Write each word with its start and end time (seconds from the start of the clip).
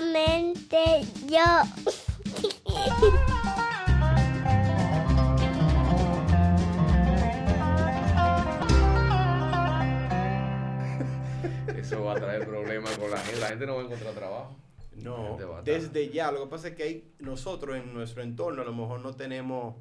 solamente 0.00 1.02
yo. 1.26 1.40
Eso 11.76 12.04
va 12.04 12.12
a 12.12 12.16
traer 12.16 12.46
problemas 12.46 12.96
con 12.98 13.10
la 13.10 13.18
gente. 13.18 13.40
La 13.40 13.48
gente 13.48 13.66
no 13.66 13.74
va 13.76 13.82
a 13.82 13.84
encontrar 13.84 14.14
trabajo. 14.14 14.56
No, 14.96 15.38
desde 15.64 16.10
ya. 16.10 16.30
Lo 16.30 16.44
que 16.44 16.50
pasa 16.50 16.68
es 16.68 16.74
que 16.74 16.82
hay, 16.82 17.04
nosotros 17.20 17.76
en 17.76 17.94
nuestro 17.94 18.22
entorno 18.22 18.62
a 18.62 18.64
lo 18.64 18.72
mejor 18.74 19.00
no 19.00 19.14
tenemos 19.14 19.74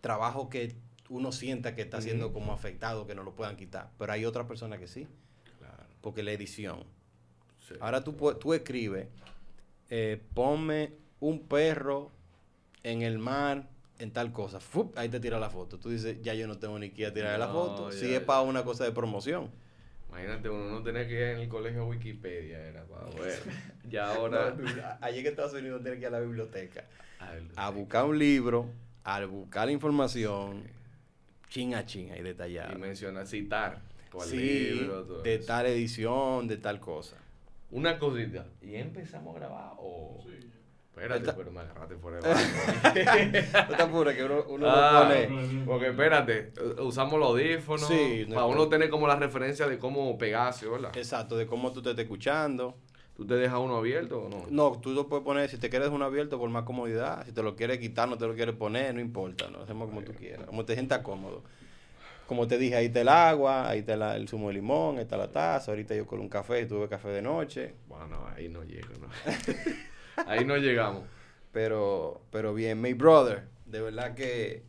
trabajo 0.00 0.48
que 0.48 0.74
uno 1.08 1.30
sienta 1.30 1.74
que 1.74 1.82
está 1.82 2.00
siendo 2.00 2.32
como 2.32 2.52
afectado, 2.52 3.06
que 3.06 3.14
no 3.14 3.22
lo 3.22 3.32
puedan 3.34 3.56
quitar. 3.56 3.90
Pero 3.98 4.12
hay 4.12 4.24
otras 4.24 4.46
personas 4.46 4.78
que 4.80 4.88
sí, 4.88 5.06
Claro, 5.58 5.84
porque 6.00 6.22
la 6.22 6.32
edición. 6.32 6.84
sí. 7.68 7.74
Ahora 7.80 8.02
tú, 8.02 8.12
tú 8.40 8.54
escribes, 8.54 9.06
eh, 9.94 10.18
ponme 10.32 10.90
un 11.20 11.40
perro 11.46 12.10
en 12.82 13.02
el 13.02 13.18
mar 13.18 13.68
en 13.98 14.10
tal 14.10 14.32
cosa. 14.32 14.58
¡Fup! 14.58 14.96
Ahí 14.96 15.10
te 15.10 15.20
tira 15.20 15.38
la 15.38 15.50
foto. 15.50 15.78
Tú 15.78 15.90
dices, 15.90 16.16
ya 16.22 16.32
yo 16.32 16.46
no 16.48 16.56
tengo 16.58 16.78
ni 16.78 16.88
que 16.90 17.02
ir 17.02 17.08
a 17.08 17.12
tirar 17.12 17.38
la 17.38 17.46
No, 17.46 17.52
foto. 17.52 17.92
Si 17.92 18.08
ya, 18.10 18.16
es 18.16 18.22
para 18.22 18.40
una 18.40 18.64
cosa 18.64 18.84
de 18.84 18.92
promoción. 18.92 19.50
Imagínate, 20.08 20.48
uno 20.48 20.70
no 20.70 20.82
tenía 20.82 21.06
que 21.06 21.12
ir 21.14 21.22
en 21.22 21.38
el 21.40 21.48
colegio 21.48 21.82
a 21.82 21.84
Wikipedia, 21.84 22.58
era 22.66 22.84
para 22.84 23.04
ver. 23.20 23.38
Ya 23.90 24.06
No, 24.06 24.12
ahora. 24.12 24.56
tú- 24.56 24.64
ayer 25.02 25.22
que 25.22 25.28
Estados 25.28 25.52
Unidos 25.52 25.82
tienes 25.82 26.00
que 26.00 26.06
ir 26.06 26.14
a 26.14 26.18
la 26.18 26.20
biblioteca. 26.20 26.84
A 27.56 27.68
buscar 27.70 28.06
un 28.06 28.18
libro, 28.18 28.70
a 29.04 29.22
buscar 29.26 29.66
la 29.66 29.72
información, 29.72 30.64
chin 31.50 31.74
a 31.74 31.84
chin 31.84 32.10
ahí 32.12 32.20
Y 32.20 32.22
detallado. 32.22 32.78
mencionar, 32.78 33.26
citar. 33.26 33.80
cuál 34.10 34.26
Sí, 34.28 34.36
libro, 34.36 35.04
todo 35.04 35.22
de 35.22 35.34
eso. 35.36 35.46
tal 35.46 35.66
edición, 35.66 36.48
de 36.48 36.56
tal 36.56 36.80
cosa. 36.80 37.16
Una 37.72 37.98
cosita. 37.98 38.46
¿Y 38.60 38.76
empezamos 38.76 39.34
a 39.34 39.38
grabar? 39.40 39.72
O. 39.78 40.22
Espérate, 40.90 41.20
Está- 41.20 41.34
pero 41.34 41.50
me 41.50 41.60
agarraste 41.60 41.96
fuera 41.96 42.18
de. 42.20 43.42
No 43.70 43.76
te 43.76 43.82
apures, 43.82 44.14
que 44.14 44.24
uno, 44.24 44.44
uno 44.48 44.66
Ah, 44.68 45.08
lo 45.08 45.26
pone. 45.26 45.64
porque 45.64 45.88
espérate, 45.88 46.52
usamos 46.82 47.18
los 47.18 47.30
audífonos 47.30 47.88
Sí, 47.88 48.26
no 48.28 48.34
para 48.34 48.46
uno 48.46 48.68
tener 48.68 48.90
como 48.90 49.06
la 49.06 49.16
referencia 49.16 49.66
de 49.66 49.78
cómo 49.78 50.18
pegarse, 50.18 50.68
¿verdad? 50.68 50.94
Exacto, 50.96 51.36
de 51.38 51.46
cómo 51.46 51.72
tú 51.72 51.80
te 51.82 51.90
estás 51.90 52.02
escuchando. 52.04 52.76
¿Tú 53.14 53.26
te 53.26 53.34
dejas 53.34 53.58
uno 53.58 53.76
abierto 53.76 54.22
o 54.22 54.28
no? 54.28 54.44
No, 54.50 54.80
tú 54.80 54.90
lo 54.92 55.06
puedes 55.08 55.24
poner, 55.24 55.48
si 55.48 55.58
te 55.58 55.68
quieres 55.70 55.88
uno 55.90 56.04
abierto 56.04 56.38
por 56.38 56.48
más 56.50 56.64
comodidad, 56.64 57.24
si 57.26 57.32
te 57.32 57.42
lo 57.42 57.56
quieres 57.56 57.78
quitar, 57.78 58.08
no 58.08 58.16
te 58.18 58.26
lo 58.26 58.34
quieres 58.34 58.54
poner, 58.56 58.94
no 58.94 59.00
importa, 59.00 59.48
no 59.50 59.60
hacemos 59.62 59.88
como 59.88 60.02
tú 60.02 60.12
quieras, 60.12 60.46
como 60.46 60.64
te 60.64 60.74
sientas 60.74 61.00
cómodo. 61.00 61.42
Como 62.26 62.46
te 62.48 62.56
dije, 62.58 62.76
ahí 62.76 62.86
está 62.86 63.00
el 63.02 63.08
agua, 63.08 63.68
ahí 63.68 63.80
está 63.80 63.96
la- 63.96 64.16
el 64.16 64.28
zumo 64.28 64.48
de 64.48 64.54
limón, 64.54 64.96
ahí 64.96 65.02
está 65.02 65.16
la 65.16 65.30
taza, 65.30 65.70
ahorita 65.72 65.94
yo 65.94 66.06
con 66.06 66.20
un 66.20 66.28
café 66.28 66.62
y 66.62 66.66
tuve 66.66 66.88
café 66.88 67.08
de 67.08 67.20
noche, 67.22 67.74
Bueno, 67.88 68.26
ahí 68.34 68.48
no 68.48 68.62
llego, 68.64 68.88
¿no? 69.00 69.08
ahí 70.26 70.44
no 70.44 70.56
llegamos. 70.56 71.04
pero, 71.52 72.22
pero 72.30 72.54
bien, 72.54 72.80
my 72.80 72.94
brother, 72.94 73.44
de 73.66 73.80
verdad 73.80 74.14
que 74.14 74.62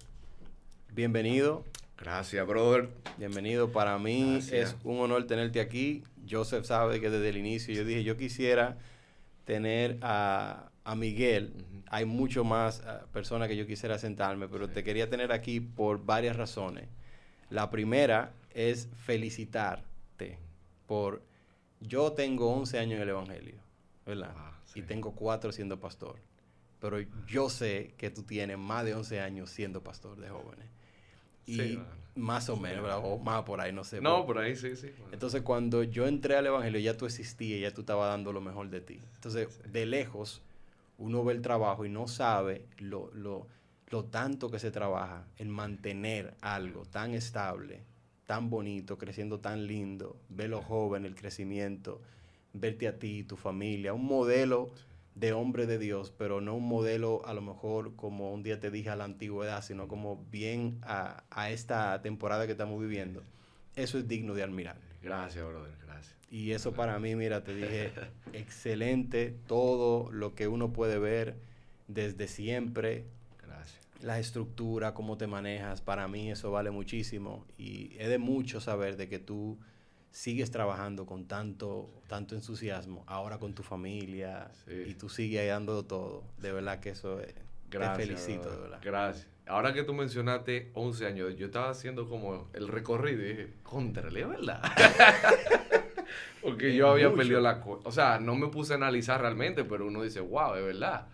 bienvenido, 0.91 1.63
Gracias, 1.97 2.45
brother. 2.45 2.89
bienvenido, 3.17 3.71
para 3.71 3.97
mí 3.97 4.33
Gracias. 4.33 4.71
es 4.71 4.75
un 4.83 4.99
honor 4.99 5.25
tenerte 5.25 5.61
aquí, 5.61 6.03
Joseph 6.29 6.65
sabe 6.65 6.99
que 6.99 7.09
desde 7.09 7.29
el 7.29 7.37
inicio 7.37 7.73
yo 7.73 7.85
dije, 7.85 8.03
yo 8.03 8.17
quisiera 8.17 8.77
tener 9.45 9.99
a, 10.01 10.69
a 10.83 10.95
Miguel, 10.95 11.53
hay 11.87 12.03
mucho 12.05 12.43
más 12.43 12.81
ah, 12.85 13.05
personas 13.13 13.47
que 13.47 13.55
yo 13.55 13.65
quisiera 13.67 13.97
sentarme, 13.99 14.47
pero 14.49 14.67
te 14.69 14.83
quería 14.83 15.09
tener 15.09 15.31
aquí 15.31 15.59
por 15.61 16.03
varias 16.03 16.35
razones. 16.35 16.89
La 17.53 17.69
primera 17.69 18.33
es 18.49 18.89
felicitarte 19.05 20.39
por, 20.87 21.21
yo 21.81 22.13
tengo 22.13 22.51
11 22.51 22.79
años 22.79 22.95
en 22.95 23.03
el 23.03 23.09
Evangelio, 23.09 23.53
¿verdad? 24.07 24.33
Ah, 24.35 24.59
sí. 24.65 24.79
Y 24.79 24.81
tengo 24.81 25.11
4 25.11 25.51
siendo 25.51 25.79
pastor, 25.79 26.15
pero 26.81 26.97
yo 27.27 27.49
sé 27.49 27.93
que 27.95 28.09
tú 28.09 28.23
tienes 28.23 28.57
más 28.57 28.85
de 28.85 28.95
11 28.95 29.19
años 29.19 29.51
siendo 29.51 29.83
pastor 29.83 30.19
de 30.19 30.29
jóvenes. 30.29 30.65
Y 31.45 31.55
Sí, 31.55 31.79
más 32.15 32.49
o 32.49 32.57
menos, 32.57 32.81
¿verdad? 32.81 33.01
o 33.03 33.19
más 33.19 33.43
por 33.43 33.61
ahí, 33.61 33.71
no 33.71 33.83
sé. 33.83 34.01
No, 34.01 34.25
por 34.25 34.39
ahí 34.39 34.55
sí, 34.55 34.75
sí. 34.75 34.89
bueno. 34.97 35.13
entonces, 35.13 35.43
cuando 35.43 35.83
yo 35.83 36.07
entré 36.07 36.35
al 36.35 36.47
Evangelio, 36.47 36.79
ya 36.79 36.97
tú 36.97 37.05
existías, 37.05 37.61
ya 37.61 37.71
tú 37.71 37.81
estabas 37.81 38.09
dando 38.09 38.33
lo 38.33 38.41
mejor 38.41 38.71
de 38.71 38.81
ti. 38.81 38.99
Entonces, 39.13 39.47
de 39.71 39.85
lejos, 39.85 40.41
uno 40.97 41.23
ve 41.23 41.33
el 41.33 41.43
trabajo 41.43 41.85
y 41.85 41.89
no 41.89 42.07
sabe 42.07 42.65
lo, 42.79 43.11
lo, 43.13 43.45
lo 43.93 44.05
tanto 44.05 44.49
que 44.49 44.57
se 44.57 44.71
trabaja 44.71 45.27
en 45.37 45.51
mantener 45.51 46.33
algo 46.41 46.83
tan 46.83 47.13
estable, 47.13 47.83
tan 48.25 48.49
bonito, 48.49 48.97
creciendo 48.97 49.39
tan 49.39 49.67
lindo, 49.67 50.17
ver 50.29 50.49
los 50.49 50.65
jóvenes, 50.65 51.11
el 51.11 51.15
crecimiento, 51.15 52.01
verte 52.53 52.87
a 52.87 52.97
ti, 52.97 53.23
tu 53.23 53.37
familia, 53.37 53.93
un 53.93 54.07
modelo 54.07 54.71
de 55.13 55.31
hombre 55.31 55.67
de 55.67 55.77
Dios, 55.77 56.11
pero 56.17 56.41
no 56.41 56.55
un 56.55 56.67
modelo 56.67 57.23
a 57.23 57.35
lo 57.35 57.43
mejor 57.43 57.95
como 57.95 58.33
un 58.33 58.41
día 58.41 58.59
te 58.59 58.71
dije 58.71 58.89
a 58.89 58.95
la 58.95 59.03
antigüedad, 59.03 59.63
sino 59.63 59.87
como 59.87 60.25
bien 60.31 60.79
a, 60.81 61.23
a 61.29 61.51
esta 61.51 62.01
temporada 62.01 62.47
que 62.47 62.53
estamos 62.53 62.81
viviendo. 62.81 63.21
Eso 63.75 63.99
es 63.99 64.07
digno 64.07 64.33
de 64.33 64.41
admirar. 64.41 64.77
Gracias, 65.03 65.45
brother, 65.45 65.77
gracias. 65.85 66.15
Y 66.31 66.53
eso 66.53 66.73
para 66.73 66.97
mí, 66.97 67.15
mira, 67.15 67.43
te 67.43 67.53
dije, 67.53 67.91
excelente, 68.33 69.35
todo 69.45 70.11
lo 70.11 70.33
que 70.33 70.47
uno 70.47 70.73
puede 70.73 70.97
ver 70.97 71.35
desde 71.87 72.27
siempre. 72.27 73.05
La 74.03 74.19
estructura, 74.19 74.93
cómo 74.93 75.17
te 75.17 75.27
manejas, 75.27 75.81
para 75.81 76.07
mí 76.07 76.29
eso 76.29 76.51
vale 76.51 76.71
muchísimo 76.71 77.45
y 77.57 77.95
es 77.97 78.09
de 78.09 78.17
mucho 78.17 78.59
saber 78.61 78.97
de 78.97 79.07
que 79.09 79.17
tú 79.19 79.57
sigues 80.11 80.51
trabajando 80.51 81.05
con 81.05 81.25
tanto, 81.27 81.89
tanto 82.07 82.35
entusiasmo, 82.35 83.03
ahora 83.07 83.39
con 83.39 83.55
tu 83.55 83.63
familia 83.63 84.51
Sí. 84.65 84.73
y 84.87 84.93
tú 84.93 85.09
sigues 85.09 85.41
ahí 85.41 85.47
dando 85.47 85.83
todo. 85.85 86.23
De 86.37 86.51
verdad 86.51 86.79
que 86.79 86.89
eso 86.89 87.19
es, 87.21 87.33
Gracias. 87.71 87.97
te 87.97 88.03
felicito, 88.05 88.51
de 88.51 88.57
verdad. 88.57 88.79
Gracias. 88.83 89.27
Ahora 89.47 89.73
que 89.73 89.83
tú 89.83 89.93
mencionaste 89.93 90.69
11 90.73 91.05
años, 91.07 91.35
yo 91.37 91.47
estaba 91.47 91.69
haciendo 91.69 92.07
como 92.07 92.47
el 92.53 92.67
recorrido 92.67 93.21
y 93.23 93.27
dije, 93.29 93.53
contrale, 93.63 94.21
¿es 94.21 94.29
verdad? 94.29 94.61
Porque 96.41 96.75
yo 96.75 96.89
había 96.89 97.07
Mucho. 97.07 97.17
perdido 97.17 97.39
la. 97.41 97.61
O 97.83 97.91
sea, 97.91 98.19
no 98.19 98.35
me 98.35 98.47
puse 98.47 98.73
a 98.73 98.75
analizar 98.75 99.21
realmente, 99.21 99.63
pero 99.63 99.87
uno 99.87 100.01
dice, 100.03 100.19
wow, 100.19 100.55
es 100.55 100.63
verdad. 100.65 101.07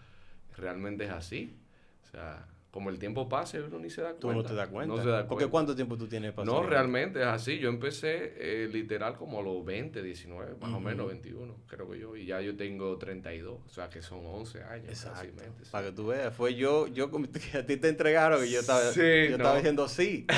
Realmente 0.57 1.05
es 1.05 1.11
así. 1.11 1.55
O 2.03 2.11
sea, 2.11 2.45
como 2.71 2.91
el 2.91 2.99
tiempo 2.99 3.27
pasa, 3.27 3.57
uno 3.67 3.79
ni 3.79 3.89
se 3.89 4.01
da 4.01 4.09
cuenta. 4.09 4.21
Tú 4.21 4.33
no 4.33 4.43
te 4.43 4.53
das 4.53 4.69
cuenta. 4.69 4.95
No 4.95 5.01
se 5.01 5.09
da 5.09 5.27
Porque 5.27 5.45
cuenta. 5.45 5.51
¿cuánto 5.51 5.75
tiempo 5.75 5.97
tú 5.97 6.07
tienes 6.07 6.29
No, 6.31 6.35
pasando? 6.35 6.63
realmente 6.63 7.19
es 7.19 7.25
así. 7.25 7.57
Yo 7.57 7.69
empecé 7.69 8.33
eh, 8.37 8.69
literal 8.71 9.15
como 9.17 9.39
a 9.39 9.41
los 9.41 9.65
20, 9.65 10.03
19, 10.03 10.55
más 10.61 10.71
o 10.73 10.79
menos 10.79 11.07
21, 11.07 11.55
creo 11.67 11.89
que 11.89 11.97
yo. 11.99 12.15
Y 12.15 12.25
ya 12.27 12.41
yo 12.41 12.55
tengo 12.55 12.95
32, 12.97 13.59
o 13.65 13.69
sea 13.69 13.89
que 13.89 14.01
son 14.03 14.23
11 14.23 14.63
años. 14.63 14.89
Exacto. 14.89 15.43
sí. 15.63 15.69
Para 15.71 15.87
que 15.87 15.93
tú 15.93 16.07
veas, 16.07 16.31
fue 16.35 16.53
yo, 16.53 16.85
yo 16.87 17.09
que 17.51 17.57
a 17.57 17.65
ti 17.65 17.77
te 17.77 17.89
entregaron 17.89 18.45
y 18.45 18.51
yo 18.51 18.59
estaba, 18.59 18.81
Sí, 18.91 18.99
yo 18.99 19.35
estaba 19.35 19.49
no. 19.49 19.55
diciendo 19.55 19.87
sí. 19.87 20.27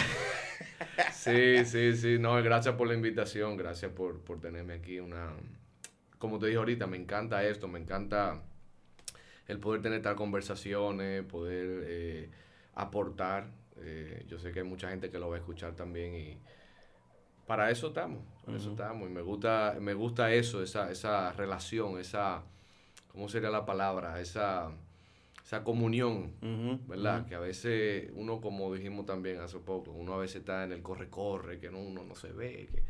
Sí, 1.14 1.66
sí, 1.66 1.96
sí. 1.96 2.18
No, 2.20 2.42
gracias 2.42 2.76
por 2.76 2.88
la 2.88 2.94
invitación, 2.94 3.56
gracias 3.58 3.92
por, 3.92 4.20
por 4.22 4.40
tenerme 4.40 4.74
aquí. 4.74 5.00
Una, 5.00 5.34
como 6.18 6.40
te 6.40 6.48
dije 6.48 6.58
ahorita, 6.58 6.88
me 6.88 6.98
encanta 6.98 7.44
esto, 7.46 7.68
me 7.68 7.80
encanta 7.80 8.42
el 9.52 9.60
poder 9.60 9.82
tener 9.82 9.98
estas 9.98 10.16
conversaciones, 10.16 11.24
poder 11.26 11.84
eh, 11.86 12.30
aportar. 12.74 13.52
Eh, 13.78 14.26
yo 14.28 14.40
sé 14.40 14.52
que 14.52 14.60
hay 14.60 14.66
mucha 14.66 14.90
gente 14.90 15.10
que 15.10 15.20
lo 15.20 15.30
va 15.30 15.36
a 15.36 15.40
escuchar 15.40 15.76
también 15.76 16.16
y 16.16 16.38
para 17.46 17.70
eso 17.70 17.88
estamos, 17.88 18.24
para 18.46 18.58
eso 18.58 18.72
estamos. 18.72 19.10
Y 19.10 19.14
me 19.14 19.22
gusta, 19.22 19.76
me 19.82 19.94
gusta 19.94 20.34
eso, 20.34 20.64
esa, 20.64 20.90
esa 20.90 21.34
relación, 21.34 22.00
esa, 22.00 22.44
¿cómo 23.10 23.28
sería 23.28 23.50
la 23.50 23.66
palabra? 23.66 24.22
Esa, 24.22 24.72
esa 25.44 25.64
comunión 25.64 26.32
¿verdad? 26.88 27.26
Que 27.26 27.36
a 27.36 27.40
veces 27.40 28.10
uno, 28.16 28.40
como 28.40 28.74
dijimos 28.74 29.06
también 29.06 29.42
hace 29.42 29.60
poco, 29.60 29.92
uno 29.92 30.14
a 30.14 30.18
veces 30.18 30.38
está 30.38 30.64
en 30.64 30.72
el 30.72 30.82
corre-corre, 30.82 31.60
que 31.60 31.70
no, 31.70 31.80
uno 31.80 32.04
no 32.06 32.16
se 32.16 32.32
ve, 32.32 32.70
que, 32.72 32.84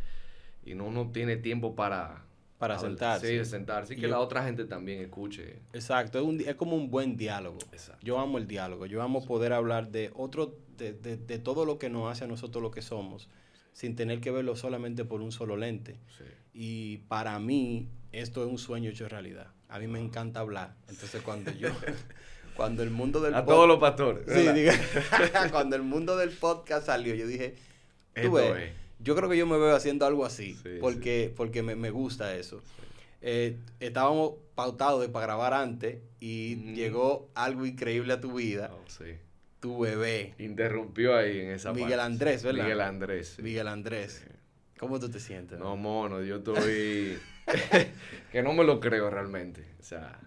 y 0.70 0.76
no 0.76 0.86
uno 0.86 1.12
tiene 1.12 1.38
tiempo 1.38 1.76
para... 1.76 2.24
Para 2.62 2.76
hablar. 2.76 2.92
sentarse. 2.92 3.28
Sí, 3.28 3.36
de 3.38 3.46
sentarse. 3.46 3.94
Y 3.94 3.96
que 3.98 4.04
yo- 4.04 4.08
la 4.10 4.20
otra 4.20 4.44
gente 4.46 4.64
también 4.64 5.02
escuche. 5.02 5.60
Exacto, 5.74 6.18
es, 6.20 6.24
un 6.24 6.40
es 6.40 6.56
como 6.56 6.76
un 6.78 6.90
buen 6.90 7.18
diálogo. 7.18 7.58
Exacto. 7.74 8.06
Yo 8.06 8.20
amo 8.20 8.38
el 8.38 8.48
diálogo, 8.48 8.86
yo 8.86 9.02
amo 9.02 9.26
poder 9.26 9.52
hablar 9.52 9.90
de 9.92 10.12
otro, 10.16 10.56
de, 10.78 10.94
de- 10.94 11.18
de 11.18 11.40
todo 11.40 11.66
lo 11.66 11.78
que 11.78 11.90
nos 11.90 12.10
hace 12.12 12.24
a 12.24 12.28
nosotros 12.28 12.62
lo 12.64 12.72
que 12.72 12.82
somos, 12.82 13.28
sin 13.74 13.96
tener 13.98 14.22
que 14.22 14.32
verlo 14.32 14.56
solamente 14.56 15.04
por 15.06 15.22
un 15.22 15.32
solo 15.34 15.58
lente. 15.58 16.00
Sí. 16.18 16.24
Y 16.54 16.98
para 17.10 17.38
mí, 17.40 17.90
esto 18.12 18.44
es 18.44 18.50
un 18.50 18.58
sueño 18.58 18.90
hecho 18.92 19.08
realidad. 19.10 19.48
A 19.70 19.80
mí 19.80 19.88
me 19.88 20.00
encanta 20.00 20.40
hablar. 20.42 20.76
Entonces, 20.90 21.22
cuando 21.22 21.52
yo, 21.52 21.70
cuando 22.56 22.84
el 22.84 22.90
mundo 22.92 23.22
del 23.22 23.34
A 23.34 23.46
todos 23.46 23.68
los 23.68 23.80
pastores. 23.80 24.24
Sí, 24.28 24.48
diga- 24.50 24.78
cuando 25.52 25.76
el 25.76 25.82
mundo 25.84 26.18
del 26.18 26.30
podcast 26.32 26.86
salió, 26.88 27.16
yo 27.16 27.26
dije, 27.26 27.56
tú 28.22 28.34
ves, 28.34 28.56
es. 28.58 28.72
Yo 29.04 29.16
creo 29.16 29.30
que 29.30 29.38
yo 29.38 29.46
me 29.48 29.58
veo 29.58 29.76
haciendo 29.76 30.06
algo 30.06 30.26
así, 30.26 30.54
Sí, 30.64 30.78
porque, 30.80 31.34
porque 31.36 31.62
me, 31.64 31.76
me 31.76 31.90
gusta 31.92 32.36
eso. 32.36 32.62
Eh, 33.22 33.58
estábamos 33.80 34.34
pautados 34.56 35.08
para 35.10 35.26
grabar 35.28 35.54
antes 35.54 35.98
y 36.20 36.56
Mm. 36.58 36.74
llegó 36.76 37.30
algo 37.36 37.66
increíble 37.66 38.14
a 38.14 38.22
tu 38.22 38.34
vida, 38.34 38.72
Oh, 38.74 38.84
sí. 38.90 39.16
tu 39.60 39.80
bebé, 39.80 40.34
Interrumpió 40.40 41.16
ahí 41.16 41.40
en 41.42 41.52
esa 41.52 41.72
Miguel 41.72 41.90
parte. 42.00 42.02
Andrés, 42.04 42.44
¿verdad? 42.44 42.64
Miguel 42.64 42.82
Andrés. 42.82 43.38
Miguel 43.40 43.68
Andrés. 43.68 44.26
¿Cómo 44.80 45.00
tú 45.00 45.10
te 45.10 45.20
sientes? 45.20 45.60
No, 45.60 45.76
mono, 45.78 46.24
yo 46.24 46.38
estoy... 46.38 47.20
que 48.32 48.42
no 48.42 48.54
me 48.54 48.64
lo 48.64 48.80
creo 48.80 49.10
realmente. 49.10 49.64
O 49.80 49.84
sea, 49.84 50.20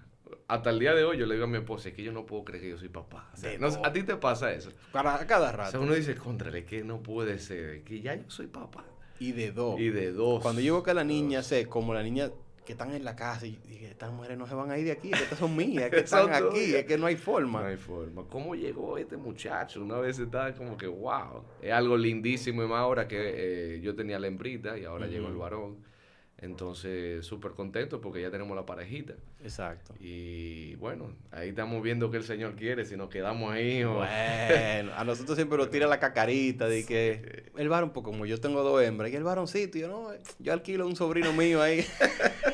hasta 0.47 0.71
el 0.71 0.79
día 0.79 0.95
de 0.95 1.05
hoy 1.05 1.19
yo 1.19 1.27
le 1.27 1.35
digo 1.35 1.45
a 1.45 1.49
mi 1.49 1.59
esposa, 1.59 1.89
es 1.89 1.95
que 1.95 2.03
yo 2.03 2.13
no 2.13 2.27
puedo 2.27 2.45
creer 2.45 2.63
que 2.63 2.71
yo 2.71 2.79
soy 2.79 2.89
papá. 2.89 3.31
O 3.33 3.37
sea, 3.37 3.59
no, 3.59 3.69
¿A 3.85 3.93
ti 3.93 4.03
te 4.03 4.17
pasa 4.17 4.53
eso? 4.53 4.71
Para 4.93 5.27
cada 5.27 5.53
rato. 5.53 5.69
O 5.69 5.71
sea, 5.73 5.81
uno 5.81 5.95
dice, 5.95 6.15
contrale, 6.15 6.65
que 6.65 6.85
no 6.85 7.03
puede 7.03 7.39
ser, 7.39 7.83
que 7.83 8.01
ya 8.01 8.15
yo 8.15 8.29
soy 8.29 8.47
papá. 8.47 8.85
Y 9.19 9.33
de 9.33 9.53
dos. 9.53 9.81
Y 9.81 9.91
de 9.91 10.13
dos. 10.13 10.43
Cuando 10.43 10.61
yo 10.61 10.75
veo 10.75 10.83
que 10.83 10.93
la 10.93 11.05
niña, 11.05 11.43
sé, 11.43 11.67
como 11.67 11.95
la 11.95 12.03
niña 12.03 12.31
que 12.65 12.73
están 12.73 12.93
en 12.95 13.05
la 13.05 13.15
casa 13.15 13.47
y 13.47 13.59
dije, 13.69 13.91
estas 13.91 14.11
mujeres 14.11 14.39
no 14.39 14.47
se 14.47 14.55
van 14.55 14.71
a 14.71 14.79
ir 14.79 14.87
de 14.87 14.93
aquí, 14.93 15.11
estas 15.13 15.39
son 15.39 15.55
mías, 15.55 15.91
que 15.91 15.99
están 16.01 16.33
aquí, 16.33 16.75
es 16.75 16.85
que 16.87 16.97
no 16.97 17.07
hay 17.07 17.17
forma. 17.17 17.61
No 17.61 17.67
hay 17.67 17.77
forma. 17.77 18.25
¿Cómo 18.29 18.55
llegó 18.55 18.97
este 18.99 19.17
muchacho? 19.17 19.83
Una 19.83 19.99
vez 19.99 20.19
estaba 20.19 20.53
como 20.55 20.77
que, 20.77 20.87
wow, 20.87 21.45
es 21.61 21.73
algo 21.73 21.97
lindísimo 21.97 22.63
y 22.63 22.67
más 22.67 22.79
ahora 22.79 23.07
que 23.07 23.77
eh, 23.77 23.81
yo 23.81 23.95
tenía 23.95 24.19
la 24.19 24.27
hembrita 24.27 24.79
y 24.79 24.85
ahora 24.85 25.07
llegó 25.07 25.29
el 25.29 25.37
varón. 25.37 25.77
Entonces, 26.45 27.25
súper 27.25 27.53
contento 27.53 28.03
porque 28.03 28.21
ya 28.21 28.31
tenemos 28.31 28.55
la 28.55 28.67
parejita. 28.67 29.15
Exacto. 29.43 29.95
Y 29.99 30.75
bueno, 30.77 31.11
ahí 31.31 31.49
estamos 31.49 31.83
viendo 31.83 32.11
que 32.11 32.19
el 32.19 32.25
Señor 32.25 32.55
quiere, 32.55 32.85
si 32.85 32.97
nos 32.97 33.09
quedamos 33.09 33.53
ahí. 33.53 33.83
Bueno, 33.83 34.93
a 34.95 35.05
nosotros 35.05 35.37
siempre 35.37 35.57
nos 35.57 35.71
tira 35.71 35.87
la 35.87 35.99
cacarita 35.99 36.69
de 36.69 36.85
que 36.85 37.51
el 37.57 37.69
varón, 37.71 37.91
pues 37.95 38.05
como 38.05 38.27
yo 38.27 38.39
tengo 38.41 38.63
dos 38.63 38.83
hembras, 38.83 39.11
y 39.11 39.17
el 39.17 39.25
varoncito, 39.25 39.79
yo 39.79 39.89
no, 39.89 40.11
yo 40.39 40.53
alquilo 40.53 40.87
un 40.87 40.97
sobrino 40.97 41.33
mío 41.33 41.63
ahí. 41.63 41.87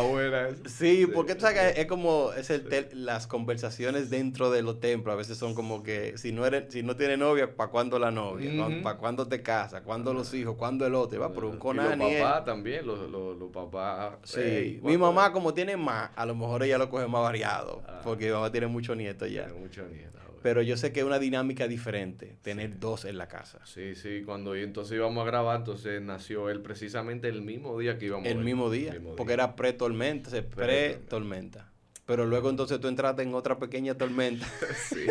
buena 0.00 0.48
Sí, 0.66 1.06
porque 1.06 1.34
tú 1.34 1.42
sabes 1.42 1.74
que 1.74 1.80
es 1.80 1.86
como 1.86 2.32
es 2.32 2.50
el 2.50 2.64
las 2.92 3.26
conversaciones 3.26 4.10
dentro 4.10 4.50
de 4.50 4.62
los 4.62 4.80
templos. 4.80 5.12
A 5.12 5.16
veces 5.16 5.38
son 5.38 5.54
como 5.54 5.82
que 5.82 6.16
si 6.18 6.32
no 6.32 6.46
eres, 6.46 6.72
si 6.72 6.82
no 6.82 6.96
tienes 6.96 7.18
novia, 7.18 7.54
¿para 7.56 7.70
cuándo 7.70 7.98
la 7.98 8.10
novia? 8.10 8.50
¿Para 8.82 8.98
cuándo 8.98 9.26
te 9.26 9.42
casas? 9.42 9.82
¿Cuándo 9.82 10.14
los 10.14 10.32
hijos? 10.34 10.56
¿Cuándo 10.56 10.86
el 10.86 10.94
otro? 10.94 11.20
Va 11.20 11.32
por 11.32 11.44
un 11.44 11.58
conani. 11.58 12.12
Los 12.12 12.22
papás 12.22 12.44
también, 12.44 12.86
los, 12.86 13.10
los, 13.10 13.50
papás. 13.52 14.14
Sí, 14.24 14.80
mi 14.82 14.96
mamá 14.96 15.32
como 15.32 15.54
tiene 15.54 15.76
más, 15.76 16.10
a 16.14 16.26
lo 16.26 16.34
mejor 16.34 16.62
ella 16.62 16.78
lo 16.78 16.88
coge 16.88 17.06
más 17.06 17.22
variado. 17.22 17.82
Ah. 17.86 18.00
Porque 18.02 18.26
mi 18.26 18.32
mamá 18.32 18.50
tiene 18.50 18.66
muchos 18.66 18.96
nietos 18.96 19.30
ya. 19.30 19.46
Tiene 19.46 19.60
muchos 19.60 19.90
nietos. 19.90 20.23
Pero 20.44 20.60
yo 20.60 20.76
sé 20.76 20.92
que 20.92 21.00
es 21.00 21.06
una 21.06 21.18
dinámica 21.18 21.66
diferente 21.68 22.36
tener 22.42 22.78
dos 22.78 23.06
en 23.06 23.16
la 23.16 23.28
casa. 23.28 23.64
Sí, 23.64 23.94
sí, 23.94 24.20
cuando 24.26 24.54
entonces 24.54 24.94
íbamos 24.94 25.22
a 25.22 25.26
grabar, 25.26 25.60
entonces 25.60 26.02
nació 26.02 26.50
él 26.50 26.60
precisamente 26.60 27.28
el 27.28 27.40
mismo 27.40 27.78
día 27.78 27.96
que 27.96 28.04
íbamos 28.04 28.26
el 28.26 28.44
Mismo 28.44 28.68
día, 28.68 28.90
el 28.90 28.96
mismo 28.96 29.12
día, 29.12 29.16
porque 29.16 29.32
era 29.32 29.56
pre-tormenta, 29.56 30.30
pre-tormenta. 30.42 31.72
Pero 32.04 32.26
luego 32.26 32.50
entonces 32.50 32.78
tú 32.78 32.88
entraste 32.88 33.22
en 33.22 33.32
otra 33.32 33.58
pequeña 33.58 33.94
tormenta. 33.94 34.46
sí. 34.90 35.06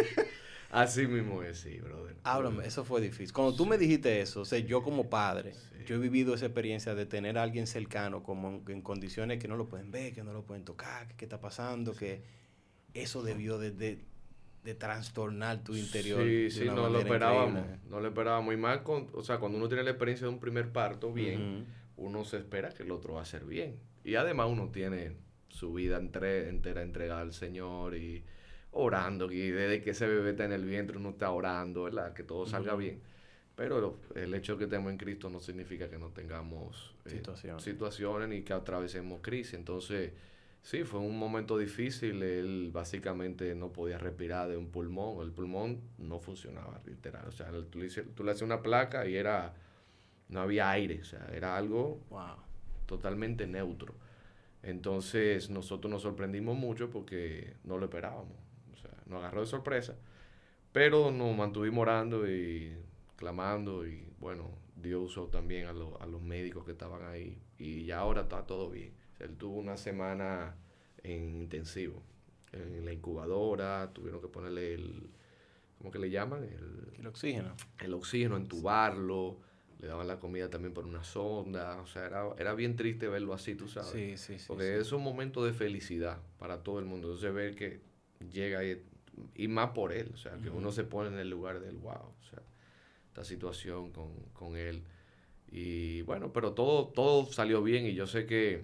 Así 0.69 1.07
mismo 1.07 1.41
es, 1.41 1.61
sí, 1.61 1.79
brother. 1.79 2.15
Háblame, 2.21 2.67
eso 2.67 2.85
fue 2.85 3.01
difícil. 3.01 3.33
Cuando 3.33 3.55
tú 3.55 3.65
me 3.65 3.79
dijiste 3.79 4.21
eso, 4.21 4.41
o 4.41 4.45
sea, 4.45 4.59
yo 4.59 4.83
como 4.83 5.09
padre, 5.09 5.55
yo 5.87 5.95
he 5.95 5.99
vivido 5.99 6.35
esa 6.35 6.45
experiencia 6.45 6.93
de 6.93 7.07
tener 7.07 7.39
a 7.39 7.41
alguien 7.41 7.65
cercano 7.65 8.21
como 8.21 8.61
en, 8.67 8.83
condiciones 8.83 9.39
que 9.39 9.47
no 9.47 9.55
lo 9.55 9.67
pueden 9.67 9.89
ver, 9.89 10.13
que 10.13 10.23
no 10.23 10.31
lo 10.31 10.43
pueden 10.43 10.63
tocar, 10.63 11.07
que 11.07 11.15
qué 11.15 11.25
está 11.25 11.41
pasando, 11.41 11.95
que 11.95 12.21
eso 12.93 13.23
debió 13.23 13.57
de, 13.57 13.71
de 13.71 14.12
trastornar 14.73 15.63
tu 15.63 15.75
interior. 15.75 16.23
Sí, 16.23 16.49
sí, 16.49 16.65
no 16.65 16.89
lo 16.89 16.99
esperábamos. 16.99 17.65
No 17.89 17.99
lo 17.99 18.07
esperábamos. 18.07 18.53
Y 18.53 18.57
más, 18.57 18.79
con, 18.79 19.09
o 19.13 19.21
sea, 19.21 19.37
cuando 19.37 19.57
uno 19.57 19.67
tiene 19.67 19.83
la 19.83 19.91
experiencia 19.91 20.25
de 20.25 20.33
un 20.33 20.39
primer 20.39 20.71
parto 20.71 21.11
bien, 21.11 21.65
uno 21.97 22.23
se 22.23 22.37
espera 22.37 22.69
que 22.69 22.83
el 22.83 22.91
otro 22.91 23.15
va 23.15 23.19
a 23.19 23.23
hacer 23.23 23.45
bien. 23.45 23.77
Y 24.03 24.15
además 24.15 24.47
uno 24.49 24.69
tiene 24.69 25.17
su 25.49 25.73
vida 25.73 25.97
entre, 25.97 26.49
entera 26.49 26.81
entregada 26.81 27.21
al 27.21 27.33
Señor 27.33 27.95
y 27.95 28.23
orando. 28.71 29.31
Y 29.31 29.51
desde 29.51 29.81
que 29.81 29.91
ese 29.91 30.07
bebé 30.07 30.31
está 30.31 30.45
en 30.45 30.53
el 30.53 30.65
vientre 30.65 30.97
uno 30.97 31.09
está 31.09 31.29
orando, 31.31 31.83
¿verdad? 31.83 32.13
Que 32.13 32.23
todo 32.23 32.45
salga 32.45 32.75
bien. 32.75 33.01
Pero 33.55 33.99
el 34.15 34.33
hecho 34.33 34.53
de 34.53 34.59
que 34.59 34.63
estemos 34.63 34.91
en 34.91 34.97
Cristo 34.97 35.29
no 35.29 35.39
significa 35.39 35.87
que 35.87 35.99
no 35.99 36.09
tengamos 36.09 36.95
eh, 37.05 37.21
situaciones 37.59 38.29
ni 38.29 38.41
que 38.41 38.53
atravesemos 38.53 39.21
crisis. 39.21 39.53
Entonces 39.53 40.11
Sí, 40.63 40.85
fue 40.85 41.01
un 41.01 41.19
momento 41.19 41.57
difícil. 41.57 42.23
Él 42.23 42.71
básicamente 42.73 43.53
no 43.53 43.73
podía 43.73 43.97
respirar 43.97 44.49
de 44.49 44.55
un 44.57 44.71
pulmón. 44.71 45.21
El 45.21 45.33
pulmón 45.33 45.81
no 45.97 46.19
funcionaba, 46.19 46.81
literal. 46.85 47.27
O 47.27 47.31
sea, 47.31 47.51
tú 47.69 47.79
le, 47.79 47.89
tú 47.89 48.23
le 48.23 48.31
hacías 48.31 48.43
una 48.43 48.61
placa 48.63 49.05
y 49.05 49.15
era. 49.15 49.53
No 50.29 50.39
había 50.41 50.71
aire. 50.71 51.01
O 51.01 51.03
sea, 51.03 51.27
era 51.33 51.57
algo 51.57 51.99
totalmente 52.85 53.45
neutro. 53.45 53.93
Entonces, 54.63 55.49
nosotros 55.49 55.91
nos 55.91 56.03
sorprendimos 56.03 56.57
mucho 56.57 56.89
porque 56.89 57.57
no 57.65 57.77
lo 57.77 57.85
esperábamos. 57.85 58.37
O 58.71 58.77
sea, 58.77 58.91
nos 59.05 59.19
agarró 59.19 59.41
de 59.41 59.47
sorpresa. 59.47 59.97
Pero 60.71 61.11
nos 61.11 61.35
mantuvimos 61.35 61.81
orando 61.81 62.29
y 62.29 62.73
clamando. 63.17 63.85
Y 63.85 64.07
bueno, 64.19 64.49
Dios 64.77 65.03
usó 65.11 65.27
también 65.27 65.67
a, 65.67 65.71
a 65.71 66.05
los 66.07 66.21
médicos 66.21 66.65
que 66.65 66.71
estaban 66.71 67.05
ahí. 67.05 67.37
Y 67.57 67.85
ya 67.85 67.99
ahora 67.99 68.21
está 68.21 68.47
todo 68.47 68.69
bien 68.69 69.02
él 69.23 69.35
tuvo 69.37 69.59
una 69.59 69.77
semana 69.77 70.55
en 71.03 71.41
intensivo, 71.41 72.01
en 72.51 72.85
la 72.85 72.93
incubadora, 72.93 73.91
tuvieron 73.93 74.21
que 74.21 74.27
ponerle 74.27 74.75
el, 74.75 75.09
¿cómo 75.77 75.91
que 75.91 75.99
le 75.99 76.09
llaman? 76.09 76.43
El, 76.43 77.05
oxígeno. 77.07 77.55
El 77.79 77.93
oxígeno, 77.93 78.37
entubarlo, 78.37 79.39
le 79.79 79.87
daban 79.87 80.07
la 80.07 80.19
comida 80.19 80.49
también 80.49 80.73
por 80.73 80.85
una 80.85 81.03
sonda, 81.03 81.81
o 81.81 81.87
sea, 81.87 82.05
era, 82.37 82.53
bien 82.53 82.75
triste 82.75 83.07
verlo 83.07 83.33
así, 83.33 83.55
tú 83.55 83.67
sabes. 83.67 83.89
Sí, 83.89 84.17
sí, 84.17 84.39
sí. 84.39 84.45
Porque 84.47 84.77
es 84.77 84.91
un 84.91 85.03
momento 85.03 85.43
de 85.43 85.51
felicidad 85.51 86.19
para 86.37 86.63
todo 86.63 86.79
el 86.79 86.85
mundo, 86.85 87.07
entonces 87.07 87.33
ver 87.33 87.55
que 87.55 87.81
llega 88.31 88.63
y, 88.63 88.81
y 89.35 89.47
más 89.47 89.71
por 89.71 89.91
él, 89.91 90.11
o 90.13 90.17
sea, 90.17 90.37
que 90.37 90.49
uno 90.49 90.71
se 90.71 90.83
pone 90.85 91.09
en 91.09 91.19
el 91.19 91.29
lugar 91.29 91.59
del 91.59 91.77
wow, 91.77 92.13
o 92.17 92.23
sea, 92.29 92.41
esta 93.07 93.25
situación 93.25 93.91
con, 93.91 94.15
con 94.33 94.55
él. 94.55 94.83
Y 95.51 96.01
bueno, 96.03 96.31
pero 96.31 96.53
todo, 96.53 96.87
todo 96.87 97.25
salió 97.25 97.61
bien 97.61 97.85
y 97.85 97.93
yo 97.93 98.07
sé 98.07 98.25
que 98.25 98.63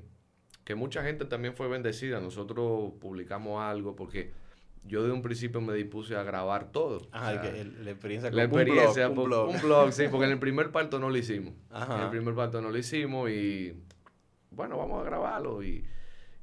que 0.70 0.76
mucha 0.76 1.02
gente 1.02 1.26
también 1.26 1.56
fue 1.56 1.68
bendecida. 1.68 2.20
Nosotros 2.20 2.94
publicamos 3.00 3.60
algo 3.60 3.96
porque 3.96 4.30
yo 4.84 5.04
de 5.04 5.12
un 5.12 5.24
principio 5.24 5.62
me 5.62 5.74
dispuse 5.74 6.16
a 6.16 6.22
grabar 6.22 6.72
todo. 6.72 7.08
Ajá, 7.12 7.34
la 7.34 7.90
experiencia 7.90 8.30
La 8.30 8.44
experiencia, 8.44 9.10
un 9.10 9.16
blog, 9.16 9.50
un, 9.50 9.60
blog. 9.62 9.92
sí, 9.92 10.04
porque 10.12 10.28
en 10.28 10.34
el 10.34 10.38
primer 10.38 10.72
parto 10.72 11.00
no 11.00 11.10
lo 11.10 11.18
hicimos. 11.18 11.56
Ajá. 11.72 11.96
En 11.96 12.04
el 12.04 12.10
primer 12.12 12.36
parto 12.36 12.62
no 12.62 12.70
lo 12.70 12.78
hicimos 12.78 13.32
y 13.32 13.82
bueno, 14.52 14.78
vamos 14.78 15.02
a 15.02 15.06
grabarlo. 15.06 15.64
Y, 15.64 15.84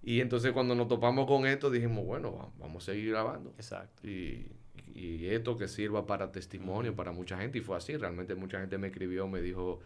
y 0.02 0.20
entonces 0.20 0.50
cuando 0.50 0.74
nos 0.74 0.88
topamos 0.88 1.28
con 1.28 1.46
esto 1.46 1.70
dijimos, 1.70 2.04
bueno, 2.04 2.52
vamos 2.58 2.82
a 2.82 2.86
seguir 2.92 3.10
grabando. 3.10 3.50
Exacto. 3.50 4.08
Y, 4.08 4.50
y 4.92 5.26
esto 5.28 5.56
que 5.56 5.68
sirva 5.68 6.04
para 6.04 6.32
testimonio 6.32 6.96
para 6.96 7.12
mucha 7.12 7.38
gente. 7.38 7.58
Y 7.58 7.60
fue 7.60 7.76
así, 7.76 7.96
realmente 7.96 8.34
mucha 8.34 8.58
gente 8.58 8.76
me 8.76 8.88
escribió, 8.88 9.28
me 9.28 9.40
dijo 9.40 9.78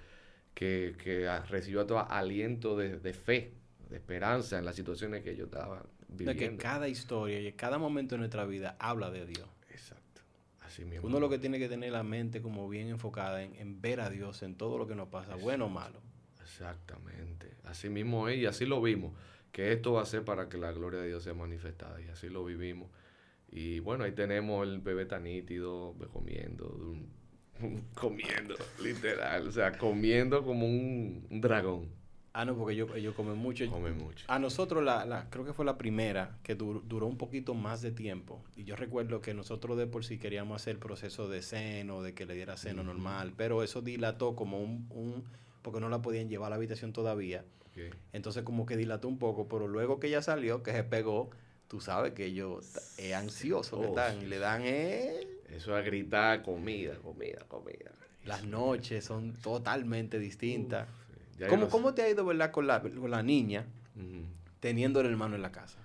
que, 0.55 0.97
que 0.97 1.29
recibió 1.51 1.85
todo 1.85 2.11
aliento 2.11 2.75
de, 2.75 2.99
de 2.99 3.13
fe 3.13 3.60
de 3.91 3.97
esperanza 3.97 4.59
en 4.59 4.65
las 4.65 4.77
situaciones 4.77 5.23
que 5.23 5.37
yo 5.37 5.47
estaba 5.47 5.85
viviendo. 6.09 6.33
De 6.33 6.49
que 6.49 6.57
cada 6.57 6.89
historia 6.89 7.41
y 7.41 7.53
cada 7.53 7.77
momento 7.77 8.15
de 8.15 8.21
nuestra 8.21 8.47
vida 8.47 8.77
habla 8.79 9.11
de 9.11 9.27
Dios. 9.27 9.49
Exacto. 9.71 10.23
Así 10.61 10.85
mismo. 10.85 11.09
Uno 11.09 11.19
lo 11.19 11.29
que 11.29 11.39
tiene 11.39 11.59
que 11.59 11.69
tener 11.69 11.93
la 11.93 12.05
mente 12.05 12.41
como 12.41 12.69
bien 12.69 12.89
enfocada 12.89 13.43
en, 13.43 13.81
ver 13.81 14.01
a 14.01 14.09
Dios 14.09 14.43
en 14.43 14.55
todo 14.55 14.79
lo 14.79 14.87
que 14.87 14.95
nos 14.95 15.09
pasa, 15.09 15.35
bueno 15.35 15.67
o 15.67 15.69
malo. 15.69 16.01
Exactamente. 16.41 17.57
Así 17.65 17.89
mismo 17.89 18.29
es 18.29 18.39
y 18.39 18.47
así 18.47 18.65
lo 18.65 18.81
vimos. 18.81 19.13
Que 19.51 19.73
esto 19.73 19.95
va 19.95 20.03
a 20.03 20.07
ser 20.07 20.25
para 20.25 20.49
que 20.49 20.57
la 20.57 20.71
gloria 20.71 21.01
de 21.01 21.09
Dios 21.09 21.25
sea 21.25 21.35
manifestada 21.35 22.01
y 22.01 22.07
así 22.07 22.29
lo 22.29 22.45
vivimos. 22.45 22.89
Y 23.51 23.81
bueno, 23.81 24.05
ahí 24.05 24.13
tenemos 24.13 24.65
el 24.65 24.79
bebé 24.79 25.07
tan 25.07 25.25
nítido, 25.25 25.97
comiendo, 26.13 26.95
comiendo, 27.95 28.55
literal, 28.81 29.49
o 29.49 29.51
sea, 29.51 29.77
comiendo 29.77 30.45
como 30.45 30.67
un 30.67 31.27
dragón. 31.41 32.00
Ah, 32.33 32.45
no, 32.45 32.57
porque 32.57 32.75
ellos, 32.75 32.91
ellos 32.95 33.15
comen 33.15 33.37
mucho. 33.37 33.69
Comen 33.69 33.99
mucho. 33.99 34.25
A 34.29 34.39
nosotros, 34.39 34.85
la, 34.85 35.05
la, 35.05 35.29
creo 35.31 35.45
que 35.45 35.53
fue 35.53 35.65
la 35.65 35.77
primera 35.77 36.39
que 36.45 36.55
duró 36.55 37.07
un 37.07 37.17
poquito 37.17 37.55
más 37.55 37.83
de 37.83 37.91
tiempo. 37.91 38.41
Y 38.57 38.65
yo 38.65 38.77
recuerdo 38.77 39.21
que 39.21 39.35
nosotros 39.35 39.77
de 39.77 39.87
por 39.87 40.05
sí 40.05 40.19
queríamos 40.19 40.63
hacer 40.63 40.75
el 40.75 40.79
proceso 40.79 41.29
de 41.29 41.43
seno, 41.43 42.03
de 42.03 42.15
que 42.15 42.27
le 42.27 42.35
diera 42.35 42.57
seno 42.57 42.85
normal, 42.85 43.33
pero 43.37 43.65
eso 43.65 43.83
dilató 43.83 44.37
como 44.37 44.61
un, 44.61 44.87
un, 44.91 45.25
porque 45.63 45.81
no 45.81 45.89
la 45.89 46.03
podían 46.03 46.29
llevar 46.29 46.49
a 46.49 46.51
la 46.51 46.57
habitación 46.57 46.93
todavía. 46.93 47.45
Entonces 48.13 48.43
como 48.43 48.67
que 48.67 48.77
dilató 48.77 49.09
un 49.09 49.19
poco, 49.19 49.49
pero 49.49 49.67
luego 49.67 50.01
que 50.01 50.09
ella 50.09 50.23
salió, 50.23 50.63
que 50.63 50.73
se 50.73 50.85
pegó, 50.85 51.31
tú 51.67 51.81
sabes 51.81 52.13
que 52.13 52.27
ellos 52.27 52.97
es 52.99 53.15
ansioso 53.15 53.81
que 53.81 53.87
están 53.87 54.23
y 54.23 54.27
le 54.27 54.39
dan... 54.39 54.63
Eh, 54.65 55.27
eso 55.49 55.75
a 55.75 55.81
gritar 55.81 56.43
comida, 56.43 56.97
comida, 56.97 57.45
comida. 57.49 57.91
Las 58.25 58.45
noches 58.45 59.05
son 59.05 59.33
totalmente 59.33 60.19
distintas. 60.19 60.89
¿Cómo, 61.49 61.95
te 61.95 62.03
ha 62.03 62.11
ido, 62.11 62.25
verdad, 62.25 62.51
con 62.51 62.67
la, 62.67 62.83
con 62.83 63.11
la 63.11 63.23
niña 63.23 63.67
teniendo 64.61 65.01
el 65.01 65.07
hermano 65.07 65.37
en 65.37 65.43
la 65.43 65.53
casa? 65.53 65.79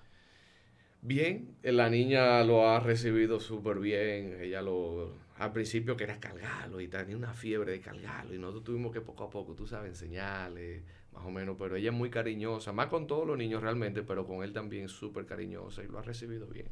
Bien, 1.01 1.55
la 1.61 1.89
niña 1.89 2.43
lo 2.43 2.67
ha 2.67 2.79
recibido 2.79 3.39
súper 3.39 3.79
bien. 3.79 4.37
Ella 4.41 4.61
lo, 4.61 5.13
al 5.37 5.51
principio 5.51 5.95
quería 5.95 6.19
cargarlo 6.19 6.81
y 6.81 6.87
tenía 6.87 7.15
una 7.15 7.33
fiebre 7.33 7.73
de 7.73 7.79
cargarlo. 7.79 8.33
Y 8.33 8.39
nosotros 8.39 8.63
tuvimos 8.63 8.91
que 8.91 9.01
poco 9.01 9.25
a 9.25 9.29
poco, 9.29 9.53
tú 9.53 9.67
sabes, 9.67 9.89
enseñarle, 9.89 10.81
más 11.13 11.23
o 11.23 11.29
menos. 11.29 11.57
Pero 11.59 11.75
ella 11.75 11.91
es 11.91 11.95
muy 11.95 12.09
cariñosa, 12.09 12.73
más 12.73 12.87
con 12.87 13.05
todos 13.05 13.27
los 13.27 13.37
niños 13.37 13.61
realmente, 13.61 14.01
pero 14.01 14.25
con 14.25 14.43
él 14.43 14.51
también 14.51 14.89
súper 14.89 15.25
cariñosa 15.25 15.83
y 15.83 15.87
lo 15.87 15.99
ha 15.99 16.01
recibido 16.01 16.47
bien. 16.47 16.67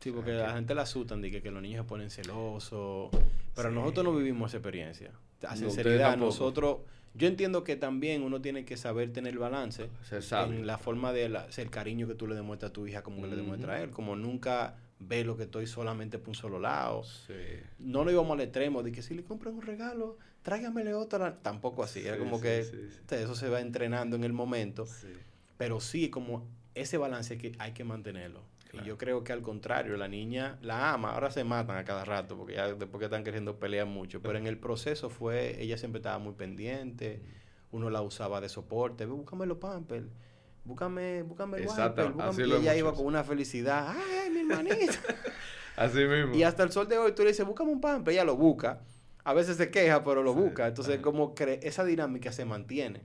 Sí, 0.00 0.10
porque 0.12 0.32
la 0.32 0.52
gente 0.54 0.74
la 0.74 0.82
asustan 0.82 1.22
de 1.22 1.30
que, 1.30 1.42
que 1.42 1.50
los 1.50 1.62
niños 1.62 1.84
se 1.84 1.88
ponen 1.88 2.10
celosos. 2.10 3.10
Pero 3.54 3.70
nosotros 3.70 4.04
no 4.04 4.14
vivimos 4.14 4.50
esa 4.50 4.58
experiencia. 4.58 5.10
A 5.46 5.56
sinceridad, 5.56 6.16
nosotros... 6.18 6.80
Yo 7.14 7.26
entiendo 7.26 7.64
que 7.64 7.76
también 7.76 8.22
uno 8.22 8.40
tiene 8.40 8.64
que 8.64 8.76
saber 8.76 9.12
tener 9.12 9.36
balance 9.38 9.88
en 10.10 10.66
la 10.66 10.78
forma 10.78 11.12
de 11.12 11.28
la, 11.28 11.48
el 11.56 11.70
cariño 11.70 12.06
que 12.06 12.14
tú 12.14 12.26
le 12.26 12.34
demuestras 12.34 12.70
a 12.70 12.72
tu 12.72 12.86
hija 12.86 13.02
como 13.02 13.22
que 13.22 13.28
le 13.28 13.36
demuestras 13.36 13.76
a 13.76 13.82
él. 13.82 13.90
Como 13.90 14.14
nunca 14.14 14.76
ve 15.00 15.24
lo 15.24 15.36
que 15.36 15.44
estoy 15.44 15.66
solamente 15.66 16.18
por 16.18 16.28
un 16.28 16.34
solo 16.34 16.60
lado. 16.60 17.02
No 17.78 18.04
lo 18.04 18.12
íbamos 18.12 18.32
al 18.34 18.42
extremo 18.42 18.82
de 18.82 18.92
que 18.92 19.02
si 19.02 19.14
le 19.14 19.24
compras 19.24 19.54
un 19.54 19.62
regalo, 19.62 20.18
tráigamele 20.42 20.94
otra. 20.94 21.38
Tampoco 21.42 21.82
así. 21.82 22.06
Era 22.06 22.16
como 22.16 22.40
que 22.40 22.60
eso 22.60 23.34
se 23.34 23.48
va 23.48 23.60
entrenando 23.60 24.14
en 24.16 24.24
el 24.24 24.32
momento. 24.32 24.86
Pero 25.58 25.80
sí, 25.80 26.10
como 26.10 26.46
ese 26.74 26.96
balance 26.96 27.36
que 27.38 27.52
hay 27.58 27.72
que 27.72 27.84
mantenerlo. 27.84 28.40
Y 28.72 28.84
yo 28.84 28.96
creo 28.98 29.24
que 29.24 29.32
al 29.32 29.42
contrario, 29.42 29.96
la 29.96 30.08
niña 30.08 30.58
la 30.62 30.92
ama, 30.92 31.12
ahora 31.12 31.30
se 31.30 31.44
matan 31.44 31.76
a 31.76 31.84
cada 31.84 32.04
rato 32.04 32.36
porque 32.36 32.54
ya 32.54 32.68
después 32.68 32.98
que 32.98 33.06
están 33.06 33.24
queriendo 33.24 33.58
pelear 33.58 33.86
mucho, 33.86 34.20
pero 34.22 34.38
en 34.38 34.46
el 34.46 34.58
proceso 34.58 35.10
fue, 35.10 35.60
ella 35.62 35.76
siempre 35.76 35.98
estaba 35.98 36.18
muy 36.18 36.34
pendiente, 36.34 37.22
uno 37.72 37.90
la 37.90 38.02
usaba 38.02 38.40
de 38.40 38.48
soporte, 38.48 39.06
búscame 39.06 39.46
los 39.46 39.58
pampers, 39.58 40.06
búscame, 40.64 41.22
búscame 41.22 41.58
el 41.58 41.64
Exacto, 41.64 42.10
búscame. 42.12 42.46
y 42.46 42.52
ella 42.52 42.76
iba 42.76 42.92
con 42.92 43.06
una 43.06 43.24
felicidad, 43.24 43.94
ay, 43.96 44.30
mi 44.30 44.40
hermanito. 44.40 44.94
así 45.76 46.04
mismo. 46.04 46.34
Y 46.34 46.42
hasta 46.42 46.62
el 46.62 46.72
sol 46.72 46.88
de 46.88 46.98
hoy 46.98 47.12
tú 47.12 47.22
le 47.22 47.28
dices, 47.28 47.46
búscame 47.46 47.72
un 47.72 47.80
pamper, 47.80 48.12
ella 48.12 48.24
lo 48.24 48.36
busca. 48.36 48.80
A 49.22 49.34
veces 49.34 49.58
se 49.58 49.70
queja, 49.70 50.02
pero 50.02 50.22
lo 50.22 50.32
busca. 50.32 50.66
Entonces, 50.66 50.98
como 51.00 51.34
que 51.34 51.60
esa 51.62 51.84
dinámica 51.84 52.32
se 52.32 52.46
mantiene 52.46 53.02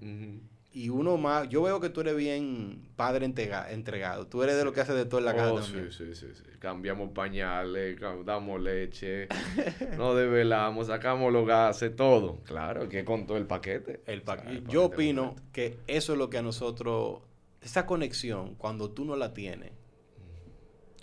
y 0.76 0.90
uno 0.90 1.16
más, 1.16 1.48
yo 1.48 1.62
veo 1.62 1.80
que 1.80 1.88
tú 1.88 2.02
eres 2.02 2.18
bien 2.18 2.82
padre 2.98 3.26
entregado. 3.26 4.28
Tú 4.28 4.44
eres 4.44 4.58
de 4.58 4.66
lo 4.66 4.74
que 4.74 4.82
hace 4.82 4.94
de 4.94 5.06
todo 5.06 5.20
en 5.20 5.26
la 5.26 5.34
casa. 5.34 5.54
Oh, 5.54 5.62
sí, 5.62 5.90
sí, 5.90 6.14
sí, 6.14 6.28
sí, 6.34 6.44
Cambiamos 6.60 7.12
pañales, 7.12 7.98
damos 8.26 8.60
leche, 8.60 9.30
nos 9.98 10.18
desvelamos, 10.18 10.88
sacamos 10.88 11.32
los 11.32 11.48
gases, 11.48 11.96
todo. 11.96 12.42
Claro, 12.44 12.90
que 12.90 13.06
con 13.06 13.26
todo 13.26 13.38
el 13.38 13.46
paquete. 13.46 14.02
El, 14.06 14.22
paquete. 14.22 14.64
yo 14.68 14.84
opino 14.84 15.38
que 15.54 15.78
eso 15.88 16.12
es 16.12 16.20
lo 16.20 16.30
que 16.30 16.40
a 16.40 16.42
nosotros, 16.42 17.22
esa 17.62 17.86
conexión, 17.86 18.56
cuando 18.56 18.92
tú 18.92 19.06
no 19.06 19.16
la 19.16 19.34
tienes, 19.34 19.72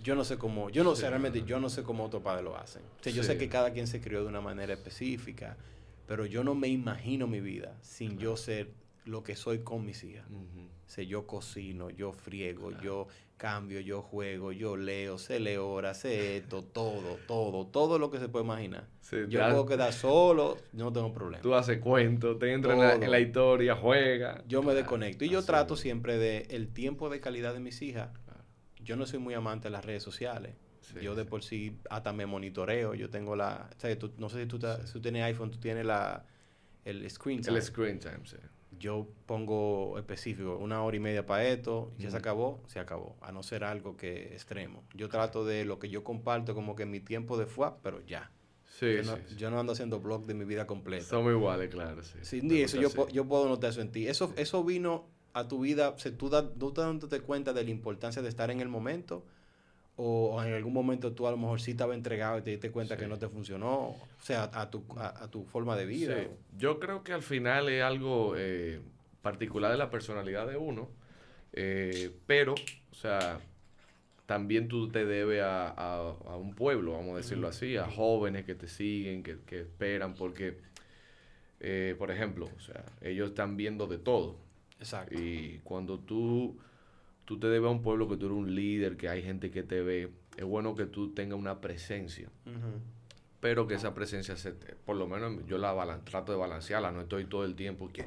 yo 0.03 0.15
no 0.15 0.25
sé 0.25 0.37
cómo, 0.37 0.69
yo 0.69 0.85
no 0.85 0.95
sé, 0.97 1.09
realmente 1.09 1.45
yo 1.47 1.59
no 1.61 1.71
sé 1.71 1.83
cómo 1.83 2.05
otros 2.05 2.23
padres 2.23 2.45
lo 2.45 2.59
hacen. 2.59 2.83
O 3.01 3.03
sea, 3.03 3.11
yo 3.11 3.23
sé 3.23 3.39
que 3.39 3.49
cada 3.49 3.73
quien 3.73 3.87
se 3.87 4.03
crió 4.03 4.21
de 4.21 4.27
una 4.27 4.43
manera 4.43 4.75
específica, 4.75 5.57
pero 6.07 6.27
yo 6.27 6.45
no 6.45 6.55
me 6.55 6.69
imagino 6.69 7.27
mi 7.27 7.41
vida 7.41 7.79
sin 7.81 8.19
yo 8.19 8.37
ser 8.37 8.82
lo 9.05 9.23
que 9.23 9.37
soy 9.37 9.61
con 9.61 9.85
mis 9.85 10.05
hijas. 10.05 10.25
yo 11.07 11.27
cocino, 11.27 11.91
yo 11.91 12.13
friego, 12.13 12.71
yo 12.81 13.09
cambio, 13.37 13.81
yo 13.81 14.03
juego, 14.03 14.53
yo 14.53 14.77
leo, 14.77 15.19
sé 15.19 15.41
leer 15.41 15.59
horas, 15.59 15.99
sé 15.99 16.37
esto, 16.37 16.63
todo, 16.63 17.19
todo, 17.27 17.67
todo 17.67 17.99
lo 17.99 18.11
que 18.11 18.21
se 18.21 18.29
puede 18.29 18.45
imaginar. 18.45 18.87
yo 19.29 19.41
puedo 19.41 19.67
quedar 19.67 19.93
solo, 19.93 20.59
no 20.73 20.93
tengo 20.93 21.13
problema. 21.13 21.43
Tú 21.43 21.55
haces 21.55 21.79
cuentos, 21.79 22.39
te 22.39 22.53
entras 22.53 23.03
en 23.03 23.11
la, 23.11 23.19
historia, 23.19 23.75
juega. 23.75 24.45
Yo 24.47 24.63
me 24.63 24.75
desconecto 24.75 25.25
y 25.25 25.29
yo 25.29 25.43
trato 25.43 25.77
siempre 25.77 26.19
de 26.19 26.47
el 26.51 26.69
tiempo 26.69 27.11
de 27.11 27.21
calidad 27.21 27.53
de 27.53 27.61
mis 27.61 27.83
hijas. 27.83 28.11
Yo 28.81 28.97
no 28.97 29.07
soy 29.07 29.19
muy 29.19 29.35
amante 29.35 29.69
de 29.69 29.71
las 29.71 29.85
redes 29.85 30.03
sociales. 30.03 30.55
yo 31.01 31.17
de 31.17 31.25
por 31.25 31.43
sí 31.43 31.79
hasta 31.91 32.13
me 32.13 32.27
monitoreo. 32.27 32.95
Yo 32.95 33.11
tengo 33.11 33.35
la... 33.35 33.71
no 34.19 34.29
sé 34.29 34.43
si 34.43 34.47
tú, 34.47 34.61
si 34.85 34.93
tú 34.93 35.01
tienes 35.01 35.25
iPhone, 35.25 35.51
tú 35.51 35.59
tienes 35.59 35.85
la, 35.85 36.25
el 36.85 37.09
screen 37.11 37.41
time. 37.41 37.57
El 37.57 37.63
screen 37.63 37.99
time, 37.99 38.21
sí 38.25 38.37
yo 38.83 39.07
pongo 39.27 39.97
específico, 39.97 40.57
una 40.57 40.83
hora 40.83 40.97
y 40.97 41.01
media 41.01 41.25
para 41.25 41.45
esto, 41.47 41.93
ya 41.99 42.11
se 42.11 42.17
acabó, 42.17 42.61
se 42.67 42.81
acabó, 42.81 43.15
a 43.21 43.31
no 43.31 43.45
ser 43.45 43.63
algo 43.63 43.97
que 43.97 44.33
extremo. 44.33 44.83
Yo 44.93 45.09
trato 45.09 45.45
de 45.45 45.65
lo 45.65 45.79
que 45.79 45.89
yo 45.89 46.03
comparto 46.03 46.53
como 46.53 46.75
que 46.75 46.85
mi 46.85 46.99
tiempo 46.99 47.39
de 47.39 47.47
fue, 47.47 47.71
pero 47.81 48.05
ya. 48.05 48.33
Sí, 48.65 48.97
yo, 48.97 49.03
no, 49.05 49.19
yo 49.37 49.51
no 49.53 49.61
ando 49.61 49.73
haciendo 49.75 50.01
blog 50.01 50.27
de 50.27 50.35
mi 50.35 50.45
vida 50.45 50.67
completa. 50.67 51.05
Somos 51.05 51.31
iguales, 51.33 51.71
claro, 51.71 52.03
sí. 52.03 52.19
Sí, 52.23 52.63
eso 52.63 52.81
yo, 52.81 53.09
yo 53.09 53.25
puedo 53.25 53.49
notar 53.49 53.71
eso 53.71 53.83
en 53.83 53.93
ti. 53.93 54.09
Eso, 54.09 54.33
eso 54.37 54.65
vino 54.65 55.07
a 55.33 55.47
tu 55.47 55.61
vida, 55.61 55.95
si 55.97 56.11
tú, 56.11 56.29
da, 56.29 56.53
tú 56.53 56.73
dándote 56.73 57.21
cuenta 57.21 57.53
de 57.53 57.63
la 57.63 57.71
importancia 57.71 58.21
de 58.21 58.29
estar 58.29 58.51
en 58.51 58.61
el 58.61 58.69
momento 58.69 59.25
o 60.05 60.43
en 60.43 60.53
algún 60.53 60.73
momento 60.73 61.13
tú 61.13 61.29
a 61.29 61.31
lo 61.31 61.37
mejor 61.37 61.61
sí 61.61 61.73
estaba 61.73 61.95
entregado 61.95 62.39
y 62.39 62.43
te 62.43 62.51
diste 62.51 62.73
cuenta 62.73 62.97
que 62.97 63.07
no 63.07 63.19
te 63.19 63.29
funcionó, 63.29 63.91
o 63.91 64.09
sea, 64.21 64.51
a 64.53 64.69
tu, 64.69 64.85
a, 64.99 65.29
tu 65.29 65.45
forma 65.45 65.77
de 65.77 65.87
vida. 65.87 66.17
Yo 66.59 66.81
creo 66.81 67.05
que 67.05 67.13
al 67.13 67.23
final 67.23 67.69
es 67.69 67.85
algo 67.85 68.35
eh, 68.37 68.81
particular 69.23 69.71
de 69.71 69.79
la 69.79 69.91
personalidad 69.91 70.49
de 70.49 70.57
uno, 70.57 70.89
eh, 71.53 72.11
pero, 72.27 72.55
o 72.55 72.95
sea, 72.95 73.39
también 74.27 74.67
tú 74.67 74.89
te 74.89 75.05
debes 75.05 75.43
a, 75.45 76.15
un 76.37 76.55
pueblo, 76.55 76.95
vamos 76.95 77.15
a 77.15 77.17
decirlo 77.19 77.47
así, 77.47 77.77
a 77.77 77.85
jóvenes 77.85 78.45
que 78.45 78.57
te 78.57 78.67
siguen, 78.67 79.23
que, 79.23 79.39
que 79.47 79.61
esperan, 79.61 80.15
porque, 80.15 80.59
eh, 81.61 81.95
por 81.97 82.11
ejemplo, 82.11 82.49
o 82.57 82.61
sea, 82.61 82.85
ellos 83.03 83.31
están 83.31 83.57
viendo 83.57 83.87
de 83.87 83.99
todo. 83.99 84.37
Exacto. 84.81 85.15
Y 85.17 85.61
cuando 85.63 86.01
tú 86.01 86.59
tú 87.25 87.39
te 87.39 87.49
debes 87.49 87.69
a 87.69 87.71
un 87.71 87.83
pueblo 87.83 88.09
que 88.09 88.17
tú 88.17 88.27
eres 88.27 88.39
un 88.39 88.55
líder, 88.55 88.97
que 88.97 89.09
hay 89.09 89.23
gente 89.23 89.51
que 89.51 89.63
te 89.63 89.83
ve. 89.83 90.11
Es 90.37 90.45
bueno 90.45 90.75
que 90.75 90.87
tú 90.87 91.13
tengas 91.13 91.39
una 91.39 91.61
presencia. 91.61 92.29
Pero 93.41 93.67
que 93.67 93.75
esa 93.75 93.93
presencia, 93.93 94.37
se 94.37 94.53
por 94.53 94.97
lo 94.97 95.07
menos 95.07 95.45
yo 95.47 95.59
la 95.59 96.01
trato 96.05 96.33
de 96.33 96.39
balancearla, 96.39 96.93
no 96.93 97.03
estoy 97.03 97.25
todo 97.25 97.45
el 97.45 97.55
tiempo 97.55 97.89
y 97.89 97.93
que, 97.93 98.07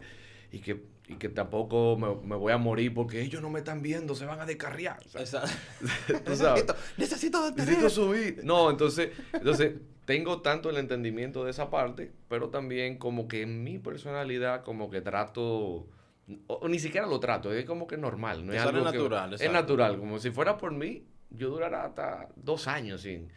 y 0.52 0.60
que, 0.60 0.84
y 1.10 1.16
que 1.16 1.30
tampoco 1.30 1.98
me, 1.98 2.36
voy 2.36 2.54
a 2.54 2.58
morir 2.58 2.94
porque 2.94 3.22
ellos 3.22 3.42
no 3.42 3.50
me 3.50 3.60
están 3.60 3.82
viendo, 3.82 4.16
se 4.16 4.26
van 4.26 4.40
a 4.40 4.46
descarriar. 4.46 5.00
Exacto. 5.14 5.52
necesito, 6.26 6.76
necesito, 6.98 7.52
necesito 7.52 7.90
subir. 7.90 8.42
No, 8.44 8.72
entonces, 8.72 9.12
entonces 9.34 9.74
tengo 10.06 10.42
tanto 10.42 10.70
el 10.70 10.78
entendimiento 10.78 11.44
de 11.44 11.52
esa 11.52 11.70
parte, 11.70 12.12
pero 12.30 12.50
también 12.50 12.98
como 12.98 13.28
que 13.28 13.42
en 13.42 13.64
mi 13.64 13.78
personalidad 13.78 14.64
como 14.64 14.90
que 14.90 15.02
trato 15.02 15.88
o, 16.48 16.67
ni 16.67 16.79
siquiera 16.79 17.08
lo 17.08 17.20
trato, 17.20 17.53
es 17.53 17.65
como 17.65 17.88
que 17.88 17.98
normal. 17.98 18.46
No 18.46 18.53
es, 18.53 18.62
algo 18.62 18.84
natural. 18.84 19.34
es 19.34 19.51
natural, 19.51 19.98
como 19.98 20.17
si 20.20 20.32
fuera 20.32 20.58
por 20.58 20.72
mí, 20.72 21.03
yo 21.29 21.50
durara 21.50 21.86
hasta 21.86 22.29
dos 22.36 22.67
años 22.67 23.01
sin... 23.01 23.29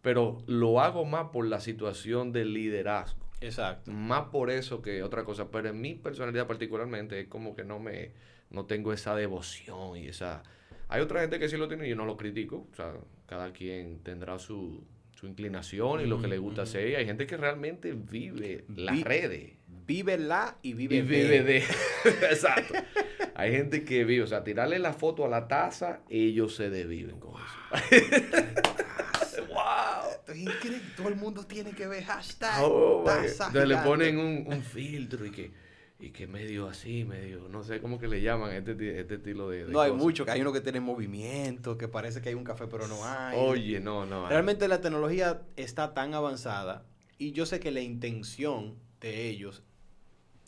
Pero 0.00 0.38
lo 0.46 0.80
hago 0.80 1.04
más 1.04 1.30
por 1.30 1.46
la 1.46 1.58
situación 1.58 2.32
del 2.32 2.54
liderazgo. 2.54 3.28
Exacto. 3.40 3.90
Más 3.90 4.28
por 4.28 4.50
eso 4.50 4.80
que 4.80 5.02
otra 5.02 5.24
cosa. 5.24 5.50
Pero 5.50 5.70
en 5.70 5.80
mi 5.80 5.94
personalidad 5.94 6.46
particularmente 6.46 7.20
es 7.20 7.28
como 7.28 7.56
que 7.56 7.64
no 7.64 7.80
me... 7.80 8.12
No 8.50 8.64
tengo 8.64 8.92
esa 8.92 9.14
devoción 9.14 9.96
y 9.96 10.06
esa... 10.06 10.42
Hay 10.88 11.02
otra 11.02 11.20
gente 11.20 11.38
que 11.38 11.48
sí 11.48 11.56
lo 11.56 11.68
tiene 11.68 11.86
y 11.86 11.90
yo 11.90 11.96
no 11.96 12.06
lo 12.06 12.16
critico. 12.16 12.68
O 12.72 12.74
sea, 12.74 12.94
cada 13.26 13.52
quien 13.52 13.98
tendrá 14.02 14.38
su, 14.38 14.86
su 15.14 15.26
inclinación 15.26 16.00
y 16.00 16.06
lo 16.06 16.20
que 16.20 16.28
le 16.28 16.38
gusta 16.38 16.62
hacer. 16.62 16.88
Y 16.88 16.94
hay 16.94 17.04
gente 17.04 17.26
que 17.26 17.36
realmente 17.36 17.92
vive 17.92 18.64
las 18.68 19.02
redes 19.02 19.57
vive 19.68 20.18
la 20.18 20.56
y 20.62 20.74
vive, 20.74 20.96
y 20.96 21.02
vive 21.02 21.42
de. 21.42 21.58
Exacto. 22.04 22.74
Hay 23.34 23.52
gente 23.52 23.84
que 23.84 24.04
vive, 24.04 24.22
o 24.24 24.26
sea, 24.26 24.42
tirarle 24.42 24.78
la 24.78 24.92
foto 24.92 25.24
a 25.24 25.28
la 25.28 25.46
taza, 25.48 26.00
ellos 26.08 26.56
se 26.56 26.70
desviven 26.70 27.20
con 27.20 27.34
eso. 27.34 27.54
¡Wow! 29.48 30.10
Esto 30.12 30.32
es 30.32 30.38
increíble. 30.38 30.82
Todo 30.96 31.08
el 31.08 31.16
mundo 31.16 31.46
tiene 31.46 31.70
que 31.70 31.86
ver 31.86 32.04
hashtag. 32.04 32.62
Oh, 32.62 33.04
Entonces 33.08 33.68
le 33.68 33.76
ponen 33.78 34.18
un, 34.18 34.44
un, 34.46 34.62
filtro 34.62 35.24
y 35.24 35.30
que, 35.30 35.52
y 36.00 36.10
que 36.10 36.26
medio 36.26 36.66
así, 36.66 37.04
medio, 37.04 37.48
no 37.48 37.62
sé 37.62 37.80
cómo 37.80 37.98
que 37.98 38.08
le 38.08 38.20
llaman 38.20 38.52
este, 38.52 39.00
este 39.00 39.14
estilo 39.14 39.48
de, 39.50 39.66
No, 39.66 39.80
hay 39.80 39.92
mucho, 39.92 40.24
que 40.24 40.32
hay 40.32 40.40
uno 40.40 40.52
que 40.52 40.60
tiene 40.60 40.80
movimiento, 40.80 41.78
que 41.78 41.86
parece 41.86 42.20
que 42.20 42.30
hay 42.30 42.34
un 42.34 42.44
café, 42.44 42.66
pero 42.66 42.88
no 42.88 43.04
hay. 43.04 43.38
Oye, 43.38 43.78
no, 43.78 44.04
no. 44.04 44.28
Realmente 44.28 44.66
la 44.66 44.80
tecnología 44.80 45.42
está 45.56 45.94
tan 45.94 46.12
avanzada 46.14 46.84
y 47.18 47.32
yo 47.32 47.46
sé 47.46 47.60
que 47.60 47.70
la 47.70 47.80
intención 47.80 48.76
de 49.00 49.28
ellos 49.28 49.62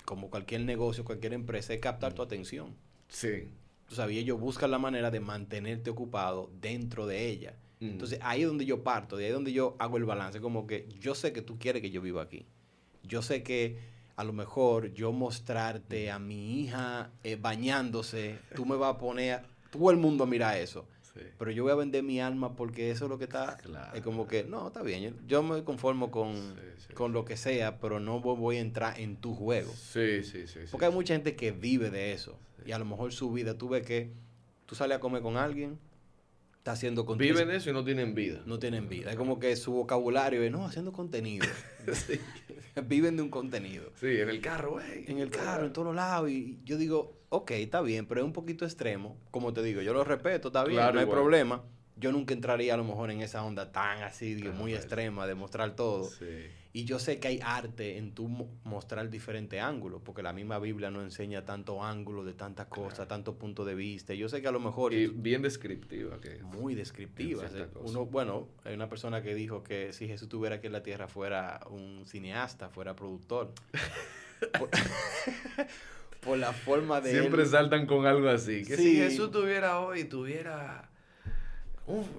como 0.05 0.29
cualquier 0.31 0.63
negocio, 0.63 1.05
cualquier 1.05 1.35
empresa, 1.35 1.73
es 1.73 1.81
captar 1.81 2.13
tu 2.15 2.23
atención. 2.23 2.75
Sí. 3.09 3.49
Tú 3.89 3.95
sabes, 3.95 4.17
ellos 4.17 4.41
buscan 4.41 4.71
la 4.71 4.79
manera 4.79 5.11
de 5.11 5.21
mantenerte 5.21 5.91
ocupado 5.91 6.51
dentro 6.61 7.07
de 7.07 7.29
ella. 7.29 7.57
Entonces, 7.81 8.19
ahí 8.23 8.43
es 8.43 8.47
donde 8.47 8.67
yo 8.67 8.83
parto, 8.83 9.17
de 9.17 9.25
ahí 9.25 9.31
es 9.31 9.35
donde 9.35 9.53
yo 9.53 9.75
hago 9.79 9.97
el 9.97 10.05
balance. 10.05 10.41
Como 10.41 10.67
que 10.67 10.87
yo 10.99 11.15
sé 11.15 11.33
que 11.33 11.41
tú 11.41 11.59
quieres 11.59 11.81
que 11.81 11.91
yo 11.91 12.03
viva 12.03 12.23
aquí. 12.23 12.45
Yo 13.05 13.23
sé 13.23 13.43
que 13.43 13.79
a 14.17 14.25
lo 14.25 14.35
mejor 14.35 14.93
yo 14.93 15.13
mostrarte 15.13 16.11
a 16.11 16.19
mi 16.19 16.61
hija 16.61 17.11
eh, 17.25 17.37
bañándose, 17.37 18.39
tú 18.55 18.67
me 18.67 18.77
vas 18.77 18.97
a 18.97 18.99
poner, 18.99 19.43
todo 19.71 19.91
el 19.91 19.97
mundo 19.97 20.27
mira 20.27 20.59
eso. 20.59 20.87
Pero 21.39 21.51
yo 21.51 21.63
voy 21.63 21.73
a 21.73 21.77
vender 21.77 22.03
mi 22.03 22.21
alma 22.21 22.57
porque 22.57 22.91
eso 22.91 23.05
es 23.07 23.11
lo 23.11 23.19
que 23.19 23.25
está. 23.25 23.59
Es 23.95 24.03
como 24.03 24.27
que, 24.27 24.45
no, 24.45 24.69
está 24.69 24.83
bien. 24.83 25.17
Yo, 25.27 25.43
me 25.43 25.65
conformo 25.65 26.11
con, 26.11 26.35
con 26.95 27.13
lo 27.13 27.25
que 27.25 27.37
sea, 27.37 27.79
pero 27.81 28.01
no 28.01 28.21
voy 28.21 28.57
a 28.57 28.61
entrar 28.61 28.99
en 29.01 29.17
tu 29.17 29.35
juego. 29.35 29.73
Sí, 29.73 30.23
sí, 30.23 30.47
sí. 30.47 30.61
Porque 30.71 30.87
hay 30.87 30.93
mucha 30.93 31.15
gente 31.15 31.37
que 31.37 31.53
vive 31.53 31.91
de 31.91 32.13
eso. 32.13 32.39
Y 32.65 32.73
a 32.73 32.79
lo 32.79 32.85
mejor 32.85 33.13
su 33.13 33.33
vida, 33.33 33.57
tú 33.57 33.69
ves 33.69 33.87
que 33.87 34.13
tú 34.67 34.75
sales 34.75 34.99
a 34.99 35.01
comer 35.01 35.23
con 35.23 35.37
alguien, 35.37 35.79
está 36.59 36.73
haciendo 36.73 37.07
contenido. 37.07 37.39
Viven 37.39 37.55
eso 37.55 37.71
y 37.71 37.73
no 37.73 37.85
tienen 37.85 38.15
vida. 38.15 38.43
No 38.45 38.59
tienen 38.59 38.89
vida. 38.89 39.11
Es 39.11 39.17
como 39.17 39.39
que 39.39 39.57
su 39.57 39.73
vocabulario 39.73 40.43
es, 40.43 40.53
no, 40.53 40.67
haciendo 40.67 40.93
contenido. 40.93 41.47
Viven 42.87 43.17
de 43.17 43.23
un 43.23 43.31
contenido. 43.31 43.91
Sí, 43.99 44.21
en 44.21 44.29
el 44.29 44.41
carro, 44.41 44.73
güey. 44.73 45.05
En 45.07 45.19
el 45.19 45.31
carro, 45.31 45.67
en 45.67 45.73
todos 45.73 45.95
lados. 45.95 46.31
Y 46.31 46.61
yo 46.65 46.77
digo, 46.77 47.20
ok, 47.31 47.53
está 47.53 47.81
bien, 47.81 48.07
pero 48.07 48.21
es 48.21 48.27
un 48.27 48.33
poquito 48.33 48.65
extremo. 48.65 49.17
Como 49.31 49.53
te 49.53 49.63
digo, 49.63 49.81
yo 49.81 49.95
lo 49.95 50.05
respeto, 50.05 50.49
está 50.49 50.65
bien, 50.65 50.83
no 50.93 51.01
hay 51.01 51.07
problema. 51.07 51.63
yo 51.97 52.13
nunca 52.13 52.35
entraría 52.35 52.75
a 52.75 52.77
lo 52.77 52.85
mejor 52.85 53.11
en 53.11 53.21
esa 53.21 53.45
onda 53.45 53.73
tan 53.73 54.03
así, 54.03 54.35
digo, 54.35 54.53
muy 54.53 54.75
extrema 54.75 55.27
de 55.27 55.35
mostrar 55.35 55.75
todo. 55.75 56.09
Y 56.73 56.85
yo 56.85 57.01
sé 57.01 57.19
que 57.19 57.27
hay 57.27 57.41
arte 57.43 57.99
en 57.99 58.15
tu 58.15 58.29
mostrar 58.29 59.11
diferentes 59.11 59.61
ángulos, 59.61 60.03
porque 60.05 60.23
la 60.23 60.33
misma 60.33 60.61
Biblia 60.61 60.91
no 60.91 61.03
enseña 61.03 61.45
tanto 61.45 61.83
ángulo 61.83 62.25
de 62.25 62.33
tantas 62.33 62.67
cosas, 62.67 63.09
tanto 63.09 63.37
punto 63.37 63.65
de 63.65 63.75
vista. 63.75 64.15
Yo 64.15 64.29
sé 64.29 64.41
que 64.41 64.47
a 64.47 64.53
lo 64.53 64.61
mejor... 64.61 64.95
Y 64.95 65.09
bien 65.09 65.43
descriptiva. 65.43 66.21
Que 66.21 66.41
muy 66.45 66.77
descriptiva. 66.77 67.43
Uno, 67.83 68.07
bueno, 68.07 68.47
hay 68.65 68.75
una 68.75 68.89
persona 68.89 69.21
que 69.21 69.35
dijo 69.35 69.65
que 69.65 69.93
si 69.93 70.07
Jesús 70.07 70.29
tuviera 70.29 70.57
aquí 70.57 70.69
en 70.69 70.73
la 70.73 70.85
tierra 70.85 71.09
fuera 71.09 71.61
un 71.69 72.05
cineasta, 72.07 72.69
fuera 72.69 72.95
productor. 72.95 73.53
por, 76.21 76.39
la 76.39 76.53
forma 76.53 77.01
de... 77.01 77.13
Siempre 77.13 77.47
saltan 77.47 77.87
con 77.87 78.07
algo 78.07 78.29
así. 78.29 78.65
Que 78.65 78.77
si 78.77 78.97
Jesús 78.97 79.31
tuviera 79.31 79.81
hoy, 79.81 80.05
tuviera 80.05 80.90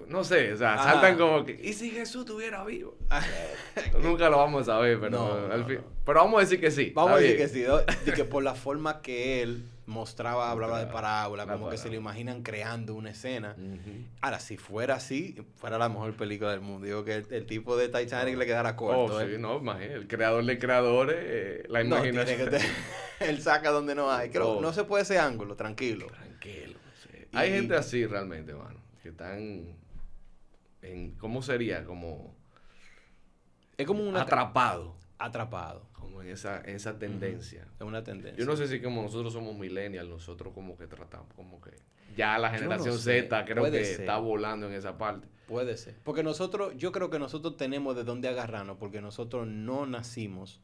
no 0.08 0.24
sé, 0.24 0.52
o 0.52 0.56
sea, 0.56 0.76
saltan 0.78 1.16
como 1.16 1.44
que, 1.44 1.58
¿y 1.62 1.72
si 1.72 1.90
Jesús 1.90 2.22
estuviera 2.22 2.64
vivo? 2.64 2.96
Nunca 4.02 4.28
lo 4.28 4.38
vamos 4.38 4.62
a 4.62 4.72
saber, 4.72 4.98
pero 5.00 5.50
al 5.50 5.64
fin, 5.64 5.80
pero 6.04 6.20
vamos 6.20 6.38
a 6.38 6.40
decir 6.40 6.60
que 6.60 6.70
sí. 6.70 6.92
Vamos 6.94 7.12
a 7.12 7.16
decir 7.16 7.36
que 7.36 7.48
sí, 7.48 7.60
de 7.60 8.12
que 8.14 8.24
por 8.24 8.42
la 8.42 8.54
forma 8.54 9.02
que 9.02 9.42
él 9.42 9.64
mostraba, 9.86 10.50
hablaba 10.50 10.78
de 10.78 10.86
parábola, 10.86 11.46
como 11.46 11.68
que 11.68 11.76
se 11.76 11.88
lo 11.88 11.94
imaginan 11.94 12.42
creando 12.42 12.94
una 12.94 13.10
escena. 13.10 13.56
Ahora, 14.20 14.40
si 14.40 14.56
fuera 14.56 14.96
así, 14.96 15.36
fuera 15.56 15.78
la 15.78 15.88
mejor 15.88 16.14
película 16.14 16.50
del 16.50 16.60
mundo. 16.60 16.86
Digo 16.86 17.04
que 17.04 17.24
el, 17.30 17.46
tipo 17.46 17.76
de 17.76 17.88
Titanic 17.88 18.36
le 18.36 18.46
quedara 18.46 18.76
corto. 18.76 19.16
Oh, 19.16 19.20
sí, 19.20 19.34
¿eh? 19.34 19.38
no, 19.38 19.58
imagínate, 19.58 19.94
el 19.94 20.08
creador 20.08 20.44
de 20.44 20.58
creadores, 20.58 21.16
eh, 21.18 21.64
la 21.68 21.82
imaginación. 21.82 22.50
él 23.20 23.42
saca 23.42 23.70
donde 23.70 23.94
no 23.94 24.10
hay. 24.10 24.30
Creo, 24.30 24.52
oh. 24.52 24.60
no 24.60 24.72
se 24.72 24.84
puede 24.84 25.02
ese 25.02 25.18
ángulo, 25.18 25.56
tranquilo. 25.56 26.06
Tranquilo. 26.06 26.78
Hay 27.34 27.50
gente 27.50 27.74
así 27.74 28.06
realmente, 28.06 28.52
mano 28.52 28.82
que 29.02 29.08
están 29.10 29.76
en, 30.82 31.12
¿cómo 31.16 31.42
sería? 31.42 31.84
Como... 31.84 32.34
Es 33.76 33.86
como 33.86 34.08
un 34.08 34.16
atrapado. 34.16 34.96
Atrapado. 35.18 35.88
Como 35.92 36.22
en 36.22 36.28
esa, 36.28 36.60
esa 36.60 36.98
tendencia. 36.98 37.66
Es 37.78 37.86
una 37.86 38.04
tendencia. 38.04 38.38
Yo 38.38 38.46
no 38.46 38.56
sé 38.56 38.68
si 38.68 38.80
como 38.80 39.02
nosotros 39.02 39.32
somos 39.32 39.56
millennials, 39.56 40.08
nosotros 40.08 40.52
como 40.54 40.76
que 40.76 40.86
tratamos, 40.86 41.32
como 41.34 41.60
que 41.60 41.70
ya 42.16 42.38
la 42.38 42.50
generación 42.50 42.98
Z 42.98 43.44
creo 43.44 43.70
que 43.70 43.80
está 43.80 44.18
volando 44.18 44.66
en 44.66 44.74
esa 44.74 44.98
parte. 44.98 45.28
Puede 45.46 45.76
ser. 45.76 45.96
Porque 46.04 46.22
nosotros, 46.22 46.74
yo 46.76 46.92
creo 46.92 47.10
que 47.10 47.18
nosotros 47.18 47.56
tenemos 47.56 47.96
de 47.96 48.04
dónde 48.04 48.28
agarrarnos, 48.28 48.76
porque 48.78 49.00
nosotros 49.00 49.46
no 49.46 49.86
nacimos 49.86 50.60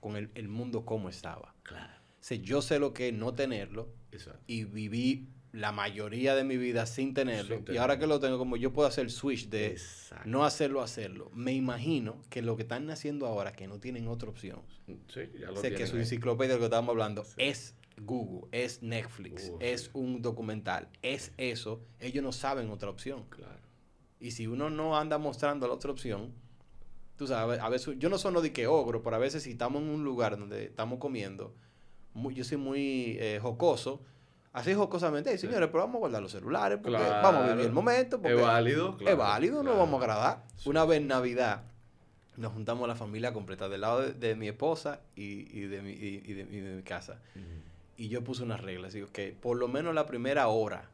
con 0.00 0.16
el, 0.16 0.30
el, 0.34 0.48
mundo 0.48 0.84
como 0.84 1.08
estaba. 1.08 1.54
Claro. 1.62 1.92
O 2.30 2.34
yo 2.34 2.62
sé 2.62 2.78
lo 2.78 2.92
que 2.92 3.08
es 3.08 3.14
no 3.14 3.34
tenerlo 3.34 3.88
Exacto. 4.12 4.42
y 4.46 4.64
viví 4.64 5.28
la 5.52 5.72
mayoría 5.72 6.34
de 6.34 6.44
mi 6.44 6.56
vida 6.56 6.86
sin 6.86 7.14
tenerlo. 7.14 7.62
y 7.72 7.76
ahora 7.76 7.98
que 7.98 8.06
lo 8.06 8.20
tengo, 8.20 8.38
como 8.38 8.56
yo 8.56 8.72
puedo 8.72 8.88
hacer 8.88 9.10
switch 9.10 9.48
de 9.48 9.78
no 10.24 10.44
hacerlo, 10.44 10.82
hacerlo. 10.82 11.30
Me 11.34 11.52
imagino 11.52 12.20
que 12.30 12.42
lo 12.42 12.56
que 12.56 12.62
están 12.62 12.90
haciendo 12.90 13.26
ahora, 13.26 13.52
que 13.52 13.66
no 13.66 13.78
tienen 13.80 14.08
otra 14.08 14.28
opción. 14.28 14.60
Sí, 15.12 15.20
ya 15.38 15.50
lo 15.50 15.56
sé 15.60 15.72
que 15.74 15.86
su 15.86 15.96
enciclopedia 15.96 16.54
de 16.54 16.54
lo 16.54 16.60
que 16.60 16.66
estábamos 16.66 16.92
hablando 16.92 17.24
es 17.36 17.74
Google, 17.96 18.48
es 18.52 18.82
Netflix, 18.82 19.52
es 19.60 19.90
un 19.94 20.22
documental, 20.22 20.88
es 21.02 21.32
eso. 21.36 21.80
Ellos 21.98 22.22
no 22.22 22.32
saben 22.32 22.70
otra 22.70 22.90
opción. 22.90 23.24
Claro. 23.28 23.60
Y 24.20 24.32
si 24.32 24.46
uno 24.46 24.70
no 24.70 24.98
anda 24.98 25.18
mostrando 25.18 25.66
la 25.66 25.74
otra 25.74 25.90
opción, 25.90 26.32
tú 27.16 27.26
sabes, 27.26 27.60
a 27.60 27.68
veces, 27.68 27.96
yo 27.98 28.08
no 28.08 28.18
soy 28.18 28.32
no 28.32 28.40
de 28.40 28.52
que 28.52 28.66
ogro, 28.66 29.02
pero 29.02 29.16
a 29.16 29.18
veces 29.18 29.44
si 29.44 29.52
estamos 29.52 29.82
en 29.82 29.88
un 29.88 30.04
lugar 30.04 30.38
donde 30.38 30.64
estamos 30.64 30.98
comiendo, 30.98 31.54
yo 32.14 32.44
soy 32.44 32.58
muy 32.58 33.16
eh, 33.20 33.38
jocoso 33.40 34.02
Así 34.52 34.74
jocosamente, 34.74 35.36
señores, 35.36 35.68
pero 35.70 35.84
vamos 35.84 35.96
a 35.96 35.98
guardar 35.98 36.22
los 36.22 36.32
celulares 36.32 36.78
porque 36.82 36.98
vamos 36.98 37.42
a 37.42 37.52
vivir 37.52 37.66
el 37.66 37.72
momento. 37.72 38.20
Porque 38.20 38.36
es 38.36 38.42
válido. 38.42 38.96
es 39.00 39.16
válido, 39.16 39.62
no 39.62 39.76
vamos 39.76 40.00
a 40.00 40.04
agradar. 40.04 40.44
Una 40.64 40.84
vez 40.84 41.00
en 41.00 41.08
Navidad 41.08 41.64
nos 42.36 42.52
juntamos 42.52 42.86
la 42.88 42.94
familia 42.94 43.32
completa 43.32 43.68
del 43.68 43.82
lado 43.82 44.12
de, 44.12 44.34
mi 44.36 44.48
esposa 44.48 45.00
y, 45.16 45.60
de, 45.66 45.82
mi, 45.82 45.90
y, 45.90 46.32
de, 46.32 46.44
mi 46.44 46.82
casa. 46.82 47.20
Y 47.96 48.08
yo 48.08 48.24
puse 48.24 48.42
unas 48.42 48.60
reglas. 48.60 48.92
Digo 48.92 49.08
que 49.12 49.36
por 49.38 49.56
lo 49.56 49.68
menos 49.68 49.94
la 49.94 50.06
primera 50.06 50.48
hora 50.48 50.90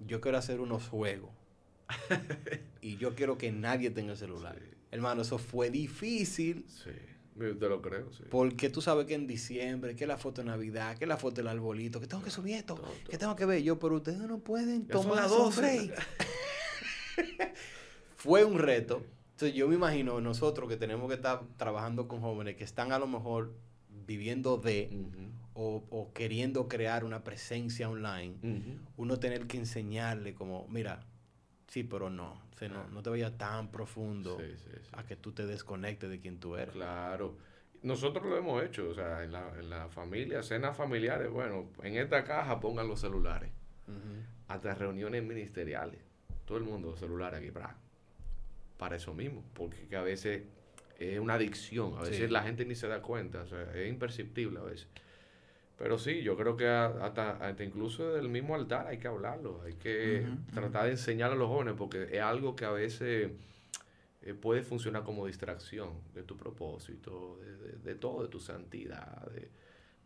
yo 0.00 0.20
quiero 0.20 0.38
hacer 0.38 0.60
unos 0.60 0.88
juegos. 0.88 1.30
y 2.82 2.98
yo 2.98 3.14
quiero 3.14 3.38
que 3.38 3.52
nadie 3.52 3.90
tenga 3.90 4.12
el 4.12 4.18
celular. 4.18 4.58
Hermano, 4.90 5.22
eso 5.22 5.38
fue 5.38 5.70
difícil. 5.70 6.66
Sí 6.68 6.90
te 7.38 7.68
lo 7.68 7.80
creo, 7.80 8.12
sí. 8.12 8.24
Porque 8.30 8.70
tú 8.70 8.80
sabes 8.80 9.06
que 9.06 9.14
en 9.14 9.26
diciembre, 9.26 9.94
que 9.96 10.06
la 10.06 10.18
foto 10.18 10.42
de 10.42 10.48
Navidad, 10.48 10.96
que 10.96 11.06
la 11.06 11.16
foto 11.16 11.36
del 11.36 11.48
arbolito, 11.48 12.00
que 12.00 12.06
tengo 12.06 12.22
que 12.22 12.30
subir 12.30 12.56
esto, 12.56 12.80
que 13.08 13.18
tengo 13.18 13.36
que 13.36 13.44
ver 13.44 13.62
yo, 13.62 13.78
pero 13.78 13.96
ustedes 13.96 14.18
no 14.18 14.38
pueden 14.38 14.86
tomar 14.86 15.28
dos 15.28 15.56
break. 15.56 15.94
Fue 18.16 18.44
un 18.44 18.58
reto. 18.58 19.02
Entonces 19.32 19.56
yo 19.56 19.68
me 19.68 19.76
imagino 19.76 20.20
nosotros 20.20 20.68
que 20.68 20.76
tenemos 20.76 21.08
que 21.08 21.14
estar 21.14 21.42
trabajando 21.56 22.08
con 22.08 22.20
jóvenes 22.20 22.56
que 22.56 22.64
están 22.64 22.90
a 22.90 22.98
lo 22.98 23.06
mejor 23.06 23.52
viviendo 24.06 24.56
de 24.56 24.90
o, 25.54 26.10
queriendo 26.14 26.68
crear 26.68 27.04
una 27.04 27.24
presencia 27.24 27.88
online, 27.88 28.34
uno 28.96 29.18
tener 29.18 29.46
que 29.46 29.58
enseñarle 29.58 30.34
como, 30.34 30.66
mira, 30.68 31.04
sí, 31.66 31.82
pero 31.82 32.10
no, 32.10 32.40
no, 32.68 33.02
te 33.02 33.10
vayas 33.10 33.36
tan 33.36 33.70
profundo 33.70 34.38
a 34.92 35.04
que 35.04 35.16
tú 35.16 35.32
te 35.32 35.46
desconectes 35.46 36.10
de 36.10 36.18
quien 36.18 36.40
tú 36.40 36.56
eres. 36.56 36.74
Claro. 36.74 37.36
Nosotros 37.82 38.26
lo 38.26 38.36
hemos 38.36 38.62
hecho, 38.64 38.88
o 38.88 38.94
sea, 38.94 39.22
en 39.22 39.32
la, 39.32 39.52
en 39.58 39.70
la 39.70 39.88
familia, 39.88 40.42
cenas 40.42 40.76
familiares, 40.76 41.30
bueno, 41.30 41.70
en 41.82 41.96
esta 41.96 42.24
caja 42.24 42.58
pongan 42.58 42.88
los 42.88 43.00
celulares. 43.00 43.50
Hasta 44.48 44.74
reuniones 44.74 45.22
ministeriales. 45.22 46.00
Todo 46.44 46.58
el 46.58 46.64
mundo 46.64 46.96
celulares 46.96 47.40
aquí 47.40 47.50
para, 47.50 47.76
para 48.78 48.96
eso 48.96 49.14
mismo, 49.14 49.44
porque 49.54 49.94
a 49.94 50.02
veces 50.02 50.42
es 50.98 51.20
una 51.20 51.34
adicción, 51.34 51.94
a 51.98 52.02
veces 52.02 52.30
la 52.30 52.42
gente 52.42 52.64
ni 52.64 52.74
se 52.74 52.88
da 52.88 53.00
cuenta, 53.00 53.42
o 53.42 53.46
sea, 53.46 53.62
es 53.74 53.88
imperceptible 53.88 54.58
a 54.58 54.62
veces. 54.62 54.88
Pero 55.78 55.96
sí, 55.96 56.22
yo 56.22 56.36
creo 56.36 56.56
que 56.56 56.66
hasta, 56.66 57.36
hasta 57.36 57.62
incluso 57.62 58.12
del 58.12 58.28
mismo 58.28 58.56
altar 58.56 58.88
hay 58.88 58.98
que 58.98 59.06
hablarlo, 59.06 59.62
hay 59.62 59.74
que 59.74 60.26
tratar 60.52 60.86
de 60.86 60.90
enseñar 60.90 61.30
a 61.30 61.36
los 61.36 61.48
jóvenes, 61.48 61.74
porque 61.78 62.08
es 62.10 62.20
algo 62.20 62.56
que 62.56 62.64
a 62.64 62.72
veces 62.72 63.30
eh, 64.22 64.34
puede 64.34 64.62
funcionar 64.62 65.04
como 65.04 65.24
distracción 65.26 65.90
de 66.14 66.24
tu 66.24 66.36
propósito, 66.36 67.38
de, 67.84 67.94
todo, 67.94 68.24
de 68.24 68.28
tu 68.28 68.40
santidad, 68.40 69.24
de 69.30 69.50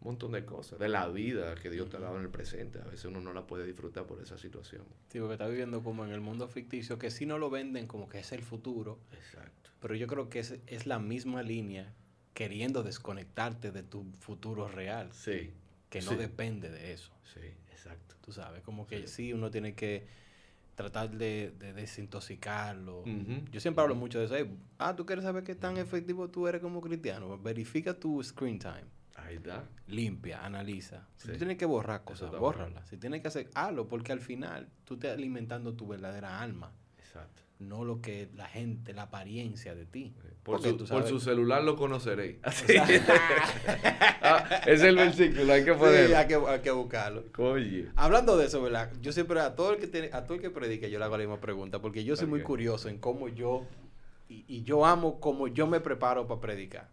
un 0.02 0.08
montón 0.08 0.32
de 0.32 0.44
cosas, 0.44 0.78
de 0.78 0.90
la 0.90 1.08
vida 1.08 1.54
que 1.54 1.70
Dios 1.70 1.88
te 1.88 1.96
ha 1.96 2.00
dado 2.00 2.18
en 2.18 2.24
el 2.24 2.30
presente. 2.30 2.78
A 2.78 2.84
veces 2.84 3.06
uno 3.06 3.22
no 3.22 3.32
la 3.32 3.46
puede 3.46 3.64
disfrutar 3.64 4.04
por 4.04 4.20
esa 4.20 4.36
situación. 4.36 4.82
Sí, 5.08 5.20
porque 5.20 5.34
está 5.34 5.48
viviendo 5.48 5.82
como 5.82 6.04
en 6.04 6.12
el 6.12 6.20
mundo 6.20 6.48
ficticio, 6.48 6.98
que 6.98 7.10
si 7.10 7.24
no 7.24 7.38
lo 7.38 7.48
venden 7.48 7.86
como 7.86 8.10
que 8.10 8.18
es 8.18 8.32
el 8.32 8.42
futuro. 8.42 8.98
Exacto. 9.12 9.70
Pero 9.80 9.94
yo 9.94 10.06
creo 10.06 10.28
que 10.28 10.40
es, 10.40 10.58
es 10.66 10.86
la 10.86 10.98
misma 10.98 11.42
línea 11.42 11.94
queriendo 12.34 12.82
desconectarte 12.82 13.72
de 13.72 13.82
tu 13.82 14.04
futuro 14.20 14.68
real. 14.68 15.08
Sí 15.12 15.54
que 15.92 16.00
no 16.00 16.16
depende 16.16 16.70
de 16.70 16.94
eso. 16.94 17.12
Sí, 17.34 17.40
exacto. 17.70 18.16
Tú 18.22 18.32
sabes, 18.32 18.62
como 18.62 18.86
que 18.86 19.06
sí, 19.06 19.34
uno 19.34 19.50
tiene 19.50 19.74
que 19.74 20.06
tratar 20.74 21.10
de, 21.10 21.52
desintoxicarlo. 21.74 23.04
Yo 23.50 23.60
siempre 23.60 23.82
hablo 23.82 23.94
mucho 23.94 24.18
de 24.18 24.24
eso. 24.24 24.50
ah, 24.78 24.96
tú 24.96 25.04
quieres 25.04 25.22
saber 25.22 25.44
qué 25.44 25.54
tan 25.54 25.76
efectivo 25.76 26.30
tú 26.30 26.48
eres 26.48 26.62
como 26.62 26.80
cristiano. 26.80 27.36
Verifica 27.38 27.92
tu 27.92 28.22
screen 28.22 28.58
time. 28.58 28.86
Ahí 29.16 29.36
está. 29.36 29.68
Limpia, 29.86 30.42
analiza. 30.42 31.06
Si 31.18 31.28
tú 31.28 31.36
tienes 31.36 31.58
que 31.58 31.66
borrar 31.66 32.04
cosas, 32.04 32.30
bórralas. 32.30 32.88
Si 32.88 32.96
tienes 32.96 33.20
que 33.20 33.28
hacer, 33.28 33.50
hazlo, 33.54 33.86
porque 33.86 34.12
al 34.12 34.20
final 34.20 34.70
tú 34.86 34.94
estás 34.94 35.12
alimentando 35.12 35.74
tu 35.74 35.86
verdadera 35.86 36.40
alma. 36.40 36.72
Exacto 36.98 37.42
no 37.62 37.84
lo 37.84 38.00
que 38.00 38.28
la 38.34 38.46
gente, 38.46 38.92
la 38.92 39.02
apariencia 39.02 39.74
de 39.74 39.86
ti. 39.86 40.14
Por, 40.42 40.60
su, 40.60 41.20
celular 41.20 41.62
lo 41.62 41.76
conoceréis. 41.76 42.38
Ah, 44.24 44.62
es 44.66 44.82
el 44.82 44.94
versículo, 44.94 45.52
hay 45.52 45.64
que 45.64 45.74
ponerlo. 45.74 46.16
hay, 46.16 46.60
que, 46.60 46.70
buscarlo. 46.70 47.24
Hablando 47.96 48.36
de 48.36 48.46
eso, 48.46 48.62
¿verdad? 48.62 48.92
Yo 49.00 49.12
siempre 49.12 49.40
a 49.40 49.56
todo 49.56 49.72
el 49.72 49.80
que 49.80 49.88
tiene, 49.88 50.10
a 50.12 50.24
todo 50.24 50.34
el 50.36 50.40
que 50.40 50.50
predica, 50.50 50.86
yo 50.86 51.00
le 51.00 51.04
hago 51.04 51.16
la 51.16 51.24
misma 51.24 51.40
pregunta, 51.40 51.80
porque 51.80 52.04
yo 52.04 52.14
soy 52.14 52.28
muy 52.28 52.42
curioso 52.42 52.88
en 52.88 52.98
cómo 52.98 53.28
yo, 53.28 53.66
y, 54.28 54.62
yo 54.62 54.86
amo 54.86 55.18
cómo 55.18 55.48
yo 55.48 55.66
me 55.66 55.80
preparo 55.80 56.28
para 56.28 56.40
predicar. 56.40 56.88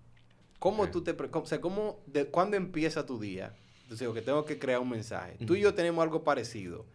¿Cómo 0.57 0.89
tú 0.89 1.03
te, 1.03 1.11
o 1.11 1.45
sea, 1.45 1.61
cómo, 1.61 1.99
de, 2.07 2.25
cuándo 2.25 2.57
empieza 2.57 3.05
tu 3.05 3.19
día? 3.19 3.53
Entonces, 3.83 4.09
que 4.11 4.21
tengo 4.21 4.43
que 4.45 4.57
crear 4.57 4.79
un 4.79 4.89
mensaje. 4.89 5.37
Tú 5.45 5.55
y 5.55 5.61
yo 5.61 5.73
tenemos 5.73 6.01
algo 6.03 6.23
parecido. 6.23 6.85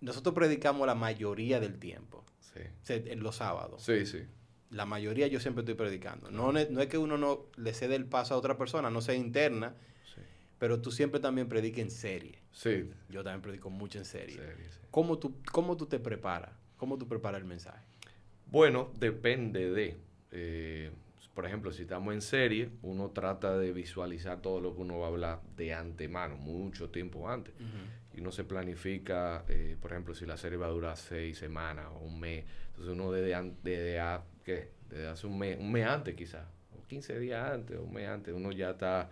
Nosotros 0.00 0.34
predicamos 0.34 0.86
la 0.86 0.94
mayoría 0.94 1.60
del 1.60 1.78
tiempo. 1.78 2.24
En 2.88 3.22
los 3.22 3.36
sábados. 3.36 3.82
Sí, 3.82 4.06
sí. 4.06 4.22
La 4.70 4.86
mayoría 4.86 5.26
yo 5.26 5.40
siempre 5.40 5.62
estoy 5.62 5.74
predicando. 5.74 6.30
No, 6.30 6.52
no 6.52 6.58
es 6.58 6.86
que 6.88 6.98
uno 6.98 7.18
no 7.18 7.46
le 7.56 7.74
cede 7.74 7.94
el 7.94 8.06
paso 8.06 8.34
a 8.34 8.38
otra 8.38 8.56
persona, 8.56 8.90
no 8.90 9.00
sea 9.00 9.14
interna, 9.14 9.74
pero 10.58 10.80
tú 10.80 10.90
siempre 10.90 11.20
también 11.20 11.48
prediques 11.48 11.82
en 11.82 11.90
serie. 11.90 12.38
Sí. 12.52 12.88
Yo 13.10 13.22
también 13.22 13.42
predico 13.42 13.68
mucho 13.68 13.98
en 13.98 14.04
serie. 14.04 14.40
¿Cómo, 14.90 15.18
tú, 15.18 15.34
¿Cómo 15.50 15.76
tú 15.76 15.86
te 15.86 15.98
preparas? 15.98 16.52
¿Cómo 16.76 16.98
tú 16.98 17.06
preparas 17.06 17.40
el 17.40 17.46
mensaje? 17.46 17.84
Bueno, 18.46 18.90
depende 18.98 19.70
de... 19.70 19.96
Eh, 20.30 20.90
por 21.34 21.46
ejemplo, 21.46 21.72
si 21.72 21.82
estamos 21.82 22.12
en 22.12 22.20
serie, 22.20 22.70
uno 22.82 23.10
trata 23.10 23.56
de 23.56 23.72
visualizar 23.72 24.42
todo 24.42 24.60
lo 24.60 24.74
que 24.74 24.82
uno 24.82 24.98
va 24.98 25.06
a 25.06 25.08
hablar 25.08 25.40
de 25.56 25.72
antemano, 25.72 26.36
mucho 26.36 26.90
tiempo 26.90 27.28
antes. 27.28 27.54
Y 28.14 28.20
uno 28.20 28.30
se 28.30 28.44
planifica, 28.44 29.44
eh, 29.48 29.76
por 29.80 29.92
ejemplo, 29.92 30.14
si 30.14 30.26
la 30.26 30.36
serie 30.36 30.58
va 30.58 30.66
a 30.66 30.70
durar 30.70 30.96
seis 30.96 31.38
semanas 31.38 31.86
o 31.94 31.98
un 31.98 32.20
mes, 32.20 32.44
entonces 32.68 32.92
uno 32.92 33.10
desde, 33.10 33.34
¿qué? 34.44 34.70
desde 34.88 35.08
hace 35.08 35.26
un 35.26 35.38
mes, 35.38 35.58
un 35.58 35.72
mes 35.72 35.86
antes 35.86 36.14
quizás, 36.14 36.46
o 36.76 36.86
15 36.86 37.18
días 37.18 37.50
antes, 37.50 37.76
o 37.78 37.82
un 37.82 37.92
mes 37.92 38.08
antes, 38.08 38.34
uno 38.34 38.52
ya 38.52 38.70
está 38.70 39.10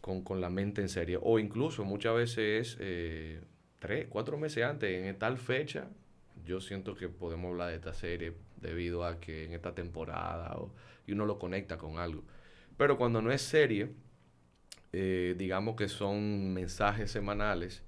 con, 0.00 0.22
con 0.22 0.40
la 0.40 0.50
mente 0.50 0.80
en 0.80 0.88
serio. 0.88 1.20
O 1.22 1.38
incluso 1.38 1.84
muchas 1.84 2.14
veces 2.14 2.38
es 2.38 2.76
eh, 2.80 3.40
tres, 3.78 4.06
cuatro 4.08 4.36
meses 4.38 4.64
antes, 4.64 5.06
en 5.06 5.18
tal 5.18 5.38
fecha, 5.38 5.88
yo 6.44 6.60
siento 6.60 6.94
que 6.94 7.08
podemos 7.08 7.52
hablar 7.52 7.70
de 7.70 7.76
esta 7.76 7.94
serie 7.94 8.34
debido 8.60 9.04
a 9.04 9.20
que 9.20 9.44
en 9.44 9.52
esta 9.52 9.74
temporada 9.74 10.56
o, 10.56 10.74
y 11.06 11.12
uno 11.12 11.26
lo 11.26 11.38
conecta 11.38 11.78
con 11.78 11.98
algo. 11.98 12.24
Pero 12.76 12.98
cuando 12.98 13.22
no 13.22 13.30
es 13.30 13.42
serie, 13.42 13.90
eh, 14.92 15.34
digamos 15.38 15.76
que 15.76 15.88
son 15.88 16.52
mensajes 16.52 17.10
semanales, 17.10 17.82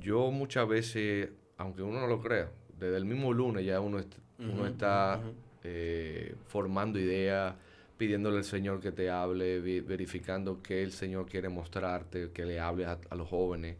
yo 0.00 0.30
muchas 0.30 0.68
veces, 0.68 1.30
aunque 1.56 1.82
uno 1.82 2.00
no 2.00 2.06
lo 2.06 2.20
crea, 2.20 2.50
desde 2.78 2.96
el 2.96 3.04
mismo 3.04 3.32
lunes 3.32 3.64
ya 3.64 3.80
uno, 3.80 3.98
uno 4.38 4.66
está 4.66 5.20
eh, 5.64 6.34
formando 6.46 6.98
ideas, 6.98 7.54
pidiéndole 7.96 8.38
al 8.38 8.44
Señor 8.44 8.80
que 8.80 8.92
te 8.92 9.10
hable, 9.10 9.60
verificando 9.80 10.62
que 10.62 10.82
el 10.82 10.92
Señor 10.92 11.26
quiere 11.26 11.48
mostrarte, 11.48 12.30
que 12.32 12.44
le 12.44 12.60
hable 12.60 12.86
a, 12.86 12.98
los 13.16 13.28
jóvenes. 13.28 13.76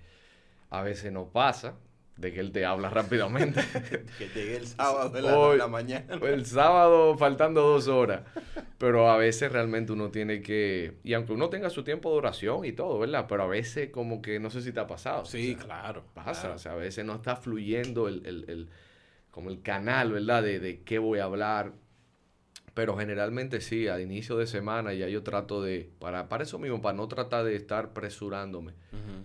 A 0.71 0.83
veces 0.83 1.13
no 1.13 1.29
pasa, 1.29 1.75
de 2.17 2.33
que 2.33 2.41
él 2.41 2.51
te 2.51 2.65
habla 2.65 2.89
rápidamente. 2.89 3.61
que 4.19 4.29
llegue 4.29 4.57
el 4.57 4.67
sábado 4.67 5.11
de 5.11 5.23
la, 5.23 5.57
la, 5.57 5.69
mañana. 5.69 6.15
El 6.23 6.47
sábado 6.47 7.17
faltando 7.19 7.61
dos 7.63 7.89
horas. 7.89 8.23
Pero 8.79 9.11
a 9.11 9.17
veces 9.17 9.53
realmente 9.53 9.93
uno 9.93 10.11
tiene 10.11 10.43
que, 10.43 10.97
y 11.05 11.15
aunque 11.15 11.33
uno 11.33 11.49
tenga 11.49 11.71
su 11.71 11.85
tiempo 11.85 12.11
de 12.11 12.17
oración 12.17 12.65
y 12.65 12.73
todo, 12.73 12.99
¿verdad? 12.99 13.27
Pero 13.29 13.43
a 13.43 13.47
veces 13.47 13.91
como 13.91 14.23
que 14.23 14.41
no 14.41 14.51
sé 14.51 14.63
si 14.63 14.73
te 14.73 14.81
ha 14.81 14.87
pasado. 14.87 15.25
Sí, 15.25 15.57
claro. 15.57 16.05
Pasa, 16.15 16.53
o 16.53 16.59
sea, 16.59 16.73
a 16.73 16.77
veces 16.77 17.05
no 17.05 17.15
está 17.15 17.37
fluyendo 17.37 18.09
el, 18.09 18.25
el, 18.27 18.45
el 18.49 18.69
como 19.31 19.51
el 19.51 19.61
canal, 19.61 20.13
¿verdad? 20.13 20.43
De, 20.43 20.61
de, 20.61 20.83
qué 20.83 20.99
voy 20.99 21.19
a 21.19 21.25
hablar. 21.25 21.73
Pero 22.77 22.95
generalmente 22.95 23.63
sí, 23.63 23.89
al 23.89 24.03
inicio 24.03 24.37
de 24.37 24.47
semana 24.47 24.93
ya 24.93 25.09
yo 25.09 25.23
trato 25.23 25.63
de, 25.63 25.89
para, 25.99 26.29
para 26.29 26.45
eso 26.45 26.59
mismo, 26.59 26.83
para 26.83 26.95
no 26.95 27.09
tratar 27.09 27.43
de 27.47 27.57
estar 27.57 27.95
presurándome 27.95 28.75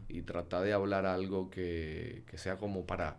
y 0.07 0.21
tratar 0.21 0.63
de 0.63 0.71
hablar 0.71 1.05
algo 1.05 1.49
que, 1.49 2.23
que 2.27 2.37
sea 2.37 2.57
como 2.57 2.85
para, 2.85 3.17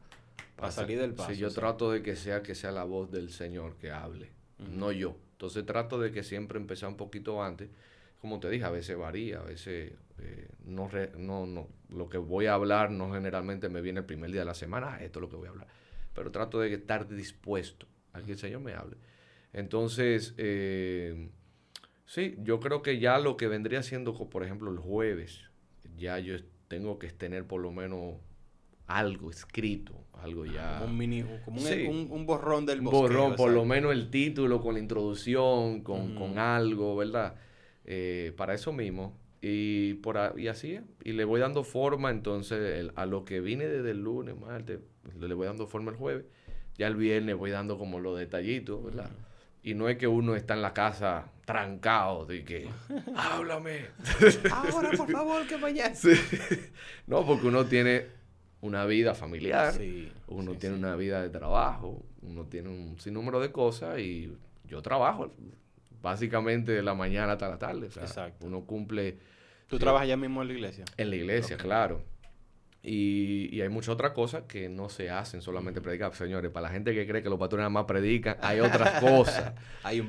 para, 0.56 0.72
salir 0.72 0.98
del 0.98 1.12
paso. 1.12 1.34
Sí, 1.34 1.36
yo 1.36 1.50
trato 1.50 1.92
de 1.92 2.02
que 2.02 2.16
sea 2.16 2.42
que 2.42 2.54
sea 2.54 2.72
la 2.72 2.84
voz 2.84 3.10
del 3.10 3.28
Señor 3.28 3.76
que 3.76 3.90
hable, 3.90 4.30
no 4.56 4.90
yo. 4.90 5.18
Entonces 5.32 5.66
trato 5.66 6.00
de 6.00 6.12
que 6.12 6.22
siempre 6.22 6.58
empezar 6.58 6.88
un 6.88 6.96
poquito 6.96 7.42
antes. 7.42 7.68
Como 8.18 8.40
te 8.40 8.48
dije, 8.48 8.64
a 8.64 8.70
veces 8.70 8.96
varía, 8.96 9.40
a 9.40 9.42
veces 9.42 9.92
eh, 10.18 10.48
no, 10.64 10.88
no, 11.18 11.44
no, 11.44 11.68
lo 11.90 12.08
que 12.08 12.16
voy 12.16 12.46
a 12.46 12.54
hablar 12.54 12.90
no 12.90 13.12
generalmente 13.12 13.68
me 13.68 13.82
viene 13.82 14.00
el 14.00 14.06
primer 14.06 14.30
día 14.30 14.40
de 14.40 14.46
la 14.46 14.54
semana, 14.54 14.94
ah, 14.94 15.04
esto 15.04 15.18
es 15.18 15.24
lo 15.24 15.28
que 15.28 15.36
voy 15.36 15.48
a 15.48 15.50
hablar. 15.50 15.66
Pero 16.14 16.32
trato 16.32 16.58
de 16.58 16.72
estar 16.72 17.06
dispuesto 17.06 17.86
a 18.14 18.22
que 18.22 18.32
el 18.32 18.38
Señor 18.38 18.62
me 18.62 18.72
hable. 18.72 18.96
Entonces, 19.52 20.34
eh, 20.38 21.28
sí, 22.06 22.36
yo 22.38 22.60
creo 22.60 22.82
que 22.82 22.98
ya 22.98 23.18
lo 23.18 23.36
que 23.36 23.48
vendría 23.48 23.82
siendo, 23.82 24.14
por 24.14 24.44
ejemplo, 24.44 24.70
el 24.70 24.78
jueves, 24.78 25.50
ya 25.96 26.18
yo 26.18 26.36
tengo 26.68 26.98
que 26.98 27.10
tener 27.10 27.46
por 27.46 27.60
lo 27.60 27.70
menos 27.70 28.16
algo 28.86 29.30
escrito, 29.30 29.92
algo 30.14 30.46
ya. 30.46 30.78
Como 30.78 30.90
un 30.90 30.98
mini, 30.98 31.24
como 31.44 31.60
un, 31.60 32.26
borrón 32.26 32.66
del 32.66 32.80
bosqueo, 32.80 33.00
borrón, 33.00 33.36
por 33.36 33.50
lo 33.50 33.64
menos 33.64 33.92
el 33.92 34.10
título 34.10 34.60
con 34.60 34.74
la 34.74 34.80
introducción, 34.80 35.82
con, 35.82 36.38
algo, 36.38 36.96
¿verdad? 36.96 37.34
Eh, 37.84 38.32
para 38.36 38.54
eso 38.54 38.72
mismo. 38.72 39.18
Y, 39.44 39.94
por, 39.94 40.34
y 40.38 40.46
así 40.46 40.78
Y 41.02 41.12
le 41.12 41.24
voy 41.24 41.40
dando 41.40 41.64
forma, 41.64 42.10
entonces, 42.10 42.90
a 42.94 43.06
lo 43.06 43.24
que 43.24 43.40
vine 43.40 43.66
desde 43.66 43.90
el 43.90 44.00
lunes, 44.00 44.38
martes, 44.38 44.78
le 45.18 45.34
voy 45.34 45.46
dando 45.46 45.66
forma 45.66 45.90
el 45.90 45.96
jueves. 45.96 46.24
Ya 46.78 46.86
el 46.86 46.96
viernes 46.96 47.36
voy 47.36 47.50
dando 47.50 47.76
como 47.76 48.00
los 48.00 48.18
detallitos, 48.18 48.82
¿verdad? 48.82 49.10
Y 49.62 49.74
no 49.74 49.88
es 49.88 49.96
que 49.96 50.08
uno 50.08 50.34
está 50.34 50.54
en 50.54 50.62
la 50.62 50.74
casa 50.74 51.30
trancado 51.44 52.26
de 52.26 52.44
que, 52.44 52.68
háblame. 53.16 53.86
Ahora, 54.50 54.90
por 54.96 55.10
favor, 55.10 55.46
que 55.46 55.56
mañana. 55.56 55.94
No, 57.06 57.26
porque 57.26 57.46
uno 57.46 57.66
tiene 57.66 58.06
una 58.60 58.84
vida 58.86 59.14
familiar, 59.14 59.74
uno 60.28 60.54
tiene 60.54 60.76
una 60.76 60.96
vida 60.96 61.20
de 61.20 61.30
trabajo, 61.30 62.04
uno 62.22 62.44
tiene 62.46 62.68
un 62.68 62.98
sinnúmero 62.98 63.40
de 63.40 63.50
cosas 63.50 63.98
y 63.98 64.32
yo 64.64 64.82
trabajo 64.82 65.32
básicamente 66.00 66.72
de 66.72 66.82
la 66.82 66.94
mañana 66.94 67.32
hasta 67.32 67.48
la 67.48 67.58
tarde. 67.58 67.86
Exacto. 67.86 68.46
Uno 68.46 68.64
cumple... 68.64 69.18
¿Tú 69.68 69.78
trabajas 69.78 70.08
ya 70.08 70.16
mismo 70.16 70.42
en 70.42 70.48
la 70.48 70.54
iglesia? 70.54 70.84
En 70.96 71.10
la 71.10 71.16
iglesia, 71.16 71.56
claro. 71.56 72.04
Y, 72.84 73.60
hay 73.60 73.68
muchas 73.68 73.90
otras 73.90 74.10
cosas 74.10 74.42
que 74.48 74.68
no 74.68 74.88
se 74.88 75.08
hacen 75.08 75.40
solamente 75.40 75.80
predicar. 75.80 76.12
Señores, 76.14 76.50
para 76.50 76.66
la 76.66 76.72
gente 76.72 76.92
que 76.92 77.06
cree 77.06 77.22
que 77.22 77.30
los 77.30 77.38
pastores 77.38 77.60
nada 77.60 77.70
más 77.70 77.84
predican, 77.84 78.36
hay 78.40 78.58
otras 78.58 79.00
cosas. 79.00 79.54
hay 79.84 80.00
un 80.00 80.08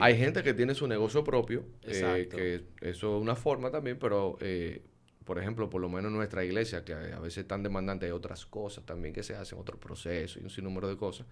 Hay 0.00 0.18
gente 0.18 0.42
que 0.42 0.52
tiene 0.52 0.74
su 0.74 0.86
negocio 0.86 1.24
propio, 1.24 1.64
eh, 1.82 2.28
que 2.30 2.64
eso 2.86 3.16
es 3.16 3.22
una 3.22 3.36
forma 3.36 3.70
también, 3.70 3.98
pero 3.98 4.36
eh, 4.40 4.82
por 5.24 5.38
ejemplo, 5.38 5.70
por 5.70 5.80
lo 5.80 5.88
menos 5.88 6.10
en 6.10 6.16
nuestra 6.16 6.44
iglesia, 6.44 6.84
que 6.84 6.92
a 6.92 7.20
veces 7.20 7.38
están 7.38 7.62
demandantes 7.62 8.08
de 8.08 8.12
otras 8.12 8.44
cosas 8.44 8.84
también 8.84 9.14
que 9.14 9.22
se 9.22 9.34
hacen, 9.34 9.58
otro 9.58 9.78
proceso 9.78 10.40
y 10.40 10.42
un 10.42 10.50
sinnúmero 10.50 10.88
de 10.88 10.96
cosas 10.96 11.26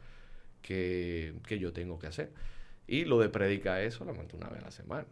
que, 0.62 1.35
yo 1.61 1.72
tengo 1.72 1.98
que 1.98 2.07
hacer. 2.07 2.33
Y 2.87 3.05
lo 3.05 3.18
de 3.18 3.29
predicar 3.29 3.83
es 3.83 3.94
solamente 3.94 4.37
una 4.37 4.48
vez 4.48 4.62
a 4.62 4.64
la 4.66 4.70
semana. 4.70 5.07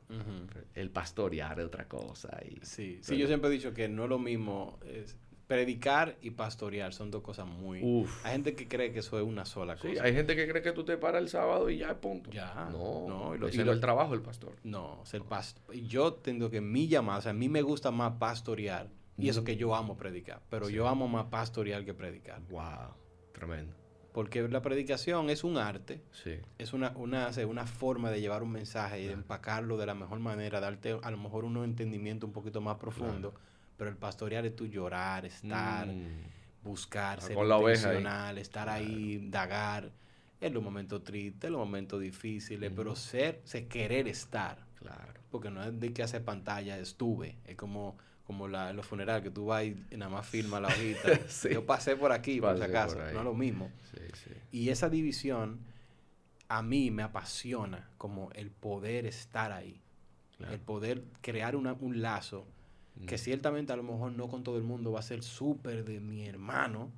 El 0.75 0.91
pastorear 0.91 1.59
es 1.61 1.67
otra 1.67 1.87
cosa. 1.87 2.41
Y, 2.49 2.65
sí, 2.65 2.99
sí, 3.03 3.19
yo 3.19 3.27
siempre 3.27 3.51
he 3.51 3.53
dicho 3.53 3.75
que 3.75 3.89
no 3.89 4.05
es 4.05 4.09
lo 4.09 4.19
mismo. 4.19 4.79
Es, 4.87 5.17
predicar 5.47 6.17
y 6.21 6.31
pastorear 6.31 6.93
son 6.93 7.11
dos 7.11 7.23
cosas 7.23 7.47
muy... 7.47 7.81
Hay 8.25 8.33
gente 8.33 8.55
que 8.55 8.67
cree 8.67 8.93
que 8.93 8.99
eso 8.99 9.19
es 9.19 9.25
una 9.25 9.45
sola 9.45 9.77
cosa. 9.77 9.89
Sí, 9.89 9.99
hay 9.99 10.13
gente 10.13 10.35
que 10.35 10.49
cree 10.49 10.63
que 10.63 10.73
tú 10.73 10.85
te 10.85 10.97
paras 10.97 11.23
el 11.23 11.29
sábado 11.29 11.71
y 11.71 11.79
ya, 11.79 11.95
punto. 12.01 12.31
Ya. 12.31 12.69
No, 12.73 13.07
no. 13.09 13.35
Y 13.35 13.39
lo, 13.39 13.49
y 13.49 13.57
el 13.57 13.81
trabajo 13.81 14.13
del 14.13 14.23
pastor. 14.23 14.55
No, 14.65 15.01
ser 15.05 15.23
pastor. 15.23 15.75
Yo 15.75 16.15
tengo 16.15 16.51
que 16.51 16.61
mi 16.61 16.89
llamada, 16.89 17.19
o 17.19 17.23
sea, 17.23 17.31
a 17.31 17.35
mí 17.35 17.49
me 17.49 17.63
gusta 17.63 17.91
más 17.91 18.15
pastorear. 18.19 18.89
Y 19.19 19.31
eso 19.31 19.45
que 19.45 19.57
yo 19.57 19.75
amo 19.75 19.97
predicar. 19.97 20.43
Pero 20.51 20.69
yo 20.69 20.89
amo 20.89 21.09
más 21.09 21.27
pastorear 21.27 21.87
que 21.87 21.95
predicar. 21.95 22.43
Wow, 22.51 22.95
tremendo. 23.33 23.75
Porque 24.13 24.47
la 24.49 24.61
predicación 24.61 25.31
es 25.31 25.43
un 25.45 25.57
arte. 25.57 26.03
Sí. 26.11 26.39
Es 26.59 26.73
una, 26.73 26.93
una, 26.97 27.31
una 27.47 27.67
forma 27.67 28.11
de 28.11 28.21
llevar 28.21 28.43
un 28.43 28.53
mensaje 28.53 29.01
y 29.01 29.07
de 29.07 29.13
empacarlo 29.13 29.79
de 29.79 29.87
la 29.87 29.95
mejor 29.95 30.21
manera, 30.21 30.61
darte 30.61 30.99
a 31.03 31.11
lo 31.11 31.17
mejor 31.17 31.45
un 31.45 31.63
entendimiento 31.65 32.27
un 32.27 32.33
poquito 32.33 32.61
más 32.61 32.77
profundo. 32.77 33.35
Pero 33.77 33.91
el 33.91 33.97
pastorear 33.97 34.47
es 34.47 34.57
tu 34.57 34.67
llorar, 34.67 35.27
estar, 35.27 35.87
mm. 35.87 36.63
buscar, 36.63 37.21
ser 37.21 37.37
intencional, 37.37 38.39
estar 38.39 38.69
ahí, 38.69 39.29
dagar. 39.31 39.91
En 40.39 40.53
los 40.53 40.63
momentos 40.63 41.03
tristes, 41.03 41.45
en 41.45 41.53
los 41.53 41.61
momentos 41.61 42.01
difíciles, 42.01 42.71
pero 42.75 42.95
ser, 42.95 43.41
ser, 43.45 43.69
querer 43.69 44.07
estar. 44.07 44.59
Claro. 44.79 45.15
Porque 45.31 45.51
no 45.51 45.63
es 45.63 45.79
de 45.81 45.93
que 45.93 46.03
hace 46.03 46.21
pantalla, 46.21 46.79
estuve. 46.79 47.37
Es 47.47 47.57
como, 47.57 47.97
como 48.27 48.47
la, 48.47 48.71
en 48.71 48.77
los 48.77 48.87
funerales, 48.87 49.23
que 49.23 49.31
tú 49.31 49.47
vas 49.47 49.65
y 49.65 49.77
nada 49.97 50.11
más 50.11 50.27
firma 50.27 50.61
la 50.61 50.69
hojita. 50.69 51.09
Yo 51.51 51.65
pasé 51.65 51.97
por 51.97 52.13
aquí, 52.13 52.41
por 52.41 52.55
esa 52.55 52.71
casa. 52.71 53.13
No 53.13 53.19
es 53.19 53.25
lo 53.25 53.35
mismo. 53.35 53.71
Y 54.53 54.69
esa 54.69 54.91
división 54.91 55.61
a 56.49 56.63
mí 56.63 56.91
me 56.91 57.03
apasiona 57.03 57.89
como 57.99 58.31
el 58.33 58.51
poder 58.51 59.07
estar 59.07 59.53
ahí. 59.53 59.81
El 60.51 60.61
poder 60.61 61.03
crear 61.23 61.57
una, 61.57 61.73
un 61.73 62.03
lazo 62.03 62.47
que 63.07 63.19
ciertamente 63.19 63.73
a 63.73 63.77
lo 63.77 63.83
mejor 63.83 64.13
no 64.13 64.29
con 64.29 64.43
todo 64.43 64.57
el 64.57 64.63
mundo 64.63 64.93
va 64.93 65.01
a 65.01 65.03
ser 65.03 65.23
súper 65.23 65.85
de 65.85 66.01
mi 66.01 66.27
hermano, 66.27 66.93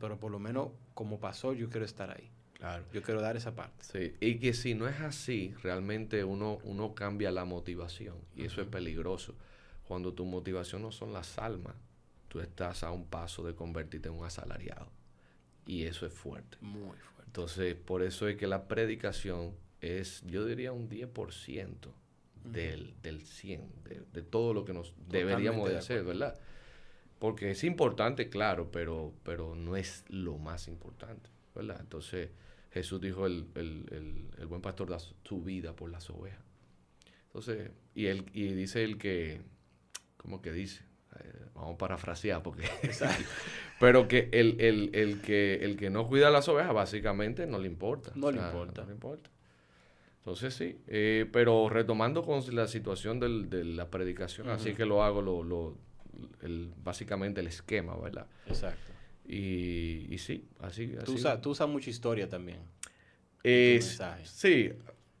pero 0.00 0.18
por 0.18 0.30
lo 0.30 0.38
menos 0.38 0.70
como 0.94 1.20
pasó, 1.20 1.52
yo 1.52 1.68
quiero 1.68 1.84
estar 1.84 2.10
ahí. 2.10 2.30
Claro. 2.54 2.84
Yo 2.92 3.02
quiero 3.02 3.20
dar 3.20 3.36
esa 3.36 3.54
parte. 3.56 3.84
Sí, 3.84 4.14
y 4.20 4.38
que 4.38 4.54
si 4.54 4.74
no 4.74 4.86
es 4.86 5.00
así, 5.00 5.52
realmente 5.62 6.22
uno, 6.22 6.58
uno 6.62 6.94
cambia 6.94 7.32
la 7.32 7.44
motivación 7.44 8.16
y 8.36 8.44
eso 8.44 8.62
es 8.62 8.68
peligroso. 8.68 9.34
Cuando 9.88 10.14
tu 10.14 10.24
motivación 10.24 10.82
no 10.82 10.92
son 10.92 11.12
las 11.12 11.38
almas, 11.38 11.74
tú 12.28 12.40
estás 12.40 12.84
a 12.84 12.92
un 12.92 13.04
paso 13.04 13.42
de 13.42 13.54
convertirte 13.54 14.08
en 14.08 14.14
un 14.14 14.24
asalariado. 14.24 14.86
Y 15.66 15.82
eso 15.84 16.06
es 16.06 16.12
fuerte. 16.12 16.56
Muy 16.60 16.96
fuerte. 16.98 17.24
Entonces, 17.26 17.74
por 17.74 18.02
eso 18.02 18.28
es 18.28 18.36
que 18.36 18.46
la 18.46 18.68
predicación 18.68 19.54
es, 19.80 20.22
yo 20.26 20.46
diría, 20.46 20.72
un 20.72 20.88
10% 20.88 21.92
del, 22.44 22.94
del 23.02 23.22
100, 23.22 23.70
de, 24.12 24.22
todo 24.22 24.54
lo 24.54 24.64
que 24.64 24.72
nos 24.72 24.94
deberíamos 25.08 25.68
de 25.68 25.76
hacer, 25.76 26.04
¿verdad? 26.04 26.38
Porque 27.18 27.50
es 27.52 27.62
importante, 27.64 28.28
claro, 28.28 28.70
pero, 28.72 29.12
pero 29.22 29.54
no 29.54 29.76
es 29.76 30.04
lo 30.08 30.38
más 30.38 30.68
importante, 30.68 31.30
¿verdad? 31.54 31.78
Entonces 31.80 32.30
Jesús 32.72 33.00
dijo, 33.00 33.26
el, 33.26 33.46
el, 33.54 34.28
el, 34.38 34.46
buen 34.46 34.62
pastor 34.62 34.88
da 34.88 34.98
su 34.98 35.42
vida 35.42 35.76
por 35.76 35.90
las 35.90 36.08
ovejas. 36.10 36.42
Entonces, 37.26 37.70
y, 37.94 38.06
él, 38.06 38.26
y 38.32 38.48
dice 38.52 38.82
el 38.82 38.98
que, 38.98 39.40
¿cómo 40.16 40.42
que 40.42 40.52
dice? 40.52 40.82
Eh, 41.20 41.46
vamos 41.54 41.74
a 41.74 41.78
parafrasear 41.78 42.42
porque... 42.42 42.64
pero 43.80 44.08
que 44.08 44.30
el, 44.32 44.60
el, 44.60 44.90
el, 44.94 45.20
que 45.20 45.56
el 45.56 45.76
que 45.76 45.90
no 45.90 46.08
cuida 46.08 46.30
las 46.30 46.48
ovejas 46.48 46.72
básicamente 46.72 47.46
no 47.46 47.58
le 47.58 47.66
importa. 47.66 48.12
No 48.14 48.30
le 48.30 48.40
importa. 48.40 48.82
No 48.82 48.88
le 48.88 48.94
importa. 48.94 49.30
Entonces 50.22 50.54
sí, 50.54 50.78
eh, 50.86 51.28
pero 51.32 51.68
retomando 51.68 52.22
con 52.22 52.42
la 52.54 52.68
situación 52.68 53.18
del, 53.18 53.50
de 53.50 53.64
la 53.64 53.90
predicación, 53.90 54.50
así 54.50 54.72
que 54.72 54.86
lo 54.86 55.02
hago, 55.02 55.20
lo, 55.20 55.42
lo, 55.42 55.76
el, 56.42 56.72
básicamente 56.76 57.40
el 57.40 57.48
esquema, 57.48 57.96
¿verdad? 57.96 58.28
Exacto. 58.46 58.92
Y, 59.26 60.06
y 60.08 60.18
sí, 60.18 60.46
así. 60.60 60.86
Tú, 60.88 61.02
así. 61.02 61.12
usas, 61.14 61.40
tú 61.40 61.50
usas 61.50 61.68
mucha 61.68 61.90
historia 61.90 62.28
también. 62.28 62.60
Eh, 63.42 63.80
sí, 64.22 64.72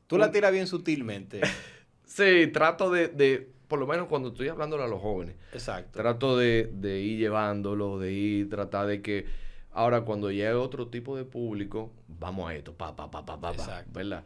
Tú 0.06 0.18
la 0.18 0.30
tiras 0.30 0.52
bien 0.52 0.68
sutilmente. 0.68 1.40
sí, 2.04 2.46
trato 2.52 2.90
de, 2.90 3.08
de, 3.08 3.50
por 3.66 3.80
lo 3.80 3.88
menos 3.88 4.06
cuando 4.06 4.28
estoy 4.28 4.48
hablándolo 4.48 4.84
a 4.84 4.86
los 4.86 5.00
jóvenes, 5.00 5.34
Exacto. 5.52 5.98
trato 5.98 6.36
de, 6.36 6.70
de 6.72 7.00
ir 7.00 7.18
llevándolo, 7.18 7.98
de 7.98 8.12
ir, 8.12 8.50
tratar 8.50 8.86
de 8.86 9.02
que 9.02 9.26
ahora 9.72 10.02
cuando 10.02 10.30
llegue 10.30 10.52
otro 10.52 10.86
tipo 10.88 11.16
de 11.16 11.24
público, 11.24 11.90
vamos 12.06 12.48
a 12.48 12.54
esto, 12.54 12.72
pa, 12.72 12.94
pa, 12.94 13.10
pa, 13.10 13.24
pa, 13.24 13.40
pa, 13.40 13.52
pa, 13.52 13.62
Exacto. 13.62 13.90
¿verdad? 13.94 14.22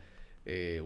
Eh, 0.46 0.82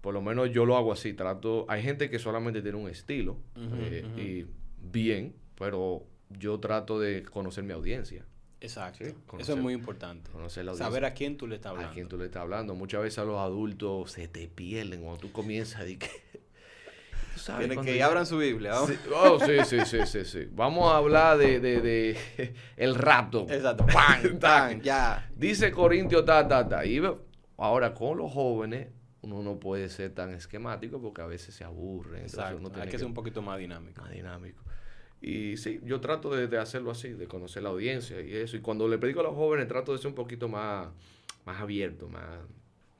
por 0.00 0.12
lo 0.12 0.20
menos 0.20 0.50
yo 0.52 0.66
lo 0.66 0.76
hago 0.76 0.92
así, 0.92 1.14
trato, 1.14 1.64
hay 1.68 1.82
gente 1.82 2.10
que 2.10 2.18
solamente 2.18 2.60
tiene 2.60 2.76
un 2.76 2.90
estilo 2.90 3.38
Ujú, 3.56 3.74
eh, 3.80 4.04
ujú. 4.06 4.20
y 4.20 4.46
bien, 4.82 5.34
pero 5.56 6.04
yo 6.28 6.60
trato 6.60 7.00
de 7.00 7.22
conocer 7.22 7.64
mi 7.64 7.72
audiencia, 7.72 8.26
Exacto. 8.60 8.98
Sí, 9.04 9.10
Eso 9.10 9.16
conocer- 9.26 9.56
es 9.56 9.62
muy 9.62 9.74
importante. 9.74 10.30
conocer 10.30 10.64
la 10.64 10.70
audiencia. 10.72 10.86
Saber 10.90 11.04
a 11.04 11.12
quién 11.14 11.36
tú 11.36 11.46
le 11.46 11.56
estás 11.56 11.70
hablando. 11.72 11.90
a 11.90 11.94
quién 11.94 12.08
tú 12.08 12.16
le 12.16 12.24
estás 12.24 12.40
hablando. 12.42 12.74
Muchas 12.74 13.02
veces 13.02 13.18
a 13.18 13.24
los 13.24 13.38
adultos 13.38 14.10
se 14.12 14.26
te 14.26 14.48
pierden 14.48 15.02
cuando 15.02 15.20
tú 15.20 15.32
comienzas 15.32 15.82
decir 15.82 15.98
que... 15.98 16.08
tú 17.34 17.40
sabes, 17.40 17.66
Tienen 17.68 17.84
que 17.84 17.98
ya- 17.98 18.06
abran 18.06 18.24
su 18.24 18.38
Biblia. 18.38 18.70
vamos. 18.72 18.90
Sí, 18.90 18.96
oh, 19.14 19.38
sí, 19.38 19.52
sí, 19.66 19.78
sí, 19.84 19.98
sí, 20.06 20.24
sí. 20.24 20.48
Vamos 20.52 20.90
a 20.90 20.96
hablar 20.96 21.36
de, 21.36 21.60
de, 21.60 21.80
de 21.82 22.54
el 22.78 22.94
rapto. 22.94 23.46
Exacto. 23.50 23.84
¡Pam! 23.86 24.38
¡Pam! 24.40 24.80
Ya. 24.80 25.28
Dice 25.36 25.70
Corintio, 25.70 26.24
ta, 26.24 26.48
ta, 26.48 26.66
ta. 26.66 26.86
Y 26.86 27.02
ahora 27.58 27.92
con 27.92 28.16
los 28.16 28.32
jóvenes, 28.32 28.88
uno 29.24 29.42
no 29.42 29.58
puede 29.58 29.88
ser 29.88 30.12
tan 30.14 30.30
esquemático 30.34 31.00
porque 31.00 31.22
a 31.22 31.26
veces 31.26 31.54
se 31.54 31.64
aburre. 31.64 32.20
Exacto. 32.22 32.58
uno 32.58 32.70
Hay 32.80 32.88
que 32.88 32.98
ser 32.98 33.06
un 33.06 33.14
poquito 33.14 33.42
más 33.42 33.58
dinámico. 33.58 34.00
más 34.02 34.10
dinámico. 34.10 34.62
Y 35.20 35.56
sí, 35.56 35.80
yo 35.84 36.00
trato 36.00 36.30
de, 36.34 36.48
de 36.48 36.58
hacerlo 36.58 36.90
así, 36.90 37.08
de 37.10 37.26
conocer 37.26 37.62
la 37.62 37.70
audiencia 37.70 38.20
y 38.20 38.34
eso. 38.34 38.56
Y 38.56 38.60
cuando 38.60 38.86
le 38.86 38.98
predico 38.98 39.20
a 39.20 39.22
los 39.24 39.34
jóvenes, 39.34 39.66
trato 39.68 39.92
de 39.92 39.98
ser 39.98 40.08
un 40.08 40.14
poquito 40.14 40.48
más, 40.48 40.88
más 41.46 41.60
abierto, 41.60 42.08
más... 42.08 42.40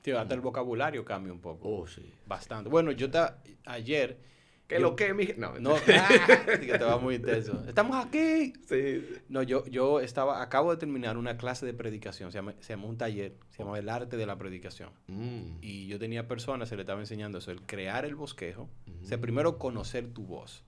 Tío, 0.00 0.18
hasta 0.18 0.34
el 0.34 0.40
vocabulario 0.40 1.04
cambia 1.04 1.32
un 1.32 1.40
poco. 1.40 1.68
Oh, 1.68 1.87
sí. 1.87 2.02
Bastante. 2.26 2.68
Bueno, 2.70 2.92
yo 2.92 3.10
ta- 3.10 3.42
ayer. 3.66 4.18
¿Qué 4.66 4.77
yo- 4.77 4.81
lo 4.81 4.96
que, 4.96 5.12
mi... 5.12 5.29
No, 5.37 5.59
No, 5.59 5.74
ah, 5.77 6.09
que 6.61 6.79
te 6.79 6.85
va 6.85 6.98
muy 6.98 7.16
intenso. 7.16 7.62
Estamos 7.68 8.03
aquí. 8.05 8.55
Sí. 8.66 9.05
No, 9.29 9.42
yo, 9.42 9.66
yo 9.66 10.00
estaba, 10.00 10.42
acabo 10.42 10.70
de 10.70 10.79
terminar 10.79 11.16
una 11.18 11.37
clase 11.37 11.66
de 11.66 11.74
predicación, 11.74 12.33
se 12.33 12.38
llama, 12.38 12.55
se 12.61 12.72
llama 12.72 12.87
un 12.87 12.96
taller, 12.96 13.37
se 13.50 13.62
llama 13.62 13.79
el 13.79 13.88
arte 13.90 14.16
de 14.16 14.24
la 14.27 14.38
predicación. 14.38 14.90
Mm. 15.09 15.59
Y 15.61 15.87
yo 15.87 15.98
tenía 15.98 16.27
personas, 16.29 16.68
se 16.70 16.77
le 16.77 16.83
estaba 16.83 17.00
enseñando 17.00 17.38
eso, 17.38 17.50
el 17.50 17.61
crear 17.62 18.05
el 18.07 18.14
bosquejo. 18.14 18.70
O 19.03 19.05
sea, 19.07 19.20
primero 19.20 19.59
conocer 19.59 20.09
tu 20.09 20.24
voz. 20.24 20.64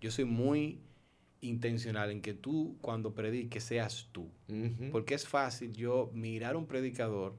Yo 0.00 0.10
soy 0.10 0.24
muy 0.26 0.82
intencional 1.40 2.10
en 2.10 2.20
que 2.22 2.34
tú, 2.34 2.76
cuando 2.80 3.14
prediques, 3.14 3.64
seas 3.64 4.08
tú. 4.12 4.30
Porque 4.90 5.14
es 5.14 5.26
fácil 5.26 5.72
yo 5.72 6.10
mirar 6.12 6.54
a 6.54 6.58
un 6.58 6.66
predicador 6.66 7.34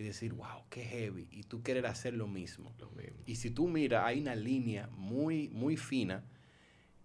y 0.00 0.02
decir, 0.02 0.32
wow, 0.32 0.64
qué 0.70 0.82
heavy, 0.84 1.28
y 1.30 1.42
tú 1.42 1.62
querer 1.62 1.86
hacer 1.86 2.14
lo 2.14 2.26
mismo. 2.26 2.72
Lo 2.78 2.90
mismo. 2.90 3.18
Y 3.26 3.36
si 3.36 3.50
tú 3.50 3.68
miras, 3.68 4.04
hay 4.06 4.20
una 4.20 4.34
línea 4.34 4.88
muy, 4.92 5.48
muy 5.48 5.76
fina 5.76 6.24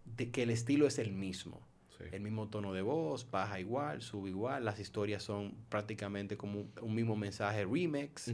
de 0.05 0.31
que 0.31 0.43
el 0.43 0.49
estilo 0.49 0.88
es 0.88 0.97
el 0.97 1.12
mismo. 1.12 1.62
Sí. 1.97 2.03
El 2.12 2.21
mismo 2.21 2.49
tono 2.49 2.73
de 2.73 2.81
voz, 2.81 3.29
baja 3.31 3.60
igual, 3.60 4.01
sube 4.01 4.29
igual, 4.29 4.65
las 4.65 4.81
historias 4.81 5.23
son 5.23 5.55
prácticamente 5.69 6.36
como 6.36 6.60
un, 6.60 6.71
un 6.81 6.93
mismo 6.93 7.15
mensaje 7.15 7.63
remix 7.63 8.34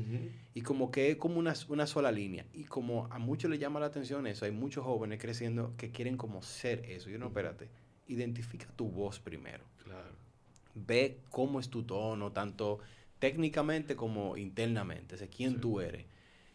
y 0.55 0.61
como 0.61 0.89
que 0.89 1.11
es 1.11 1.17
como 1.17 1.37
una, 1.37 1.53
una 1.69 1.85
sola 1.85 2.11
línea. 2.11 2.47
Y 2.53 2.63
como 2.63 3.05
a 3.11 3.19
muchos 3.19 3.51
les 3.51 3.59
llama 3.59 3.79
la 3.79 3.85
atención 3.85 4.25
eso, 4.25 4.45
hay 4.45 4.51
muchos 4.51 4.83
jóvenes 4.83 5.19
creciendo 5.19 5.75
que 5.77 5.91
quieren 5.91 6.17
como 6.17 6.41
ser 6.41 6.83
eso. 6.89 7.11
Yo 7.11 7.19
no, 7.19 7.27
espérate, 7.27 7.69
identifica 8.07 8.65
tu 8.75 8.89
voz 8.89 9.19
primero. 9.19 9.63
Claro. 9.83 10.15
Ve 10.73 11.19
cómo 11.29 11.59
es 11.59 11.69
tu 11.69 11.83
tono, 11.83 12.31
tanto 12.31 12.79
técnicamente 13.21 13.95
como 13.95 14.35
internamente, 14.35 15.13
o 15.15 15.17
sea, 15.17 15.27
quién 15.27 15.53
Sí. 15.53 15.57
tú 15.61 15.79
eres. 15.79 16.05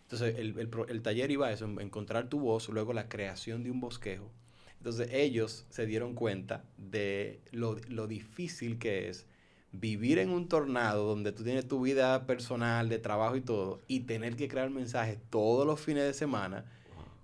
Entonces, 0.03 0.37
el, 0.37 0.69
el 0.89 1.03
taller 1.03 1.31
iba 1.31 1.47
a 1.47 1.53
eso, 1.53 1.65
en- 1.65 1.81
encontrar 1.81 2.29
tu 2.29 2.41
voz, 2.41 2.69
luego 2.69 2.93
la 2.93 3.09
creación 3.09 3.63
de 3.63 3.71
un 3.71 3.81
bosquejo. 3.81 4.31
Entonces, 4.79 5.09
ellos 5.13 5.65
se 5.71 5.87
dieron 5.87 6.15
cuenta 6.15 6.65
de 6.77 7.41
lo, 7.53 7.77
lo 7.89 8.07
difícil 8.09 8.79
que 8.79 9.09
es 9.09 9.27
vivir 9.73 10.19
en 10.19 10.31
un 10.31 10.49
tornado 10.49 11.07
donde 11.07 11.33
tú 11.33 11.45
tienes 11.45 11.69
tu 11.69 11.81
vida 11.81 12.27
personal, 12.27 12.89
de 12.89 12.99
trabajo 12.99 13.37
y 13.37 13.41
todo, 13.43 13.81
y 13.87 14.01
tener 14.01 14.35
que 14.37 14.49
crear 14.49 14.69
mensajes 14.71 15.19
todos 15.31 15.67
los 15.67 15.81
fines 15.81 16.05
de 16.05 16.15
semana. 16.15 16.65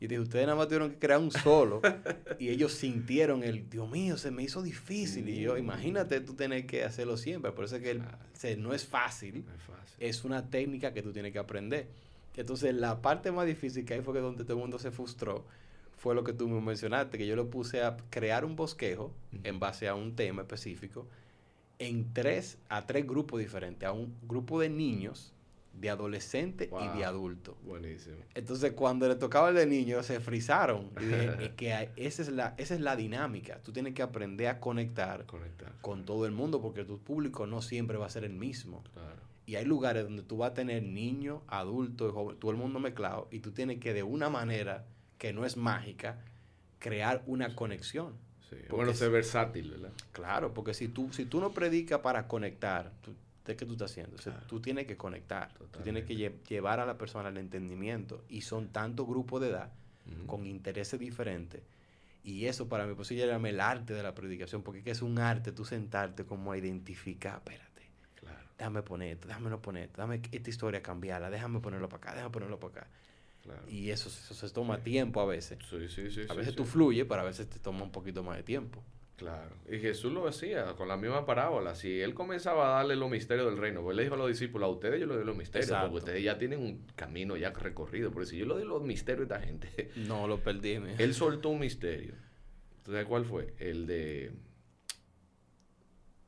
Y 0.02 0.08
dije, 0.08 0.20
ustedes 0.20 0.46
nada 0.46 0.56
más 0.56 0.66
tuvieron 0.66 0.90
que 0.90 0.98
crear 0.98 1.20
un 1.20 1.30
solo. 1.30 1.80
y 2.38 2.48
ellos 2.48 2.72
sintieron 2.72 3.44
el, 3.44 3.70
Dios 3.70 3.88
mío, 3.90 4.16
se 4.18 4.30
me 4.32 4.42
hizo 4.42 4.60
difícil. 4.62 5.28
Y 5.28 5.40
yo, 5.40 5.56
imagínate 5.56 6.20
tú 6.20 6.34
tener 6.34 6.66
que 6.66 6.82
hacerlo 6.84 7.16
siempre. 7.16 7.52
Por 7.52 7.64
eso 7.66 7.76
es 7.76 7.82
que 7.82 7.92
el- 7.92 8.02
se- 8.32 8.56
no 8.56 8.74
es 8.74 8.84
fácil, 8.84 9.44
No 9.46 9.54
es 9.54 9.62
fácil. 9.62 9.96
es 10.00 10.24
una 10.24 10.50
técnica 10.50 10.92
que 10.92 11.02
tú 11.02 11.12
tienes 11.12 11.32
que 11.32 11.38
aprender. 11.38 11.86
Entonces, 12.36 12.74
la 12.74 13.00
parte 13.00 13.30
más 13.30 13.46
difícil 13.46 13.84
que 13.84 13.94
ahí 13.94 14.00
fue 14.00 14.14
que 14.14 14.20
donde 14.20 14.42
todo 14.42 14.54
el 14.54 14.60
mundo 14.60 14.78
se 14.78 14.90
frustró, 14.90 15.44
fue 15.98 16.14
lo 16.16 16.24
que 16.24 16.32
tú 16.32 16.48
me 16.48 16.60
mencionaste, 16.60 17.16
que 17.16 17.26
yo 17.28 17.36
lo 17.36 17.48
puse 17.48 17.82
a 17.84 17.96
crear 18.10 18.44
un 18.44 18.56
bosquejo 18.56 19.12
en 19.44 19.60
base 19.60 19.86
a 19.86 19.94
un 19.94 20.16
tema 20.16 20.42
específico 20.42 21.06
en 21.78 22.12
tres, 22.12 22.58
a 22.68 22.86
tres 22.86 23.06
grupos 23.06 23.38
diferentes, 23.40 23.88
a 23.88 23.92
un 23.92 24.14
grupo 24.26 24.58
de 24.60 24.68
niños, 24.68 25.31
de 25.74 25.90
adolescentes 25.90 26.68
y 26.68 26.84
de 26.88 26.92
Wow. 26.94 27.04
adultos. 27.04 27.56
Buenísimo. 27.64 28.16
Entonces, 28.34 28.72
cuando 28.72 29.08
le 29.08 29.14
tocaba 29.16 29.48
el 29.48 29.54
de 29.56 29.66
niños, 29.66 30.06
se 30.06 30.20
frizaron. 30.20 30.90
Y 31.00 31.04
dije, 31.06 31.30
es 31.44 31.50
que 31.50 31.88
esa 31.96 32.22
es, 32.22 32.28
la, 32.28 32.54
esa 32.58 32.74
es 32.74 32.80
la 32.80 32.94
dinámica. 32.94 33.58
Tú 33.62 33.72
tienes 33.72 33.94
que 33.94 34.02
aprender 34.02 34.46
a 34.48 34.60
conectar 34.60 35.26
Conectar. 35.26 35.72
con 35.80 36.04
todo 36.04 36.26
el 36.26 36.32
mundo 36.32 36.60
porque 36.60 36.84
tu 36.84 36.98
público 36.98 37.46
no 37.46 37.62
siempre 37.62 37.96
va 37.96 38.06
a 38.06 38.10
ser 38.10 38.24
el 38.24 38.34
mismo. 38.34 38.84
Claro. 38.92 39.22
Y 39.46 39.56
hay 39.56 39.64
lugares 39.64 40.04
donde 40.04 40.22
tú 40.22 40.36
vas 40.36 40.52
a 40.52 40.54
tener 40.54 40.82
niños, 40.84 41.40
adultos, 41.48 42.10
y 42.10 42.14
jóvenes, 42.14 42.38
todo 42.40 42.50
el 42.52 42.56
mundo 42.58 42.78
mezclado, 42.78 43.26
y 43.32 43.40
tú 43.40 43.50
tienes 43.50 43.78
que 43.80 43.92
de 43.92 44.04
una 44.04 44.30
manera 44.30 44.84
que 45.18 45.32
no 45.32 45.44
es 45.44 45.56
mágica, 45.56 46.20
crear 46.78 47.22
una 47.26 47.54
conexión. 47.56 48.12
Sí. 48.48 48.56
Porque 48.56 48.74
Bueno, 48.76 48.90
es- 48.92 48.98
ser 48.98 49.10
versátil, 49.10 49.70
¿verdad? 49.70 49.90
Claro, 50.12 50.52
porque 50.54 50.74
si 50.74 50.86
tú, 50.88 51.12
si 51.12 51.24
tú 51.24 51.40
no 51.40 51.50
predicas 51.52 52.00
para 52.00 52.28
conectar, 52.28 52.92
tú- 53.02 53.14
¿de 53.44 53.56
qué 53.56 53.66
tú 53.66 53.72
estás 53.72 53.90
haciendo? 53.90 54.16
O 54.16 54.18
sea, 54.20 54.32
Claro. 54.34 54.46
tú 54.46 54.60
tienes 54.60 54.86
que 54.86 54.96
conectar, 54.96 55.52
tú 55.70 55.80
tienes 55.82 56.04
que 56.04 56.14
lle- 56.14 56.42
llevar 56.48 56.80
a 56.80 56.86
la 56.86 56.96
persona 56.98 57.28
al 57.28 57.36
entendimiento, 57.38 58.24
y 58.28 58.42
son 58.42 58.68
tantos 58.68 59.06
grupos 59.06 59.40
de 59.40 59.48
edad 59.50 59.72
con 60.26 60.46
intereses 60.46 60.98
diferentes. 61.00 61.62
Y 62.24 62.46
eso 62.46 62.68
para 62.68 62.86
mí, 62.86 62.94
pues 62.94 63.08
sí, 63.08 63.16
yo 63.16 63.26
llamo 63.26 63.46
el 63.48 63.60
arte 63.60 63.94
de 63.94 64.02
la 64.02 64.14
predicación, 64.14 64.62
porque 64.62 64.78
es 64.78 64.84
que 64.84 64.90
es 64.92 65.02
un 65.02 65.18
arte 65.18 65.50
tú 65.52 65.64
sentarte 65.64 66.24
como 66.24 66.52
a 66.52 66.58
identificar, 66.58 67.36
espérate, 67.38 67.82
Claro, 68.20 68.38
déjame 68.56 68.82
poner 68.82 69.14
esto, 69.14 69.26
déjame 69.26 69.56
poner 69.58 69.84
esto, 69.84 69.96
déjame 70.02 70.22
esta 70.30 70.50
historia 70.50 70.80
cambiarla, 70.82 71.30
déjame 71.30 71.58
ponerlo 71.60 71.88
para 71.88 71.98
acá, 71.98 72.14
déjame 72.14 72.30
ponerlo 72.32 72.60
para 72.60 72.82
acá. 72.82 72.90
claro. 73.42 73.62
Y 73.68 73.90
eso, 73.90 74.08
eso 74.08 74.34
se 74.34 74.54
toma 74.54 74.78
tiempo 74.84 75.20
a 75.20 75.26
veces. 75.26 75.58
Sí, 75.68 75.88
sí, 75.88 76.10
sí. 76.12 76.20
A 76.28 76.34
veces 76.34 76.54
tú 76.54 76.64
fluyes, 76.64 77.04
pero 77.08 77.22
a 77.22 77.24
veces 77.24 77.48
te 77.50 77.58
toma 77.58 77.82
un 77.82 77.90
poquito 77.90 78.22
más 78.22 78.36
de 78.36 78.44
tiempo. 78.44 78.84
Claro. 79.16 79.54
Y 79.70 79.78
Jesús 79.78 80.12
lo 80.12 80.26
decía 80.26 80.74
con 80.76 80.88
la 80.88 80.96
misma 80.96 81.24
parábola. 81.24 81.74
Si 81.74 82.00
él 82.00 82.12
comenzaba 82.14 82.72
a 82.72 82.76
darle 82.78 82.96
los 82.96 83.08
misterios 83.10 83.46
del 83.46 83.58
reino, 83.58 83.80
pues 83.82 83.92
él 83.92 83.96
le 83.98 84.02
dijo 84.04 84.14
a 84.14 84.18
los 84.18 84.28
discípulos, 84.28 84.66
a 84.66 84.70
ustedes 84.70 84.98
yo 85.00 85.06
les 85.06 85.16
doy 85.16 85.24
los 85.24 85.36
misterios, 85.36 85.68
Exacto. 85.70 85.90
porque 85.90 86.04
ustedes 86.04 86.24
ya 86.24 86.38
tienen 86.38 86.60
un 86.60 86.86
camino 86.96 87.36
ya 87.36 87.50
recorrido. 87.50 88.10
Por 88.10 88.22
eso 88.22 88.34
yo 88.34 88.46
le 88.46 88.54
doy 88.54 88.64
los 88.64 88.82
misterios 88.82 89.30
a 89.30 89.34
esta 89.36 89.46
gente. 89.46 89.90
No 90.08 90.26
lo 90.26 90.38
perdí. 90.42 90.80
él 90.98 91.14
soltó 91.14 91.50
un 91.50 91.60
misterio. 91.60 92.14
¿Entonces 92.78 93.04
cuál 93.06 93.24
fue? 93.24 93.54
El 93.58 93.86
de... 93.86 94.32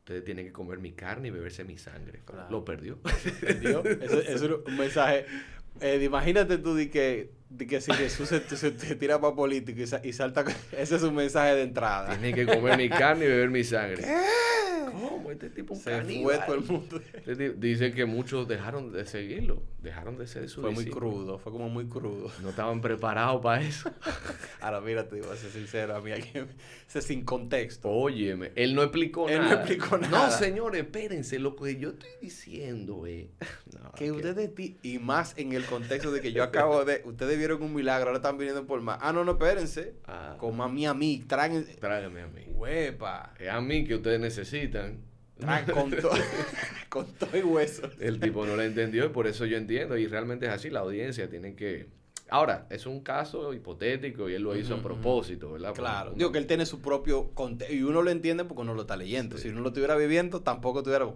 Ustedes 0.01 0.23
tienen 0.23 0.45
que 0.47 0.53
comer 0.53 0.79
mi 0.79 0.93
carne 0.93 1.29
y 1.29 1.31
beberse 1.31 1.65
mi 1.65 1.79
sangre. 1.79 2.21
Claro. 2.27 2.51
Lo 2.51 2.65
perdió. 2.65 2.99
Eso, 3.43 3.83
eso 4.21 4.45
es 4.45 4.67
un 4.67 4.77
mensaje. 4.77 5.25
Eh, 5.81 6.01
imagínate 6.03 6.59
tú 6.59 6.75
de 6.75 6.91
que, 6.91 7.31
de 7.51 7.67
que 7.67 7.81
si 7.81 7.93
Jesús 7.93 8.29
se, 8.29 8.41
se- 8.57 8.79
se 8.79 8.95
tira 8.97 9.21
para 9.21 9.35
político 9.35 9.81
y, 9.81 9.87
sa- 9.87 10.01
y 10.03 10.13
salta. 10.13 10.45
Ese 10.73 10.97
es 10.97 11.03
un 11.03 11.15
mensaje 11.15 11.55
de 11.55 11.63
entrada. 11.63 12.11
Tienen 12.19 12.35
que 12.35 12.47
comer 12.47 12.77
mi 12.77 12.89
carne 12.89 13.25
y 13.25 13.29
beber 13.29 13.51
mi 13.51 13.65
sangre. 13.65 14.03
¿Cómo? 15.01 15.31
Este 15.31 15.51
tipo 15.51 15.75
un 15.75 15.81
Se 15.81 15.91
caníbal. 15.91 16.37
fue 16.37 16.47
todo 16.47 16.55
el 16.57 16.65
mundo. 16.65 17.01
Este 17.13 17.37
tipo- 17.37 17.61
Dice 17.61 17.93
que 17.93 18.05
muchos 18.05 18.47
dejaron 18.49 18.93
de 18.93 19.05
seguirlo. 19.07 19.63
Dejaron 19.83 20.17
de 20.17 20.27
ser 20.27 20.49
su 20.49 20.63
Fue 20.63 20.71
muy 20.71 20.87
crudo, 20.87 21.39
fue 21.39 21.53
como 21.53 21.69
muy 21.69 21.87
crudo. 21.89 22.31
No 22.43 22.51
estaban 22.51 22.81
preparados 22.81 23.43
para 23.43 23.63
eso. 23.63 23.91
Ahora, 24.61 24.81
mira, 24.81 25.07
te 25.09 25.17
digo, 25.17 25.31
a 25.31 25.37
ser 25.37 25.51
sincero, 25.51 25.95
a 25.97 26.01
mí 26.01 26.11
sin 26.89 27.25
contexto. 27.25 27.91
Óyeme, 27.91 28.53
él 28.55 28.75
no 28.75 28.83
explicó 28.83 29.29
Él 29.29 29.39
no 29.39 29.45
nada. 29.45 29.55
explicó 29.57 29.99
nada. 29.99 30.27
No, 30.27 30.31
señores, 30.31 30.83
espérense, 30.83 31.39
lo 31.39 31.55
que 31.57 31.77
yo 31.77 31.91
estoy 31.91 32.09
diciendo 32.23 33.07
es... 33.07 33.27
No, 33.79 33.93
Que 33.97 34.11
ustedes, 34.11 34.55
ti- 34.55 34.79
y 34.83 34.99
más 34.99 35.35
en 35.37 35.53
el 35.53 35.65
contexto 35.65 36.11
de 36.13 36.21
que 36.21 36.33
yo 36.33 36.43
acabo 36.43 36.85
de, 36.85 37.03
ustedes 37.05 37.37
vieron 37.39 37.63
un 37.63 37.75
milagro, 37.75 38.07
ahora 38.09 38.19
están 38.19 38.39
viniendo 38.39 38.67
por 38.67 38.81
más. 38.81 38.99
Ah, 39.03 39.13
no, 39.13 39.25
no, 39.25 39.33
espérense. 39.33 39.95
Ah, 40.07 40.37
Como 40.39 40.63
a 40.65 40.69
mí, 40.69 40.87
a 40.87 40.95
mí, 40.95 41.25
traen, 41.27 41.65
tráigame 41.81 42.23
a 42.23 42.27
mí. 42.29 42.45
huepa, 42.49 43.35
Es 43.39 43.49
a 43.49 43.61
mí 43.61 43.85
que 43.85 43.97
ustedes 43.97 44.21
necesitan. 44.21 44.84
Traen 45.39 45.67
con 45.67 45.91
todo, 45.91 46.13
con 46.89 47.07
todo 47.15 47.37
y 47.37 47.43
hueso. 47.43 47.91
El 48.01 48.21
tipo 48.21 48.47
no 48.47 48.57
lo 48.57 48.63
entendió 48.63 49.07
y 49.07 49.09
por 49.09 49.27
eso 49.27 49.47
yo 49.47 49.57
entiendo. 49.57 49.97
Y 49.97 50.07
realmente 50.07 50.47
es 50.47 50.53
así. 50.53 50.71
La 50.71 50.81
audiencia 50.81 51.29
tiene 51.29 51.55
que 51.55 51.89
Ahora, 52.31 52.67
es 52.71 52.87
un 52.87 53.01
caso 53.01 53.53
hipotético 53.53 54.31
y 54.31 54.35
él 54.35 54.43
lo 54.43 54.57
hizo 54.57 54.75
a 54.75 54.83
propósito, 54.83 55.53
¿verdad? 55.53 55.75
Claro. 55.75 56.15
Digo 56.17 56.33
que 56.33 56.39
él 56.39 56.47
tiene 56.47 56.65
su 56.65 56.81
propio 56.81 57.31
contexto 57.35 57.75
y 57.75 57.83
uno 57.83 58.03
lo 58.03 58.11
entiende 58.11 58.45
porque 58.45 58.63
uno 58.63 58.75
lo 58.75 58.83
está 58.83 58.97
leyendo. 58.97 59.37
Si 59.37 59.49
uno 59.49 59.61
lo 59.61 59.69
estuviera 59.69 59.95
viviendo, 59.95 60.41
tampoco 60.41 60.83
tuviera... 60.83 61.07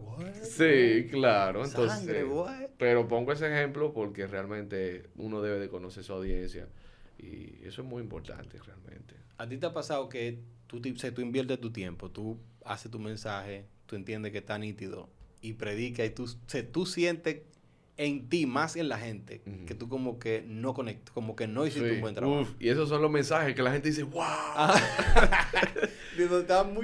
Sí, 0.42 1.08
claro. 1.10 1.64
Entonces, 1.64 2.24
pero 2.76 3.08
pongo 3.08 3.32
ese 3.32 3.46
ejemplo 3.46 3.92
porque 3.92 4.26
realmente 4.26 5.08
uno 5.16 5.40
debe 5.40 5.58
de 5.58 5.68
conocer 5.68 6.04
su 6.04 6.12
audiencia 6.12 6.68
y 7.18 7.66
eso 7.66 7.82
es 7.82 7.88
muy 7.88 8.02
importante 8.02 8.58
realmente. 8.64 9.14
¿A 9.38 9.48
ti 9.48 9.56
te 9.56 9.66
ha 9.66 9.72
pasado 9.72 10.08
que 10.08 10.40
tú, 10.66 10.80
tú 10.80 11.20
inviertes 11.22 11.58
tu 11.60 11.72
tiempo, 11.72 12.10
tú 12.10 12.38
haces 12.64 12.90
tu 12.90 12.98
mensaje, 12.98 13.66
tú 13.88 13.96
entiendes 13.96 14.30
que 14.32 14.38
está 14.38 14.58
nítido 14.58 15.08
y 15.40 15.54
predica 15.54 16.04
y 16.04 16.10
tú, 16.10 16.28
se, 16.46 16.62
tú 16.62 16.84
sientes 16.86 17.38
en 17.96 18.28
ti 18.28 18.46
más 18.46 18.76
en 18.76 18.88
la 18.88 18.98
gente 18.98 19.42
que 19.66 19.74
tú 19.74 19.88
como 19.88 20.20
que 20.20 20.44
no 20.46 20.72
conectas, 20.72 21.12
como 21.12 21.34
que 21.34 21.48
no 21.48 21.66
hiciste 21.66 21.94
un 21.94 22.00
buen 22.00 22.14
trabajo. 22.14 22.42
Uf, 22.42 22.50
y 22.60 22.68
esos 22.68 22.88
son 22.88 23.02
los 23.02 23.10
mensajes 23.10 23.56
que 23.56 23.62
la 23.62 23.72
gente 23.72 23.88
dice, 23.88 24.04
wow. 24.04 24.22
Digo, 26.16 26.38
te 26.40 26.52
dan 26.52 26.74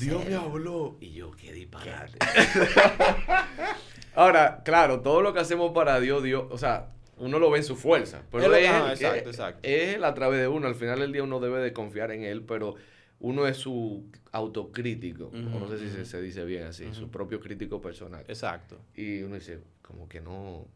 Dios 0.00 0.24
me 0.26 0.34
habló. 0.34 0.96
Y 1.00 1.12
yo, 1.12 1.30
qué 1.32 1.52
disparate. 1.52 2.18
Ahora, 4.14 4.62
claro, 4.64 5.00
todo 5.00 5.20
lo 5.20 5.34
que 5.34 5.40
hacemos 5.40 5.72
para 5.72 6.00
Dios, 6.00 6.22
Dios, 6.22 6.44
o 6.48 6.56
sea, 6.56 6.90
uno 7.18 7.38
lo 7.38 7.50
ve 7.50 7.58
en 7.58 7.64
su 7.64 7.76
fuerza. 7.76 8.22
Pero 8.30 8.54
es, 8.54 8.66
exacto, 8.66 9.30
exacto. 9.30 9.60
es 9.62 9.96
él 9.96 10.04
a 10.04 10.14
través 10.14 10.40
de 10.40 10.48
uno. 10.48 10.68
Al 10.68 10.74
final 10.74 11.00
del 11.00 11.12
día 11.12 11.22
uno 11.22 11.40
debe 11.40 11.60
de 11.60 11.72
confiar 11.72 12.12
en 12.12 12.22
él, 12.22 12.42
pero 12.42 12.76
uno 13.20 13.46
es 13.46 13.56
su 13.56 14.10
autocrítico, 14.32 15.26
o 15.26 15.36
no 15.36 15.68
sé 15.68 15.78
si 15.78 16.04
se, 16.04 16.20
dice 16.20 16.44
bien 16.44 16.64
así, 16.64 16.92
su 16.92 17.10
propio 17.10 17.40
crítico 17.40 17.80
personal. 17.80 18.24
Exacto. 18.28 18.80
Y 18.94 19.22
uno 19.22 19.36
dice, 19.36 19.60
como 19.82 20.08
que 20.08 20.20
no, 20.20 20.66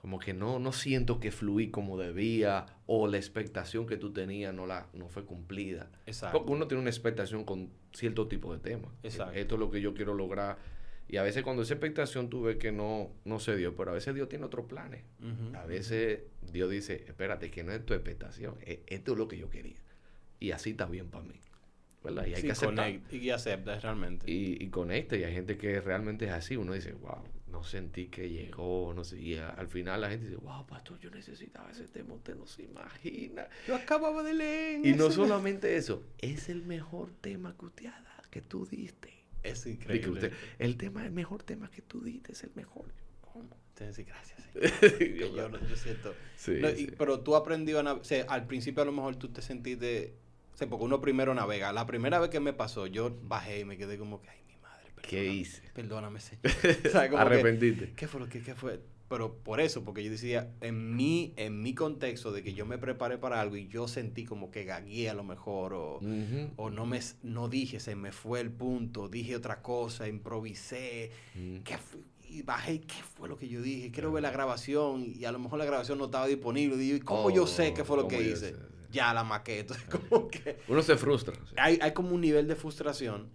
como 0.00 0.18
que 0.18 0.34
no, 0.34 0.58
no 0.58 0.72
siento 0.72 1.20
que 1.20 1.30
fluí 1.30 1.70
como 1.70 1.98
debía, 1.98 2.66
o 2.86 3.06
la 3.06 3.16
expectación 3.16 3.86
que 3.86 3.96
tú 3.96 4.12
tenías 4.12 4.54
no, 4.54 4.66
la, 4.66 4.86
no 4.92 5.08
fue 5.08 5.24
cumplida. 5.24 5.90
Exacto. 6.06 6.38
Porque 6.38 6.52
uno 6.52 6.68
tiene 6.68 6.82
una 6.82 6.90
expectación 6.90 7.44
con 7.44 7.70
cierto 7.92 8.28
tipo 8.28 8.52
de 8.52 8.60
temas. 8.60 8.92
Exacto. 9.02 9.34
Esto 9.34 9.54
es 9.54 9.58
lo 9.58 9.70
que 9.70 9.80
yo 9.80 9.94
quiero 9.94 10.14
lograr. 10.14 10.58
Y 11.08 11.16
a 11.16 11.22
veces 11.22 11.42
cuando 11.42 11.62
esa 11.62 11.74
expectación 11.74 12.28
tú 12.28 12.42
ves 12.42 12.56
que 12.56 12.70
no, 12.70 13.10
no 13.24 13.40
se 13.40 13.56
dio, 13.56 13.74
pero 13.74 13.92
a 13.92 13.94
veces 13.94 14.14
Dios 14.14 14.28
tiene 14.28 14.44
otros 14.44 14.66
planes. 14.66 15.04
A 15.54 15.64
veces 15.64 16.20
Dios 16.52 16.70
dice, 16.70 17.04
espérate, 17.08 17.50
que 17.50 17.64
no 17.64 17.72
es 17.72 17.84
tu 17.84 17.94
expectación, 17.94 18.56
e, 18.60 18.82
esto 18.86 19.12
es 19.12 19.18
lo 19.18 19.26
que 19.26 19.38
yo 19.38 19.48
quería. 19.48 19.78
Y 20.38 20.50
así 20.50 20.70
está 20.70 20.86
bien 20.86 21.08
para 21.08 21.24
mí. 21.24 21.40
¿Verdad? 22.02 22.26
Y 22.26 22.34
hay 22.34 22.42
que 22.42 22.52
aceptar. 22.52 22.92
y 23.10 23.30
aceptas 23.30 23.82
realmente. 23.82 24.30
Y, 24.30 24.62
y 24.62 24.68
conecta, 24.68 25.16
y 25.16 25.24
hay 25.24 25.34
gente 25.34 25.56
que 25.56 25.80
realmente 25.80 26.26
es 26.26 26.32
así. 26.32 26.56
Uno 26.56 26.72
dice, 26.72 26.92
wow, 26.92 27.22
no 27.50 27.64
sentí 27.64 28.06
que 28.06 28.28
llegó, 28.28 28.92
no 28.94 29.04
sé. 29.04 29.20
Y 29.20 29.36
al 29.36 29.68
final 29.68 30.00
la 30.00 30.10
gente 30.10 30.26
dice, 30.26 30.40
wow, 30.40 30.66
pastor, 30.66 30.98
yo 31.00 31.10
necesitaba 31.10 31.70
ese 31.70 31.88
tema, 31.88 32.14
usted 32.14 32.36
no 32.36 32.46
se 32.46 32.62
imagina. 32.62 33.48
Yo 33.66 33.74
acababa 33.74 34.22
de 34.22 34.34
leer. 34.34 34.86
Y 34.86 34.94
no 34.94 35.10
solamente 35.10 35.76
eso, 35.76 36.04
es 36.18 36.48
el 36.48 36.62
mejor 36.62 37.12
tema 37.20 37.56
que 37.58 37.66
usted 37.66 37.86
ha 37.86 38.00
dado, 38.00 38.22
que 38.30 38.42
tú 38.42 38.66
diste. 38.66 39.14
Es 39.42 39.66
increíble. 39.66 40.32
el 40.58 40.76
tema, 40.76 41.04
el 41.04 41.12
mejor 41.12 41.42
tema 41.42 41.70
que 41.70 41.82
tú 41.82 42.02
diste 42.02 42.32
es 42.32 42.42
el 42.44 42.50
mejor. 42.54 42.86
¿Cómo? 43.20 43.56
Entonces, 43.70 44.06
gracias. 44.06 44.38
yo, 45.18 45.36
yo, 45.36 45.76
siento. 45.76 46.14
Sí, 46.36 46.60
pero 46.98 47.20
tú 47.20 47.36
aprendió 47.36 47.78
a... 47.78 47.92
O 47.92 48.04
sea, 48.04 48.24
al 48.28 48.46
principio 48.46 48.82
a 48.82 48.86
lo 48.86 48.92
mejor 48.92 49.16
tú 49.16 49.28
te 49.28 49.40
sentiste 49.40 50.16
porque 50.66 50.84
uno 50.84 51.00
primero 51.00 51.34
navega. 51.34 51.72
La 51.72 51.86
primera 51.86 52.18
vez 52.18 52.30
que 52.30 52.40
me 52.40 52.52
pasó, 52.52 52.86
yo 52.86 53.16
bajé 53.22 53.60
y 53.60 53.64
me 53.64 53.76
quedé 53.76 53.98
como 53.98 54.20
que, 54.20 54.30
ay, 54.30 54.40
mi 54.46 54.56
madre, 54.56 54.92
¿Qué 55.02 55.26
hice? 55.26 55.62
Perdóname, 55.74 56.20
señor. 56.20 56.42
Arrepentiste. 57.18 57.92
¿Qué 57.94 58.08
fue 58.08 58.20
lo 58.20 58.28
que 58.28 58.42
qué 58.42 58.54
fue? 58.54 58.80
Pero 59.08 59.36
por 59.36 59.60
eso, 59.60 59.84
porque 59.84 60.04
yo 60.04 60.10
decía, 60.10 60.52
en 60.60 60.94
mi, 60.94 61.32
en 61.36 61.62
mi 61.62 61.74
contexto 61.74 62.30
de 62.30 62.42
que 62.42 62.52
yo 62.52 62.66
me 62.66 62.76
preparé 62.76 63.16
para 63.16 63.40
algo 63.40 63.56
y 63.56 63.66
yo 63.68 63.88
sentí 63.88 64.26
como 64.26 64.50
que 64.50 64.64
gagué 64.64 65.08
a 65.08 65.14
lo 65.14 65.24
mejor, 65.24 65.72
o, 65.72 66.00
o 66.56 66.70
no 66.70 66.84
me 66.84 67.00
no 67.22 67.48
dije, 67.48 67.80
se 67.80 67.96
me 67.96 68.12
fue 68.12 68.40
el 68.40 68.50
punto, 68.50 69.08
dije 69.08 69.34
otra 69.34 69.62
cosa, 69.62 70.08
improvisé, 70.08 71.10
¿qué 71.64 71.78
y 72.28 72.42
bajé, 72.42 72.82
¿qué 72.82 73.02
fue 73.16 73.28
lo 73.28 73.38
que 73.38 73.48
yo 73.48 73.62
dije? 73.62 73.90
Quiero 73.90 74.12
ver 74.12 74.22
la 74.22 74.30
grabación 74.30 75.14
y 75.18 75.24
a 75.24 75.32
lo 75.32 75.38
mejor 75.38 75.58
la 75.58 75.64
grabación 75.64 75.96
no 75.96 76.06
estaba 76.06 76.26
disponible. 76.26 76.76
Y 76.82 77.00
¿cómo 77.00 77.30
yo 77.30 77.46
sé 77.46 77.72
qué 77.72 77.84
fue 77.84 77.96
lo 77.96 78.06
que 78.06 78.20
hice? 78.20 78.54
Ya 78.90 79.12
la 79.14 79.24
maqueta. 79.24 79.76
Como 79.90 80.28
que 80.28 80.58
Uno 80.68 80.82
se 80.82 80.96
frustra. 80.96 81.34
Hay, 81.56 81.78
hay, 81.80 81.92
como 81.92 82.14
un 82.14 82.20
nivel 82.20 82.46
de 82.48 82.56
frustración. 82.56 83.30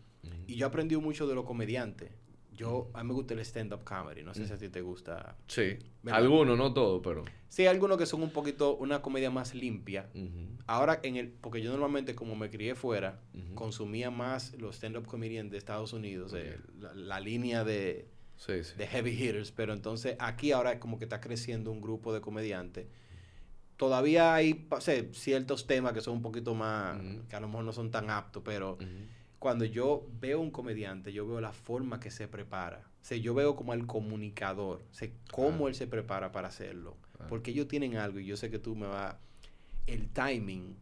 Y 0.48 0.56
yo 0.56 0.68
aprendí 0.68 0.96
mucho 0.98 1.28
de 1.28 1.36
los 1.36 1.46
comediantes. 1.46 2.12
Yo, 2.52 2.92
a 2.94 3.04
mí 3.04 3.08
me 3.08 3.13
gusta 3.16 3.34
el 3.34 3.39
stand-up 3.39 3.84
comedy. 3.84 4.24
No 4.24 4.34
sé 4.34 4.46
si 4.46 4.54
a 4.54 4.58
ti 4.58 4.70
te 4.70 4.82
gusta. 4.82 5.36
Sí. 5.48 5.80
Algunos, 6.06 6.58
no 6.58 6.74
todo, 6.74 7.02
pero. 7.02 7.24
Sí, 7.48 7.66
algunos 7.66 7.98
que 7.98 8.06
son 8.06 8.22
un 8.22 8.30
poquito 8.30 8.76
una 8.76 9.02
comedia 9.02 9.32
más 9.32 9.56
limpia. 9.56 10.10
Ahora, 10.68 11.00
en 11.04 11.16
el 11.16 11.30
porque 11.30 11.62
yo 11.62 11.72
normalmente, 11.72 12.13
como 12.13 12.36
me 12.36 12.50
crié 12.50 12.76
fuera, 12.76 13.22
consumía 13.56 14.12
más 14.12 14.54
los 14.60 14.76
stand-up 14.76 15.08
comedians 15.08 15.52
de 15.52 15.58
Estados 15.58 15.94
Unidos, 15.94 16.36
la, 16.76 17.20
línea 17.20 17.63
de, 17.63 18.08
de 18.48 18.88
heavy 18.88 19.12
hitters. 19.12 19.52
Pero 19.52 19.74
entonces 19.74 20.16
aquí 20.20 20.52
ahora 20.52 20.80
como 20.80 21.00
que 21.00 21.06
está 21.06 21.22
creciendo 21.22 21.72
un 21.72 21.82
grupo 21.82 22.13
de 22.13 22.22
comediantes 22.22 22.86
todavía 23.77 24.33
hay 24.33 24.67
ciertos 25.12 25.67
temas 25.67 25.93
que 25.93 26.01
son 26.01 26.15
un 26.15 26.21
poquito 26.21 26.53
más, 26.55 26.99
que 27.29 27.36
a 27.36 27.39
lo 27.39 27.47
mejor 27.47 27.65
no 27.65 27.73
son 27.73 27.91
tan 27.91 28.09
aptos, 28.09 28.43
pero 28.45 28.77
cuando 29.39 29.65
yo 29.65 30.07
veo 30.19 30.39
un 30.39 30.51
comediante, 30.51 31.12
yo 31.12 31.27
veo 31.27 31.41
la 31.41 31.51
forma 31.51 31.99
que 31.99 32.12
se 32.12 32.27
prepara. 32.27 32.81
O 33.12 33.15
yo 33.15 33.33
veo 33.33 33.55
como 33.55 33.73
el 33.73 33.86
comunicador, 33.86 34.81
sé 34.91 35.13
cómo 35.31 35.67
él 35.67 35.75
se 35.75 35.88
prepara 35.88 36.31
para 36.31 36.47
hacerlo. 36.47 36.95
Porque 37.27 37.51
ellos 37.51 37.67
tienen 37.67 37.97
algo 37.97 38.19
y 38.19 38.25
yo 38.25 38.38
sé 38.38 38.49
que 38.49 38.59
tú 38.59 38.75
me 38.75 38.88
vas... 38.88 39.15
El 39.86 40.09
timing, 40.09 40.77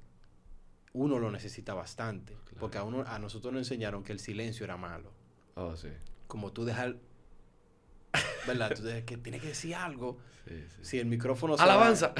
uno 0.93 1.17
lo 1.17 1.31
necesita 1.31 1.73
bastante. 1.73 2.37
Porque 2.59 2.77
a, 2.77 2.83
uno, 2.83 3.03
a 3.07 3.17
nosotros 3.17 3.51
nos 3.51 3.61
enseñaron 3.61 4.03
que 4.03 4.11
el 4.11 4.19
silencio 4.19 4.63
era 4.63 4.77
malo. 4.77 5.11
Oh, 5.55 5.75
sí. 5.75 5.87
Como 6.27 6.51
tú 6.51 6.65
dejar 6.65 6.97
¿verdad? 8.47 8.71
Entonces, 8.71 9.03
que 9.03 9.17
tiene 9.17 9.39
que 9.39 9.47
decir 9.47 9.75
algo. 9.75 10.19
Si 10.81 10.99
el 10.99 11.05
micrófono... 11.05 11.55
¡Alabanza! 11.57 12.13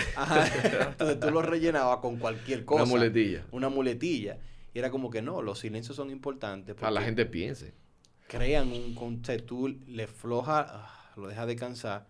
entonces 0.92 1.20
tú 1.20 1.32
lo 1.32 1.42
rellenabas 1.42 1.98
con 1.98 2.18
cualquier 2.18 2.64
cosa. 2.66 2.84
Una 2.84 2.90
muletilla. 2.90 3.46
Una 3.52 3.70
muletilla. 3.70 4.38
Y 4.74 4.80
era 4.80 4.90
como 4.90 5.10
que 5.10 5.22
no, 5.22 5.42
los 5.42 5.60
silencios 5.60 5.96
son 5.96 6.10
importantes. 6.12 6.76
Para 6.76 6.92
la 6.92 7.02
gente 7.02 7.26
piense. 7.26 7.74
Crean 8.28 8.72
un 8.72 8.96
concepto, 8.96 9.46
tú 9.46 9.68
le 9.68 10.08
floja, 10.08 10.66
ah, 10.70 11.12
lo 11.18 11.28
dejas 11.28 11.48
descansar 11.48 12.08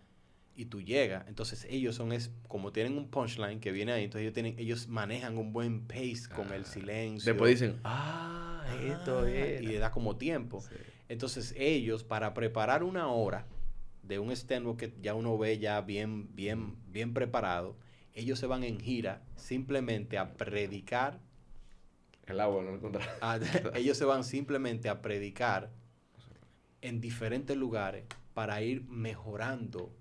y 0.56 0.66
tú 0.66 0.82
llegas. 0.82 1.28
Entonces 1.28 1.66
ellos 1.70 1.96
son, 1.96 2.12
es 2.12 2.30
como 2.48 2.72
tienen 2.72 2.98
un 2.98 3.10
punchline 3.10 3.60
que 3.60 3.72
viene 3.72 3.94
ahí, 3.94 4.04
entonces 4.04 4.22
ellos, 4.24 4.34
tienen, 4.34 4.60
ellos 4.60 4.88
manejan 4.88 5.38
un 5.38 5.54
buen 5.54 5.88
pace 5.88 6.30
con 6.36 6.54
el 6.54 6.62
ah. 6.62 6.66
silencio. 6.66 7.34
Después 7.34 7.60
dicen, 7.60 7.80
ah, 7.84 8.64
esto 8.84 9.22
ah", 9.22 9.32
es. 9.32 9.62
Y 9.62 9.66
le 9.66 9.80
da 9.80 9.90
como 9.90 10.18
tiempo. 10.18 10.64
Entonces 11.10 11.56
ellos, 11.58 12.04
para 12.04 12.36
preparar 12.36 12.84
una 12.84 13.08
hora, 13.08 13.48
de 14.12 14.20
un 14.20 14.30
stand 14.32 14.76
que 14.76 14.94
ya 15.02 15.16
uno 15.16 15.38
ve 15.38 15.58
ya 15.58 15.80
bien, 15.80 16.36
bien, 16.36 16.76
bien 16.92 17.14
preparado, 17.14 17.78
ellos 18.14 18.38
se 18.40 18.46
van 18.46 18.66
en 18.66 18.78
gira 18.78 19.22
simplemente 19.38 20.18
a 20.18 20.34
predicar. 20.34 21.22
El 22.28 22.42
agua, 22.42 22.62
no 22.62 23.00
ellos 23.74 23.98
se 23.98 24.04
van 24.04 24.26
simplemente 24.26 24.90
a 24.90 25.02
predicar 25.02 25.72
en 26.82 27.00
diferentes 27.00 27.56
lugares 27.56 28.04
para 28.34 28.62
ir 28.62 28.84
mejorando 28.84 29.94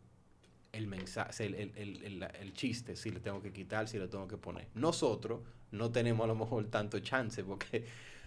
el 0.72 0.88
mensaje, 0.88 1.46
el, 1.46 2.52
chiste, 2.52 2.96
si 2.96 3.10
le 3.10 3.20
tengo 3.20 3.40
que 3.40 3.52
quitar, 3.52 3.86
si 3.86 3.96
le 3.96 4.08
tengo 4.08 4.26
que 4.26 4.38
poner. 4.38 4.66
Nosotros 4.74 5.42
no 5.70 5.92
tenemos 5.92 6.24
a 6.24 6.26
lo 6.26 6.34
mejor 6.34 6.64
tanto 6.66 6.98
chance 6.98 7.44
porque 7.44 7.84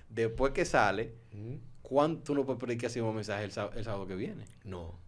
después 0.08 0.54
que 0.54 0.64
sale, 0.64 1.14
¿cuánto 1.82 2.32
uno 2.32 2.46
puede 2.46 2.60
predicar 2.60 2.90
ese 2.90 3.02
mismo 3.02 3.12
mensaje 3.12 3.44
el 3.44 3.52
sábado 3.52 4.08
que 4.08 4.16
viene? 4.16 4.46
No. 4.64 5.03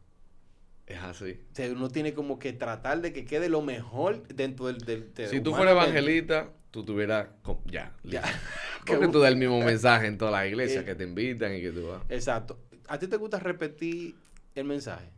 Es 0.87 0.99
así. 0.99 1.39
O 1.51 1.55
sea, 1.55 1.71
uno 1.71 1.89
tiene 1.89 2.13
como 2.13 2.37
que 2.37 2.53
tratar 2.53 3.01
de 3.01 3.11
que 3.11 3.25
quede 3.25 3.49
lo 3.49 3.61
mejor 3.61 4.27
dentro 4.27 4.67
del... 4.67 4.77
del, 4.79 5.11
si 5.27 5.41
tú 5.41 5.53
fueras 5.53 5.73
evangelista, 5.73 6.51
tú 6.69 6.85
tuvieras... 6.85 7.27
Ya, 7.65 7.95
ya. 8.03 8.21
Porque 8.85 9.07
tú 9.07 9.19
das 9.19 9.31
el 9.31 9.37
mismo 9.37 9.59
mensaje 9.63 10.05
en 10.05 10.17
todas 10.17 10.33
las 10.33 10.47
iglesias 10.47 10.83
eh, 10.83 10.85
que 10.85 10.95
te 10.95 11.03
invitan 11.03 11.55
y 11.55 11.61
que 11.61 11.71
tú 11.71 11.87
vas. 11.87 12.03
Exacto. 12.09 12.59
¿A 12.87 12.99
ti 12.99 13.07
te 13.07 13.17
gusta 13.17 13.39
repetir 13.39 14.15
el 14.53 14.65
mensaje? 14.65 15.09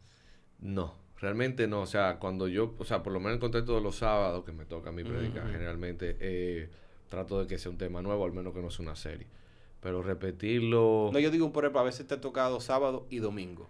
No, 0.60 0.96
realmente 1.20 1.68
no. 1.68 1.82
O 1.82 1.86
sea, 1.86 2.18
cuando 2.18 2.48
yo... 2.48 2.74
O 2.78 2.86
sea, 2.86 3.04
por 3.04 3.12
lo 3.12 3.20
menos 3.20 3.32
en 3.32 3.36
el 3.36 3.42
contexto 3.42 3.76
de 3.76 3.82
los 3.82 3.98
sábados 3.98 4.46
que 4.46 4.54
me 4.54 4.64
toca 4.64 4.90
a 4.90 4.94
mí 4.94 5.04
predicar, 5.04 5.52
generalmente 5.52 6.16
eh, 6.22 6.70
trato 7.10 7.42
de 7.42 7.48
que 7.48 7.58
sea 7.58 7.72
un 7.72 7.78
tema 7.78 8.02
nuevo, 8.02 8.24
al 8.24 8.32
menos 8.32 8.54
que 8.54 8.62
no 8.62 8.72
sea 8.72 8.84
una 8.84 8.96
serie. 8.96 9.28
Pero 9.82 10.02
repetirlo... 10.02 11.10
No, 11.12 11.20
yo 11.20 11.30
digo, 11.30 11.52
por 11.52 11.66
ejemplo, 11.66 11.82
a 11.82 11.84
veces 11.84 12.08
te 12.08 12.14
ha 12.14 12.22
tocado 12.22 12.62
sábado 12.62 13.06
y 13.10 13.18
domingo. 13.18 13.70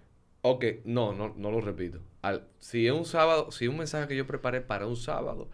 Ok, 0.50 0.66
no, 0.86 1.14
no, 1.14 1.34
no 1.36 1.52
lo 1.52 1.62
repito. 1.62 2.00
Al, 2.22 2.48
si 2.60 2.88
es 2.88 2.94
un 2.94 3.06
sábado, 3.06 3.52
si 3.52 3.66
es 3.66 3.72
un 3.72 3.78
mensaje 3.78 4.08
que 4.08 4.16
yo 4.16 4.26
preparé 4.28 4.62
para 4.62 4.86
un 4.88 4.96
sábado 4.96 5.50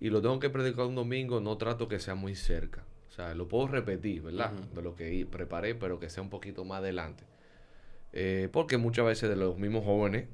y 0.00 0.10
lo 0.10 0.20
tengo 0.22 0.38
que 0.40 0.50
predicar 0.50 0.86
un 0.86 0.94
domingo, 0.94 1.40
no 1.40 1.56
trato 1.56 1.88
que 1.88 1.98
sea 1.98 2.14
muy 2.14 2.34
cerca. 2.34 2.84
O 3.08 3.12
sea, 3.12 3.34
lo 3.34 3.48
puedo 3.48 3.66
repetir, 3.68 4.22
¿verdad? 4.22 4.52
De 4.52 4.82
lo 4.82 4.94
que 4.94 5.26
preparé, 5.30 5.74
pero 5.74 5.98
que 5.98 6.10
sea 6.10 6.22
un 6.22 6.28
poquito 6.30 6.64
más 6.64 6.78
adelante. 6.80 7.24
Eh, 8.12 8.48
porque 8.52 8.76
muchas 8.76 9.06
veces 9.06 9.28
de 9.28 9.36
los 9.36 9.58
mismos 9.58 9.84
jóvenes 9.84 10.28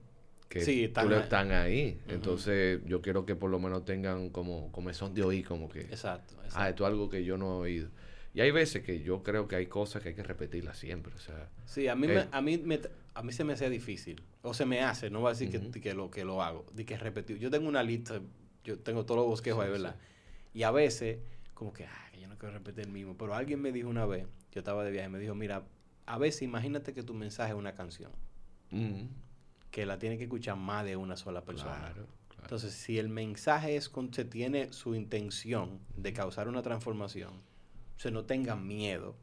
que 0.49 0.61
Sí, 0.61 0.85
están, 0.85 1.13
ahí. 1.13 1.21
están 1.21 1.51
ahí. 1.53 2.01
Entonces, 2.09 2.81
yo 2.85 3.01
quiero 3.01 3.25
que 3.25 3.35
por 3.37 3.51
lo 3.51 3.59
menos 3.59 3.85
tengan 3.85 4.31
como 4.31 4.71
comezón 4.73 5.15
de 5.15 5.23
oír, 5.23 5.47
como 5.47 5.69
que, 5.69 5.81
Exacto. 5.83 6.35
ah, 6.55 6.69
esto 6.69 6.85
es 6.85 6.89
algo 6.89 7.09
que 7.09 7.25
yo 7.25 7.37
no 7.39 7.59
he 7.59 7.71
oído. 7.71 7.89
Y 8.35 8.41
hay 8.41 8.51
veces 8.51 8.83
que 8.83 9.01
yo 9.03 9.23
creo 9.23 9.47
que 9.49 9.57
hay 9.57 9.67
cosas 9.67 10.03
que 10.03 10.11
hay 10.11 10.15
que 10.15 10.23
repetirlas 10.23 10.79
siempre, 10.79 11.15
o 11.15 11.19
sea, 11.19 11.49
Sí, 11.67 11.87
a 11.89 11.95
mí, 11.95 12.07
Eh. 12.09 12.15
me, 12.15 12.29
a, 12.37 12.41
mí 12.43 12.59
me, 12.59 12.81
a 13.15 13.23
mí 13.23 13.33
se 13.33 13.45
me 13.45 13.53
hace 13.53 13.69
difícil. 13.69 14.23
O 14.43 14.55
se 14.55 14.67
me 14.67 14.81
hace, 14.81 15.11
no 15.11 15.21
voy 15.21 15.29
a 15.29 15.33
decir 15.33 15.51
que, 15.51 15.81
que 15.81 15.95
lo, 15.95 16.11
que 16.11 16.25
lo 16.25 16.43
hago, 16.43 16.67
de 16.73 16.85
que 16.85 16.97
repetir. 16.97 17.39
Yo 17.39 17.51
tengo 17.51 17.69
una 17.69 17.83
lista, 17.83 18.21
yo 18.65 18.79
tengo 18.79 19.05
todos 19.05 19.21
los 19.21 19.27
bosquejos 19.27 19.65
ahí, 19.65 19.69
Sí, 19.69 19.73
¿verdad? 19.73 19.97
Y 20.55 20.63
a 20.65 20.71
veces, 20.71 21.19
como 21.55 21.73
que, 21.73 21.87
ah, 21.87 22.09
que 22.13 22.21
yo 22.21 22.29
no 22.29 22.37
quiero 22.39 22.55
repetir 22.55 22.85
el 22.85 22.91
mismo. 22.91 23.17
Pero 23.17 23.35
alguien 23.35 23.61
me 23.61 23.73
dijo 23.73 23.89
una 23.89 24.07
vez, 24.07 24.27
yo 24.53 24.61
estaba 24.61 24.85
de 24.85 24.91
viaje, 24.91 25.09
me 25.09 25.19
dijo, 25.19 25.35
mira, 25.35 25.65
a 26.07 26.19
veces 26.19 26.43
imagínate 26.43 26.93
que 26.95 27.03
tu 27.03 27.15
mensaje 27.15 27.53
es 27.53 27.59
una 27.59 27.75
canción, 27.75 28.13
que 29.71 29.87
la 29.87 29.99
tiene 29.99 30.17
que 30.17 30.25
escuchar 30.25 30.57
más 30.57 30.85
de 30.85 30.97
una 30.97 31.17
sola 31.17 31.45
persona. 31.45 31.77
claro, 31.77 32.07
claro. 32.29 32.43
Entonces, 32.43 32.73
si 32.73 32.99
el 32.99 33.09
mensaje 33.09 33.77
es 33.77 33.89
con, 33.89 34.13
se 34.13 34.25
tiene 34.25 34.73
su 34.73 34.95
intención 34.95 35.81
de 35.97 36.13
causar 36.13 36.49
una 36.49 36.63
transformación, 36.63 37.33
o 37.97 37.99
sea, 37.99 38.11
no 38.11 38.25
tengan 38.25 38.67
miedo 38.67 39.15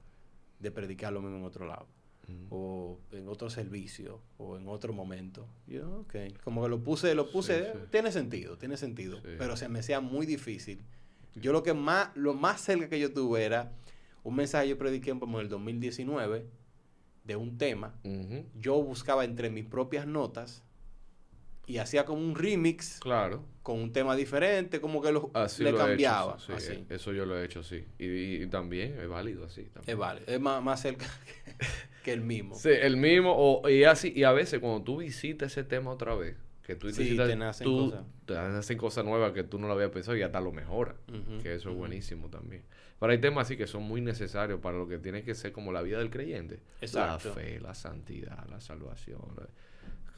de 0.60 0.72
predicar 0.72 1.12
lo 1.12 1.22
mismo 1.22 1.38
en 1.38 1.44
otro 1.44 1.66
lado, 1.66 1.88
Mm. 2.30 2.46
o 2.52 3.00
en 3.12 3.28
otro 3.28 3.50
servicio, 3.50 4.22
o 4.38 4.58
en 4.58 4.68
otro 4.68 4.94
momento. 4.94 5.48
Yo, 5.68 6.02
ok, 6.02 6.16
como 6.44 6.64
que 6.64 6.70
lo 6.70 6.84
puse, 6.84 7.16
lo 7.16 7.32
puse, 7.32 7.64
Sí, 7.64 7.70
sí. 7.74 7.80
tiene 7.92 8.12
sentido, 8.12 8.58
tiene 8.58 8.78
sentido, 8.78 9.18
Sí. 9.18 9.30
pero 9.38 9.58
se 9.58 9.68
me 9.70 9.80
hacía 9.80 10.00
muy 10.00 10.26
difícil. 10.26 10.82
Yo 11.36 11.52
lo 11.54 11.64
que 11.64 11.74
más, 11.74 12.10
lo 12.16 12.34
más 12.34 12.62
cerca 12.62 12.88
que 12.90 13.00
yo 13.00 13.12
tuve 13.14 13.44
era 13.46 13.72
un 14.24 14.36
mensaje 14.36 14.66
que 14.66 14.70
yo 14.72 14.78
prediqué 14.78 15.18
como 15.18 15.40
en 15.40 15.46
el 15.46 15.50
2019 15.50 16.46
de 17.24 17.36
un 17.36 17.58
tema 17.58 17.94
yo 18.60 18.82
buscaba 18.82 19.24
entre 19.24 19.50
mis 19.52 19.66
propias 19.66 20.08
notas 20.08 20.64
y 21.70 21.78
hacía 21.78 22.04
como 22.04 22.20
un 22.22 22.36
remix 22.36 23.00
Claro. 23.00 23.44
con 23.62 23.80
un 23.80 23.94
tema 23.94 24.16
diferente, 24.16 24.82
como 24.82 25.02
que 25.02 25.12
lo, 25.12 25.30
Así 25.36 25.64
le 25.64 25.72
lo 25.72 25.78
he 25.78 25.82
hecho, 25.82 25.88
cambiaba. 25.90 26.40
sí, 26.40 26.52
así. 26.52 26.72
eh, 26.74 26.86
Eso 26.90 27.14
yo 27.14 27.26
lo 27.26 27.38
he 27.40 27.46
hecho, 27.46 27.62
sí. 27.64 27.86
Y, 28.00 28.06
y- 28.08 28.44
y 28.44 28.48
también 28.48 28.98
es 29.00 29.08
válido 29.08 29.46
así. 29.46 29.64
También. 29.66 29.84
Es 29.94 29.98
vale, 29.98 30.22
es 30.26 30.42
más, 30.42 30.64
más 30.64 30.82
cerca 30.82 31.06
que, 31.46 31.54
que 32.04 32.12
el 32.14 32.22
mismo. 32.22 32.56
Sí, 32.56 32.70
el 32.70 32.98
mismo, 32.98 33.34
o, 33.38 33.70
y 33.70 33.84
así, 33.84 34.12
y 34.16 34.24
a 34.24 34.32
veces 34.32 34.60
cuando 34.60 34.82
tú 34.84 34.98
visitas 34.98 35.52
ese 35.52 35.64
tema 35.64 35.92
otra 35.92 36.16
vez, 36.16 36.36
que 36.64 36.76
tú 36.76 36.90
Sí, 36.92 37.04
visitas, 37.04 37.28
te 37.30 37.36
nacen 37.36 37.66
tú- 37.66 37.90
cosas. 37.92 38.06
te 38.26 38.34
nacen 38.34 38.78
cosas 38.78 39.06
nuevas 39.06 39.32
que 39.34 39.44
tú 39.44 39.60
no 39.60 39.68
lo 39.68 39.74
habías 39.74 39.92
pensado 39.92 40.18
y 40.18 40.24
hasta 40.24 40.42
lo 40.42 40.52
mejora, 40.52 40.96
que 41.44 41.54
eso 41.56 41.70
es 41.70 41.76
buenísimo 41.76 42.30
también. 42.30 42.64
Pero 43.00 43.12
hay 43.12 43.18
temas 43.20 43.46
así 43.48 43.56
que 43.58 43.66
son 43.68 43.84
muy 43.84 44.02
necesarios 44.02 44.60
para 44.60 44.78
lo 44.78 44.88
que 44.88 44.98
tiene 44.98 45.24
que 45.24 45.34
ser 45.36 45.52
como 45.52 45.72
la 45.72 45.82
vida 45.84 46.00
del 46.00 46.10
creyente. 46.10 46.60
Exacto. 46.82 47.30
La 47.30 47.36
fe, 47.36 47.60
la 47.60 47.74
santidad, 47.76 48.46
la 48.50 48.60
salvación, 48.60 49.22
la- 49.38 49.48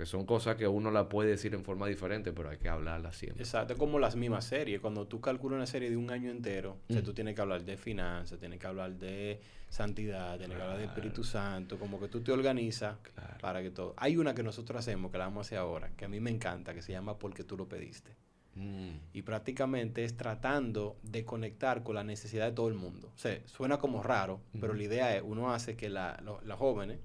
que 0.01 0.07
son 0.07 0.25
cosas 0.25 0.55
que 0.55 0.67
uno 0.67 0.89
la 0.89 1.07
puede 1.07 1.29
decir 1.29 1.53
en 1.53 1.63
forma 1.63 1.85
diferente, 1.85 2.33
pero 2.33 2.49
hay 2.49 2.57
que 2.57 2.67
hablarlas 2.69 3.15
siempre. 3.15 3.43
Exacto, 3.43 3.73
es 3.73 3.79
como 3.79 3.99
las 3.99 4.15
mismas 4.15 4.45
series. 4.45 4.79
Cuando 4.81 5.05
tú 5.07 5.21
calculas 5.21 5.57
una 5.57 5.67
serie 5.67 5.91
de 5.91 5.95
un 5.97 6.09
año 6.09 6.31
entero, 6.31 6.77
o 6.89 6.91
sea, 6.93 7.03
Mm. 7.03 7.05
tú 7.05 7.13
tienes 7.13 7.35
que 7.35 7.41
hablar 7.41 7.63
de 7.63 7.77
finanzas, 7.77 8.39
tienes 8.39 8.57
que 8.59 8.65
hablar 8.65 8.93
de 8.97 9.39
santidad, 9.69 10.39
tienes 10.39 10.57
que 10.57 10.63
hablar 10.63 10.79
del 10.79 10.87
Espíritu 10.89 11.23
Santo, 11.23 11.77
como 11.77 11.99
que 11.99 12.07
tú 12.07 12.21
te 12.21 12.31
organizas 12.31 12.97
Claro. 13.13 13.37
para 13.41 13.61
que 13.61 13.69
todo. 13.69 13.93
Hay 13.97 14.17
una 14.17 14.33
que 14.33 14.41
nosotros 14.41 14.79
hacemos, 14.79 15.11
que 15.11 15.19
la 15.19 15.25
vamos 15.25 15.45
a 15.45 15.47
hacer 15.47 15.57
ahora, 15.59 15.91
que 15.95 16.05
a 16.05 16.07
mí 16.07 16.19
me 16.19 16.31
encanta, 16.31 16.73
que 16.73 16.81
se 16.81 16.91
llama 16.93 17.19
Porque 17.19 17.43
tú 17.43 17.55
lo 17.55 17.69
pediste. 17.69 18.15
Mm, 18.55 18.89
y 19.13 19.21
prácticamente 19.21 20.03
es 20.03 20.17
tratando 20.17 20.97
de 21.03 21.23
conectar 21.25 21.83
con 21.83 21.93
la 21.93 22.03
necesidad 22.03 22.47
de 22.47 22.51
todo 22.53 22.67
el 22.69 22.73
mundo. 22.73 23.11
O 23.15 23.17
sea, 23.19 23.39
suena 23.45 23.77
como 23.77 24.01
raro, 24.01 24.41
pero 24.59 24.69
Ujú. 24.73 24.77
la 24.77 24.83
idea 24.83 25.15
es, 25.15 25.21
uno 25.23 25.53
hace 25.53 25.77
que 25.77 25.89
la- 25.89 26.21
las 26.43 26.57
jóvenes 26.57 26.99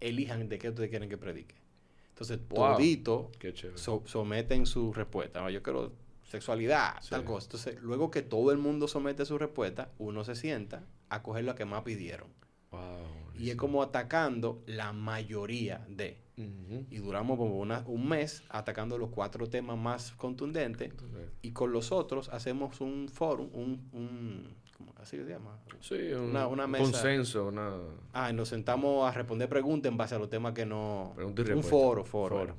elijan 0.00 0.48
de 0.48 0.58
qué 0.58 0.68
ustedes 0.68 0.90
quieren 0.90 1.08
que 1.08 1.16
predique. 1.18 1.54
Entonces, 2.12 2.38
Wow. 2.50 2.76
todito 2.76 3.30
so- 3.74 4.02
someten 4.06 4.66
su 4.66 4.92
respuesta. 4.92 5.44
"Ah, 5.44 5.50
Yo 5.50 5.62
quiero 5.62 5.92
sexualidad, 6.24 6.94
Sí. 7.00 7.10
tal 7.10 7.24
cosa. 7.24 7.46
Entonces, 7.46 7.80
luego 7.82 8.10
que 8.10 8.22
todo 8.22 8.52
el 8.52 8.58
mundo 8.58 8.86
somete 8.88 9.24
su 9.26 9.38
respuesta, 9.38 9.90
uno 9.98 10.24
se 10.24 10.34
sienta 10.34 10.84
a 11.08 11.22
coger 11.22 11.44
lo 11.44 11.54
que 11.54 11.64
más 11.64 11.82
pidieron. 11.82 12.28
Wow, 12.70 12.80
Y 13.38 13.50
es 13.50 13.56
como 13.56 13.82
atacando 13.82 14.62
la 14.66 14.92
mayoría 14.92 15.84
de. 15.88 16.18
Y 16.90 16.96
duramos 16.96 17.36
como 17.38 17.58
una- 17.58 17.84
un 17.86 18.08
mes 18.08 18.42
atacando 18.48 18.98
los 18.98 19.10
cuatro 19.10 19.48
temas 19.48 19.76
más 19.78 20.12
contundentes 20.12 20.90
Entonces, 20.90 21.28
y 21.42 21.52
con 21.52 21.70
los 21.72 21.92
otros 21.92 22.28
hacemos 22.30 22.80
un 22.80 23.08
foro, 23.08 23.44
un, 23.52 23.88
un 23.92 24.42
¿cómo 24.42 24.61
así 24.96 25.16
se 25.16 25.24
llama? 25.24 25.58
Sí, 25.80 25.94
un, 26.12 26.30
Una- 26.30 26.46
una 26.46 26.64
un 26.66 26.70
mesa. 26.70 26.84
consenso, 26.84 27.46
una... 27.48 27.72
Ah, 28.12 28.30
y 28.30 28.32
nos 28.34 28.48
sentamos 28.48 29.08
a 29.08 29.12
responder 29.12 29.48
preguntas 29.48 29.90
en 29.90 29.96
base 29.96 30.14
a 30.14 30.18
los 30.18 30.28
temas 30.30 30.52
que 30.54 30.64
no... 30.66 31.12
Pregunta 31.14 31.40
y 31.40 31.44
un 31.44 31.48
respuesta. 31.48 31.70
foro, 31.70 32.04
foro. 32.04 32.36
Foro. 32.38 32.44
era. 32.44 32.54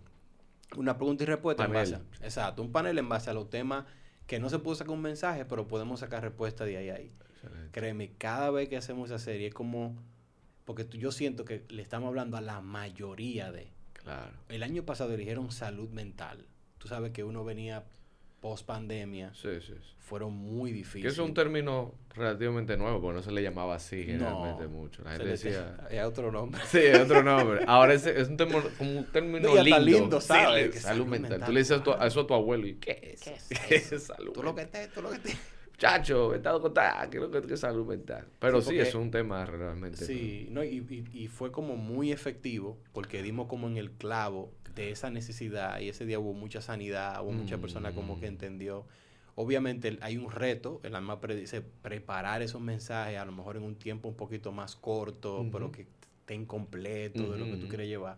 Una 0.77 0.97
pregunta 0.97 1.23
y 1.23 1.27
respuesta 1.27 1.65
en 1.65 1.71
Panel. 1.71 1.91
base 1.93 2.03
a- 2.21 2.25
Exacto, 2.25 2.61
un 2.63 2.71
panel 2.71 2.97
en 2.97 3.07
base 3.09 3.29
a 3.29 3.33
los 3.33 3.49
temas 3.49 3.85
que 4.27 4.39
no 4.39 4.49
se 4.49 4.57
pudo 4.59 4.75
sacar 4.75 4.93
un 4.93 5.01
mensaje, 5.01 5.45
pero 5.45 5.67
podemos 5.67 5.99
sacar 5.99 6.23
respuesta 6.23 6.65
de 6.65 6.77
ahí 6.77 6.89
a 6.89 6.95
ahí. 6.95 7.11
Excelente. 7.35 7.69
Créeme, 7.71 8.11
cada 8.17 8.49
vez 8.51 8.69
que 8.69 8.77
hacemos 8.77 9.09
esa 9.11 9.19
serie 9.19 9.47
es 9.47 9.53
como... 9.53 9.95
Porque 10.65 10.85
tú- 10.85 10.97
yo 10.97 11.11
siento 11.11 11.43
que 11.45 11.65
le 11.69 11.81
estamos 11.81 12.07
hablando 12.07 12.37
a 12.37 12.41
la 12.41 12.61
mayoría 12.61 13.51
de... 13.51 13.71
Claro. 13.93 14.31
El 14.49 14.63
año 14.63 14.83
pasado 14.83 15.13
eligieron 15.13 15.51
salud 15.51 15.89
mental. 15.89 16.45
Tú 16.77 16.87
sabes 16.87 17.11
que 17.11 17.23
uno 17.23 17.43
venía 17.45 17.83
post 18.43 18.65
pandemia. 18.65 19.31
Sí, 19.33 19.47
sí, 19.61 19.73
sí. 19.73 19.93
Fueron 19.99 20.33
muy 20.33 20.71
Que 20.71 20.75
difíciles. 20.79 21.13
es 21.13 21.19
un 21.19 21.33
término 21.33 21.93
relativamente 22.13 22.75
nuevo, 22.75 22.99
porque 22.99 23.15
no 23.15 23.23
se 23.23 23.31
le 23.31 23.41
llamaba 23.41 23.75
así 23.75 24.03
generalmente 24.03 24.63
No, 24.65 24.69
mucho. 24.69 25.01
La 25.01 25.11
Se 25.11 25.17
gente 25.17 25.29
decía... 25.31 25.77
Es 25.89 26.03
otro 26.03 26.29
nombre. 26.29 26.59
Sí, 26.67 26.79
es 26.79 26.99
otro 26.99 27.23
nombre. 27.23 27.63
Ahora 27.67 27.93
es, 27.93 28.05
es 28.05 28.27
un, 28.27 28.35
término, 28.35 28.63
como 28.77 28.99
un 28.99 29.05
término 29.05 29.47
No, 29.55 29.63
lindo. 29.63 29.79
lindo, 29.79 30.19
Sí, 30.21 30.27
¿sabes? 30.27 30.71
Que 30.71 30.79
salud 30.81 31.05
mental. 31.05 31.31
mental, 31.31 31.47
Tú 31.47 31.53
le 31.53 31.59
dices 31.61 31.79
a 31.79 31.83
tu- 31.83 31.93
eso 31.93 32.19
a 32.19 32.27
tu 32.27 32.33
abuelo 32.33 32.67
y 32.67 32.75
¿qué 32.75 33.13
es? 33.13 33.21
¿Qué 33.21 33.33
es 33.33 33.49
¿Qué 33.69 33.75
es 33.95 34.03
salud 34.03 34.33
Tú 34.33 34.43
lo 34.43 34.53
que 34.53 34.61
mental? 34.63 34.81
estés, 34.81 34.93
tú 34.93 35.01
lo 35.01 35.09
que 35.09 35.15
estado 36.35 36.61
contada, 36.61 37.09
¿qué 37.09 37.17
es 37.17 37.23
lo 37.23 37.31
que 37.31 37.53
es 37.53 37.59
salud 37.59 37.85
mental? 37.87 38.27
Pero 38.39 38.59
Sí, 38.61 38.69
sí, 38.71 38.75
porque- 38.75 38.89
es 38.89 38.95
un 38.95 39.09
tema 39.09 39.45
realmente. 39.45 40.05
Sí, 40.05 40.47
no, 40.51 40.63
y, 40.63 40.77
y- 40.89 41.23
y 41.23 41.27
fue 41.29 41.51
como 41.51 41.77
muy 41.77 42.11
efectivo 42.11 42.77
porque 42.91 43.23
dimos 43.23 43.47
como 43.47 43.67
en 43.67 43.77
el 43.77 43.91
clavo 43.91 44.51
de 44.75 44.91
esa 44.91 45.09
necesidad 45.09 45.79
y 45.79 45.89
ese 45.89 46.05
día 46.05 46.19
hubo 46.19 46.33
mucha 46.33 46.61
sanidad, 46.61 47.21
hubo 47.23 47.31
mucha 47.31 47.57
persona 47.59 47.93
como 47.93 48.19
que 48.19 48.25
Mm. 48.27 48.33
entendió. 48.33 48.85
Obviamente 49.35 49.97
hay 50.01 50.17
un 50.17 50.31
reto, 50.31 50.79
el 50.83 50.95
alma 50.95 51.19
predice 51.19 51.61
preparar 51.61 52.41
esos 52.41 52.61
mensajes 52.61 53.17
a 53.17 53.25
lo 53.25 53.31
mejor 53.31 53.57
en 53.57 53.63
un 53.63 53.75
tiempo 53.75 54.07
un 54.09 54.15
poquito 54.15 54.51
más 54.51 54.75
corto, 54.75 55.45
pero 55.51 55.71
que 55.71 55.87
estén 56.21 56.45
completos 56.45 57.31
de 57.31 57.37
lo 57.37 57.45
que 57.45 57.57
tú 57.57 57.67
quieres 57.67 57.87
llevar. 57.87 58.17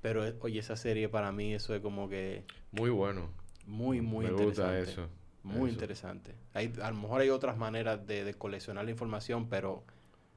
Pero 0.00 0.26
eh, 0.26 0.34
oye, 0.40 0.58
esa 0.58 0.74
serie 0.76 1.08
para 1.08 1.30
mí 1.30 1.54
eso 1.54 1.74
es 1.74 1.80
como 1.80 2.08
que 2.08 2.44
Muy 2.72 2.90
bueno. 2.90 3.28
muy, 3.66 4.00
muy 4.00 4.24
Me 4.26 4.30
interesante. 4.32 4.80
gusta 4.80 4.90
eso. 4.90 5.08
Muy 5.44 5.70
eso. 5.70 5.74
interesante. 5.74 6.34
Hay, 6.54 6.72
a 6.82 6.90
lo 6.90 6.96
mejor 6.96 7.20
hay 7.20 7.30
otras 7.30 7.56
maneras 7.56 8.04
de, 8.06 8.24
de 8.24 8.34
coleccionar 8.34 8.84
la 8.84 8.90
información, 8.90 9.48
pero 9.48 9.84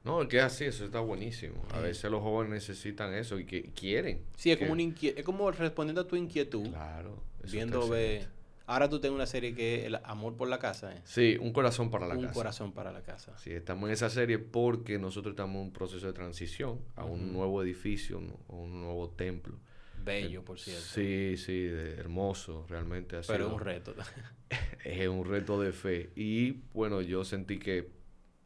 No, 0.06 0.26
que 0.28 0.38
es 0.38 0.42
así, 0.44 0.64
eso 0.64 0.84
está 0.86 1.00
buenísimo. 1.00 1.62
A 1.74 1.80
veces 1.80 2.10
los 2.10 2.22
jóvenes 2.22 2.52
necesitan 2.52 3.12
eso 3.12 3.38
y 3.38 3.44
que 3.44 3.64
quieren. 3.72 4.22
sí, 4.36 4.50
es 4.52 4.58
que- 4.58 4.66
como, 4.66 4.80
inquie- 4.80 5.14
es 5.16 5.24
como 5.24 5.50
respondiendo 5.50 6.00
a 6.00 6.06
tu 6.06 6.16
inquietud, 6.16 6.68
Claro. 6.70 7.22
viendo, 7.50 7.88
ve, 7.88 8.24
ahora 8.66 8.88
tú 8.88 9.00
tienes 9.00 9.14
una 9.16 9.26
serie 9.26 9.54
que 9.54 9.80
es 9.80 9.84
El 9.86 9.96
Amor 10.04 10.36
por 10.36 10.48
la 10.48 10.58
Casa, 10.58 10.94
¿eh? 10.94 11.00
Sí, 11.04 11.36
un 11.40 11.52
corazón 11.52 11.90
para 11.90 12.06
la 12.06 12.14
Un 12.14 12.22
casa. 12.22 12.34
corazón 12.34 12.72
para 12.72 12.92
la 12.92 13.02
casa. 13.02 13.36
Sí, 13.38 13.50
estamos 13.50 13.88
en 13.88 13.94
esa 13.94 14.08
serie 14.08 14.38
porque 14.38 14.98
nosotros 14.98 15.32
estamos 15.32 15.56
en 15.56 15.62
un 15.62 15.72
proceso 15.72 16.06
de 16.06 16.12
transición 16.12 16.80
a 16.94 17.04
un 17.04 17.32
nuevo 17.32 17.62
edificio, 17.62 18.18
un, 18.18 18.34
un 18.48 18.80
nuevo 18.80 19.10
templo. 19.10 19.58
Bello, 20.04 20.44
por 20.44 20.60
cierto. 20.60 20.82
Sí, 20.84 21.36
sí, 21.36 21.62
de- 21.64 21.94
hermoso, 21.96 22.64
realmente 22.68 23.18
pero 23.26 23.48
es 23.48 23.52
un 23.54 23.58
reto. 23.58 23.92
es 24.84 25.08
un 25.08 25.24
reto 25.24 25.60
de 25.60 25.72
fe. 25.72 26.10
Y 26.14 26.52
bueno, 26.72 27.00
yo 27.00 27.24
sentí 27.24 27.58
que 27.58 27.95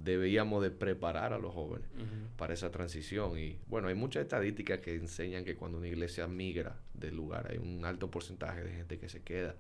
debíamos 0.03 0.63
de 0.63 0.71
preparar 0.71 1.33
a 1.33 1.39
los 1.39 1.55
jóvenes 1.55 1.89
para 2.37 2.55
esa 2.55 2.71
transición. 2.71 3.39
Y 3.39 3.59
bueno, 3.67 3.89
hay 3.89 3.95
muchas 3.95 4.23
estadísticas 4.23 4.81
que 4.81 4.95
enseñan 4.95 5.45
que 5.45 5.57
cuando 5.57 5.79
una 5.79 5.89
iglesia 5.89 6.27
migra 6.27 6.77
del 6.95 7.17
lugar, 7.17 7.49
hay 7.51 7.59
un 7.59 7.85
alto 7.85 8.11
porcentaje 8.11 8.63
de 8.63 8.73
gente 8.73 8.99
que 8.99 9.09
se 9.09 9.23
queda 9.23 9.55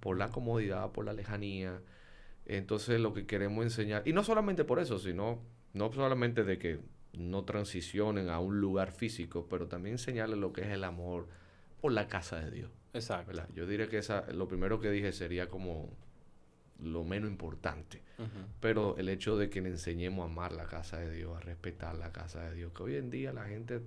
por 0.00 0.16
la 0.16 0.28
comodidad, 0.30 0.90
por 0.92 1.04
la 1.04 1.12
lejanía. 1.12 1.80
Entonces 2.46 3.00
lo 3.00 3.12
que 3.12 3.26
queremos 3.26 3.64
enseñar, 3.64 4.02
y 4.06 4.12
no 4.12 4.24
solamente 4.24 4.64
por 4.64 4.78
eso, 4.78 4.98
sino 4.98 5.40
no 5.74 5.92
solamente 5.92 6.44
de 6.44 6.58
que 6.58 6.80
no 7.12 7.44
transicionen 7.44 8.28
a 8.30 8.38
un 8.40 8.60
lugar 8.60 8.92
físico, 8.92 9.46
pero 9.48 9.66
también 9.66 9.94
enseñarles 9.94 10.38
lo 10.38 10.52
que 10.52 10.62
es 10.62 10.68
el 10.68 10.84
amor 10.84 11.28
por 11.80 11.92
la 11.92 12.08
casa 12.08 12.40
de 12.40 12.50
Dios. 12.50 12.70
Exacto. 12.94 13.28
¿verdad? 13.28 13.48
Yo 13.54 13.66
diría 13.66 13.88
que 13.88 13.98
esa, 13.98 14.30
lo 14.32 14.48
primero 14.48 14.80
que 14.80 14.90
dije 14.90 15.12
sería 15.12 15.48
como 15.48 15.90
lo 16.78 17.04
menos 17.04 17.30
importante. 17.30 18.02
Pero 18.60 18.96
el 18.96 19.08
hecho 19.08 19.36
de 19.36 19.48
que 19.48 19.60
le 19.60 19.68
enseñemos 19.68 20.26
a 20.26 20.30
amar 20.30 20.52
la 20.52 20.66
casa 20.66 20.98
de 20.98 21.10
Dios, 21.14 21.36
a 21.36 21.40
respetar 21.40 21.96
la 21.96 22.12
casa 22.12 22.48
de 22.48 22.54
Dios, 22.54 22.72
que 22.72 22.82
hoy 22.82 22.96
en 22.96 23.10
día 23.10 23.32
la 23.32 23.44
gente 23.44 23.80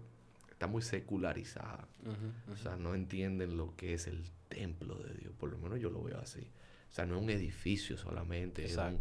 está 0.52 0.68
muy 0.68 0.82
secularizada. 0.82 1.88
O 2.52 2.56
sea, 2.58 2.76
no 2.78 2.96
entienden 2.96 3.58
lo 3.58 3.76
que 3.76 3.94
es 3.94 4.08
el 4.08 4.24
templo 4.48 4.96
de 4.96 5.14
Dios. 5.16 5.34
Por 5.38 5.52
lo 5.52 5.58
menos 5.58 5.80
yo 5.80 5.90
lo 5.90 6.02
veo 6.04 6.20
así. 6.20 6.48
O 6.90 6.94
sea, 6.94 7.06
no 7.06 7.18
es 7.18 7.24
un 7.24 7.30
edificio 7.30 7.98
solamente. 7.98 8.66
Es 8.66 8.78
un, 8.78 9.00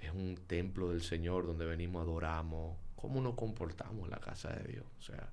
es 0.00 0.12
un 0.12 0.36
templo 0.46 0.90
del 0.90 1.02
Señor 1.02 1.46
donde 1.46 1.64
venimos, 1.64 2.02
adoramos. 2.02 2.76
¿Cómo 2.96 3.20
nos 3.20 3.34
comportamos 3.34 4.04
en 4.04 4.10
la 4.10 4.20
casa 4.20 4.50
de 4.50 4.72
Dios? 4.72 4.84
O 4.98 5.02
sea, 5.02 5.30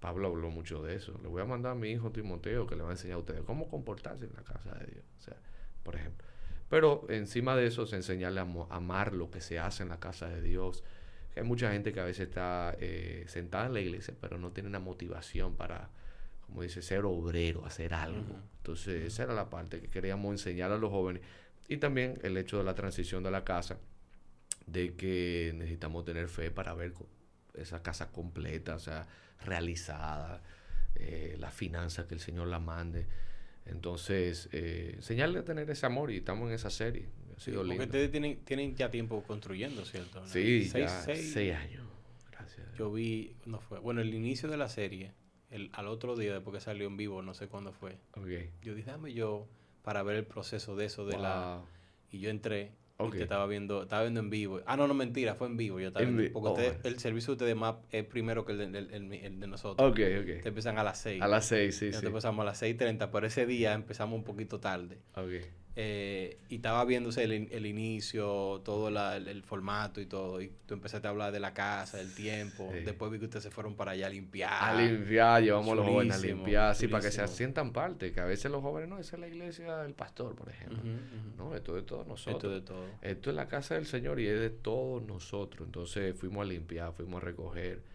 Pablo 0.00 0.28
habló 0.28 0.50
mucho 0.50 0.82
de 0.82 0.96
eso. 0.96 1.18
Le 1.22 1.28
voy 1.28 1.42
a 1.42 1.46
mandar 1.46 1.72
a 1.72 1.74
mi 1.74 1.90
hijo 1.90 2.10
Timoteo 2.10 2.66
que 2.66 2.76
le 2.76 2.82
va 2.82 2.90
a 2.90 2.92
enseñar 2.92 3.16
a 3.16 3.18
ustedes 3.18 3.42
cómo 3.42 3.68
comportarse 3.68 4.24
en 4.26 4.34
la 4.34 4.42
casa 4.42 4.74
de 4.74 4.86
Dios. 4.86 5.04
O 5.18 5.22
sea, 5.22 5.36
por 5.82 5.96
ejemplo. 5.96 6.26
Pero 6.68 7.06
encima 7.08 7.56
de 7.56 7.66
eso 7.66 7.84
es 7.84 7.92
enseñarle 7.92 8.40
a 8.40 8.46
amar 8.70 9.12
lo 9.12 9.30
que 9.30 9.40
se 9.40 9.58
hace 9.58 9.82
en 9.82 9.90
la 9.90 10.00
casa 10.00 10.28
de 10.28 10.40
Dios. 10.40 10.82
Hay 11.36 11.42
mucha 11.42 11.72
gente 11.72 11.92
que 11.92 12.00
a 12.00 12.04
veces 12.04 12.28
está 12.28 12.76
eh, 12.80 13.24
sentada 13.28 13.66
en 13.66 13.74
la 13.74 13.80
iglesia, 13.80 14.14
pero 14.20 14.38
no 14.38 14.52
tiene 14.52 14.68
una 14.68 14.80
motivación 14.80 15.56
para, 15.56 15.90
como 16.46 16.62
dice, 16.62 16.80
ser 16.82 17.04
obrero, 17.04 17.64
hacer 17.66 17.94
algo. 17.94 18.36
Entonces, 18.58 19.04
esa 19.04 19.24
era 19.24 19.34
la 19.34 19.50
parte 19.50 19.80
que 19.80 19.88
queríamos 19.88 20.32
enseñar 20.32 20.72
a 20.72 20.78
los 20.78 20.90
jóvenes. 20.90 21.22
Y 21.68 21.78
también 21.78 22.18
el 22.22 22.36
hecho 22.36 22.58
de 22.58 22.64
la 22.64 22.74
transición 22.74 23.22
de 23.22 23.30
la 23.30 23.44
casa, 23.44 23.78
de 24.66 24.94
que 24.94 25.52
necesitamos 25.54 26.04
tener 26.04 26.28
fe 26.28 26.50
para 26.50 26.74
ver 26.74 26.94
esa 27.54 27.82
casa 27.82 28.10
completa, 28.10 28.76
o 28.76 28.78
sea, 28.78 29.06
realizada, 29.44 30.42
eh, 30.94 31.36
la 31.38 31.50
finanza 31.50 32.06
que 32.06 32.14
el 32.14 32.20
Señor 32.20 32.48
la 32.48 32.58
mande. 32.58 33.06
Entonces, 33.66 34.48
eh, 34.52 34.92
enseñarle 34.96 35.38
a 35.38 35.44
tener 35.44 35.68
ese 35.70 35.86
amor 35.86 36.10
y 36.10 36.18
estamos 36.18 36.48
en 36.48 36.54
esa 36.54 36.70
serie. 36.70 37.08
Ha 37.36 37.40
sido 37.40 37.66
Porque 37.66 37.82
ustedes 37.82 38.10
tienen, 38.10 38.44
tienen 38.44 38.76
ya 38.76 38.90
tiempo 38.90 39.22
construyendo, 39.22 39.84
¿cierto? 39.84 40.26
Sí, 40.26 40.64
seis, 40.66 40.90
seis, 41.04 41.54
años. 41.54 41.86
Gracias. 42.30 42.66
Yo 42.76 42.92
vi, 42.92 43.36
no 43.46 43.60
fue, 43.60 43.80
bueno, 43.80 44.00
el 44.00 44.14
inicio 44.14 44.48
de 44.48 44.56
la 44.56 44.68
serie, 44.68 45.12
el, 45.50 45.70
al 45.72 45.88
otro 45.88 46.16
día 46.16 46.34
después 46.34 46.54
que 46.54 46.60
salió 46.60 46.86
en 46.86 46.96
vivo, 46.96 47.22
no 47.22 47.34
sé 47.34 47.48
cuándo 47.48 47.72
fue. 47.72 47.98
Okay. 48.12 48.50
Yo 48.62 48.74
dije, 48.74 48.90
dame 48.90 49.12
yo 49.12 49.48
para 49.82 50.02
ver 50.02 50.16
el 50.16 50.26
proceso 50.26 50.76
de 50.76 50.86
eso, 50.86 51.06
de 51.06 51.18
la... 51.18 51.62
Y 52.10 52.20
yo 52.20 52.30
entré 52.30 52.72
Okay. 52.96 53.22
estaba 53.22 53.46
viendo, 53.46 53.82
estaba 53.82 54.02
viendo 54.02 54.20
en 54.20 54.30
vivo. 54.30 54.60
Ah, 54.66 54.76
no, 54.76 54.86
no, 54.86 54.94
mentira, 54.94 55.34
fue 55.34 55.48
en 55.48 55.56
vivo. 55.56 55.80
Yo 55.80 55.88
estaba 55.88 56.04
viendo, 56.04 56.32
porque 56.32 56.70
oh, 56.70 56.88
el 56.88 56.98
servicio 57.00 57.28
de 57.28 57.32
ustedes 57.32 57.56
más 57.56 57.76
es 57.90 58.04
primero 58.04 58.44
que 58.44 58.52
el 58.52 58.72
de, 58.72 58.78
el, 58.78 59.40
de 59.40 59.46
nosotros. 59.48 59.90
Ok, 59.90 59.98
ok. 59.98 60.42
Te 60.42 60.48
empiezan 60.48 60.78
a 60.78 60.84
las 60.84 60.98
6. 60.98 61.20
A 61.20 61.26
las 61.26 61.44
6, 61.46 61.76
sí, 61.76 61.92
sí. 61.92 62.06
empezamos 62.06 62.42
a 62.42 62.46
las 62.46 62.62
6.30, 62.62 63.10
pero 63.10 63.26
ese 63.26 63.46
día 63.46 63.74
empezamos 63.74 64.16
un 64.16 64.24
poquito 64.24 64.60
tarde. 64.60 65.00
Ok. 65.16 65.44
Eh, 65.76 66.38
y 66.48 66.56
estaba 66.56 66.84
viéndose 66.84 67.24
el, 67.24 67.48
el 67.50 67.66
inicio, 67.66 68.62
todo 68.64 68.88
el, 68.88 69.42
formato 69.42 70.00
y 70.00 70.06
todo. 70.06 70.40
Y 70.40 70.52
tú 70.66 70.74
empezaste 70.74 71.08
a 71.08 71.10
hablar 71.10 71.32
de 71.32 71.40
la 71.40 71.52
casa, 71.52 71.98
del 71.98 72.14
tiempo. 72.14 72.70
Después 72.84 73.10
vi 73.10 73.18
que 73.18 73.24
ustedes 73.24 73.42
se 73.42 73.50
fueron 73.50 73.74
para 73.74 73.92
allá 73.92 74.06
a 74.06 74.10
limpiar. 74.10 74.52
A 74.52 74.80
limpiar, 74.80 75.42
llevamos 75.42 75.72
a 75.72 75.74
los 75.74 75.86
jóvenes 75.86 76.16
a 76.16 76.18
limpiar. 76.18 76.74
Sí, 76.76 76.86
para 76.86 77.02
que 77.02 77.10
se 77.10 77.26
sientan 77.26 77.72
parte. 77.72 78.12
Que 78.12 78.20
a 78.20 78.24
veces 78.24 78.50
los 78.52 78.62
jóvenes, 78.62 78.88
no, 78.88 78.98
esa 78.98 79.16
es 79.16 79.20
la 79.20 79.28
iglesia 79.28 79.78
del 79.78 79.94
pastor, 79.94 80.36
por 80.36 80.48
ejemplo. 80.48 80.78
No, 81.36 81.54
esto 81.54 81.76
es 81.76 81.82
de 81.82 81.88
todos 81.88 82.06
nosotros. 82.06 82.36
Esto 82.36 82.54
es 82.54 82.60
de 82.60 82.66
todo. 82.66 82.86
Esto 83.02 83.30
es 83.30 83.36
la 83.36 83.48
casa 83.48 83.74
del 83.74 83.86
Señor 83.86 84.20
y 84.20 84.28
es 84.28 84.38
de 84.38 84.50
todos 84.50 85.02
nosotros. 85.02 85.66
Entonces 85.66 86.16
fuimos 86.16 86.42
a 86.42 86.48
limpiar, 86.48 86.92
fuimos 86.92 87.20
a 87.20 87.24
recoger 87.24 87.93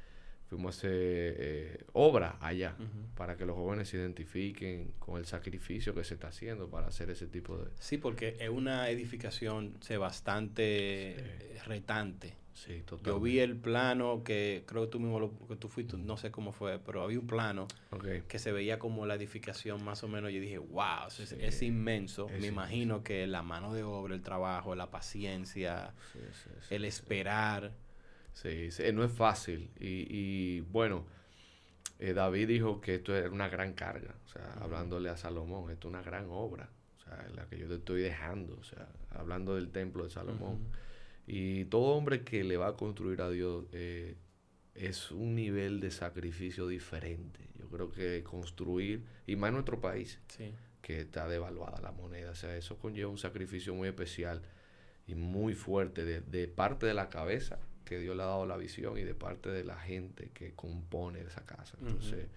fuimos 0.49 0.75
a 0.75 0.77
hacer 0.79 0.91
eh, 0.91 1.85
obra 1.93 2.37
allá 2.41 2.75
para 3.15 3.37
que 3.37 3.45
los 3.45 3.55
jóvenes 3.55 3.87
se 3.87 3.97
identifiquen 3.97 4.93
con 4.97 5.19
el 5.19 5.25
sacrificio 5.25 5.93
que 5.93 6.03
se 6.03 6.15
está 6.15 6.29
haciendo 6.29 6.69
para 6.69 6.87
hacer 6.87 7.11
ese 7.11 7.27
tipo 7.27 7.57
de... 7.57 7.69
Sí, 7.79 7.97
porque 7.97 8.35
es 8.39 8.49
una 8.49 8.89
edificación 8.89 9.75
sé, 9.81 9.97
bastante 9.97 11.15
retante. 11.65 12.33
Sí, 12.55 12.81
totalmente. 12.81 13.09
Yo 13.09 13.19
vi 13.21 13.39
el 13.39 13.55
plano 13.55 14.23
que 14.23 14.63
creo 14.65 14.83
que 14.83 14.87
tú 14.89 14.99
mismo 14.99 15.19
lo, 15.19 15.31
que 15.47 15.55
tú 15.55 15.69
fuiste, 15.69 15.95
no 15.97 16.17
sé 16.17 16.29
cómo 16.29 16.51
fue, 16.51 16.77
pero 16.79 17.03
había 17.03 17.19
un 17.19 17.27
plano 17.27 17.67
que 18.27 18.39
se 18.39 18.51
veía 18.51 18.79
como 18.79 19.05
la 19.05 19.15
edificación 19.15 19.83
más 19.85 20.03
o 20.03 20.09
menos. 20.09 20.31
Yo 20.33 20.41
dije, 20.41 20.57
wow, 20.57 21.07
es, 21.39 21.61
inmenso. 21.61 22.27
Me 22.41 22.47
imagino 22.47 23.01
que 23.01 23.27
la 23.27 23.43
mano 23.43 23.73
de 23.73 23.83
obra, 23.83 24.13
el 24.13 24.23
trabajo, 24.23 24.75
la 24.75 24.91
paciencia, 24.91 25.93
el 26.69 26.83
esperar 26.83 27.71
Sí, 28.33 28.69
no 28.93 29.03
es 29.03 29.11
fácil. 29.11 29.69
Y, 29.79 30.07
y 30.09 30.61
bueno, 30.61 31.05
eh, 31.99 32.13
David 32.13 32.47
dijo 32.47 32.79
que 32.79 32.95
esto 32.95 33.13
era 33.13 33.29
una 33.29 33.49
gran 33.49 33.73
carga, 33.73 34.15
o 34.25 34.27
sea, 34.29 34.53
hablándole 34.61 35.09
a 35.09 35.17
Salomón, 35.17 35.69
esto 35.69 35.89
es 35.89 35.93
una 35.93 36.01
gran 36.01 36.27
obra, 36.29 36.69
o 36.97 37.03
sea, 37.03 37.27
la 37.35 37.45
que 37.47 37.59
yo 37.59 37.67
te 37.67 37.75
estoy 37.75 38.01
dejando, 38.01 38.57
o 38.57 38.63
sea, 38.63 38.87
hablando 39.09 39.55
del 39.55 39.69
templo 39.69 40.05
de 40.05 40.09
Salomón. 40.09 40.59
Y 41.27 41.65
todo 41.65 41.95
hombre 41.95 42.23
que 42.23 42.43
le 42.45 42.55
va 42.55 42.69
a 42.69 42.73
construir 42.77 43.21
a 43.21 43.29
Dios 43.29 43.65
eh, 43.73 44.15
es 44.75 45.11
un 45.11 45.35
nivel 45.35 45.81
de 45.81 45.91
sacrificio 45.91 46.67
diferente. 46.67 47.39
Yo 47.59 47.67
creo 47.67 47.91
que 47.91 48.23
construir, 48.23 49.03
y 49.27 49.35
más 49.35 49.49
en 49.49 49.55
nuestro 49.55 49.81
país, 49.81 50.19
que 50.81 51.01
está 51.01 51.27
devaluada 51.27 51.81
la 51.81 51.91
moneda, 51.91 52.31
o 52.31 52.35
sea, 52.35 52.55
eso 52.55 52.77
conlleva 52.79 53.11
un 53.11 53.17
sacrificio 53.17 53.75
muy 53.75 53.89
especial 53.89 54.41
y 55.05 55.15
muy 55.15 55.53
fuerte 55.53 56.05
de, 56.05 56.21
de 56.21 56.47
parte 56.47 56.85
de 56.85 56.93
la 56.93 57.09
cabeza 57.09 57.59
que 57.89 57.97
Dios 57.97 58.15
le 58.15 58.21
ha 58.21 58.27
dado 58.27 58.45
la 58.45 58.55
visión 58.55 58.99
y 58.99 59.03
de 59.03 59.15
parte 59.15 59.49
de 59.49 59.63
la 59.63 59.75
gente 59.75 60.29
que 60.31 60.53
compone 60.53 61.21
esa 61.21 61.43
casa. 61.43 61.75
Entonces, 61.81 62.27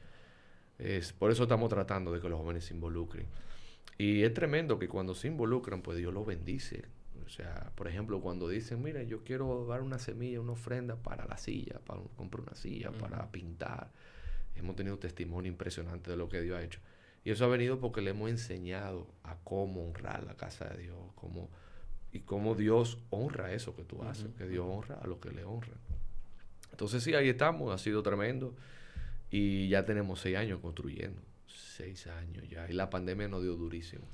es, 0.78 1.12
por 1.12 1.30
eso 1.30 1.42
estamos 1.42 1.68
tratando 1.68 2.11
de 2.11 2.20
que 2.20 2.28
los 2.30 2.40
jóvenes 2.40 2.64
se 2.64 2.72
involucren. 2.72 3.26
Y 3.98 4.22
es 4.22 4.32
tremendo 4.32 4.78
que 4.78 4.88
cuando 4.88 5.14
se 5.14 5.28
involucran, 5.28 5.82
pues 5.82 5.98
Dios 5.98 6.14
los 6.14 6.24
bendice. 6.24 6.86
O 7.26 7.28
sea, 7.28 7.70
por 7.74 7.86
ejemplo, 7.86 8.22
cuando 8.22 8.48
dicen, 8.48 8.82
mira, 8.82 9.03
yo 9.03 9.24
quiero 9.24 9.66
dar 9.66 9.82
una 9.82 9.98
semilla, 9.98 10.40
una 10.40 10.53
ofrenda 10.53 10.96
para 10.96 11.26
la 11.26 11.36
silla, 11.36 11.80
para 11.84 12.00
comprar 12.16 12.44
una 12.44 12.55
silla, 12.55 12.90
para 12.90 13.30
pintar. 13.30 13.92
Hemos 14.57 14.74
tenido 14.74 14.98
testimonio 14.98 15.53
impresionante 15.53 16.11
de 16.11 16.16
lo 16.16 16.30
que 16.30 16.40
Dios 16.40 16.57
ha 16.57 16.62
hecho. 16.62 16.80
Y 17.24 17.30
eso 17.30 17.44
ha 17.44 17.48
venido 17.48 17.78
porque 17.78 18.00
le 18.00 18.12
hemos 18.12 18.30
enseñado 18.30 19.07
a 19.22 19.36
cómo 19.44 19.86
honrar 19.86 20.24
la 20.24 20.34
casa 20.34 20.64
de 20.70 20.84
Dios, 20.84 20.96
cómo 21.14 21.50
y 22.12 22.20
cómo 22.20 22.54
Dios 22.54 22.98
honra 23.10 23.52
eso 23.52 23.74
que 23.74 23.84
tú 23.84 24.02
haces, 24.02 24.28
que 24.36 24.46
Dios 24.46 24.66
honra 24.68 24.96
a 25.02 25.06
lo 25.06 25.20
que 25.20 25.30
le 25.30 25.44
honra. 25.44 25.74
Entonces 26.70 27.02
sí, 27.02 27.14
ahí 27.14 27.28
estamos, 27.28 27.72
ha 27.72 27.78
sido 27.78 28.02
tremendo 28.02 28.54
y 29.30 29.68
ya 29.68 29.84
tenemos 29.84 30.20
seis 30.20 30.36
años 30.36 30.60
construyendo, 30.60 31.20
seis 31.46 32.06
años 32.06 32.48
ya, 32.48 32.68
y 32.68 32.74
la 32.74 32.90
pandemia 32.90 33.28
nos 33.28 33.42
dio 33.42 33.56
durísimo. 33.56 34.04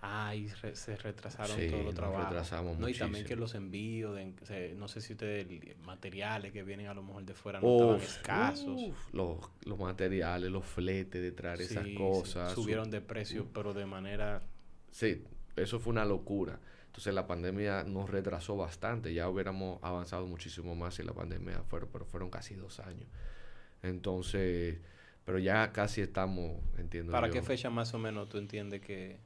Ah, 0.00 0.32
y 0.32 0.48
se 0.48 0.96
retrasaron 0.96 1.56
todos 1.70 1.84
los 1.84 1.94
trabajos. 1.94 2.28
retrasamos 2.28 2.78
no, 2.78 2.88
Y 2.88 2.94
también 2.94 3.24
que 3.24 3.34
los 3.34 3.56
envíos, 3.56 4.14
de, 4.14 4.74
no 4.76 4.86
sé 4.86 5.00
si 5.00 5.14
ustedes, 5.14 5.76
materiales 5.80 6.52
que 6.52 6.62
vienen 6.62 6.86
a 6.86 6.94
lo 6.94 7.02
mejor 7.02 7.24
de 7.24 7.34
fuera 7.34 7.60
no 7.60 7.72
estaban 7.72 8.00
escasos. 8.00 8.80
los, 9.12 9.38
los, 9.64 9.78
materiales, 9.78 10.52
los 10.52 10.64
fletes 10.64 11.20
de 11.20 11.32
traer 11.32 11.62
esas 11.62 11.86
cosas. 11.96 12.52
subieron 12.52 12.90
de 12.90 13.00
precio, 13.00 13.48
pero 13.52 13.74
de 13.74 13.86
manera... 13.86 14.40
Sí, 14.92 15.24
eso 15.56 15.80
fue 15.80 15.92
una 15.92 16.04
locura. 16.04 16.60
Entonces 16.88 17.14
la 17.14 17.26
pandemia 17.26 17.84
nos 17.84 18.10
retrasó 18.10 18.56
bastante, 18.56 19.14
ya 19.14 19.28
hubiéramos 19.28 19.78
avanzado 19.82 20.26
muchísimo 20.26 20.74
más 20.74 20.94
si 20.94 21.04
la 21.04 21.12
pandemia 21.12 21.62
fuera, 21.62 21.86
pero 21.92 22.04
fueron 22.04 22.30
casi 22.30 22.54
dos 22.54 22.80
años. 22.80 23.06
Entonces, 23.82 24.78
pero 25.24 25.38
ya 25.38 25.72
casi 25.72 26.00
estamos, 26.00 26.60
entiendo. 26.76 27.12
¿Para 27.12 27.30
qué 27.30 27.42
fecha 27.42 27.70
más 27.70 27.94
o 27.94 27.98
menos 27.98 28.28
tú 28.28 28.38
entiendes 28.38 28.80
que...? 28.80 29.20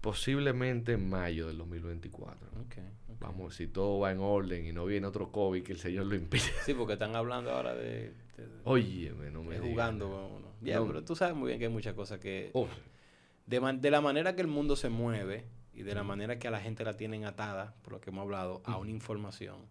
Posiblemente 0.00 0.92
en 0.92 1.10
mayo 1.10 1.48
del 1.48 1.58
2024. 1.58 2.48
Okay, 2.66 2.84
Vamos, 3.18 3.56
si 3.56 3.66
todo 3.66 3.98
va 3.98 4.12
en 4.12 4.20
orden 4.20 4.66
y 4.66 4.72
no 4.72 4.86
viene 4.86 5.06
otro 5.06 5.32
COVID 5.32 5.62
que 5.62 5.72
el 5.72 5.78
Señor 5.78 6.06
lo 6.06 6.14
impide. 6.14 6.42
Sí, 6.64 6.74
porque 6.74 6.92
están 6.92 7.16
hablando 7.16 7.50
ahora 7.50 7.74
de... 7.74 8.12
Oye, 8.64 9.12
no 9.32 9.42
me 9.42 9.58
Jugando. 9.58 10.54
Ya, 10.60 10.80
pero 10.84 11.02
tú 11.02 11.16
sabes 11.16 11.34
muy 11.34 11.48
bien 11.48 11.58
que 11.58 11.66
hay 11.66 11.72
muchas 11.72 11.94
cosas 11.94 12.20
que... 12.20 12.52
de, 13.46 13.78
de 13.80 13.90
la 13.90 14.00
manera 14.00 14.36
que 14.36 14.42
el 14.42 14.48
mundo 14.48 14.76
se 14.76 14.90
mueve 14.90 15.44
y 15.72 15.82
de 15.82 15.94
la 15.94 16.02
manera 16.02 16.38
que 16.38 16.48
a 16.48 16.50
la 16.50 16.60
gente 16.60 16.84
la 16.84 16.96
tienen 16.96 17.24
atada, 17.24 17.74
por 17.82 17.94
lo 17.94 18.00
que 18.00 18.10
hemos 18.10 18.22
hablado, 18.22 18.62
a 18.64 18.76
una 18.76 18.90
información, 18.90 19.66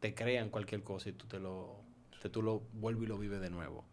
te 0.00 0.14
crean 0.14 0.50
cualquier 0.50 0.82
cosa 0.82 1.08
y 1.08 1.12
tú 1.12 1.26
te 1.26 1.38
lo, 1.38 1.80
te, 2.20 2.28
tú 2.28 2.42
lo 2.42 2.60
vuelves 2.72 3.04
y 3.04 3.06
lo 3.06 3.18
vives 3.18 3.40
de 3.40 3.50
nuevo. 3.50 3.84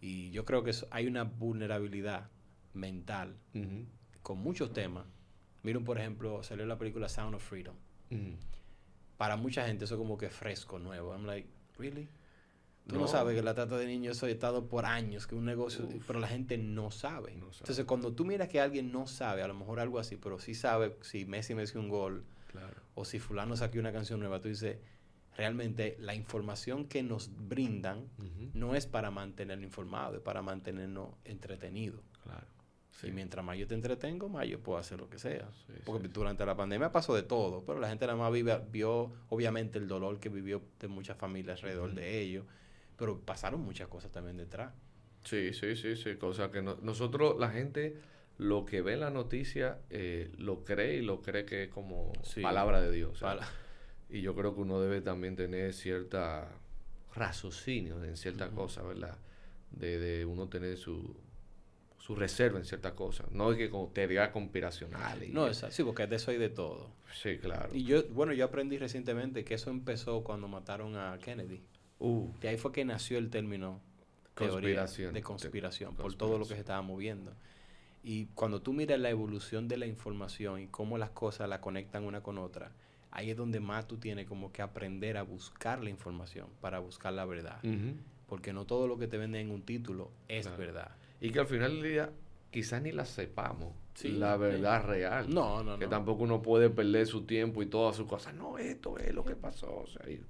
Y 0.00 0.30
yo 0.30 0.44
creo 0.44 0.62
que 0.62 0.72
hay 0.90 1.06
una 1.08 1.24
vulnerabilidad 1.24 2.30
mental 2.72 3.36
con 4.22 4.38
muchos 4.38 4.72
temas. 4.72 5.06
Miren, 5.64 5.84
por 5.84 5.98
ejemplo, 5.98 6.42
salió 6.44 6.64
la 6.66 6.78
película 6.78 7.08
Sound 7.08 7.34
of 7.34 7.42
Freedom. 7.42 7.74
Para 9.16 9.36
mucha 9.36 9.66
gente 9.66 9.84
eso 9.86 9.94
es 9.94 9.98
como 9.98 10.16
que 10.16 10.30
fresco, 10.30 10.78
nuevo. 10.78 11.12
I'm 11.12 11.26
like, 11.26 11.48
really? 11.78 12.08
Tú 12.88 12.96
no. 12.96 13.06
sabes 13.06 13.36
que 13.36 13.42
la 13.42 13.52
trata 13.52 13.76
de 13.76 13.86
niños 13.86 14.16
eso 14.16 14.26
ha 14.26 14.30
estado 14.30 14.66
por 14.66 14.86
años, 14.86 15.26
que 15.26 15.34
un 15.34 15.44
negocio, 15.44 15.86
pero 16.06 16.20
la 16.20 16.26
gente 16.26 16.56
no 16.56 16.90
sabe. 16.90 17.32
Entonces, 17.34 17.84
cuando 17.84 18.14
tú 18.14 18.24
miras 18.24 18.48
que 18.48 18.60
alguien 18.60 18.90
no 18.90 19.06
sabe, 19.06 19.42
a 19.42 19.46
lo 19.46 19.52
mejor 19.52 19.78
algo 19.78 19.98
así, 19.98 20.16
pero 20.16 20.38
sí 20.38 20.54
sabe 20.54 20.96
si 21.02 21.26
Messi 21.26 21.54
metió 21.54 21.80
un 21.80 21.90
gol, 21.90 22.24
o 22.94 23.04
si 23.04 23.18
fulano 23.18 23.56
saqueó 23.56 23.80
una 23.80 23.92
canción 23.92 24.20
nueva, 24.20 24.40
tú 24.40 24.48
dices, 24.48 24.78
realmente 25.36 25.96
la 26.00 26.14
información 26.14 26.86
que 26.86 27.02
nos 27.02 27.30
brindan 27.46 28.08
no 28.54 28.74
es 28.74 28.86
para 28.86 29.10
mantenernos 29.10 29.64
informados, 29.64 30.16
es 30.16 30.22
para 30.22 30.40
mantenernos 30.40 31.10
entretenidos. 31.24 32.00
Claro. 32.22 32.46
Y 33.02 33.12
mientras 33.12 33.44
más 33.44 33.56
yo 33.58 33.66
te 33.68 33.74
entretengo, 33.74 34.28
más 34.28 34.48
yo 34.48 34.60
puedo 34.60 34.78
hacer 34.78 34.98
lo 34.98 35.10
que 35.10 35.18
sea. 35.18 35.48
Porque 35.84 36.08
durante 36.08 36.44
la 36.46 36.56
pandemia 36.56 36.90
pasó 36.90 37.14
de 37.14 37.22
todo, 37.22 37.62
pero 37.64 37.78
la 37.78 37.88
gente 37.88 38.06
nada 38.06 38.18
más 38.18 38.32
vio 38.72 39.12
obviamente 39.28 39.78
el 39.78 39.86
dolor 39.86 40.18
que 40.18 40.30
vivió 40.30 40.62
de 40.80 40.88
muchas 40.88 41.18
familias 41.18 41.58
alrededor 41.58 41.94
de 41.94 42.18
ellos 42.18 42.46
pero 42.98 43.20
pasaron 43.20 43.60
muchas 43.60 43.88
cosas 43.88 44.12
también 44.12 44.36
detrás. 44.36 44.74
Sí, 45.24 45.52
sí, 45.54 45.76
sí, 45.76 45.96
sí, 45.96 46.16
cosa 46.16 46.50
que 46.50 46.62
nosotros, 46.62 47.38
la 47.38 47.50
gente, 47.50 47.96
lo 48.36 48.64
que 48.64 48.82
ve 48.82 48.94
en 48.94 49.00
la 49.00 49.10
noticia, 49.10 49.78
eh, 49.90 50.30
lo 50.36 50.64
cree 50.64 50.96
y 50.96 51.02
lo 51.02 51.22
cree 51.22 51.44
que 51.44 51.64
es 51.64 51.70
como 51.70 52.12
palabra 52.42 52.80
de 52.80 52.92
Dios. 52.92 53.22
y 54.10 54.20
yo 54.20 54.34
creo 54.34 54.54
que 54.54 54.60
uno 54.60 54.80
debe 54.80 55.00
también 55.00 55.36
tener 55.36 55.72
cierta 55.72 56.48
raciocinio 57.14 58.04
en 58.04 58.16
ciertas 58.16 58.50
cosas, 58.50 58.86
¿verdad? 58.86 59.16
de, 59.70 59.98
de 59.98 60.24
uno 60.24 60.48
tener 60.48 60.76
su, 60.76 61.16
su 61.98 62.14
reserva 62.14 62.58
en 62.58 62.64
ciertas 62.64 62.92
cosas. 62.92 63.30
No 63.32 63.52
es 63.52 63.58
que 63.58 63.70
con 63.70 63.92
teoría 63.92 64.32
conspiracional. 64.32 65.22
Y, 65.22 65.30
No, 65.30 65.46
exacto. 65.46 65.74
Sí, 65.76 65.84
porque 65.84 66.06
de 66.06 66.16
eso 66.16 66.30
hay 66.30 66.38
de 66.38 66.48
todo. 66.48 66.90
Sí, 67.12 67.38
claro. 67.38 67.68
Y 67.72 67.84
yo, 67.84 68.04
bueno, 68.10 68.32
yo 68.32 68.44
aprendí 68.44 68.78
recientemente 68.78 69.44
que 69.44 69.54
eso 69.54 69.70
empezó 69.70 70.22
cuando 70.24 70.48
mataron 70.48 70.96
a 70.96 71.18
Kennedy. 71.18 71.62
Uh, 72.00 72.30
De 72.40 72.48
ahí 72.48 72.56
fue 72.56 72.72
que 72.72 72.84
nació 72.84 73.18
el 73.18 73.30
término 73.30 73.80
Conspiración. 74.34 75.14
de 75.14 75.22
conspiración, 75.22 75.94
por 75.96 76.14
todo 76.14 76.38
lo 76.38 76.46
que 76.46 76.54
se 76.54 76.60
estaba 76.60 76.80
moviendo. 76.82 77.32
Y 78.04 78.26
cuando 78.34 78.62
tú 78.62 78.72
miras 78.72 79.00
la 79.00 79.10
evolución 79.10 79.66
de 79.66 79.76
la 79.76 79.86
información 79.86 80.60
y 80.60 80.66
cómo 80.68 80.96
las 80.96 81.10
cosas 81.10 81.48
la 81.48 81.60
conectan 81.60 82.04
una 82.04 82.22
con 82.22 82.38
otra, 82.38 82.70
ahí 83.10 83.30
es 83.30 83.36
donde 83.36 83.58
más 83.58 83.88
tú 83.88 83.96
tienes 83.96 84.26
como 84.26 84.52
que 84.52 84.62
aprender 84.62 85.16
a 85.16 85.22
buscar 85.22 85.82
la 85.82 85.90
información 85.90 86.46
para 86.60 86.78
buscar 86.78 87.12
la 87.14 87.24
verdad. 87.24 87.60
Porque 88.28 88.52
no 88.52 88.64
todo 88.66 88.86
lo 88.86 88.96
que 88.98 89.08
te 89.08 89.18
venden 89.18 89.48
en 89.48 89.50
un 89.52 89.62
título 89.62 90.12
es 90.28 90.46
Claro. 90.46 90.58
verdad. 90.58 90.90
Y 91.20 91.30
que 91.30 91.40
al 91.40 91.46
final 91.46 91.72
del 91.80 91.82
día 91.82 92.10
quizás 92.52 92.80
ni 92.80 92.92
la 92.92 93.04
sepamos. 93.06 93.74
Sí, 93.94 94.10
la 94.12 94.34
sí. 94.34 94.40
verdad 94.40 94.84
real. 94.86 95.34
No, 95.34 95.64
no, 95.64 95.76
que 95.78 95.86
no. 95.86 95.90
tampoco 95.90 96.22
uno 96.22 96.40
puede 96.40 96.70
perder 96.70 97.06
su 97.08 97.22
tiempo 97.24 97.60
y 97.62 97.66
todas 97.66 97.96
sus 97.96 98.06
cosas. 98.06 98.34
No, 98.34 98.56
esto 98.58 98.96
es 98.98 99.12
lo 99.12 99.24
que 99.24 99.34
pasó. 99.34 99.78
O 99.78 99.86
sea, 99.88 100.08
y- 100.08 100.22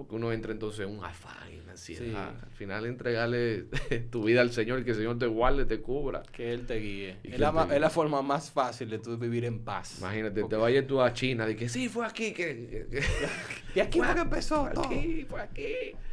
porque 0.00 0.14
uno 0.14 0.32
entra 0.32 0.50
entonces 0.52 0.86
en 0.86 0.96
un 0.98 1.04
afán, 1.04 1.52
en 1.52 1.60
una 1.60 1.72
ansiedad. 1.72 2.32
Sí. 2.38 2.44
Al 2.46 2.50
final 2.52 2.86
entregarle 2.86 3.64
tu 4.10 4.24
vida 4.24 4.40
al 4.40 4.50
Señor 4.50 4.80
y 4.80 4.84
que 4.84 4.92
el 4.92 4.96
Señor 4.96 5.18
te 5.18 5.26
guarde, 5.26 5.66
te 5.66 5.80
cubra. 5.82 6.22
Que 6.32 6.54
Él 6.54 6.66
te 6.66 6.76
guíe. 6.76 7.18
Y 7.22 7.32
Es 7.34 7.38
la, 7.38 7.66
te 7.68 7.74
es 7.74 7.80
la 7.82 7.90
forma 7.90 8.22
más 8.22 8.50
fácil 8.50 8.88
de 8.88 8.98
tú 8.98 9.18
vivir 9.18 9.44
en 9.44 9.60
paz. 9.62 9.98
Imagínate, 9.98 10.42
te 10.44 10.56
vayas 10.56 10.86
tú 10.86 11.02
a 11.02 11.12
China 11.12 11.44
de 11.44 11.54
que 11.54 11.68
sí, 11.68 11.90
fue 11.90 12.06
aquí, 12.06 12.32
que... 12.32 12.86
que- 12.90 13.02
De 13.74 13.82
aquí 13.82 13.98
fue 14.00 14.14
que 14.14 14.20
empezó 14.20 14.64
fue 14.64 14.72
todo. 14.74 14.84
aquí, 14.86 15.26
fue 15.28 15.40
aquí. 15.42 15.66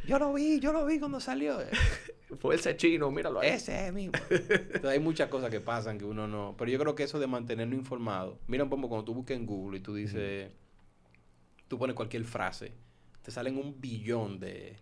Yo 0.06 0.18
lo 0.18 0.34
vi, 0.34 0.60
yo 0.60 0.72
lo 0.72 0.84
vi 0.84 0.98
cuando 0.98 1.18
salió. 1.20 1.58
Fue 2.40 2.56
ese 2.56 2.76
chino, 2.76 3.10
míralo 3.10 3.40
ahí. 3.40 3.48
Ese 3.48 3.86
es 3.86 3.92
mismo. 3.94 4.12
Entonces, 4.28 4.84
hay 4.84 5.00
muchas 5.00 5.30
cosas 5.30 5.48
que 5.50 5.60
pasan 5.60 5.96
que 5.98 6.04
uno 6.04 6.28
no. 6.28 6.54
Pero 6.58 6.70
yo 6.70 6.78
creo 6.78 6.94
que 6.94 7.04
eso 7.04 7.18
de 7.18 7.26
mantenerlo 7.26 7.74
informado. 7.74 8.38
Mira 8.48 8.64
un 8.64 8.68
poco 8.68 8.86
cuando 8.86 9.06
tú 9.06 9.14
buscas 9.14 9.38
en 9.38 9.46
Google 9.46 9.78
y 9.78 9.80
tú 9.80 9.94
dices. 9.94 10.50
Tú 11.68 11.78
pones 11.78 11.96
cualquier 11.96 12.24
frase. 12.24 12.72
Te 13.28 13.32
salen 13.32 13.58
un 13.58 13.78
billón 13.78 14.40
de, 14.40 14.78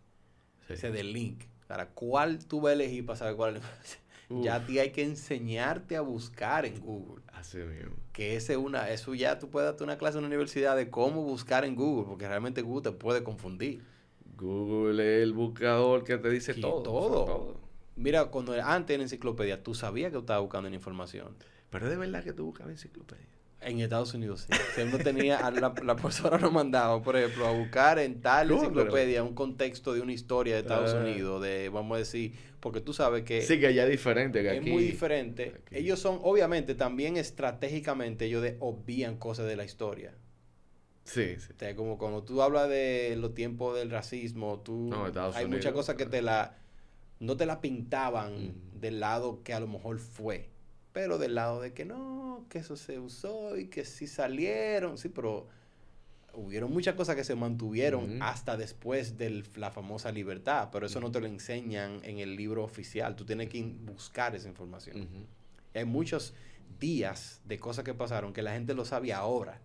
Sí. 0.69 0.75
ese 0.75 0.93
de 0.93 1.03
link. 1.03 1.43
Para 1.67 1.89
cuál 1.89 2.39
tú 2.47 2.61
vas 2.61 2.71
a 2.71 2.73
elegir 2.75 3.05
para 3.05 3.19
saber 3.19 3.35
cuál. 3.35 3.57
Uf. 3.57 3.65
Ya 4.45 4.55
a 4.55 4.65
ti 4.65 4.79
hay 4.79 4.91
que 4.93 5.03
enseñarte 5.03 5.97
a 5.97 6.01
buscar 6.01 6.65
en 6.65 6.79
Google. 6.79 7.25
Así 7.33 7.59
mismo. 7.59 7.97
Que 8.13 8.37
ese 8.37 8.57
una, 8.57 8.89
eso 8.91 9.15
ya 9.15 9.41
tú 9.41 9.51
puedes 9.51 9.67
darte 9.69 9.83
una 9.83 9.99
clase 9.99 10.19
en 10.19 10.23
la 10.23 10.29
universidad 10.29 10.77
de 10.77 10.91
cómo 10.91 11.25
buscar 11.25 11.65
en 11.65 11.75
Google, 11.75 12.07
porque 12.07 12.29
realmente 12.29 12.63
Google 12.63 12.83
te 12.93 12.97
puede 12.97 13.25
confundir. 13.25 13.83
Google 14.37 15.03
es 15.17 15.25
el 15.25 15.33
buscador 15.33 16.05
que 16.05 16.17
te 16.17 16.31
dice 16.31 16.55
todo. 16.55 16.83
todo. 16.85 17.61
Mira, 17.97 18.27
cuando 18.27 18.53
antes 18.63 18.95
en 18.95 19.01
enciclopedia, 19.01 19.61
tú 19.65 19.75
sabías 19.75 20.11
que 20.11 20.19
tú 20.19 20.21
estabas 20.21 20.43
buscando 20.43 20.69
una 20.69 20.77
información. 20.77 21.35
Pero 21.71 21.87
es 21.87 21.91
de 21.91 21.97
verdad 21.97 22.23
que 22.23 22.33
tú 22.33 22.45
buscabas 22.47 22.71
enciclopedia. 22.75 23.27
En 23.67 23.81
Estados 23.81 24.15
Unidos, 24.15 24.47
sí. 24.49 24.57
Si 24.77 24.83
uno 24.83 24.99
tenía, 24.99 25.51
la, 25.51 25.75
la 25.83 25.97
profesora 25.97 26.39
nos 26.39 26.53
mandaba, 26.53 27.03
por 27.03 27.17
ejemplo, 27.17 27.47
a 27.47 27.53
buscar 27.53 27.99
en 27.99 28.21
tal 28.21 28.49
¿Cómo, 28.49 28.63
enciclopedia 28.63 29.23
un 29.25 29.35
contexto 29.35 29.93
de 29.93 30.01
una 30.01 30.13
historia 30.13 30.55
de 30.55 30.61
Estados 30.61 30.95
Ah. 30.95 31.01
Unidos, 31.01 31.43
de, 31.43 31.69
vamos 31.69 31.97
a 31.97 31.99
decir, 31.99 32.33
porque 32.61 32.81
tú 32.81 32.93
sabes 32.93 33.25
que 33.25 33.43
Sí, 33.43 33.59
que 33.59 33.67
allá 33.67 33.85
es 33.85 33.91
diferente 33.91 34.41
que 34.43 34.53
es 34.55 34.61
aquí. 34.61 34.71
muy 34.71 34.85
diferente. 34.85 35.55
aquí. 35.67 35.77
Ellos 35.79 35.99
son, 35.99 36.21
obviamente, 36.23 36.77
también 36.77 37.17
estratégicamente, 37.17 38.27
ellos 38.27 38.43
de, 38.43 38.57
obvían 38.61 39.17
cosas 39.17 39.47
de 39.47 39.57
la 39.57 39.65
historia. 39.65 40.15
Sí, 41.05 41.37
sí. 41.39 41.53
O 41.55 41.59
sea, 41.59 41.75
como 41.77 41.99
cuando 41.99 42.23
tú 42.23 42.43
hablas 42.43 42.69
de 42.69 43.17
los 43.19 43.35
tiempos 43.35 43.77
del 43.77 43.91
racismo, 43.91 44.61
tú 44.65 44.89
No, 44.91 45.07
Estados 45.09 45.35
hay 45.37 45.45
Unidos, 45.45 45.59
muchas 45.59 45.73
cosas 45.73 45.95
que 45.97 46.05
claro. 46.05 46.11
te 46.13 46.23
la 46.23 46.55
no 47.19 47.37
te 47.37 47.47
la 47.47 47.61
pintaban 47.63 48.33
Ujú. 48.35 48.53
del 48.81 49.01
lado 49.01 49.43
que 49.43 49.55
a 49.55 49.61
lo 49.61 49.67
mejor 49.67 49.99
fue, 49.99 50.51
pero 50.97 51.19
del 51.19 51.35
lado 51.35 51.61
de 51.61 51.75
que 51.75 51.85
no, 51.85 52.47
que 52.49 52.61
eso 52.61 52.75
se 52.75 52.99
usó 52.99 53.59
y 53.59 53.67
que 53.67 53.85
sí 53.85 54.07
salieron, 54.07 54.97
sí, 54.97 55.11
pero 55.11 55.47
hubieron 56.33 56.73
muchas 56.73 56.95
cosas 56.95 57.17
que 57.17 57.23
se 57.23 57.35
mantuvieron 57.35 58.23
hasta 58.23 58.57
después 58.57 59.19
de 59.19 59.45
la 59.57 59.71
famosa 59.71 60.11
libertad, 60.11 60.71
pero 60.73 60.87
eso 60.87 60.99
no 61.03 61.11
te 61.13 61.21
lo 61.21 61.27
enseñan 61.27 62.01
en 62.03 62.19
el 62.19 62.35
libro 62.35 62.65
oficial, 62.65 63.15
tú 63.15 63.27
tienes 63.27 63.51
que 63.51 63.63
buscar 63.63 64.35
esa 64.35 64.49
información. 64.49 65.07
Y 65.75 65.79
hay 65.79 65.85
muchos 65.85 66.33
días 66.81 67.43
de 67.45 67.59
cosas 67.59 67.85
que 67.85 67.93
pasaron 67.93 68.33
que 68.33 68.41
la 68.41 68.53
gente 68.53 68.73
lo 68.73 68.87
sabe 68.87 69.13
ahora, 69.13 69.61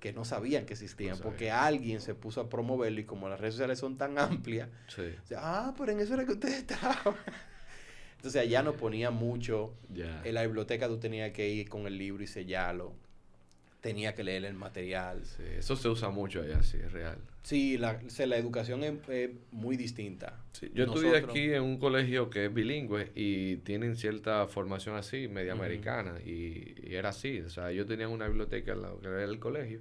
que 0.00 0.12
no 0.12 0.24
sabían 0.24 0.66
que 0.66 0.72
existían, 0.72 1.18
No 1.18 1.22
porque 1.22 1.52
alguien 1.52 2.00
se 2.00 2.16
puso 2.16 2.40
a 2.40 2.48
promoverlo 2.48 2.98
y 2.98 3.04
como 3.04 3.28
las 3.28 3.38
redes 3.38 3.54
sociales 3.54 3.78
son 3.78 3.96
tan 3.96 4.18
amplias, 4.18 4.68
Sí. 4.88 5.02
o 5.22 5.26
sea, 5.28 5.38
ah, 5.42 5.74
pero 5.78 5.92
en 5.92 6.00
eso 6.00 6.14
era 6.14 6.24
que 6.24 6.32
ustedes 6.32 6.54
estaban. 6.68 7.14
Entonces 8.22 8.42
allá 8.42 8.62
nos 8.62 8.76
ponía 8.76 9.10
mucho, 9.10 9.74
en 10.22 10.34
la 10.34 10.42
biblioteca 10.42 10.86
tú 10.86 10.96
tenías 10.98 11.32
que 11.32 11.48
ir 11.48 11.68
con 11.68 11.88
el 11.88 11.98
libro 11.98 12.22
y 12.22 12.28
sellarlo, 12.28 12.92
tenía 13.80 14.14
que 14.14 14.22
leer 14.22 14.44
el 14.44 14.54
material. 14.54 15.26
Sí, 15.26 15.42
eso 15.58 15.74
se 15.74 15.88
usa 15.88 16.08
mucho 16.08 16.40
allá, 16.40 16.62
sí, 16.62 16.76
es 16.76 16.92
real. 16.92 17.18
Sí, 17.42 17.78
la, 17.78 18.00
la 18.00 18.36
educación 18.36 18.84
es, 18.84 18.94
es 19.08 19.30
muy 19.50 19.76
distinta. 19.76 20.38
Sí, 20.52 20.70
Yo 20.72 20.84
estudié 20.84 21.16
aquí 21.16 21.52
en 21.52 21.64
un 21.64 21.78
colegio 21.78 22.30
que 22.30 22.44
es 22.44 22.54
bilingüe 22.54 23.10
y 23.16 23.56
tienen 23.56 23.96
cierta 23.96 24.46
formación 24.46 24.94
así, 24.94 25.26
media 25.26 25.54
americana, 25.54 26.20
y, 26.24 26.76
y 26.80 26.94
era 26.94 27.08
así. 27.08 27.40
O 27.40 27.50
sea, 27.50 27.72
yo 27.72 27.86
tenía 27.86 28.06
una 28.06 28.28
biblioteca 28.28 28.70
en 28.70 28.82
la 28.82 28.92
que 29.00 29.08
era 29.08 29.24
el 29.24 29.40
colegio 29.40 29.80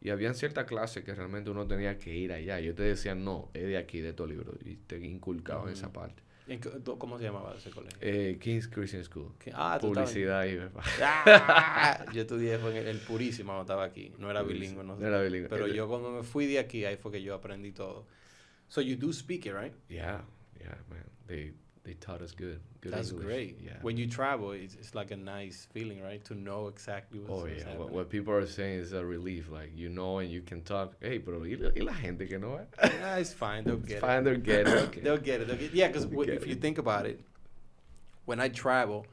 y 0.00 0.08
habían 0.08 0.34
ciertas 0.34 0.64
clases 0.64 1.04
que 1.04 1.14
realmente 1.14 1.50
uno 1.50 1.66
tenía 1.66 1.98
que 1.98 2.16
ir 2.16 2.32
allá. 2.32 2.58
Yo 2.58 2.74
te 2.74 2.84
decía, 2.84 3.14
no, 3.14 3.50
es 3.52 3.64
de 3.64 3.76
aquí, 3.76 4.00
de 4.00 4.08
estos 4.08 4.30
libros, 4.30 4.56
y 4.64 4.76
te 4.76 4.96
inculcaban 4.96 5.70
esa 5.70 5.88
Ujú. 5.88 5.92
parte. 6.00 6.22
¿En 6.48 6.60
qué- 6.60 6.70
¿Cómo 6.98 7.18
se 7.18 7.24
llamaba 7.24 7.54
ese 7.56 7.70
colegio? 7.70 7.98
Eh, 8.00 8.38
King's 8.40 8.66
Christian 8.68 9.04
School. 9.04 9.32
¿Qué? 9.38 9.52
Ah, 9.54 9.78
tú 9.80 9.92
Publicidad 9.92 10.44
y... 10.46 10.58
Ah, 11.00 12.04
yo 12.12 12.22
estudié 12.22 12.58
fue 12.58 12.70
en 12.72 12.76
el, 12.78 12.86
el 12.88 12.98
Purísimo 12.98 13.48
cuando 13.52 13.62
estaba 13.62 13.84
aquí. 13.84 14.12
No 14.18 14.30
era 14.30 14.42
bilingüe, 14.42 14.82
no 14.84 14.96
sé. 14.96 15.02
No 15.02 15.08
era 15.08 15.22
bilingüe. 15.22 15.48
Pero 15.48 15.68
yo 15.68 15.88
cuando 15.88 16.10
me 16.10 16.22
fui 16.24 16.46
de 16.46 16.58
aquí, 16.58 16.84
ahí 16.84 16.96
fue 16.96 17.12
que 17.12 17.22
yo 17.22 17.34
aprendí 17.34 17.72
todo. 17.72 18.06
So 18.68 18.80
you 18.80 18.96
do 18.96 19.12
speak 19.12 19.46
it, 19.46 19.52
right? 19.54 19.72
Yeah, 19.88 20.24
yeah, 20.58 20.78
man. 20.88 21.04
They, 21.26 21.54
they 21.84 21.94
taught 21.94 22.22
us 22.22 22.32
good. 22.32 22.60
good 22.80 22.92
That's 22.92 23.10
English. 23.10 23.26
great. 23.26 23.60
Yeah. 23.60 23.72
When 23.82 23.96
you 23.96 24.06
travel, 24.06 24.52
it's, 24.52 24.74
it's 24.74 24.94
like 24.94 25.10
a 25.10 25.16
nice 25.16 25.66
feeling, 25.72 26.00
right? 26.02 26.24
To 26.26 26.34
know 26.34 26.68
exactly 26.68 27.18
what's, 27.18 27.30
Oh 27.32 27.46
yeah, 27.46 27.52
what, 27.52 27.66
happening. 27.66 27.92
what 27.94 28.10
people 28.10 28.34
are 28.34 28.46
saying 28.46 28.78
is 28.78 28.92
a 28.92 29.04
relief. 29.04 29.50
Like 29.50 29.72
you 29.74 29.88
know 29.88 30.18
and 30.18 30.30
you 30.30 30.42
can 30.42 30.62
talk. 30.62 30.94
Hey, 31.00 31.18
pero 31.18 31.40
y 31.40 31.56
la, 31.58 31.70
y 31.74 31.82
la 31.82 31.92
gente 31.92 32.26
que 32.26 32.38
no 32.38 32.56
es. 32.58 32.68
Ah, 33.02 33.16
it's 33.16 33.32
fine. 33.32 33.64
They'll 33.64 33.76
It's 33.78 33.88
get 33.88 34.00
fine, 34.00 34.20
it. 34.20 34.24
they'll 34.24 34.38
get 34.38 34.68
it. 34.68 34.82
Okay. 34.88 35.00
They'll 35.00 35.16
get 35.18 35.40
it. 35.40 35.48
They'll 35.48 35.56
get, 35.56 35.74
yeah, 35.74 35.88
because 35.88 36.06
get 36.06 36.28
if 36.28 36.46
you 36.46 36.54
think 36.54 36.78
about 36.78 37.06
it, 37.06 37.20
when 38.26 38.38
I 38.40 38.48
travel, 38.48 39.06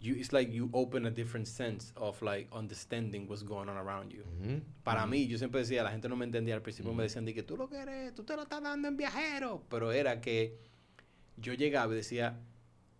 you 0.00 0.14
it's 0.14 0.32
like 0.32 0.52
you 0.52 0.70
open 0.72 1.06
a 1.06 1.10
different 1.10 1.48
sense 1.48 1.92
of 1.96 2.20
like 2.22 2.46
understanding 2.52 3.26
what's 3.26 3.42
going 3.42 3.68
on 3.68 3.76
around 3.76 4.12
you. 4.12 4.22
Ujú, 4.40 4.60
Para 4.84 5.00
ujú. 5.02 5.10
mí, 5.10 5.26
yo 5.28 5.38
siempre 5.38 5.60
decía, 5.60 5.82
la 5.82 5.90
gente 5.90 6.08
no 6.08 6.14
me 6.14 6.24
entendía 6.24 6.54
al 6.54 6.62
principio, 6.62 6.92
me 6.92 6.98
mm-hmm. 6.98 7.02
decían 7.02 7.24
de 7.24 7.34
que 7.34 7.42
tú 7.42 7.56
lo 7.56 7.68
que 7.68 7.78
eres, 7.78 8.14
tú 8.14 8.22
te 8.22 8.36
lo 8.36 8.42
estás 8.42 8.62
dando 8.62 8.86
en 8.86 8.96
viajero. 8.96 9.64
Pero 9.68 9.90
era 9.90 10.20
que 10.20 10.56
yo 11.40 11.54
llegaba 11.54 11.92
y 11.92 11.96
decía, 11.96 12.38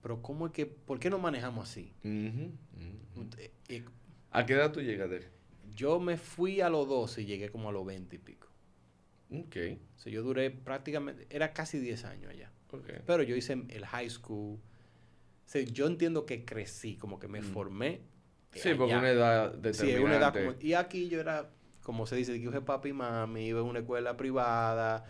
pero 0.03 0.23
¿cómo 0.23 0.47
es 0.47 0.53
que, 0.53 0.67
por 0.67 0.99
qué 0.99 1.11
no 1.11 1.19
manejamos 1.19 1.69
así? 1.69 1.93
Eh, 2.05 3.51
eh, 3.69 3.85
¿A 4.31 4.47
qué 4.47 4.55
edad 4.55 4.73
tú 4.73 4.81
llegaste? 4.81 5.29
Yo 5.75 6.01
me 6.01 6.17
fui 6.17 6.61
a 6.61 6.69
los 6.69 6.89
12 6.89 7.23
y 7.23 7.27
llegué 7.27 7.51
como 7.51 7.69
a 7.69 7.73
los 7.73 7.87
20 7.87 8.17
y 8.17 8.19
pico. 8.19 8.49
Ok, 9.31 9.57
O 9.97 9.99
sea, 9.99 10.13
yo 10.13 10.23
duré 10.23 10.51
prácticamente, 10.51 11.27
era 11.31 11.53
casi 11.53 11.79
10 11.79 12.05
años 12.05 12.31
allá. 12.33 12.51
ok. 12.73 12.91
Pero 13.07 13.23
yo 13.23 13.37
hice 13.37 13.53
el 13.69 13.85
high 13.87 14.09
school. 14.11 14.57
O 14.57 15.51
sea, 15.51 15.63
yo 15.63 15.87
entiendo 15.87 16.27
que 16.27 16.45
crecí, 16.45 16.97
como 16.97 17.19
que 17.19 17.29
me 17.29 17.41
Mm. 17.41 17.45
formé. 17.45 18.01
Sí, 18.53 18.71
porque 18.77 18.97
una 18.97 19.11
edad 19.11 19.53
Sí, 19.55 19.61
determinante. 19.61 19.95
es 19.95 20.01
una 20.05 20.17
edad 20.17 20.33
como... 20.33 20.55
Y 20.61 20.73
aquí 20.75 21.09
yo 21.09 21.21
era, 21.21 21.51
como 21.83 22.07
se 22.07 22.17
dice, 22.17 22.33
que 22.33 22.41
yo 22.41 22.65
papi 22.65 22.89
y 22.91 22.93
mami, 22.93 23.47
iba 23.47 23.61
a 23.61 23.63
una 23.63 23.81
escuela 23.81 24.17
privada. 24.17 25.05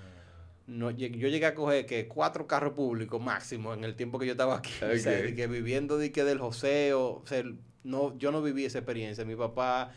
No, 0.69 0.91
yo 0.91 1.09
llegué 1.09 1.47
a 1.47 1.55
coger 1.55 1.87
que 1.87 2.07
cuatro 2.09 2.47
carros 2.47 2.75
públicos 2.75 3.21
máximo 3.21 3.73
en 3.73 3.85
el 3.85 3.97
tiempo 3.97 4.19
que 4.19 4.27
yo 4.27 4.33
estaba 4.33 4.59
aquí. 4.59 4.71
O 4.83 4.97
sea, 4.99 5.19
Ok. 5.19 5.25
de 5.25 5.35
que 5.35 5.47
viviendo 5.47 5.97
de 5.99 6.13
que 6.13 6.23
del 6.25 6.39
joseo. 6.39 7.23
O 7.23 7.27
sea, 7.27 7.43
no, 7.85 8.17
yo 8.19 8.31
no 8.31 8.43
viví 8.43 8.65
esa 8.67 8.79
experiencia. 8.79 9.25
Mi 9.25 9.35
papá 9.35 9.93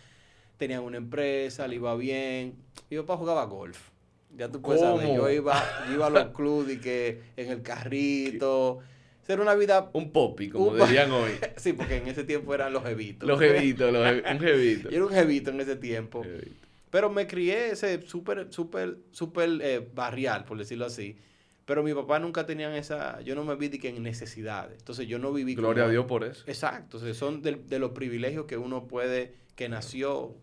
tenía 0.57 0.79
una 0.81 0.95
empresa, 0.97 1.67
le 1.67 1.75
iba 1.75 1.93
bien. 1.95 2.55
Mi 2.89 2.97
papá 2.97 3.17
jugaba 3.17 3.43
golf. 3.45 3.89
Ya 4.37 4.47
tú 4.49 4.61
puedes 4.61 4.81
saber, 4.81 5.13
yo 5.13 5.29
iba, 5.29 5.61
yo 5.89 5.95
iba 5.95 6.07
a 6.07 6.09
los 6.09 6.25
clubes 6.33 6.77
y 6.77 6.79
que 6.79 7.21
en 7.35 7.49
el 7.51 7.61
carrito. 7.63 8.75
O 8.77 8.83
sea, 9.25 9.33
era 9.33 9.43
una 9.43 9.55
vida... 9.55 9.89
Un 9.93 10.11
popi, 10.11 10.49
como 10.49 10.67
Un 10.67 10.79
dirían 10.79 11.11
hoy. 11.11 11.31
Sí, 11.57 11.73
porque 11.73 11.97
en 11.97 12.07
ese 12.07 12.23
tiempo 12.23 12.55
eran 12.55 12.71
los 12.73 12.83
jevitos. 12.83 13.27
Los 13.27 13.39
jevitos, 13.39 13.91
los 13.91 14.03
jevi- 14.07 14.31
un 14.33 14.39
jevito. 14.39 14.89
Yo 14.89 14.95
era 14.95 15.05
un 15.05 15.11
jevito 15.11 15.51
en 15.51 15.59
ese 15.61 15.75
tiempo. 15.75 16.23
Jevito. 16.23 16.67
Pero 16.91 17.09
me 17.09 17.25
crié 17.25 17.71
ese 17.71 18.01
súper, 18.03 18.47
súper, 18.53 18.97
súper 19.11 19.49
eh, 19.61 19.89
barrial, 19.95 20.43
por 20.45 20.57
decirlo 20.59 20.85
así. 20.85 21.17
Pero 21.65 21.83
mi 21.83 21.93
papá 21.93 22.19
nunca 22.19 22.45
tenían 22.45 22.73
esa... 22.73 23.21
Yo 23.21 23.33
no 23.33 23.43
me 23.45 23.55
vi 23.55 23.69
de 23.69 23.79
que 23.79 23.89
en 23.89 24.03
necesidades. 24.03 24.77
Entonces 24.79 25.07
yo 25.07 25.17
no 25.17 25.31
viví... 25.31 25.55
Gloria 25.55 25.83
como- 25.83 25.89
a 25.89 25.91
Dios 25.91 26.05
por 26.05 26.23
eso. 26.23 26.43
Exacto. 26.47 26.99
Sea, 26.99 27.13
son 27.13 27.41
de, 27.41 27.55
de 27.55 27.79
los 27.79 27.91
privilegios 27.91 28.45
que 28.45 28.57
uno 28.57 28.87
puede... 28.87 29.33
Que 29.55 29.69
nació... 29.69 30.35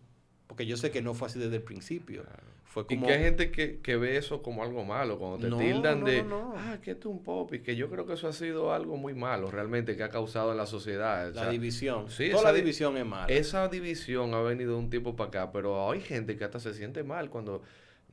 Porque 0.47 0.65
yo 0.65 0.75
sé 0.75 0.89
que 0.89 1.01
no 1.03 1.13
fue 1.13 1.27
así 1.27 1.37
desde 1.37 1.57
el 1.57 1.61
principio. 1.61 2.23
Claro. 2.23 2.43
Fue 2.85 2.95
Y 2.95 2.99
que 2.99 3.11
hay 3.13 3.19
gente 3.23 3.51
que, 3.51 3.79
que 3.79 3.95
ve 3.97 4.17
eso 4.17 4.41
como 4.41 4.63
algo 4.63 4.83
malo, 4.85 5.17
cuando 5.19 5.37
te 5.37 5.49
No, 5.49 5.57
tildan 5.57 6.01
no, 6.01 6.05
de, 6.05 6.23
no, 6.23 6.29
no. 6.49 6.53
ah, 6.57 6.77
que 6.81 6.91
es 6.91 7.05
un 7.05 7.23
pop, 7.23 7.53
y 7.53 7.59
que 7.59 7.75
yo 7.75 7.89
creo 7.89 8.05
que 8.05 8.13
eso 8.13 8.27
ha 8.27 8.33
sido 8.33 8.73
algo 8.73 8.97
muy 8.97 9.13
malo 9.13 9.49
realmente 9.51 9.95
que 9.95 10.03
ha 10.03 10.09
causado 10.09 10.51
en 10.51 10.57
la 10.57 10.65
sociedad. 10.65 11.29
O 11.29 11.33
La 11.33 11.49
división. 11.49 12.09
sí, 12.09 12.29
Toda 12.29 12.41
esa 12.41 12.49
la 12.49 12.53
di- 12.55 12.61
división 12.61 12.97
es 12.97 13.05
mala. 13.05 13.27
Esa 13.27 13.67
división 13.67 14.33
ha 14.33 14.41
venido 14.41 14.73
de 14.73 14.79
un 14.79 14.89
tiempo 14.89 15.15
para 15.15 15.27
acá, 15.29 15.51
pero 15.51 15.91
hay 15.91 16.01
gente 16.01 16.37
que 16.37 16.43
hasta 16.43 16.59
se 16.59 16.73
siente 16.73 17.03
mal 17.03 17.29
cuando, 17.29 17.61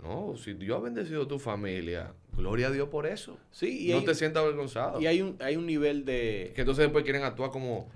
no, 0.02 0.36
si 0.36 0.52
Dios 0.54 0.78
ha 0.78 0.80
bendecido 0.82 1.26
tu 1.26 1.38
familia, 1.38 2.12
gloria 2.36 2.66
a 2.68 2.70
Dios 2.70 2.88
por 2.88 3.06
eso. 3.06 3.38
Sí, 3.50 3.88
y, 3.88 3.92
no 3.92 3.98
hay, 3.98 4.04
te 4.04 4.14
sientas 4.14 4.42
avergonzado. 4.42 5.00
y 5.00 5.06
hay, 5.06 5.22
un, 5.22 5.36
hay 5.40 5.56
un 5.56 5.64
nivel 5.66 6.04
de... 6.04 6.52
Que 6.54 6.60
entonces 6.62 6.84
después 6.84 7.02
quieren 7.04 7.22
actuar 7.22 7.50
como, 7.50 7.88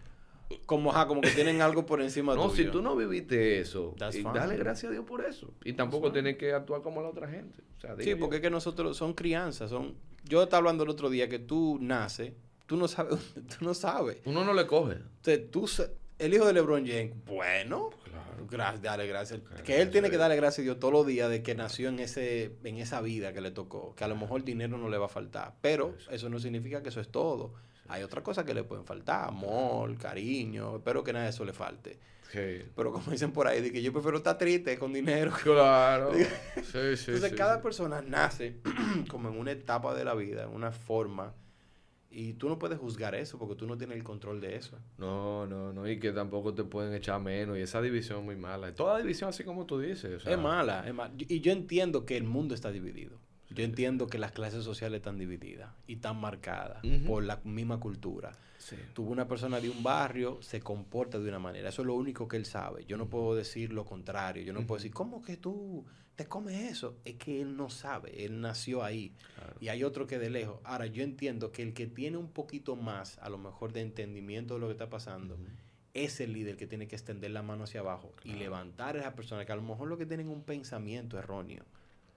Como, 0.66 0.90
ajá, 0.90 1.06
como 1.06 1.20
que 1.20 1.30
tienen 1.30 1.62
algo 1.62 1.86
por 1.86 2.00
encima 2.02 2.34
no, 2.36 2.48
tuyo. 2.50 2.64
si 2.64 2.70
tú 2.70 2.82
no 2.82 2.96
viviste 2.96 3.60
eso, 3.60 3.94
That's 3.98 4.16
y 4.16 4.18
fine. 4.22 4.32
dale 4.34 4.56
gracias 4.56 4.90
a 4.90 4.92
Dios 4.92 5.04
por 5.04 5.24
eso. 5.24 5.52
Y 5.64 5.72
tampoco 5.74 6.10
tienes 6.12 6.36
que 6.36 6.52
actuar 6.52 6.82
como 6.82 7.02
la 7.02 7.08
otra 7.08 7.28
gente. 7.28 7.62
O 7.76 7.80
sea, 7.80 7.96
Sí, 7.98 8.10
yo. 8.10 8.18
porque 8.18 8.36
es 8.36 8.42
que 8.42 8.50
nosotros 8.50 8.96
son 8.96 9.14
crianzas, 9.14 9.70
son... 9.70 9.94
Yo 10.24 10.42
estaba 10.42 10.58
hablando 10.58 10.84
el 10.84 10.90
otro 10.90 11.08
día 11.08 11.28
que 11.28 11.38
tú 11.38 11.78
naces, 11.80 12.32
tú 12.66 12.76
no 12.76 12.88
sabes, 12.88 13.18
tú 13.58 13.64
no 13.64 13.74
sabes. 13.74 14.18
uno 14.24 14.44
no 14.44 14.52
le 14.52 14.66
coge. 14.66 14.94
Entonces, 14.94 15.50
tú, 15.50 15.66
sa- 15.66 15.88
el 16.18 16.34
hijo 16.34 16.46
de 16.46 16.52
LeBron 16.52 16.86
James, 16.86 17.12
bueno, 17.26 17.90
Claro. 18.04 18.46
gracias, 18.50 18.82
dale 18.82 19.06
gracias. 19.06 19.40
Claro, 19.40 19.62
que 19.64 19.80
él 19.80 19.90
tiene 19.90 20.10
que 20.10 20.16
darle 20.18 20.36
gracias 20.36 20.58
a 20.58 20.62
Dios 20.62 20.78
todos 20.80 20.92
los 20.92 21.06
días 21.06 21.30
de 21.30 21.42
que 21.42 21.54
nació 21.54 21.88
en 21.88 22.00
ese 22.00 22.56
en 22.64 22.76
esa 22.78 23.00
vida 23.00 23.32
que 23.32 23.40
le 23.40 23.50
tocó, 23.52 23.94
que 23.94 24.02
a 24.04 24.08
lo 24.08 24.16
mejor 24.16 24.42
dinero 24.44 24.76
no 24.76 24.88
le 24.88 24.98
va 24.98 25.06
a 25.06 25.08
faltar, 25.08 25.54
pero 25.62 25.94
eso 26.10 26.28
no 26.28 26.38
significa 26.40 26.82
que 26.82 26.88
eso 26.90 27.00
es 27.00 27.08
todo. 27.08 27.54
Hay 27.90 28.02
otras 28.02 28.22
cosas 28.22 28.44
que 28.44 28.54
le 28.54 28.62
pueden 28.64 28.84
faltar, 28.84 29.28
amor, 29.28 29.96
cariño, 29.98 30.76
espero 30.76 31.02
que 31.02 31.12
nada 31.12 31.24
de 31.24 31.30
eso 31.30 31.44
le 31.44 31.52
falte. 31.52 31.98
Sí. 32.30 32.62
Pero 32.76 32.92
como 32.92 33.10
dicen 33.10 33.32
por 33.32 33.48
ahí, 33.48 33.60
de 33.60 33.72
que 33.72 33.82
yo 33.82 33.92
prefiero 33.92 34.18
estar 34.18 34.38
triste 34.38 34.78
con 34.78 34.92
dinero. 34.92 35.32
Claro. 35.42 36.12
sí, 36.14 36.96
sí, 36.96 37.10
Entonces 37.10 37.30
sí, 37.30 37.36
cada 37.36 37.56
sí. 37.56 37.62
persona 37.62 38.00
nace 38.02 38.58
como 39.10 39.28
en 39.28 39.38
una 39.38 39.50
etapa 39.50 39.94
de 39.94 40.04
la 40.04 40.14
vida, 40.14 40.44
en 40.44 40.50
una 40.50 40.70
forma, 40.70 41.34
y 42.08 42.34
tú 42.34 42.48
no 42.48 42.58
puedes 42.58 42.78
juzgar 42.78 43.14
eso 43.14 43.38
porque 43.38 43.56
tú 43.56 43.66
no 43.66 43.76
tienes 43.76 43.96
el 43.96 44.04
control 44.04 44.40
de 44.40 44.56
eso. 44.56 44.78
No, 44.98 45.46
no, 45.46 45.72
no, 45.72 45.88
y 45.88 45.98
que 45.98 46.12
tampoco 46.12 46.54
te 46.54 46.64
pueden 46.64 46.94
echar 46.94 47.20
menos, 47.20 47.58
y 47.58 47.62
esa 47.62 47.80
división 47.80 48.20
es 48.20 48.24
muy 48.24 48.36
mala. 48.36 48.72
Toda 48.74 48.98
división, 48.98 49.30
así 49.30 49.42
como 49.42 49.66
tú 49.66 49.80
dices. 49.80 50.16
o 50.16 50.20
sea, 50.20 50.32
es 50.32 50.38
mala, 50.38 50.86
es 50.86 50.94
mala. 50.94 51.12
Y 51.16 51.40
yo 51.40 51.50
entiendo 51.52 52.06
que 52.06 52.16
el 52.16 52.24
mundo 52.24 52.54
está 52.54 52.70
dividido. 52.70 53.18
Yo 53.50 53.64
entiendo 53.64 54.06
que 54.06 54.18
las 54.18 54.32
clases 54.32 54.64
sociales 54.64 54.98
están 54.98 55.18
divididas 55.18 55.72
y 55.86 55.94
están 55.94 56.20
marcadas 56.20 56.82
por 57.06 57.24
la 57.24 57.40
misma 57.44 57.80
cultura. 57.80 58.32
Sí. 58.58 58.76
Tuvo 58.94 59.10
una 59.10 59.26
persona 59.26 59.60
de 59.60 59.70
un 59.70 59.82
barrio, 59.82 60.40
se 60.42 60.60
comporta 60.60 61.18
de 61.18 61.28
una 61.28 61.38
manera. 61.38 61.70
Eso 61.70 61.82
es 61.82 61.86
lo 61.86 61.94
único 61.94 62.28
que 62.28 62.36
él 62.36 62.44
sabe. 62.44 62.84
Yo 62.84 62.96
no 62.96 63.08
puedo 63.08 63.34
decir 63.34 63.72
lo 63.72 63.84
contrario. 63.84 64.44
Yo 64.44 64.52
no 64.52 64.66
puedo 64.66 64.78
decir, 64.78 64.92
¿cómo 64.92 65.22
que 65.22 65.36
tú 65.36 65.84
te 66.14 66.26
comes 66.26 66.70
eso? 66.70 66.98
Es 67.04 67.16
que 67.16 67.40
él 67.40 67.56
no 67.56 67.70
sabe. 67.70 68.24
Él 68.24 68.40
nació 68.40 68.84
ahí. 68.84 69.14
Claro. 69.34 69.56
Y 69.60 69.68
hay 69.68 69.82
otro 69.82 70.06
que 70.06 70.18
de 70.18 70.30
lejos. 70.30 70.60
Ahora, 70.62 70.86
yo 70.86 71.02
entiendo 71.02 71.50
que 71.50 71.62
el 71.62 71.72
que 71.72 71.86
tiene 71.86 72.18
un 72.18 72.30
poquito 72.30 72.76
más, 72.76 73.18
a 73.18 73.30
lo 73.30 73.38
mejor, 73.38 73.72
de 73.72 73.80
entendimiento 73.80 74.54
de 74.54 74.60
lo 74.60 74.66
que 74.66 74.72
está 74.72 74.90
pasando, 74.90 75.38
es 75.94 76.20
el 76.20 76.32
líder 76.32 76.56
que 76.56 76.66
tiene 76.66 76.86
que 76.86 76.96
extender 76.96 77.30
la 77.30 77.42
mano 77.42 77.64
hacia 77.64 77.80
abajo 77.80 78.12
y 78.22 78.34
levantar 78.34 78.96
a 78.96 79.00
esas 79.00 79.14
personas 79.14 79.46
que 79.46 79.52
a 79.52 79.56
lo 79.56 79.62
mejor 79.62 79.88
lo 79.88 79.98
que 79.98 80.06
tienen 80.06 80.28
un 80.28 80.44
pensamiento 80.44 81.18
erróneo. 81.18 81.64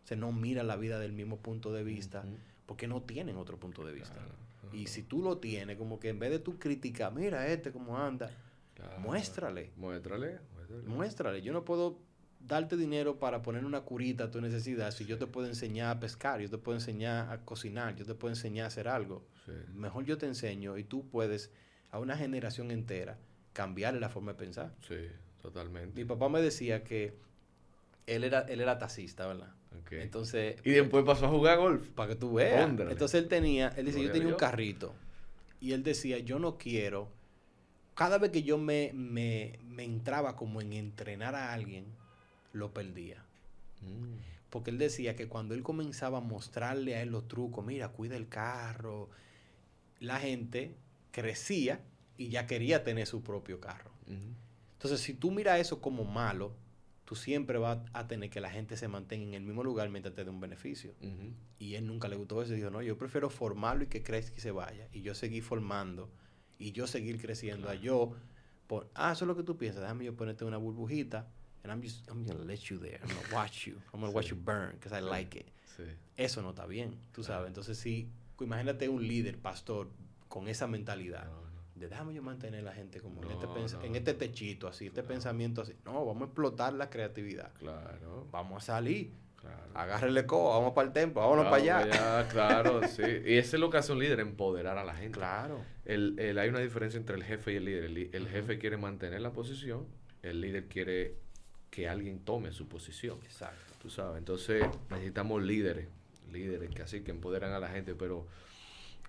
O 0.04 0.08
sea, 0.08 0.18
no 0.18 0.32
mira 0.32 0.64
la 0.64 0.76
vida 0.76 1.00
del 1.00 1.14
mismo 1.14 1.38
punto 1.38 1.72
de 1.72 1.84
vista 1.84 2.26
porque 2.66 2.88
no 2.88 3.02
tienen 3.02 3.38
otro 3.38 3.58
punto 3.58 3.86
de 3.86 3.94
vista. 3.94 4.16
Claro, 4.16 4.76
Y 4.76 4.88
si 4.88 5.04
tú 5.04 5.22
lo 5.22 5.38
tienes, 5.38 5.78
como 5.78 6.00
que 6.00 6.10
en 6.10 6.20
vez 6.20 6.32
de 6.32 6.40
tú 6.40 6.58
criticar, 6.60 7.14
mira 7.14 7.48
este 7.48 7.72
cómo 7.72 7.98
anda, 7.98 8.32
claro. 8.74 9.00
muéstrale. 9.00 9.72
Muéstrale, 9.78 10.40
muéstrale. 10.56 10.88
muéstrale. 10.88 11.42
Yo 11.42 11.54
no 11.54 11.64
puedo 11.64 12.00
darte 12.40 12.76
dinero 12.76 13.20
para 13.20 13.42
poner 13.42 13.66
una 13.66 13.82
curita 13.82 14.26
a 14.26 14.32
tu 14.32 14.42
necesidad 14.42 14.92
si 14.92 15.06
yo 15.06 15.18
te 15.18 15.28
puedo 15.28 15.48
enseñar 15.48 15.96
a 15.96 16.00
pescar, 16.00 16.42
yo 16.42 16.50
te 16.50 16.58
puedo 16.58 16.78
enseñar 16.78 17.32
a 17.32 17.46
cocinar, 17.46 17.96
yo 17.96 18.06
te 18.06 18.16
puedo 18.16 18.34
enseñar 18.34 18.66
a 18.66 18.68
hacer 18.68 18.88
algo. 18.88 19.26
Sí. 19.46 19.54
Mejor 19.74 20.06
yo 20.06 20.18
te 20.18 20.26
enseño 20.26 20.78
y 20.78 20.84
tú 20.84 21.08
puedes 21.08 21.52
a 21.92 22.00
una 22.00 22.18
generación 22.18 22.72
entera 22.72 23.18
cambiarle 23.54 24.00
la 24.00 24.10
forma 24.10 24.34
de 24.34 24.40
pensar. 24.40 24.74
Sí, 24.88 25.08
totalmente. 25.42 25.96
Mi 25.96 26.06
papá 26.06 26.28
me 26.28 26.42
decía 26.42 26.84
que 26.84 27.16
él 28.08 28.24
era, 28.24 28.42
él 28.42 28.60
era 28.60 28.78
taxista, 28.78 29.28
¿verdad? 29.28 29.54
Entonces, 29.92 30.56
Y 30.64 30.72
después 30.72 31.06
pasó 31.06 31.26
a 31.26 31.30
jugar 31.30 31.58
golf. 31.58 31.88
para 31.90 32.10
que 32.10 32.16
tú 32.16 32.34
veas. 32.34 32.70
Entonces 32.70 33.22
él 33.22 33.28
tenía, 33.28 33.70
él 33.78 33.86
decía, 33.86 34.04
yo 34.04 34.12
tenía 34.12 34.28
un 34.28 34.36
carrito. 34.36 34.94
Y 35.60 35.74
él 35.74 35.84
decía, 35.84 36.20
yo 36.20 36.40
no 36.40 36.58
quiero. 36.58 37.10
Cada 37.96 38.18
vez 38.18 38.32
que 38.32 38.44
yo 38.44 38.58
me, 38.58 38.92
me, 38.94 39.60
me 39.68 39.84
entraba 39.84 40.36
como 40.36 40.62
en 40.62 40.74
entrenar 40.74 41.36
a 41.36 41.54
alguien, 41.54 41.86
lo 42.52 42.74
perdía. 42.74 43.24
Mm. 43.82 44.16
Porque 44.50 44.72
él 44.72 44.78
decía 44.78 45.16
que 45.16 45.28
cuando 45.28 45.56
él 45.56 45.64
comenzaba 45.64 46.20
a 46.20 46.22
mostrarle 46.22 46.96
a 46.96 47.02
él 47.02 47.10
los 47.10 47.28
trucos, 47.28 47.66
mira, 47.66 47.90
cuida 47.90 48.16
el 48.16 48.28
carro, 48.28 49.10
la 50.00 50.20
gente 50.20 50.76
crecía 51.12 51.82
y 52.18 52.30
ya 52.30 52.46
quería 52.46 52.84
tener 52.84 53.08
su 53.08 53.24
propio 53.24 53.60
carro. 53.60 53.92
Entonces, 54.74 55.00
si 55.00 55.14
tú 55.14 55.32
miras 55.32 55.60
eso 55.60 55.82
como 55.82 56.04
malo, 56.04 56.54
tú 57.06 57.16
siempre 57.16 57.58
vas 57.58 57.80
a 57.94 58.08
tener 58.08 58.30
que 58.30 58.40
la 58.40 58.50
gente 58.50 58.78
se 58.78 58.88
mantenga 58.88 59.26
en 59.26 59.34
el 59.34 59.44
mismo 59.44 59.64
lugar 59.64 59.90
mientras 59.90 60.16
te 60.16 60.24
dé 60.24 60.30
un 60.30 60.40
beneficio. 60.40 60.94
Y 61.60 61.76
él 61.76 61.88
nunca 61.88 62.08
le 62.08 62.16
gustó 62.16 62.42
eso. 62.42 62.54
Dijo, 62.54 62.70
no, 62.70 62.82
yo 62.82 62.98
prefiero 62.98 63.30
formarlo 63.30 63.84
y 63.84 63.88
que 63.88 64.04
crezca 64.04 64.38
y 64.38 64.42
se 64.42 64.52
vaya. 64.52 64.88
Y 64.92 65.02
yo 65.02 65.14
seguir 65.16 65.44
formando 65.44 66.10
y 66.58 66.72
yo 66.72 66.88
seguir 66.88 67.20
creciendo. 67.22 67.70
A 67.70 67.76
yo, 67.76 68.14
por, 68.68 68.90
ah, 68.96 69.12
eso 69.12 69.26
es 69.26 69.28
lo 69.28 69.36
que 69.36 69.44
tú 69.44 69.58
piensas. 69.58 69.82
Déjame 69.82 70.06
yo 70.06 70.16
ponerte 70.16 70.46
una 70.46 70.58
burbujita. 70.58 71.28
And 71.64 71.72
I'm 71.72 71.82
just, 71.82 72.08
I'm 72.10 72.26
gonna 72.26 72.44
let 72.44 72.60
you 72.70 72.78
there. 72.78 73.00
I'm 73.02 73.08
gonna 73.08 73.34
watch 73.34 73.68
you. 73.68 73.76
I'm 73.94 74.02
gonna 74.02 74.12
watch 74.12 74.30
you 74.30 74.36
burn 74.36 74.74
because 74.74 74.94
I 74.94 75.02
like 75.02 75.40
it. 75.40 75.48
Sí. 75.78 75.84
Eso 76.18 76.42
no 76.42 76.50
está 76.50 76.66
bien, 76.66 76.98
tú 77.14 77.24
sabes. 77.24 77.48
Entonces, 77.48 77.78
sí, 77.78 78.10
imagínate 78.42 78.90
un 78.90 79.08
líder, 79.08 79.40
pastor, 79.40 79.90
con 80.28 80.50
esa 80.50 80.68
mentalidad. 80.68 81.30
De 81.84 81.90
déjame 81.90 82.14
yo 82.14 82.22
mantener 82.24 82.62
a 82.62 82.64
la 82.64 82.74
gente 82.74 83.00
como 83.02 83.22
en, 83.24 83.32
este 83.32 83.46
No, 83.46 83.56
pens- 83.56 83.74
no, 83.78 83.84
en 83.84 83.96
este 83.96 84.14
techito 84.14 84.68
así, 84.68 84.88
este 84.88 85.04
pensamiento 85.04 85.62
así. 85.62 85.74
No, 85.86 86.06
vamos 86.06 86.22
a 86.24 86.26
explotar 86.26 86.74
la 86.74 86.90
creatividad. 86.90 87.52
Claro. 87.56 88.28
Vamos 88.32 88.64
a 88.64 88.66
salir. 88.66 89.12
Claro. 89.36 89.72
Agárrele 89.74 90.26
cojo, 90.26 90.50
vamos 90.58 90.74
para 90.74 90.88
el 90.88 90.94
templo, 90.94 91.20
vámonos 91.22 91.46
para 91.46 91.58
allá. 91.58 92.28
Claro, 92.30 92.88
sí. 92.88 93.02
Y 93.26 93.34
eso 93.38 93.58
es 93.58 93.60
lo 93.60 93.70
que 93.70 93.78
hace 93.78 93.92
un 93.92 94.00
líder, 94.00 94.22
empoderar 94.22 94.78
a 94.78 94.86
la 94.86 94.94
gente. 94.96 95.18
Claro. 95.20 95.60
El, 95.84 96.18
el- 96.18 96.38
hay 96.40 96.48
una 96.50 96.60
diferencia 96.60 96.98
entre 96.98 97.16
el 97.18 97.24
jefe 97.24 97.52
y 97.52 97.56
el 97.58 97.66
líder. 97.66 97.84
El, 97.86 98.10
el 98.14 98.28
jefe 98.30 98.58
quiere 98.58 98.78
mantener 98.78 99.20
la 99.22 99.34
posición, 99.34 99.86
el 100.22 100.40
líder 100.40 100.68
quiere 100.70 101.18
que 101.70 101.90
alguien 101.90 102.20
tome 102.24 102.54
su 102.54 102.70
posición. 102.70 103.20
Exacto. 103.24 103.74
Tú 103.82 103.90
sabes, 103.90 104.18
entonces 104.20 104.64
necesitamos 104.90 105.44
líderes, 105.44 105.88
líderes 106.32 106.70
que 106.70 106.84
así 106.84 107.02
que 107.02 107.12
empoderan 107.12 107.52
a 107.52 107.60
la 107.60 107.68
gente, 107.68 107.96
pero 107.96 108.26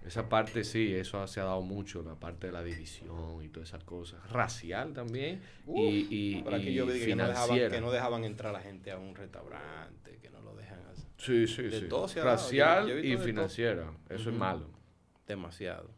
esa 0.05 0.29
parte 0.29 0.65
sí, 0.65 0.95
eso 0.95 1.27
se 1.27 1.41
ha 1.41 1.45
dado 1.45 1.63
mucho, 1.63 2.03
la 2.03 2.15
parte 2.15 2.49
de 2.49 2.53
la 2.53 2.63
división 2.63 3.43
y 3.43 3.49
todas 3.49 3.71
esas 3.71 3.85
cosas. 3.85 4.21
Racial 4.31 4.93
también 4.93 5.41
Uf, 5.67 5.79
y, 5.79 6.07
y, 6.11 6.45
y 6.69 6.75
yo 6.75 6.87
vi 6.87 7.01
que 7.01 7.17
no, 7.17 7.27
dejaban, 7.27 7.71
que 7.71 7.81
no 7.81 7.91
dejaban 7.91 8.25
entrar 8.25 8.51
a 8.55 8.59
la 8.59 8.61
gente 8.61 8.91
a 8.91 8.99
un 8.99 9.15
restaurante, 9.15 10.19
que 10.21 10.31
no 10.31 10.41
lo 10.43 10.55
dejan 10.55 10.79
hacer. 10.93 11.05
Sí, 11.19 11.47
sí, 11.47 11.63
de 11.63 11.81
sí. 11.81 11.87
todo 11.89 12.07
se 12.09 12.21
ha 12.21 12.25
dado, 12.25 12.37
Racial 12.37 12.89
yo 12.89 12.99
y 12.99 13.15
todo. 13.15 13.25
financiera, 13.25 13.91
eso 14.11 14.31
es 14.31 14.37
malo. 14.37 14.67
Demasiado. 15.27 15.89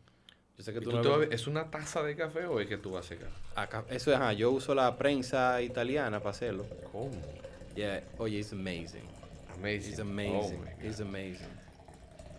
Yo 0.57 0.62
sé 0.64 0.72
que 0.72 0.78
¿Y 0.78 0.82
tú 0.82 0.90
tú 0.90 1.02
no 1.02 1.18
ves- 1.18 1.28
¿Es 1.32 1.46
una 1.48 1.70
taza 1.70 2.02
de 2.02 2.14
café 2.16 2.46
o 2.46 2.61
es 2.61 2.66
que 2.68 2.78
tú 2.78 2.92
vas 2.92 3.04
a 3.04 3.09
secar? 3.09 3.28
Acá, 3.57 3.84
eso 3.90 4.11
es, 4.11 4.16
ajá, 4.16 4.32
yo 4.32 4.50
uso 4.52 4.74
la 4.74 4.96
prensa 4.96 5.61
italiana 5.62 6.18
para 6.20 6.30
hacerlo. 6.30 6.64
¿Cómo? 6.92 7.11
Yeah, 7.74 8.02
oye, 8.18 8.38
it's 8.38 8.52
amazing. 8.52 9.02
Amazing. 9.54 9.90
It's 9.92 9.98
Oh, 9.98 10.02
amazing. 10.02 10.61
God. 10.61 10.84
it's 10.84 11.00
amazing. 11.00 11.48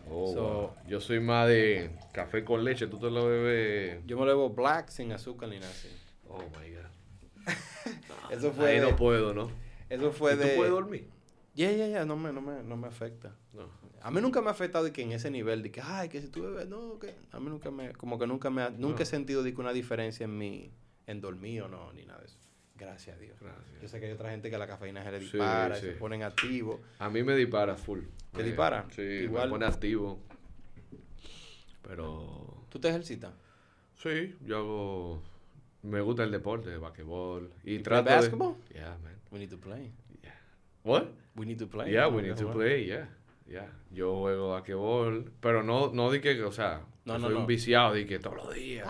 Oh, 0.10 0.34
So- 0.34 0.42
wow. 0.44 0.72
Yo 0.88 1.00
soy 1.02 1.20
más 1.20 1.48
de 1.48 1.92
café 2.14 2.44
con 2.44 2.64
leche, 2.64 2.88
tú 2.88 2.98
te 3.00 3.10
lo 3.10 3.26
bebes. 3.28 4.02
Yo 4.06 4.18
me 4.18 4.26
lo 4.26 4.32
bebo 4.32 4.50
black 4.50 4.90
sin 4.90 5.12
azúcar 5.12 5.50
ni 5.50 5.60
nada 5.60 5.72
así. 5.72 5.90
Oh 6.30 6.40
my 6.40 6.72
god. 6.72 6.86
Eso 8.32 8.52
fue 8.52 8.72
Ahí 8.72 8.80
de, 8.80 8.90
no 8.90 8.96
puedo, 8.96 9.34
¿no? 9.34 9.50
eso 9.90 10.12
fue 10.12 10.34
¿Y 10.34 10.38
de 10.38 10.50
tú 10.50 10.56
puedes 10.58 10.72
dormir? 10.72 11.08
Ya, 11.56 11.72
ya, 11.72 11.88
ya, 11.88 12.06
no 12.06 12.18
me, 12.18 12.32
no 12.34 12.42
me, 12.42 12.62
no 12.62 12.76
me 12.78 12.88
afecta. 12.88 13.34
No. 13.54 13.70
A 14.02 14.12
mí 14.12 14.22
nunca 14.22 14.42
me 14.42 14.50
ha 14.50 14.52
afectado 14.52 14.84
de 14.84 14.92
que 14.92 15.02
en 15.02 15.12
ese 15.14 15.32
nivel 15.32 15.64
de 15.64 15.72
que, 15.72 15.82
ay, 15.82 16.08
que 16.10 16.22
si 16.22 16.28
tú 16.28 16.44
bebes, 16.44 16.68
no, 16.68 17.00
que 17.00 17.16
a 17.32 17.40
mí 17.40 17.50
nunca 17.50 17.72
me, 17.72 17.94
como 17.94 18.20
que 18.20 18.28
nunca 18.28 18.50
me, 18.50 18.62
ha- 18.62 18.70
nunca 18.70 18.98
No. 18.98 19.04
he 19.04 19.06
sentido 19.06 19.44
de 19.44 19.54
que 19.54 19.62
una 19.62 19.72
diferencia 19.74 20.26
en 20.26 20.38
mi, 20.38 20.72
en 21.08 21.22
dormir 21.22 21.62
o 21.64 21.68
no, 21.68 21.92
ni 21.94 22.06
nada 22.06 22.20
de 22.20 22.26
eso. 22.26 22.38
Gracias 22.78 23.16
a 23.16 23.20
Dios. 23.20 23.38
Gracias. 23.40 23.82
Yo 23.82 23.88
sé 23.88 24.00
que 24.00 24.06
hay 24.08 24.12
otra 24.12 24.30
gente 24.30 24.50
que 24.50 24.58
la 24.58 24.68
cafeína 24.68 25.04
se 25.04 25.12
le 25.12 25.20
dispara, 25.20 25.78
y 25.78 25.82
sí. 25.82 25.88
se 25.88 25.92
ponen 25.94 26.24
activos. 26.24 26.80
A 27.00 27.10
mí 27.10 27.24
me 27.24 27.36
dispara 27.36 27.76
full. 27.76 28.02
¿Te 28.34 28.44
dispara? 28.44 28.86
Sí, 28.92 29.02
Igual. 29.02 29.46
me 29.46 29.52
pone 29.52 29.66
activo. 29.66 30.20
Pero 31.82 32.66
¿Tú 32.70 32.80
te 32.80 32.90
ejercitas? 32.90 33.34
sí, 33.96 34.36
yo 34.46 34.58
hago 34.58 35.24
me 35.84 36.02
gusta 36.02 36.24
el 36.24 36.32
deporte, 36.32 36.72
el 36.74 36.80
basquetbol 36.80 37.52
y 37.64 37.78
You 37.78 37.84
trato 37.84 38.04
play 38.06 38.16
de 38.16 38.22
basketball? 38.22 38.56
Yeah, 38.74 38.98
man. 39.04 39.16
We 39.32 39.40
need 39.40 39.50
to 39.50 39.58
play. 39.58 39.92
What? 40.84 41.06
We 41.36 41.46
need 41.46 41.60
to 41.60 41.68
play. 41.68 41.92
yeah, 41.92 42.08
we 42.08 42.22
need 42.22 42.36
to 42.36 42.52
play, 42.52 42.86
yeah. 42.86 43.08
Yeah. 43.48 43.70
Yo 43.92 44.16
juego 44.20 44.50
basquetbol, 44.52 45.32
pero 45.40 45.64
no 45.64 45.92
no 45.94 46.12
di 46.12 46.20
que, 46.20 46.42
o 46.44 46.52
sea, 46.52 46.82
No, 47.06 47.14
no, 47.18 47.28
soy 47.28 47.34
no. 47.36 47.40
un 47.42 47.48
viciado 47.48 47.94
de 47.94 48.06
que 48.06 48.20
todos 48.20 48.36
los 48.36 48.54
días. 48.54 48.88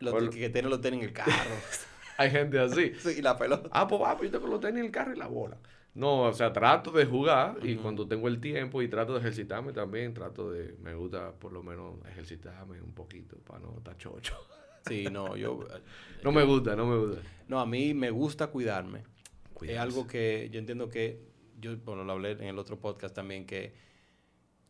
Los 0.00 0.12
Por- 0.14 0.30
que, 0.30 0.38
que 0.40 0.50
tienen 0.50 0.70
los 0.70 0.80
tenis 0.80 1.00
en 1.02 1.08
el 1.08 1.12
carro. 1.12 1.32
Hay 2.20 2.30
gente 2.30 2.58
así. 2.58 2.92
sí, 2.98 3.14
y 3.18 3.22
la 3.22 3.38
pelota. 3.38 3.70
Ah, 3.72 3.88
pues 3.88 4.02
va, 4.02 4.14
pues 4.14 4.30
yo 4.30 4.38
tengo 4.38 4.50
los 4.50 4.60
tenis, 4.60 4.84
el 4.84 4.90
carro 4.90 5.14
y 5.14 5.16
la 5.16 5.26
bola. 5.26 5.56
No, 5.94 6.24
o 6.24 6.32
sea, 6.34 6.52
trato 6.52 6.92
de 6.92 7.06
jugar 7.06 7.56
y 7.62 7.76
cuando 7.76 8.06
tengo 8.06 8.28
el 8.28 8.40
tiempo 8.40 8.82
y 8.82 8.88
trato 8.88 9.14
de 9.14 9.20
ejercitarme 9.20 9.72
también, 9.72 10.12
trato 10.12 10.52
de, 10.52 10.76
me 10.82 10.94
gusta 10.94 11.32
por 11.32 11.50
lo 11.50 11.62
menos 11.62 11.96
ejercitarme 12.06 12.80
un 12.82 12.92
poquito 12.92 13.38
para 13.38 13.60
no 13.60 13.74
estar 13.78 13.96
chocho. 13.96 14.34
Sí, 14.88 15.08
no, 15.12 15.36
yo... 15.36 15.68
no 16.24 16.32
me 16.32 16.42
gusta, 16.42 16.74
no 16.74 16.86
me 16.86 16.96
gusta. 16.96 17.22
No, 17.48 17.60
a 17.60 17.66
mí 17.66 17.92
me 17.92 18.10
gusta 18.10 18.46
cuidarme. 18.46 19.02
Es 19.60 19.76
algo 19.76 20.06
que 20.06 20.48
yo 20.50 20.58
entiendo 20.58 20.88
que, 20.88 21.20
yo, 21.60 21.76
bueno, 21.84 22.02
lo 22.02 22.12
hablé 22.12 22.30
en 22.30 22.44
el 22.44 22.58
otro 22.58 22.80
podcast 22.80 23.14
también, 23.14 23.44
que 23.44 23.74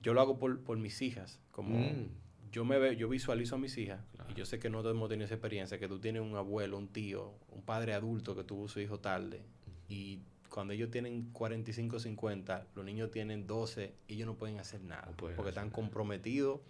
yo 0.01 0.13
lo 0.13 0.21
hago 0.21 0.37
por, 0.37 0.65
por 0.65 0.79
mis 0.79 1.01
hijas, 1.01 1.41
como... 1.53 1.79
Mm. 1.79 2.09
Yo 2.53 2.65
me 2.65 2.79
veo, 2.79 2.93
yo 2.93 3.09
visualizo 3.09 3.55
a 3.55 3.59
mis 3.59 3.77
hijas 3.79 4.01
y 4.29 4.35
yo 4.35 4.45
sé 4.45 4.59
que 4.59 4.71
no 4.71 4.89
hemos 4.89 5.09
tenido 5.09 5.27
esa 5.27 5.35
experiencia, 5.35 5.79
que 5.79 5.89
tú 5.89 6.01
tienes 6.01 6.23
un 6.23 6.37
abuelo, 6.37 6.79
un 6.79 6.89
tío, 6.89 7.33
un 7.51 7.63
padre 7.63 7.95
adulto 7.95 8.35
que 8.35 8.45
tuvo 8.45 8.69
su 8.69 8.81
hijo 8.81 8.99
tarde 8.99 9.43
y 9.89 10.21
cuando 10.49 10.73
ellos 10.73 10.91
tienen 10.91 11.31
45 11.33 11.97
o 11.97 12.01
50, 12.01 12.67
los 12.75 12.85
niños 12.85 13.11
tienen 13.11 13.47
12 13.47 13.95
y 14.09 14.15
ellos 14.15 14.27
no 14.27 14.35
pueden 14.35 14.59
hacer 14.59 14.83
nada. 14.83 15.13
porque 15.17 15.49
están 15.49 15.71
comprometidos 15.71 16.61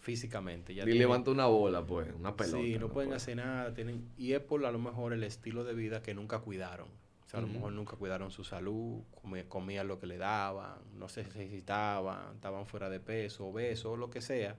físicamente. 0.00 0.72
y 0.72 0.76
levanta 0.76 1.30
una 1.30 1.46
bola, 1.46 1.84
pues, 1.84 2.08
una 2.14 2.36
pelota. 2.36 2.58
Sí, 2.58 2.78
no, 2.78 2.88
pueden 2.88 3.12
hacer 3.12 3.36
nada. 3.36 3.74
Tienen, 3.74 4.08
y 4.16 4.32
es 4.32 4.40
por 4.40 4.64
a 4.64 4.70
lo 4.70 4.78
mejor 4.78 5.12
el 5.12 5.24
estilo 5.24 5.64
de 5.64 5.74
vida 5.74 6.02
que 6.02 6.14
nunca 6.14 6.40
cuidaron. 6.40 6.88
O 7.24 7.28
sea, 7.30 7.38
a 7.38 7.42
lo 7.42 7.48
mejor 7.48 7.72
nunca 7.72 7.96
cuidaron 7.96 8.32
su 8.32 8.42
salud, 8.42 9.02
comían, 9.48 9.86
lo 9.86 10.00
que 10.00 10.06
le 10.08 10.18
daban, 10.18 10.78
no 10.98 11.08
se 11.08 11.22
necesitaban, 11.22 12.34
estaban 12.34 12.66
fuera 12.66 12.90
de 12.90 12.98
peso, 12.98 13.46
obesos, 13.46 13.96
lo 13.96 14.10
que 14.10 14.20
sea. 14.20 14.56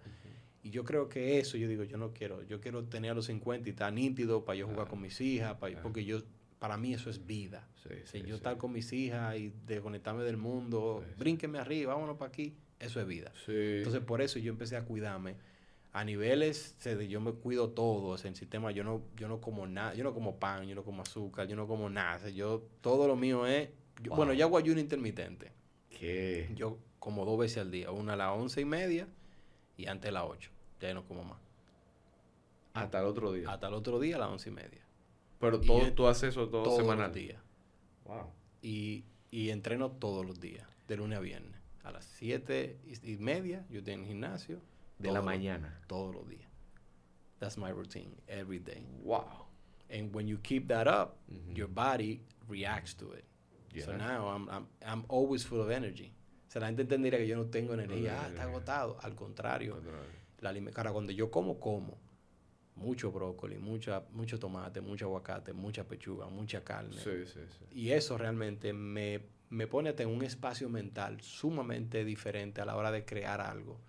Y 0.64 0.70
yo 0.70 0.84
creo 0.84 1.10
que 1.10 1.40
eso, 1.40 1.58
yo 1.58 1.68
digo, 1.68 1.84
yo 1.84 1.98
no 1.98 2.14
quiero, 2.14 2.44
yo 2.44 2.62
quiero 2.62 2.84
tener 2.84 3.12
a 3.12 3.14
los 3.16 3.26
50 3.26 3.68
y 3.68 3.72
estar 3.72 3.92
nítido 3.92 4.46
para 4.46 4.58
yo 4.58 4.68
jugar 4.68 4.88
con 4.88 5.02
mis 5.02 5.20
hijas, 5.20 5.56
para, 5.56 5.82
porque 5.82 6.06
yo 6.06 6.22
para 6.60 6.78
mí 6.78 6.94
eso 6.94 7.10
es 7.10 7.26
vida. 7.26 7.68
si 8.06 8.22
yo 8.22 8.36
estar 8.36 8.58
con 8.58 8.72
mis 8.72 8.94
hijas 8.94 9.36
y 9.38 9.52
desconectarme 9.66 10.24
del 10.24 10.38
mundo, 10.38 11.04
brínqueme 11.18 11.58
arriba, 11.58 11.96
vámonos 11.96 12.18
para 12.18 12.30
aquí, 12.30 12.56
eso 12.80 13.02
es 13.02 13.08
vida. 13.08 13.32
Entonces 13.48 14.02
por 14.02 14.22
eso 14.22 14.38
yo 14.38 14.52
empecé 14.52 14.78
a 14.78 14.86
cuidarme. 14.86 15.36
A 15.94 16.06
niveles, 16.06 16.78
yo 17.10 17.20
me 17.20 17.34
cuido 17.34 17.72
todo, 17.72 18.16
en 18.24 18.36
sistema, 18.36 18.72
yo 18.72 18.86
no, 18.86 19.02
yo 19.18 19.28
no 19.28 19.42
como 19.42 19.68
nada, 19.68 19.94
yo 19.94 20.06
no 20.06 20.14
como 20.14 20.38
pan, 20.40 20.66
yo 20.66 20.74
no 20.74 20.86
como 20.86 21.02
azúcar, 21.02 21.48
yo 21.48 21.58
no 21.58 21.68
como 21.68 21.90
nada. 21.90 22.30
yo, 22.30 22.66
todo 22.80 23.08
lo 23.08 23.18
mío 23.18 23.46
es, 23.46 23.70
bueno, 24.08 24.32
yo 24.32 24.46
hago 24.46 24.58
ayuno 24.58 24.80
intermitente. 24.80 25.52
¿Qué? 25.90 26.50
Yo 26.56 26.78
como 27.00 27.26
dos 27.26 27.40
veces 27.40 27.58
al 27.58 27.72
día, 27.72 27.92
una 27.92 28.14
a 28.14 28.16
las 28.16 28.38
once 28.38 28.62
y 28.62 28.66
media 28.66 29.08
y 29.78 29.88
antes 29.88 30.10
de 30.10 30.12
las 30.12 30.24
ocho. 30.24 30.52
Ya 30.80 30.94
no 30.94 31.06
como 31.06 31.24
más. 31.24 31.40
Hasta 32.74 33.00
el 33.00 33.06
otro 33.06 33.32
día. 33.34 33.52
Hasta 33.52 33.68
el 33.68 33.74
otro 33.74 34.00
día 34.00 34.16
a 34.16 34.20
las 34.20 34.30
once 34.30 34.50
y 34.50 34.54
media. 34.54 34.82
Pero 35.40 35.60
todo, 35.60 35.92
tú 35.94 36.08
haces 36.08 36.30
eso 36.30 36.48
todo 36.48 36.64
todos 36.64 36.78
semanal. 36.78 37.08
los 37.08 37.16
días. 37.16 37.42
Wow. 38.06 38.32
Y, 38.62 39.04
y, 39.32 39.50
entreno 39.50 39.92
todos 39.92 40.26
los 40.26 40.40
días, 40.40 40.68
de 40.88 40.98
lunes 40.98 41.18
a 41.18 41.22
viernes. 41.22 41.60
A 41.84 41.92
las 41.92 42.06
siete 42.06 42.80
y, 43.04 43.18
media 43.18 43.66
yo 43.70 43.84
tengo 43.84 44.06
gimnasio. 44.06 44.62
De 45.00 45.12
la 45.12 45.22
mañana. 45.22 45.82
todos 45.88 46.14
los 46.14 46.28
días. 46.28 46.48
That's 47.40 47.58
my 47.58 47.72
routine, 47.72 48.16
every 48.28 48.60
day. 48.60 48.86
Wow. 49.04 49.48
And 49.90 50.14
when 50.14 50.28
you 50.28 50.38
keep 50.38 50.68
that 50.68 50.88
up, 50.88 51.18
your 51.56 51.68
body 51.68 52.22
reacts 52.48 52.94
to 52.96 53.12
it. 53.14 53.26
So 53.80 53.96
now 53.96 54.28
I'm, 54.28 54.50
I'm, 54.50 54.68
I'm, 54.86 55.04
always 55.08 55.44
full 55.44 55.62
of 55.62 55.72
energy. 55.72 56.14
O 56.52 56.54
sea, 56.54 56.60
la 56.60 56.68
gente 56.68 56.82
entendería 56.82 57.18
que 57.18 57.28
yo 57.30 57.38
no 57.38 57.46
tengo 57.46 57.76
energía. 57.76 58.22
ah, 58.22 58.28
está 58.28 58.44
agotado. 58.44 58.98
Al 59.00 59.16
contrario. 59.16 59.82
La, 60.42 60.54
cara, 60.74 60.92
cuando 60.92 61.14
yo 61.14 61.32
como, 61.32 61.62
como 61.62 61.98
mucho 62.76 63.10
brócoli, 63.10 63.58
mucha, 63.58 64.04
mucho 64.12 64.38
tomate, 64.38 64.82
mucho 64.82 65.06
aguacate, 65.06 65.54
mucha 65.54 65.88
pechuga, 65.88 66.28
mucha 66.28 66.62
carne. 66.62 66.98
Sí, 66.98 67.26
sí, 67.26 67.40
sí. 67.48 67.66
Y 67.72 67.92
eso 67.92 68.18
realmente 68.18 68.74
me, 68.74 69.22
me 69.50 69.66
pone 69.66 69.96
en 69.98 70.10
un 70.10 70.24
espacio 70.24 70.68
mental 70.68 71.22
sumamente 71.22 72.04
diferente 72.04 72.60
a 72.60 72.66
la 72.66 72.76
hora 72.76 72.92
de 72.92 73.06
crear 73.06 73.40
algo. 73.40 73.80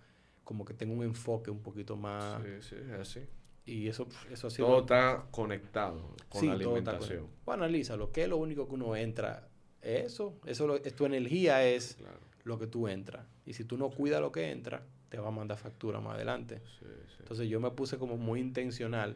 Como 0.45 0.63
que 0.63 0.73
tengo 0.73 0.93
un 0.93 1.03
enfoque 1.03 1.51
un 1.51 1.61
poquito 1.61 1.97
más... 1.97 2.41
Sí, 2.43 2.61
sí, 2.61 2.75
es 2.75 2.91
así. 2.93 3.19
Y 3.65 3.89
eso, 3.89 4.07
eso 4.31 4.47
ha 4.47 4.49
sido... 4.49 4.67
Todo 4.69 4.79
está 4.79 5.25
conectado 5.31 6.15
con 6.29 6.47
la 6.47 6.53
alimentación. 6.53 7.27
Bueno, 7.43 7.65
analízalo. 7.65 8.13
¿Qué 8.13 8.23
es 8.23 8.29
lo 8.29 8.37
único 8.37 8.69
que 8.69 8.75
uno 8.75 8.95
entra? 8.95 9.49
Eso. 9.81 10.39
Eso 10.45 10.77
es, 10.77 10.95
tu 10.95 11.05
energía 11.05 11.65
es 11.65 11.97
lo 12.43 12.59
que 12.59 12.67
tú 12.67 12.87
entras. 12.87 13.25
Y 13.45 13.53
si 13.53 13.63
tú 13.63 13.77
no 13.77 13.89
cuidas 13.89 14.21
lo 14.21 14.31
que 14.31 14.51
entra, 14.51 14.83
te 15.09 15.19
va 15.19 15.29
a 15.29 15.31
mandar 15.31 15.57
factura 15.57 15.99
más 15.99 16.15
adelante. 16.15 16.61
Entonces 17.19 17.47
yo 17.47 17.59
me 17.59 17.71
puse 17.71 17.97
como 17.97 18.17
muy 18.17 18.39
intencional. 18.39 19.15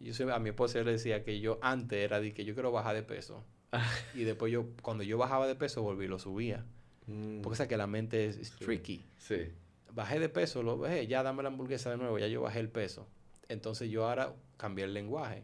Yo 0.00 0.32
a 0.32 0.38
mi 0.38 0.50
esposa 0.50 0.80
le 0.82 0.92
decía 0.92 1.24
que 1.24 1.40
yo 1.40 1.58
antes 1.62 1.98
era 1.98 2.20
de 2.20 2.32
que 2.32 2.44
yo 2.44 2.54
quiero 2.54 2.72
bajar 2.72 2.94
de 2.94 3.02
peso. 3.02 3.44
y 4.14 4.24
después 4.24 4.52
yo, 4.52 4.66
cuando 4.82 5.04
yo 5.04 5.18
bajaba 5.18 5.46
de 5.46 5.54
peso, 5.54 5.82
volví 5.82 6.06
y 6.06 6.08
lo 6.08 6.18
subía. 6.18 6.64
Mm. 7.06 7.40
Porque 7.40 7.62
o 7.62 7.68
que 7.68 7.76
la 7.76 7.86
mente 7.86 8.26
es, 8.26 8.50
tricky. 8.52 9.04
Sí. 9.18 9.52
Bajé 9.92 10.20
de 10.20 10.28
peso, 10.28 10.62
lo 10.62 10.78
bajé, 10.78 11.06
ya 11.06 11.22
dame 11.22 11.42
la 11.42 11.48
hamburguesa 11.48 11.90
de 11.90 11.96
nuevo, 11.96 12.18
ya 12.18 12.28
yo 12.28 12.42
bajé 12.42 12.60
el 12.60 12.68
peso. 12.68 13.08
Entonces 13.48 13.90
yo 13.90 14.06
ahora 14.06 14.34
cambié 14.56 14.84
el 14.84 14.94
lenguaje. 14.94 15.42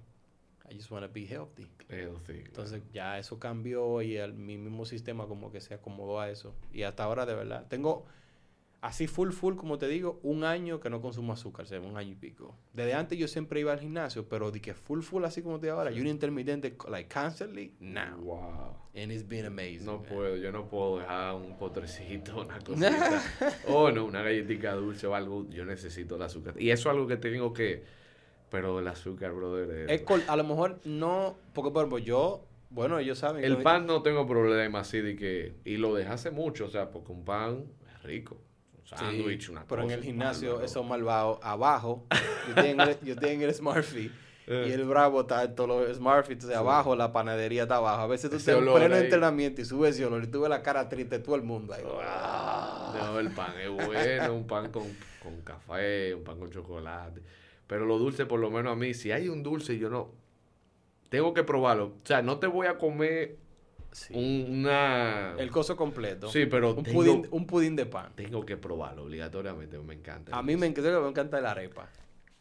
I 0.70 0.74
just 0.74 0.90
want 0.90 1.04
to 1.06 1.12
be 1.12 1.26
healthy. 1.26 1.66
Entonces 1.88 2.82
ya 2.92 3.18
eso 3.18 3.38
cambió 3.38 4.02
y 4.02 4.16
el, 4.16 4.32
mi 4.34 4.56
mismo 4.56 4.84
sistema 4.84 5.26
como 5.26 5.52
que 5.52 5.60
se 5.60 5.74
acomodó 5.74 6.20
a 6.20 6.30
eso. 6.30 6.54
Y 6.72 6.82
hasta 6.82 7.04
ahora 7.04 7.26
de 7.26 7.34
verdad, 7.34 7.66
tengo 7.68 8.06
así 8.84 9.06
full, 9.06 9.30
full, 9.30 9.56
como 9.56 9.78
te 9.78 9.88
digo, 9.88 10.20
un 10.22 10.44
año 10.44 10.78
que 10.78 10.90
no 10.90 11.00
consumo 11.00 11.32
azúcar, 11.32 11.64
o 11.72 11.86
un 11.86 11.96
año 11.96 12.12
y 12.12 12.16
pico. 12.16 12.54
Desde 12.74 12.92
antes 12.92 13.18
yo 13.18 13.26
siempre 13.28 13.60
iba 13.60 13.72
al 13.72 13.80
gimnasio, 13.80 14.28
pero 14.28 14.50
de 14.50 14.60
que 14.60 14.74
full, 14.74 15.00
full, 15.00 15.24
así 15.24 15.40
como 15.40 15.58
te 15.58 15.66
digo 15.68 15.78
ahora, 15.78 15.90
yo 15.90 16.02
un 16.02 16.08
intermitente, 16.08 16.76
like 16.90 17.08
constantly, 17.08 17.72
now. 17.80 18.18
Wow. 18.20 18.76
And 18.94 19.10
it's 19.10 19.26
been 19.26 19.46
amazing. 19.46 19.86
No 19.86 20.02
puedo, 20.02 20.36
yo 20.36 20.52
no 20.52 20.68
puedo 20.68 20.98
dejar 20.98 21.34
un 21.34 21.56
potrecito, 21.56 22.40
una 22.42 22.58
cosita. 22.58 23.22
oh, 23.68 23.90
no, 23.90 24.04
una 24.04 24.20
galletita 24.20 24.74
dulce 24.74 25.06
o 25.06 25.14
algo, 25.14 25.48
yo 25.48 25.64
necesito 25.64 26.16
el 26.16 26.22
azúcar. 26.22 26.60
Y 26.60 26.70
eso 26.70 26.90
es 26.90 26.94
algo 26.94 27.06
que 27.06 27.16
tengo 27.16 27.54
que, 27.54 27.84
pero 28.50 28.78
el 28.78 28.88
azúcar, 28.88 29.32
brother. 29.32 29.90
Es 29.90 30.02
a 30.28 30.36
lo 30.36 30.44
mejor 30.44 30.80
no, 30.84 31.36
porque 31.52 31.70
por 31.70 31.82
ejemplo, 31.82 31.98
yo 31.98 32.46
bueno, 32.70 32.98
ellos 32.98 33.18
saben. 33.18 33.44
El 33.44 33.58
pan 33.62 33.86
no 33.86 34.02
tengo 34.02 34.26
problema 34.26 34.80
así 34.80 35.00
de 35.00 35.14
que. 35.14 35.54
Y 35.64 35.76
lo 35.76 35.94
dejé 35.94 36.10
hace 36.10 36.30
mucho, 36.32 36.66
o 36.66 36.70
sea, 36.70 36.90
porque 36.90 37.12
un 37.12 37.24
pan 37.24 37.66
es 37.94 38.02
rico 38.02 38.40
sándwich, 38.84 39.48
una 39.48 39.64
Pero 39.66 39.82
en 39.82 39.90
el 39.90 40.02
gimnasio, 40.02 40.60
esos 40.60 40.84
malvados 40.84 41.38
abajo, 41.42 42.06
yo 42.48 42.54
tengo, 42.54 42.84
yo 43.02 43.16
tengo 43.16 43.44
el 43.44 43.54
Smartfit. 43.54 44.12
y 44.46 44.52
eh. 44.52 44.74
el 44.74 44.84
Bravo 44.84 45.22
está 45.22 45.44
en 45.44 45.54
todos 45.54 45.88
los 45.88 45.96
Smartfit, 45.96 46.34
entonces 46.34 46.56
abajo 46.56 46.94
la 46.94 47.12
panadería 47.12 47.62
está 47.62 47.76
abajo. 47.76 48.02
A 48.02 48.06
veces 48.06 48.30
tú 48.30 48.38
te 48.38 48.52
en 48.52 48.64
pleno 48.64 48.96
entrenamiento 48.96 49.62
y 49.62 49.64
subes 49.64 49.94
ese 49.94 50.04
olor 50.04 50.24
y 50.24 50.26
tú 50.26 50.42
ves 50.42 50.50
la 50.50 50.62
cara 50.62 50.88
triste 50.88 51.18
de 51.18 51.24
todo 51.24 51.36
el 51.36 51.42
mundo 51.42 51.74
ahí. 51.74 51.82
No, 51.82 53.18
el 53.18 53.30
pan 53.30 53.54
es 53.58 53.70
bueno, 53.70 54.34
un 54.34 54.46
pan 54.46 54.70
con, 54.70 54.84
con 55.22 55.40
café, 55.40 56.14
un 56.14 56.24
pan 56.24 56.38
con 56.38 56.50
chocolate. 56.50 57.22
Pero 57.66 57.86
lo 57.86 57.98
dulce, 57.98 58.26
por 58.26 58.40
lo 58.40 58.50
menos 58.50 58.72
a 58.72 58.76
mí, 58.76 58.94
si 58.94 59.12
hay 59.12 59.28
un 59.28 59.42
dulce, 59.42 59.78
yo 59.78 59.88
no. 59.88 60.10
Tengo 61.08 61.32
que 61.32 61.44
probarlo. 61.44 61.86
O 61.86 62.06
sea, 62.06 62.22
no 62.22 62.38
te 62.38 62.46
voy 62.46 62.66
a 62.66 62.76
comer 62.76 63.38
una... 64.10 65.34
El 65.38 65.50
coso 65.50 65.76
completo. 65.76 66.28
Sí, 66.30 66.46
pero... 66.46 66.74
Un, 66.74 66.84
pudín, 66.84 67.28
un 67.30 67.46
pudín 67.46 67.76
de 67.76 67.86
pan. 67.86 68.12
Tengo 68.14 68.44
que 68.44 68.56
probarlo 68.56 69.04
obligatoriamente, 69.04 69.78
me 69.78 69.94
encanta. 69.94 70.36
A 70.36 70.42
mí 70.42 70.56
me 70.56 70.66
encanta, 70.66 71.00
me 71.00 71.08
encanta 71.08 71.40
la 71.40 71.52
arepa. 71.52 71.88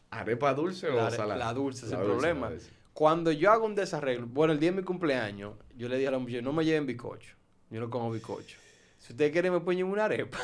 ¿Arepa 0.09 0.53
dulce 0.53 0.89
o 0.89 1.09
salada? 1.09 1.37
La 1.37 1.53
dulce, 1.53 1.85
es 1.85 1.91
el 1.91 1.99
problema. 1.99 2.51
Cuando 2.93 3.31
yo 3.31 3.51
hago 3.51 3.65
un 3.65 3.75
desarreglo, 3.75 4.27
bueno, 4.27 4.53
el 4.53 4.59
día 4.59 4.71
de 4.71 4.77
mi 4.77 4.83
cumpleaños, 4.83 5.53
yo 5.75 5.87
le 5.87 5.95
dije 5.95 6.09
a 6.09 6.11
la 6.11 6.19
mujer, 6.19 6.43
no 6.43 6.53
me 6.53 6.63
lleven 6.63 6.85
bicocho. 6.85 7.35
Yo 7.71 7.79
no 7.79 7.89
como 7.89 8.11
bicocho. 8.11 8.57
Si 8.99 9.13
ustedes 9.13 9.31
quieren, 9.31 9.51
me 9.51 9.59
ponen 9.59 9.85
una 9.85 10.05
arepa. 10.05 10.37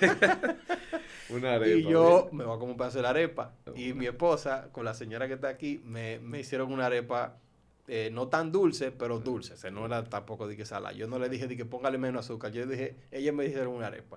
una 1.30 1.54
arepa. 1.54 1.78
Y 1.78 1.82
yo 1.84 2.28
me 2.32 2.44
voy 2.44 2.56
a 2.56 2.58
comer 2.58 2.72
un 2.72 2.78
pedazo 2.78 2.98
de 2.98 3.02
la 3.02 3.10
arepa. 3.10 3.54
Y 3.74 3.92
mi 3.92 4.06
esposa, 4.06 4.68
con 4.72 4.84
la 4.84 4.94
señora 4.94 5.26
que 5.28 5.34
está 5.34 5.48
aquí, 5.48 5.80
me, 5.84 6.18
me 6.18 6.40
hicieron 6.40 6.72
una 6.72 6.86
arepa 6.86 7.38
eh, 7.86 8.08
no 8.10 8.28
tan 8.28 8.50
dulce, 8.50 8.92
pero 8.92 9.18
dulce. 9.18 9.54
O 9.54 9.56
sea, 9.56 9.70
no 9.70 9.84
era 9.84 10.04
tampoco 10.04 10.48
de 10.48 10.56
que 10.56 10.64
salada. 10.64 10.94
Yo 10.94 11.06
no 11.06 11.18
le 11.18 11.28
dije 11.28 11.46
de 11.46 11.56
que 11.56 11.66
póngale 11.66 11.98
menos 11.98 12.24
azúcar. 12.24 12.50
Yo 12.50 12.66
dije, 12.66 12.96
ellas 13.10 13.34
me 13.34 13.44
dijeron 13.44 13.74
una 13.74 13.88
arepa. 13.88 14.16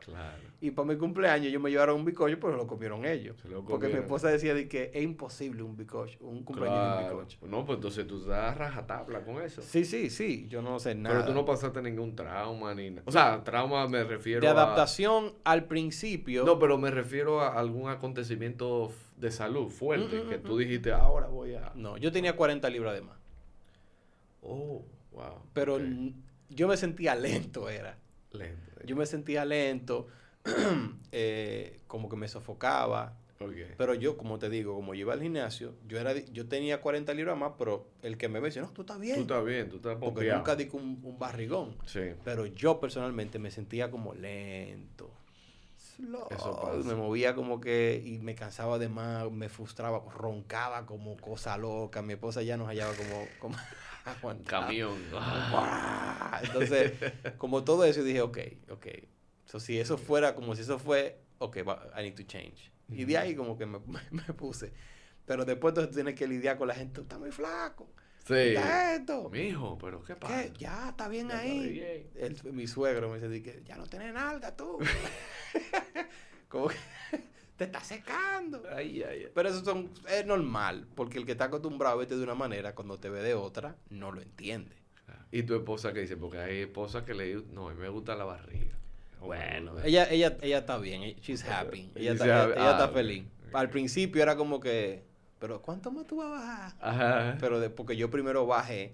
Y 0.62 0.72
para 0.72 0.88
mi 0.88 0.96
cumpleaños 0.96 1.48
ellos 1.48 1.62
me 1.62 1.70
llevaron 1.70 1.98
un 1.98 2.06
bicocho, 2.06 2.40
pero 2.40 2.56
lo 2.56 2.66
comieron 2.66 3.06
ellos. 3.06 3.36
Porque 3.68 3.88
mi 3.88 3.96
esposa 3.96 4.30
decía 4.30 4.54
de 4.54 4.70
que 4.70 4.92
es 4.94 5.04
imposible 5.04 5.64
un 5.64 5.76
bicocho, 5.76 6.18
un 6.22 6.44
cumpleaños 6.44 6.98
de 6.98 7.04
un 7.04 7.10
bicocho. 7.10 7.38
No, 7.46 7.66
pues 7.66 7.78
entonces 7.78 8.08
tú 8.08 8.24
das 8.26 8.58
rajatabla 8.58 9.24
con 9.26 9.42
eso. 9.42 9.62
Sí, 9.62 9.84
sí, 9.84 10.10
sí. 10.10 10.48
Yo 10.50 10.62
no 10.62 10.80
sé 10.80 10.96
nada. 10.96 11.16
Pero 11.16 11.28
tú 11.28 11.34
no 11.34 11.46
pasaste 11.46 11.82
ningún 11.82 12.16
trauma 12.16 12.74
ni 12.74 12.90
nada. 12.92 13.04
O 13.06 13.12
sea, 13.12 13.44
trauma 13.44 13.88
me 13.88 14.04
refiero 14.04 14.42
De 14.42 14.48
adaptación 14.48 15.34
al 15.44 15.66
principio. 15.66 16.46
No, 16.46 16.58
pero 16.58 16.78
me 16.78 16.90
refiero 16.90 17.42
a 17.42 17.60
algún 17.60 17.90
acontecimiento 17.90 18.92
de 19.18 19.32
salud 19.32 19.70
fuerte 19.70 20.24
que 20.30 20.38
tú 20.38 20.58
dijiste, 20.58 20.92
ahora 20.92 21.28
voy 21.28 21.56
a... 21.56 21.72
No, 21.76 21.98
yo 21.98 22.12
tenía 22.12 22.36
40 22.36 22.70
libras 22.70 22.94
de 22.94 23.02
más. 23.02 23.18
Oh, 24.48 24.86
wow. 25.12 25.42
Pero 25.54 25.80
yo 26.50 26.68
me 26.68 26.78
sentía 26.78 27.16
lento, 27.16 27.70
era. 27.70 27.98
Lento. 28.32 28.82
Yo 28.86 28.96
me 28.96 29.06
sentía 29.06 29.44
lento, 29.46 30.08
eh, 31.12 31.82
como 31.88 32.10
que 32.10 32.16
me 32.16 32.28
sofocaba. 32.28 33.18
Pero 33.78 33.94
yo, 33.94 34.18
como 34.18 34.40
te 34.40 34.50
digo, 34.50 34.74
como 34.74 34.96
yo 34.96 35.02
iba 35.02 35.14
al 35.14 35.22
gimnasio, 35.22 35.76
yo 35.88 36.00
era 36.00 36.18
yo 36.18 36.48
tenía 36.48 36.82
40 36.82 37.14
libras 37.14 37.38
más, 37.38 37.52
pero 37.58 37.88
el 38.02 38.18
que 38.18 38.30
me 38.30 38.40
ve 38.40 38.48
dice, 38.48 38.62
no, 38.62 38.70
tú 38.70 38.82
estás 38.82 39.00
bien. 39.00 39.16
Tú 39.16 39.22
estás 39.22 39.46
bien, 39.46 39.70
tú 39.70 39.76
estás 39.76 39.98
Porque 40.00 40.32
nunca 40.32 40.56
di 40.56 40.68
un, 40.72 41.00
un 41.04 41.20
barrigón. 41.20 41.76
Sí. 41.86 42.14
Pero 42.24 42.48
yo 42.48 42.80
personalmente 42.80 43.38
me 43.38 43.52
sentía 43.52 43.92
como 43.92 44.16
lento. 44.16 45.12
Slow. 45.78 46.30
Me 46.84 46.96
movía 46.96 47.36
como 47.36 47.60
que 47.62 48.02
y 48.04 48.18
me 48.20 48.34
cansaba 48.34 48.80
de 48.80 48.90
más, 48.90 49.32
me 49.32 49.50
frustraba, 49.50 50.02
roncaba 50.16 50.88
como 50.88 51.16
cosa 51.18 51.58
loca. 51.58 52.02
Mi 52.02 52.14
esposa 52.14 52.42
ya 52.42 52.58
nos 52.58 52.68
hallaba 52.68 52.94
como, 52.94 53.28
como 53.40 53.56
camión. 54.46 54.98
Entonces, 56.44 56.94
como 57.38 57.64
todo 57.64 57.84
eso, 57.86 58.04
dije, 58.04 58.22
ok, 58.22 58.38
ok. 58.70 58.88
So, 59.46 59.60
si 59.60 59.80
eso 59.80 59.98
fuera 59.98 60.36
como 60.36 60.56
si 60.56 60.62
eso 60.62 60.78
fue, 60.78 61.22
ok, 61.40 61.58
I 61.58 62.04
need 62.04 62.16
to 62.16 62.24
change. 62.24 62.72
Y 62.90 63.06
de 63.06 63.18
ahí 63.18 63.36
como 63.36 63.58
que 63.58 63.66
me, 63.66 63.80
me, 64.12 64.34
puse. 64.34 64.74
Pero 65.26 65.46
después 65.46 65.72
entonces 65.72 65.94
tienes 65.94 66.16
que 66.16 66.28
lidiar 66.28 66.58
con 66.58 66.68
la 66.68 66.76
gente, 66.76 67.02
está 67.02 67.18
muy 67.18 67.32
flaco. 67.32 67.90
Sí. 68.26 68.34
¿Qué 68.34 68.96
esto? 68.96 69.30
Mijo, 69.30 69.78
pero 69.78 70.04
¿qué 70.04 70.16
pasa? 70.16 70.44
¿Qué? 70.44 70.52
Ya, 70.58 70.90
está 70.90 71.08
bien 71.08 71.32
ahí. 71.32 72.10
mi 72.52 72.68
suegro 72.68 73.10
me 73.10 73.20
dice 73.20 73.42
que 73.42 73.64
ya 73.64 73.78
no 73.78 73.86
tienes 73.88 74.14
nalga 74.14 74.56
tú. 74.56 74.80
como 76.50 76.68
que 76.68 76.76
te 77.58 77.64
está 77.66 77.84
secando. 77.84 78.64
Ay, 78.74 79.04
ay, 79.04 79.28
Pero 79.34 79.50
eso 79.50 79.66
son, 79.66 79.90
es 80.10 80.26
normal, 80.26 80.88
porque 80.96 81.18
el 81.18 81.26
que 81.26 81.34
está 81.34 81.46
acostumbrado 81.46 81.96
a 81.96 81.98
verte 81.98 82.16
de 82.16 82.24
una 82.24 82.36
manera, 82.36 82.76
cuando 82.76 83.00
te 83.00 83.10
ve 83.10 83.22
de 83.22 83.34
otra, 83.34 83.76
no 83.90 84.12
lo 84.12 84.22
entiende. 84.22 84.76
¿Y 85.32 85.44
tu 85.44 85.56
esposa 85.56 85.92
qué 85.92 86.02
dice? 86.02 86.16
Porque 86.16 86.38
hay 86.38 86.62
esposas 86.62 87.04
que 87.04 87.14
le 87.14 87.26
dicen, 87.26 87.54
no, 87.54 87.68
a 87.68 87.74
mí 87.74 87.80
me 87.80 87.90
gusta 87.90 88.16
la 88.16 88.24
barriga. 88.24 88.76
Bueno, 89.20 89.74
ella, 89.84 90.08
ella, 90.10 90.38
ella 90.42 90.60
está 90.60 90.78
bien, 90.78 91.02
she's 91.20 91.44
happy. 91.44 91.92
Ella, 91.96 92.14
está, 92.14 92.46
ella, 92.46 92.72
está 92.72 92.88
feliz. 92.90 93.26
Al 93.52 93.70
principio 93.70 94.22
era 94.22 94.36
como 94.36 94.60
que, 94.60 95.04
pero 95.40 95.62
¿cuánto 95.62 95.92
más 95.92 96.06
tú 96.06 96.18
vas 96.18 96.28
a 96.28 96.30
bajar? 96.30 96.74
Ajá. 96.80 97.38
Pero 97.40 97.60
de, 97.60 97.70
porque 97.70 97.98
yo 97.98 98.12
primero 98.12 98.46
bajé 98.46 98.94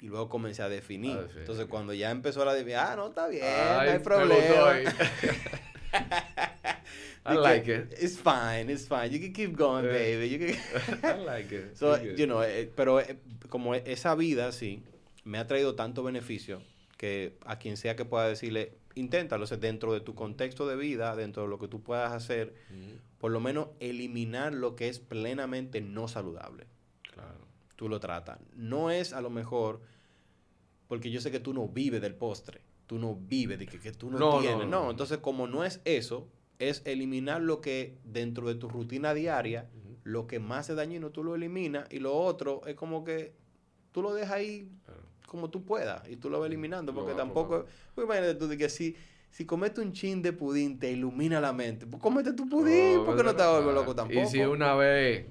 y 0.00 0.06
luego 0.06 0.28
comencé 0.28 0.62
a 0.62 0.68
definir. 0.68 1.18
Entonces 1.36 1.66
cuando 1.66 1.92
ya 1.92 2.10
empezó 2.10 2.44
la 2.44 2.54
definición, 2.54 2.84
ah, 2.86 2.96
no, 2.96 3.08
está 3.08 3.26
bien, 3.26 3.44
no 3.44 3.80
hay 3.80 3.98
problema. 3.98 4.94
I 7.26 7.34
like 7.34 7.68
it. 7.68 7.94
It's 7.98 8.16
fine, 8.16 8.70
it's 8.70 8.86
fine. 8.86 9.12
You 9.12 9.20
can 9.20 9.32
keep 9.32 9.56
going, 9.56 9.84
baby. 9.84 10.28
You 10.28 10.38
can... 10.38 10.56
I 11.04 11.16
like 11.24 11.52
it. 11.52 11.76
So, 11.76 11.96
you 11.96 12.26
know, 12.26 12.42
eh, 12.42 12.70
pero 12.74 13.00
eh, 13.00 13.16
como 13.48 13.74
esa 13.74 14.14
vida, 14.14 14.50
sí, 14.52 14.82
me 15.24 15.38
ha 15.38 15.46
traído 15.46 15.74
tanto 15.74 16.02
beneficio 16.02 16.62
que 16.96 17.36
a 17.44 17.58
quien 17.58 17.76
sea 17.76 17.96
que 17.96 18.04
pueda 18.04 18.28
decirle, 18.28 18.72
inténtalo, 18.94 19.46
dentro 19.46 19.92
de 19.92 20.00
tu 20.00 20.14
contexto 20.14 20.66
de 20.66 20.76
vida, 20.76 21.14
dentro 21.16 21.42
de 21.44 21.48
lo 21.48 21.58
que 21.58 21.68
tú 21.68 21.82
puedas 21.82 22.12
hacer, 22.12 22.54
por 23.18 23.30
lo 23.30 23.40
menos 23.40 23.68
eliminar 23.78 24.52
lo 24.52 24.74
que 24.74 24.88
es 24.88 24.98
plenamente 24.98 25.80
no 25.80 26.08
saludable. 26.08 26.66
Claro. 27.12 27.46
Tú 27.76 27.88
lo 27.88 28.00
tratas. 28.00 28.38
No 28.56 28.90
es 28.90 29.12
a 29.12 29.20
lo 29.20 29.30
mejor, 29.30 29.80
porque 30.88 31.10
yo 31.10 31.20
sé 31.20 31.30
que 31.30 31.40
tú 31.40 31.54
no 31.54 31.68
vives 31.68 32.00
del 32.00 32.14
postre, 32.14 32.60
tú 32.88 32.98
no 32.98 33.14
vives 33.14 33.58
de 33.58 33.66
que, 33.66 33.78
tú 33.92 34.10
no, 34.10 34.40
tienes. 34.40 34.66
No, 34.66 34.90
entonces 34.90 35.18
como 35.18 35.46
no 35.46 35.62
es 35.62 35.80
eso, 35.84 36.26
es 36.58 36.82
eliminar 36.86 37.40
lo 37.42 37.60
que 37.60 37.98
dentro 38.02 38.48
de 38.48 38.56
tu 38.56 38.68
rutina 38.68 39.14
diaria, 39.14 39.68
lo 40.04 40.26
que 40.26 40.40
más 40.40 40.70
es 40.70 40.76
dañino, 40.76 41.10
tú 41.10 41.22
lo 41.22 41.36
eliminas 41.36 41.86
y 41.92 41.98
lo 42.00 42.16
otro 42.16 42.62
es 42.66 42.74
como 42.74 43.04
que 43.04 43.34
tú 43.92 44.02
lo 44.02 44.14
dejas 44.14 44.32
ahí 44.32 44.72
como 45.26 45.50
tú 45.50 45.66
puedas 45.66 46.08
y 46.08 46.16
tú 46.16 46.30
lo 46.30 46.40
vas 46.40 46.48
eliminando, 46.48 46.94
porque 46.94 47.12
tampoco, 47.12 47.66
pues 47.94 48.06
imagínate 48.06 48.34
tú 48.36 48.48
de 48.48 48.56
que 48.56 48.70
si, 48.70 48.96
si 49.30 49.44
cometes 49.44 49.84
un 49.84 49.92
chin 49.92 50.22
de 50.22 50.32
pudín 50.32 50.78
te 50.78 50.90
ilumina 50.90 51.42
la 51.42 51.52
mente, 51.52 51.86
pues 51.86 52.02
comete 52.02 52.32
tu 52.32 52.48
pudín, 52.48 53.04
porque 53.04 53.22
no 53.22 53.36
te 53.36 53.46
vuelves 53.46 53.74
loco 53.74 53.94
tampoco. 53.94 54.18
Y 54.18 54.26
si 54.26 54.40
una 54.40 54.74
vez, 54.74 55.26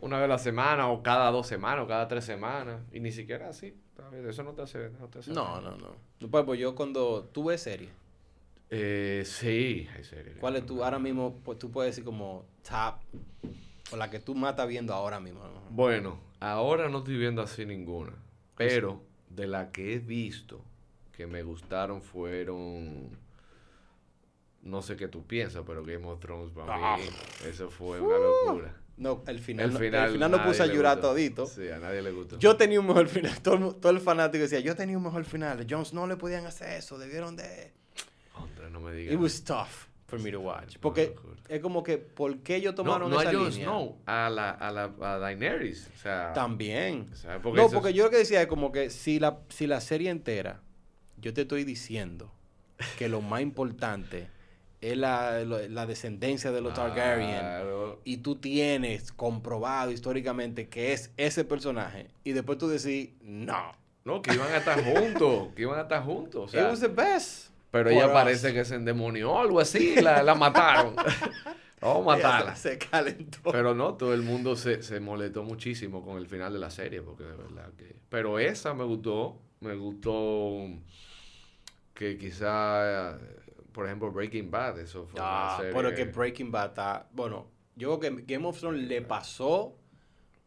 una 0.00 0.18
vez 0.18 0.26
a 0.26 0.28
la 0.28 0.38
semana 0.38 0.88
o 0.88 1.02
cada 1.02 1.32
dos 1.32 1.48
semanas 1.48 1.84
o 1.84 1.88
cada 1.88 2.06
tres 2.06 2.24
semanas, 2.24 2.82
y 2.92 3.00
ni 3.00 3.10
siquiera 3.10 3.48
así, 3.48 3.74
eso 4.28 4.42
no 4.42 4.52
te 4.52 4.62
hace, 4.62 4.90
no 5.00 5.08
te 5.08 5.18
hace 5.20 5.32
No, 5.32 5.60
no, 5.60 5.76
no. 5.76 6.28
Pues, 6.30 6.44
pues 6.44 6.60
yo 6.60 6.74
cuando 6.74 7.24
tú 7.32 7.44
ves 7.44 7.62
series. 7.62 7.90
Eh, 8.70 9.22
sí, 9.26 9.88
hay 9.94 10.04
series. 10.04 10.36
¿Cuál 10.38 10.56
es 10.56 10.66
tu, 10.66 10.82
ahora 10.82 10.98
mismo, 10.98 11.40
pues 11.44 11.58
tú 11.58 11.70
puedes 11.70 11.92
decir 11.92 12.04
como 12.04 12.44
top, 12.68 12.96
o 13.92 13.96
la 13.96 14.10
que 14.10 14.18
tú 14.18 14.34
más 14.34 14.50
estás 14.50 14.68
viendo 14.68 14.94
ahora 14.94 15.20
mismo? 15.20 15.40
Bueno, 15.70 16.18
ahora 16.40 16.88
no 16.88 16.98
estoy 16.98 17.16
viendo 17.16 17.42
así 17.42 17.66
ninguna, 17.66 18.12
pero 18.56 19.02
de 19.28 19.46
la 19.46 19.70
que 19.70 19.94
he 19.94 19.98
visto 19.98 20.60
que 21.12 21.26
me 21.26 21.42
gustaron 21.42 22.02
fueron 22.02 23.16
no 24.62 24.82
sé 24.82 24.96
qué 24.96 25.08
tú 25.08 25.24
piensas, 25.24 25.62
pero 25.66 25.84
Game 25.84 26.06
of 26.06 26.18
Thrones 26.20 26.50
para 26.52 26.76
mí 26.76 26.82
ah. 26.82 26.98
eso 27.46 27.70
fue 27.70 28.00
una 28.00 28.16
locura. 28.16 28.74
No, 28.96 29.24
el 29.26 29.40
final, 29.40 29.70
el 29.70 29.76
final, 29.76 30.06
no, 30.06 30.12
final 30.12 30.30
no 30.30 30.44
puse 30.44 30.62
a 30.62 30.66
llorar 30.66 31.00
todito. 31.00 31.46
Sí, 31.46 31.68
a 31.68 31.78
nadie 31.78 32.00
le 32.00 32.12
gustó. 32.12 32.38
Yo 32.38 32.56
tenía 32.56 32.78
un 32.78 32.86
mejor 32.86 33.08
final. 33.08 33.38
Todo, 33.42 33.74
todo 33.74 33.90
el 33.90 34.00
fanático 34.00 34.42
decía, 34.42 34.60
yo 34.60 34.76
tenía 34.76 34.96
un 34.96 35.02
mejor 35.02 35.24
final. 35.24 35.66
Jones 35.68 35.92
no 35.92 36.06
le 36.06 36.16
podían 36.16 36.46
hacer 36.46 36.70
eso. 36.78 36.96
Debieron 36.98 37.34
de... 37.36 37.72
Hombre, 38.34 38.70
no 38.70 38.80
me 38.80 38.92
digas. 38.92 39.14
It 39.14 39.20
was 39.20 39.42
tough 39.42 39.88
for 40.06 40.20
me 40.20 40.30
to 40.30 40.40
watch. 40.40 40.76
Porque 40.80 41.14
es 41.48 41.60
como 41.60 41.82
que, 41.82 41.98
¿por 41.98 42.38
qué 42.38 42.56
ellos 42.56 42.74
tomaron 42.74 43.10
no, 43.10 43.20
esa 43.20 43.32
no 43.32 43.38
a 43.38 43.42
Jon 43.42 43.52
Snow, 43.52 43.98
a 44.06 44.30
la, 44.30 44.50
a 44.50 44.70
la 44.70 44.84
a 45.00 45.18
Daenerys. 45.18 45.90
O 45.94 45.98
sea, 45.98 46.32
También. 46.32 47.10
no, 47.54 47.68
porque 47.70 47.92
yo 47.92 48.04
lo 48.04 48.10
que 48.10 48.18
decía 48.18 48.42
es 48.42 48.46
como 48.46 48.70
que 48.70 48.90
si 48.90 49.18
la, 49.18 49.40
si 49.48 49.66
la 49.66 49.80
serie 49.80 50.10
entera, 50.10 50.60
yo 51.16 51.34
te 51.34 51.42
estoy 51.42 51.64
diciendo 51.64 52.32
que 52.98 53.08
lo 53.08 53.20
más 53.20 53.40
importante 53.40 54.28
es 54.90 54.96
la, 54.96 55.44
la 55.44 55.86
descendencia 55.86 56.52
de 56.52 56.60
los 56.60 56.74
Targaryen. 56.74 57.42
Y 58.04 58.18
tú 58.18 58.36
tienes 58.36 59.12
comprobado 59.12 59.90
históricamente 59.90 60.68
que 60.68 60.92
es 60.92 61.10
ese 61.16 61.44
personaje. 61.44 62.08
Y 62.24 62.32
después 62.32 62.58
tú 62.58 62.68
decís, 62.68 63.10
no. 63.22 63.72
No, 64.04 64.20
que 64.20 64.34
iban 64.34 64.52
a 64.52 64.58
estar 64.58 64.84
juntos. 64.84 65.48
que 65.54 65.62
iban 65.62 65.78
a 65.78 65.82
estar 65.82 66.02
juntos. 66.02 66.44
O 66.44 66.48
sea, 66.48 66.62
It 66.62 66.68
was 66.68 66.80
the 66.80 66.88
best. 66.88 67.50
Pero 67.70 67.90
ella 67.90 68.12
parece 68.12 68.52
que 68.52 68.64
se 68.64 68.76
endemonió 68.76 69.32
o 69.32 69.40
algo 69.40 69.58
así, 69.58 69.96
la, 69.96 70.22
la 70.22 70.34
mataron. 70.34 70.94
Vamos 71.80 72.02
a 72.02 72.16
matarla. 72.16 72.56
Se 72.56 72.78
calentó. 72.78 73.50
Pero 73.50 73.74
no, 73.74 73.94
todo 73.94 74.14
el 74.14 74.22
mundo 74.22 74.56
se, 74.56 74.82
se 74.82 75.00
molestó 75.00 75.42
muchísimo 75.42 76.04
con 76.04 76.18
el 76.18 76.26
final 76.26 76.52
de 76.52 76.58
la 76.58 76.70
serie, 76.70 77.02
porque 77.02 77.24
de 77.24 77.36
verdad 77.36 77.72
que... 77.76 77.96
Pero 78.08 78.38
esa 78.38 78.74
me 78.74 78.84
gustó, 78.84 79.38
me 79.60 79.74
gustó 79.74 80.68
que 81.94 82.16
quizá, 82.16 83.18
por 83.74 83.86
ejemplo, 83.86 84.10
Breaking 84.10 84.50
Bad, 84.50 84.78
eso 84.78 85.06
fue 85.06 85.20
ah, 85.22 85.58
una 85.60 85.72
serie... 85.72 85.94
Que 85.94 86.04
Breaking 86.04 86.50
Bad 86.50 86.68
está... 86.68 87.08
Bueno, 87.12 87.50
yo 87.74 87.98
creo 87.98 88.16
que 88.16 88.22
Game 88.32 88.46
of 88.46 88.58
Thrones 88.58 88.88
le 88.88 89.02
pasó 89.02 89.76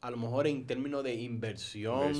a 0.02 0.10
lo 0.10 0.18
mejor 0.18 0.48
en 0.48 0.66
términos 0.66 1.04
de 1.04 1.14
inversión. 1.14 2.14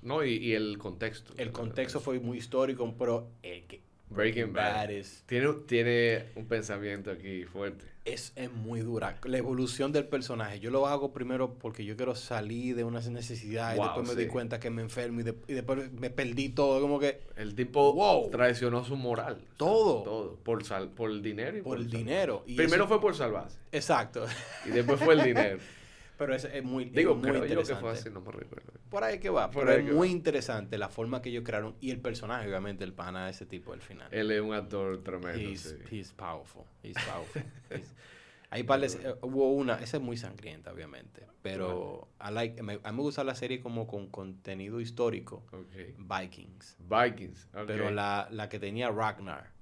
No, 0.00 0.24
y, 0.24 0.36
y, 0.36 0.54
el 0.54 0.78
contexto. 0.78 1.34
El 1.36 1.52
contexto 1.52 2.00
fue 2.00 2.18
muy 2.18 2.38
histórico, 2.38 2.92
pero 2.98 3.28
el 3.42 3.66
que 3.66 3.82
Breaking 4.08 4.52
Bad. 4.52 4.88
tiene, 5.26 5.52
tiene 5.66 6.24
un 6.36 6.46
pensamiento 6.46 7.10
aquí 7.10 7.44
fuerte. 7.44 7.84
Es, 8.04 8.32
es, 8.36 8.52
muy 8.52 8.80
dura. 8.80 9.18
La 9.24 9.38
evolución 9.38 9.90
del 9.90 10.06
personaje. 10.06 10.60
Yo 10.60 10.70
lo 10.70 10.86
hago 10.86 11.12
primero 11.12 11.54
porque 11.54 11.86
yo 11.86 11.96
quiero 11.96 12.14
salir 12.14 12.76
de 12.76 12.84
unas 12.84 13.08
necesidades. 13.08 13.78
y 13.78 13.82
después 13.82 14.08
me 14.08 14.14
di 14.22 14.28
cuenta 14.28 14.60
que 14.60 14.68
me 14.68 14.82
enfermo 14.82 15.20
y, 15.20 15.22
después 15.22 15.90
me 15.92 16.10
perdí 16.10 16.50
todo. 16.50 16.80
Como 16.80 16.98
que. 16.98 17.22
El 17.36 17.54
tipo 17.54 18.28
traicionó 18.30 18.84
su 18.84 18.96
moral. 18.96 19.38
Todo. 19.56 20.02
todo. 20.02 20.36
Por, 20.36 20.64
sal, 20.64 20.90
por 20.90 21.10
el 21.10 21.22
dinero. 21.22 21.56
Y 21.56 21.62
por, 21.62 21.78
el 21.78 21.88
dinero. 21.88 22.44
Primero 22.44 22.86
fue 22.86 23.00
por 23.00 23.14
salvarse. 23.14 23.58
Exacto. 23.72 24.26
Y 24.66 24.70
después 24.70 25.00
fue 25.00 25.14
el 25.14 25.22
dinero. 25.22 25.58
Pero 26.16 26.34
es, 26.34 26.62
muy, 26.62 26.86
Digo, 26.86 27.14
muy 27.16 27.30
interesante. 27.30 27.74
que 27.74 27.80
fue 27.80 27.90
así, 27.90 28.10
no 28.10 28.20
me 28.20 28.30
recuerdo. 28.30 28.72
Por 28.88 29.02
ahí 29.02 29.18
que 29.18 29.30
va. 29.30 29.50
pero 29.50 29.72
es 29.72 29.92
muy 29.92 30.10
interesante 30.10 30.78
la 30.78 30.88
forma 30.88 31.20
que 31.20 31.30
ellos 31.30 31.42
crearon 31.44 31.74
y 31.80 31.90
el 31.90 32.00
personaje, 32.00 32.48
obviamente, 32.48 32.84
el 32.84 32.92
pana 32.92 33.24
de 33.24 33.32
ese 33.32 33.46
tipo 33.46 33.72
al 33.72 33.80
final. 33.80 34.08
Él 34.12 34.30
es 34.30 34.40
un 34.40 34.54
actor 34.54 35.02
tremendo. 35.02 35.38
He's, 35.38 35.76
sí. 35.88 35.96
he's 35.96 36.12
powerful. 36.12 36.64
He's 36.82 36.94
powerful. 37.04 37.42
Ahí 38.50 38.60
eh, 38.60 39.14
hubo 39.22 39.52
una, 39.52 39.74
esa 39.80 39.96
es 39.96 40.02
muy 40.02 40.16
sangrienta, 40.16 40.72
obviamente. 40.72 41.26
Pero 41.42 42.08
a 42.20 42.30
mí 42.30 42.54
me 42.62 42.78
gusta 43.02 43.24
la 43.24 43.34
serie 43.34 43.60
como 43.60 43.88
con 43.88 44.08
contenido 44.08 44.80
histórico. 44.80 45.44
Vikings. 45.98 46.76
Vikings. 46.78 47.48
Pero 47.66 47.90
la, 47.90 48.28
la 48.30 48.48
que 48.48 48.60
tenía 48.60 48.90
Ragnar. 48.90 49.53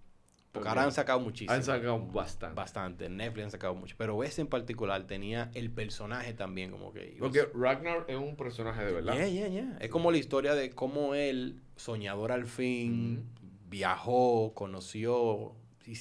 Porque 0.53 0.69
ahora 0.69 0.85
han 0.85 0.93
sacado 0.93 1.19
muchísimo. 1.19 1.53
Han 1.53 1.65
sacado 1.65 1.99
bastante. 1.99 2.55
Bastante. 2.55 3.09
Netflix 3.09 3.45
han 3.45 3.51
sacado 3.51 3.75
mucho. 3.75 3.95
Pero 3.97 4.23
ese 4.23 4.43
en 4.43 4.49
particular 4.49 5.07
tenía 5.07 5.51
el 5.55 5.71
personaje 5.71 6.35
también 6.35 6.71
como 6.71 6.93
que... 6.93 7.17
Porque 7.19 7.49
Ragnar 7.55 8.05
es 8.07 8.17
un 8.17 8.37
personaje 8.37 8.85
de 8.85 8.93
verdad. 8.93 9.15
Yeah, 9.15 9.29
yeah, 9.29 9.49
yeah. 9.49 9.79
Es 9.81 9.89
como 9.89 10.11
la 10.11 10.19
historia 10.19 10.55
de 10.55 10.71
cómo 10.71 11.15
él, 11.15 11.63
soñador 11.77 12.33
al 12.33 12.47
fin, 12.47 13.25
viajó, 13.71 14.53
conoció 14.53 15.55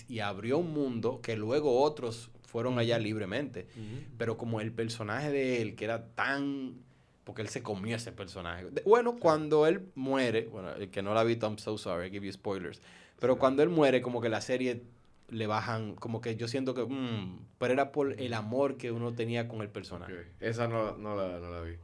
y, 0.10 0.20
abrió 0.20 0.58
un 0.58 0.74
mundo 0.74 1.22
que 1.22 1.38
luego 1.38 1.82
otros 1.82 2.30
fueron 2.42 2.78
allá 2.78 3.00
libremente. 3.00 3.70
Pero 4.18 4.38
como 4.38 4.60
el 4.60 4.74
personaje 4.74 5.32
de 5.32 5.62
él, 5.62 5.76
que 5.76 5.86
era 5.86 6.08
tan... 6.08 6.84
Porque 7.24 7.42
él 7.42 7.48
se 7.48 7.64
comió 7.64 7.96
ese 7.96 8.12
personaje. 8.12 8.66
bueno, 8.84 9.16
cuando 9.18 9.66
él 9.66 9.88
muere, 9.96 10.50
bueno, 10.52 10.74
el 10.74 10.90
que 10.90 11.02
no 11.02 11.14
la 11.14 11.22
ha 11.22 11.24
visto, 11.24 11.48
I'm 11.48 11.58
so 11.58 11.78
sorry, 11.78 12.08
I 12.08 12.12
give 12.12 12.26
you 12.26 12.34
spoilers 12.34 12.82
pero 13.22 13.38
cuando 13.38 13.62
él 13.62 13.70
muere, 13.70 14.02
como 14.02 14.20
que 14.20 14.30
la 14.30 14.42
serie 14.42 14.82
le 15.30 15.46
bajan, 15.46 15.96
como 15.96 16.22
que 16.22 16.36
yo 16.36 16.48
siento 16.48 16.74
que, 16.74 16.84
mm, 16.84 17.46
pero 17.60 17.72
era 17.72 17.92
por 17.92 18.20
el 18.20 18.34
amor 18.34 18.78
que 18.78 18.92
uno 18.92 19.14
tenía 19.14 19.48
con 19.48 19.62
el 19.62 19.70
personaje. 19.70 20.12
Ok, 20.12 20.26
Esa 20.40 20.68
no, 20.68 20.98
no, 20.98 21.16
la, 21.16 21.40
no 21.40 21.52
la 21.52 21.62
vi. 21.62 21.76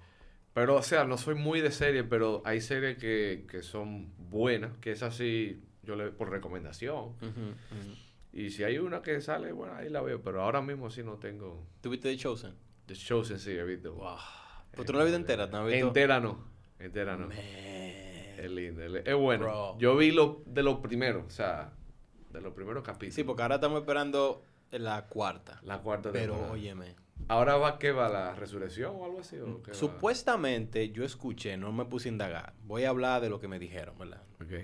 Pero, 0.56 0.78
o 0.78 0.82
sea, 0.82 1.04
no 1.04 1.16
soy 1.16 1.36
muy 1.36 1.62
de 1.62 1.70
serie, 1.70 2.04
pero 2.04 2.42
hay 2.44 2.60
series 2.60 2.98
que, 2.98 3.46
que 3.48 3.62
son 3.62 4.12
buenas, 4.18 4.76
que 4.80 4.92
es 4.92 5.04
así, 5.04 5.62
yo 5.84 5.96
le 5.96 6.10
por 6.10 6.32
recomendación. 6.32 7.14
Y 8.34 8.50
si 8.50 8.64
hay 8.64 8.80
una 8.80 9.04
que 9.04 9.22
sale, 9.22 9.52
bueno, 9.52 9.76
ahí 9.76 9.90
la 9.90 10.02
veo. 10.02 10.20
Pero 10.24 10.42
ahora 10.42 10.64
mismo 10.64 10.90
sí 10.90 11.04
no 11.04 11.18
tengo. 11.18 11.64
¿Tuviste 11.82 12.10
The 12.10 12.18
Chosen? 12.18 12.56
The 12.88 12.96
Chosen 12.96 13.38
sí 13.38 13.52
he 13.52 13.64
visto. 13.64 13.94
Wow. 13.94 14.18
¿Pero 14.72 14.86
tú 14.86 14.94
no 14.94 14.98
la 15.00 15.06
viste 15.06 15.18
entera? 15.18 15.46
¿No 15.46 15.60
la 15.60 15.60
has 15.66 15.68
visto? 15.68 15.88
Entera 15.88 16.20
no. 16.20 16.44
Entera 16.80 17.16
no. 17.16 17.28
Man. 17.28 17.38
Es 18.38 18.52
linda. 18.52 18.86
Es 18.86 19.16
bueno. 19.16 19.46
Bro. 19.46 19.78
Yo 19.80 19.98
vi 19.98 20.12
lo 20.12 20.44
de 20.46 20.64
los 20.64 20.80
primeros, 20.80 21.26
o 21.26 21.30
sea, 21.30 21.74
de 22.32 22.42
los 22.42 22.54
primeros 22.54 22.84
capítulos. 22.84 23.16
Sí, 23.16 23.24
porque 23.24 23.42
ahora 23.42 23.56
estamos 23.56 23.80
esperando 23.80 24.44
la 24.72 25.08
cuarta. 25.08 25.60
La 25.64 25.80
cuarta 25.80 26.12
Pero, 26.12 26.34
temporada. 26.34 26.54
óyeme. 26.54 26.96
¿Ahora 27.30 27.58
va 27.58 27.78
qué 27.78 27.92
va? 27.92 28.10
¿La 28.10 28.36
resurrección 28.36 28.96
o 28.96 29.06
algo 29.06 29.20
así? 29.20 29.38
o 29.38 29.62
qué 29.62 29.72
va? 29.72 29.78
Supuestamente 29.78 30.92
yo 30.92 31.04
escuché, 31.04 31.58
no 31.58 31.72
me 31.72 31.86
puse 31.86 32.10
a 32.10 32.12
indagar. 32.12 32.54
Voy 32.64 32.84
a 32.86 32.90
hablar 32.90 33.22
de 33.22 33.30
lo 33.30 33.40
que 33.40 33.48
me 33.48 33.60
dijeron, 33.60 33.98
¿verdad? 33.98 34.22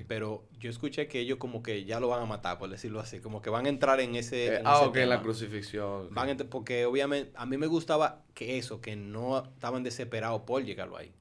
Pero 0.07 0.47
yo 0.59 0.69
escuché 0.69 1.07
que 1.07 1.19
ellos 1.19 1.39
como 1.39 1.63
que 1.63 1.84
ya 1.84 1.99
lo 1.99 2.07
van 2.07 2.21
a 2.21 2.26
matar, 2.26 2.59
por 2.59 2.69
decirlo 2.69 2.99
así. 2.99 3.19
Como 3.19 3.41
que 3.41 3.49
van 3.49 3.65
a 3.65 3.69
entrar 3.69 3.99
en 3.99 4.15
ese... 4.15 4.45
Eh, 4.45 4.57
en 4.59 4.67
ah, 4.67 4.76
ese 4.78 4.86
ok, 4.86 4.95
la 4.95 5.01
tema. 5.01 5.21
crucifixión. 5.24 6.09
Van 6.11 6.30
a 6.30 6.38
porque 6.45 6.86
obviamente 6.86 7.32
a 7.36 7.45
mí 7.45 7.57
me 7.57 7.67
gustaba 7.67 8.24
que 8.34 8.57
eso, 8.57 8.80
que 8.80 8.95
no 8.95 9.43
estaban 9.43 9.84
desesperados 9.84 10.43
por 10.43 10.63
llegarlo 10.63 10.95
ahí. 10.95 11.13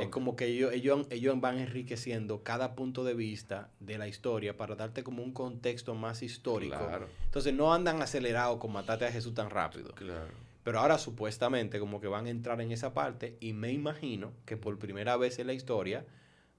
Es 0.00 0.08
como 0.08 0.36
que 0.36 0.46
ellos, 0.46 0.72
ellos, 0.72 1.06
ellos 1.10 1.40
van 1.40 1.58
enriqueciendo 1.58 2.42
cada 2.42 2.74
punto 2.74 3.04
de 3.04 3.14
vista 3.14 3.70
de 3.80 3.98
la 3.98 4.08
historia 4.08 4.56
para 4.56 4.74
darte 4.74 5.02
como 5.02 5.22
un 5.22 5.32
contexto 5.32 5.94
más 5.94 6.22
histórico. 6.22 6.76
Claro, 6.78 7.08
Entonces 7.24 7.52
no 7.54 7.72
andan 7.74 8.02
acelerados 8.02 8.58
con 8.58 8.72
matarte 8.72 9.06
a 9.06 9.12
Jesús 9.12 9.34
tan 9.34 9.50
rápido. 9.50 9.94
claro. 9.94 10.44
Pero 10.64 10.80
ahora 10.80 10.96
supuestamente 10.96 11.78
como 11.78 12.00
que 12.00 12.06
van 12.08 12.24
a 12.24 12.30
entrar 12.30 12.58
en 12.62 12.72
esa 12.72 12.94
parte 12.94 13.36
y 13.38 13.52
me 13.52 13.70
imagino 13.70 14.32
que 14.46 14.56
por 14.56 14.78
primera 14.78 15.18
vez 15.18 15.38
en 15.38 15.46
la 15.46 15.52
historia 15.52 16.06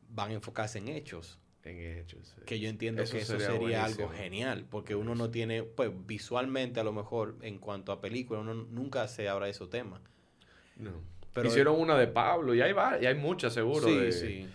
van 0.09 0.29
a 0.29 0.33
enfocarse 0.35 0.77
en 0.77 0.89
hechos. 0.89 1.39
En 1.63 1.79
hechos. 1.79 2.27
sí. 2.35 2.41
Que 2.45 2.59
yo 2.59 2.69
entiendo 2.69 3.01
Eso 3.01 3.13
que 3.13 3.23
eso 3.23 3.39
sería 3.39 3.51
sería, 3.57 3.83
algo 3.85 4.07
genial, 4.09 4.67
porque 4.69 4.93
uno 4.93 5.15
no 5.15 5.31
tiene, 5.31 5.63
pues 5.63 5.89
visualmente 6.05 6.79
a 6.79 6.83
lo 6.83 6.93
mejor 6.93 7.35
en 7.41 7.57
cuanto 7.57 7.91
a 7.91 7.99
película, 7.99 8.41
uno 8.41 8.53
nunca 8.53 9.07
se 9.07 9.27
habla 9.27 9.47
de 9.47 9.53
esos 9.53 9.71
temas. 9.71 10.01
No. 10.77 10.91
Pero- 11.35 11.49
Hicieron 11.49 11.79
una 11.79 11.95
de 11.97 12.07
Pablo 12.07 12.55
y 12.55 12.61
hay, 12.61 12.71
va- 12.73 12.97
y 12.99 13.05
hay 13.05 13.13
muchas 13.15 13.53
seguro. 13.53 13.87
sí, 13.87 13.95
de- 13.95 14.11
sí. 14.11 14.47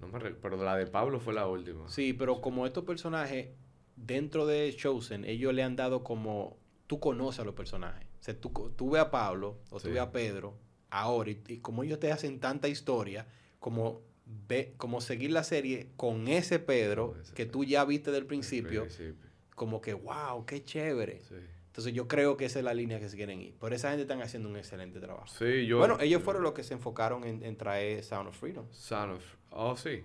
No 0.00 0.08
me 0.08 0.18
pero 0.32 0.62
la 0.62 0.76
de 0.76 0.86
Pablo 0.86 1.18
fue 1.20 1.32
la 1.32 1.46
última. 1.46 1.88
Sí, 1.88 2.12
pero 2.12 2.42
como 2.42 2.66
estos 2.66 2.84
personajes, 2.84 3.48
dentro 3.96 4.44
de 4.44 4.74
Chosen, 4.76 5.24
ellos 5.24 5.54
le 5.54 5.62
han 5.62 5.76
dado 5.76 6.02
como, 6.04 6.58
tú 6.88 7.00
conoces 7.00 7.40
a 7.40 7.44
los 7.44 7.54
personajes. 7.54 8.06
O 8.20 8.22
sea, 8.22 8.38
tú, 8.38 8.50
tú 8.76 8.90
ves 8.90 9.00
a 9.02 9.10
Pablo 9.10 9.58
o 9.70 9.78
tú 9.80 9.88
ves 9.90 10.00
a 10.00 10.10
Pedro 10.12 10.58
ahora 10.90 11.30
y, 11.30 11.40
y 11.48 11.58
como 11.58 11.84
ellos 11.84 11.98
te 12.00 12.10
hacen 12.12 12.40
tanta 12.40 12.68
historia, 12.68 13.26
como, 13.60 14.02
ve, 14.48 14.74
como 14.76 15.00
seguir 15.00 15.30
la 15.30 15.44
serie 15.44 15.90
con 15.96 16.26
ese 16.28 16.58
Pedro 16.58 17.12
Con 17.12 17.20
ese 17.20 17.32
que 17.34 17.44
Pedro. 17.46 17.52
tú 17.52 17.64
ya 17.64 17.84
viste 17.84 18.10
del 18.10 18.26
principio, 18.26 18.82
principio, 18.82 19.14
como 19.54 19.80
que, 19.80 19.94
wow, 19.94 20.44
qué 20.44 20.64
chévere. 20.64 21.20
Sí. 21.28 21.36
Entonces 21.74 21.92
yo 21.92 22.06
creo 22.06 22.36
que 22.36 22.44
esa 22.44 22.60
es 22.60 22.64
la 22.64 22.72
línea 22.72 23.00
que 23.00 23.08
se 23.08 23.16
quieren 23.16 23.40
ir. 23.42 23.56
Pero 23.60 23.74
esa 23.74 23.88
gente 23.88 24.02
están 24.02 24.22
haciendo 24.22 24.48
un 24.48 24.56
excelente 24.56 25.00
trabajo. 25.00 25.26
Sí, 25.26 25.66
yo. 25.66 25.78
bueno, 25.78 25.96
ellos 26.00 26.20
yo- 26.20 26.24
fueron 26.24 26.44
los 26.44 26.52
que 26.52 26.62
se 26.62 26.72
enfocaron 26.74 27.24
en, 27.24 27.42
en 27.42 27.56
traer 27.56 28.04
Sound 28.04 28.28
of 28.28 28.38
Freedom. 28.38 28.64
Son 28.70 29.10
of. 29.10 29.24
Oh, 29.50 29.76
sí. 29.76 30.04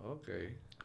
Ok. 0.00 0.28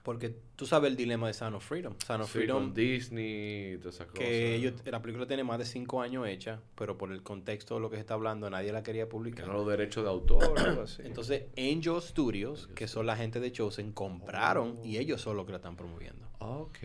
Porque 0.02 0.36
tú 0.56 0.66
sabes 0.66 0.90
el 0.92 0.96
dilema 0.98 1.28
de 1.28 1.34
Sound 1.34 1.56
of 1.58 1.66
Freedom. 1.66 1.94
Sound 2.06 2.24
of 2.24 2.32
Sí, 2.32 2.40
Freedom, 2.40 2.64
con 2.64 2.74
Disney 2.74 3.74
y 3.74 3.78
todas 3.78 3.96
esas 3.96 4.08
cosas. 4.08 4.20
que 4.20 4.56
ellos, 4.56 4.74
la 4.86 5.02
película 5.02 5.28
tiene 5.28 5.44
más 5.44 5.60
de 5.60 5.66
cinco 5.66 6.02
años 6.02 6.28
hecha, 6.28 6.62
pero 6.76 6.98
por 6.98 7.12
el 7.12 7.22
contexto 7.22 7.76
de 7.76 7.82
lo 7.82 7.90
que 7.90 7.98
se 7.98 8.02
está 8.02 8.14
hablando, 8.14 8.50
nadie 8.50 8.72
la 8.72 8.84
quería 8.84 9.04
Que 9.04 9.10
publicar. 9.12 9.48
no 9.48 9.54
los 9.54 9.68
derechos 9.68 10.04
de 10.06 10.10
autor 10.10 10.44
o 10.46 10.58
algo 10.60 10.82
así. 10.84 11.02
Entonces, 11.06 11.44
Angel 11.58 12.02
Studios, 12.02 12.64
Angel 12.64 12.76
que 12.76 12.88
son 12.88 13.06
la 13.06 13.16
gente 13.18 13.40
de 13.42 13.52
Chosen, 13.52 13.92
compraron 13.94 14.80
y 14.84 14.98
ellos 14.98 15.22
son 15.22 15.36
los 15.38 15.46
que 15.46 15.52
la 15.52 15.58
están 15.58 15.76
promoviendo. 15.76 16.28
Ok. 16.40 16.78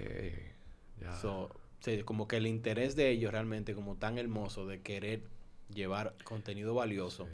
Ya. 1.01 1.15
So, 1.17 1.49
sí, 1.81 2.03
como 2.05 2.27
que 2.29 2.37
el 2.37 2.47
interés 2.47 2.97
de 2.97 3.11
ellos 3.11 3.33
realmente 3.33 3.75
como 3.75 3.97
tan 3.97 4.19
hermoso 4.19 4.67
de 4.67 4.81
querer 4.81 5.23
llevar 5.75 6.15
contenido 6.25 6.75
valioso. 6.75 7.25
Sí. 7.27 7.31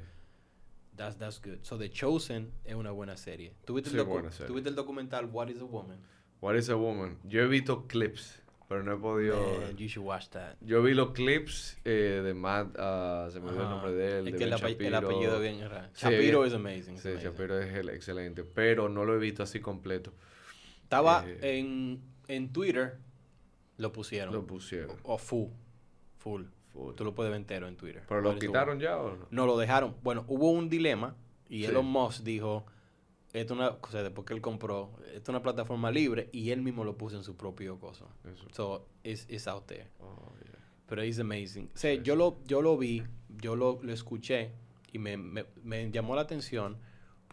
That's, 0.96 1.18
that's 1.18 1.40
good. 1.42 1.58
So, 1.62 1.76
The 1.76 1.90
Chosen 1.90 2.52
es 2.64 2.74
una 2.76 2.92
buena 2.92 3.16
serie. 3.16 3.52
¿Tuviste, 3.64 3.90
Sí, 3.90 3.96
el, 3.96 4.02
docu- 4.04 4.08
buena 4.10 4.30
serie. 4.30 4.46
¿tuviste 4.46 4.68
el 4.70 4.76
documental 4.76 5.26
What 5.26 5.48
is 5.48 5.60
a 5.60 5.64
Woman? 5.64 5.98
What 6.40 6.54
is 6.56 6.68
a 6.68 6.76
woman? 6.76 7.16
Yo 7.24 7.40
he 7.42 7.46
visto 7.48 7.86
clips, 7.86 8.38
pero 8.68 8.82
no 8.82 8.92
he 8.92 8.98
podido. 8.98 9.60
Man, 9.60 9.76
you 9.78 9.88
should 9.88 10.06
watch 10.06 10.28
that. 10.28 10.56
Yo 10.60 10.82
vi 10.82 10.92
los 10.92 11.12
clips 11.12 11.78
eh, 11.86 12.20
de 12.22 12.34
Matt, 12.34 12.76
ah, 12.78 13.28
se 13.32 13.40
me 13.40 13.46
olvidó 13.48 13.62
el 13.62 13.66
Ajá. 13.66 13.74
nombre 13.76 13.92
de 13.94 14.18
él. 14.18 14.26
Es 14.28 14.32
de 14.34 14.38
que 14.38 14.44
el, 14.44 14.50
Ben 14.50 14.52
el 14.52 14.58
Shapiro. 14.92 14.96
apellido 14.98 15.36
es 15.36 15.40
bien 15.40 15.68
raro. 15.70 15.88
Sí, 15.94 16.04
Shapiro 16.04 16.46
is 16.46 16.52
amazing. 16.52 16.98
Sí, 16.98 17.08
amazing. 17.08 17.30
Shapiro 17.30 17.58
es 17.60 17.74
el 17.74 17.88
excelente, 17.88 18.44
pero 18.44 18.88
no 18.90 19.04
lo 19.06 19.14
he 19.14 19.18
visto 19.18 19.42
así 19.42 19.58
completo. 19.60 20.12
Estaba 20.82 21.24
Eh, 21.26 21.58
en, 21.58 22.00
en 22.28 22.52
Twitter, 22.52 22.98
lo 23.76 23.92
pusieron. 23.92 24.34
Lo 24.34 24.46
pusieron. 24.46 24.96
O 25.02 25.18
full. 25.18 25.48
Full. 26.18 26.44
Full. 26.72 26.94
Tú 26.94 27.04
lo 27.04 27.14
puedes 27.14 27.30
ver 27.30 27.40
entero 27.40 27.68
en 27.68 27.76
Twitter. 27.76 28.02
¿Pero 28.08 28.20
lo 28.20 28.38
quitaron 28.38 28.80
ya 28.80 28.96
o 28.98 29.16
no? 29.16 29.26
No, 29.30 29.46
lo 29.46 29.56
dejaron. 29.58 29.94
Bueno, 30.02 30.24
hubo 30.28 30.50
un 30.50 30.68
dilema 30.68 31.16
y 31.48 31.60
Sí. 31.60 31.64
Elon 31.66 31.86
Musk 31.86 32.22
dijo, 32.22 32.66
esto 33.32 33.54
es 33.54 33.58
una, 33.58 33.68
o 33.70 33.90
sea, 33.90 34.02
después 34.02 34.26
que 34.26 34.34
él 34.34 34.40
compró, 34.40 34.92
esto 35.06 35.22
es 35.22 35.28
una 35.28 35.42
plataforma 35.42 35.90
libre 35.90 36.30
y 36.32 36.50
él 36.50 36.62
mismo 36.62 36.84
lo 36.84 36.96
puso 36.96 37.16
en 37.16 37.24
su 37.24 37.36
propio 37.36 37.78
coso. 37.78 38.08
Eso. 38.24 38.46
So, 38.52 38.88
it's, 39.02 39.26
it's 39.28 39.46
out 39.46 39.66
there. 39.66 39.88
Oh, 40.00 40.32
yeah. 40.44 40.58
Pero 40.86 41.02
es 41.02 41.18
amazing. 41.18 41.70
O 41.74 41.76
sea, 41.76 41.94
yo, 41.94 42.16
lo, 42.16 42.38
yo 42.46 42.62
lo 42.62 42.76
vi, 42.76 43.02
yo 43.28 43.56
lo, 43.56 43.80
lo 43.82 43.92
escuché 43.92 44.52
y 44.92 44.98
me, 44.98 45.16
me, 45.16 45.46
me 45.62 45.90
llamó 45.90 46.14
la 46.14 46.22
atención 46.22 46.78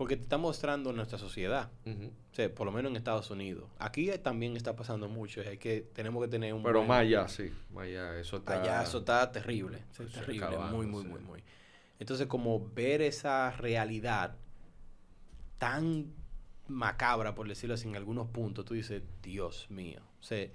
porque 0.02 0.18
te 0.18 0.24
está 0.24 0.40
mostrando 0.40 0.92
nuestra 0.94 1.20
sociedad. 1.20 1.70
O 1.86 2.34
sea, 2.36 2.52
por 2.52 2.66
lo 2.66 2.72
menos 2.72 2.90
en 2.90 2.96
Estados 2.96 3.30
Unidos. 3.30 3.70
Aquí 3.78 4.10
también 4.24 4.58
está 4.58 4.76
pasando 4.76 5.08
mucho. 5.08 5.42
Hay 5.42 5.60
que, 5.60 5.82
tenemos 5.94 6.24
que 6.24 6.28
tener 6.28 6.56
un 6.56 6.64
Pero 6.64 6.80
buen- 6.80 6.88
más 6.88 7.02
allá, 7.02 7.28
sí. 7.28 7.52
Más 7.72 7.84
allá, 7.86 8.18
eso 8.20 8.38
está... 8.38 8.60
Allá 8.64 8.82
eso 8.82 8.98
está 8.98 9.32
terrible. 9.32 9.84
eso 9.92 10.02
es 10.02 10.10
está 10.10 10.22
terrible. 10.22 10.48
acabando, 10.48 10.76
muy, 10.76 10.88
muy, 10.88 11.04
sí. 11.04 11.08
muy, 11.08 11.20
muy. 11.20 11.44
Entonces, 12.00 12.26
como 12.26 12.68
ver 12.74 13.04
esa 13.04 13.52
realidad 13.52 14.38
tan 15.60 16.12
macabra, 16.68 17.36
por 17.36 17.48
decirlo 17.48 17.76
así, 17.76 17.88
en 17.88 17.96
algunos 17.96 18.28
puntos, 18.30 18.66
tú 18.66 18.74
dices, 18.74 19.04
Dios 19.22 19.68
mío. 19.70 20.02
O 20.20 20.24
sea, 20.24 20.48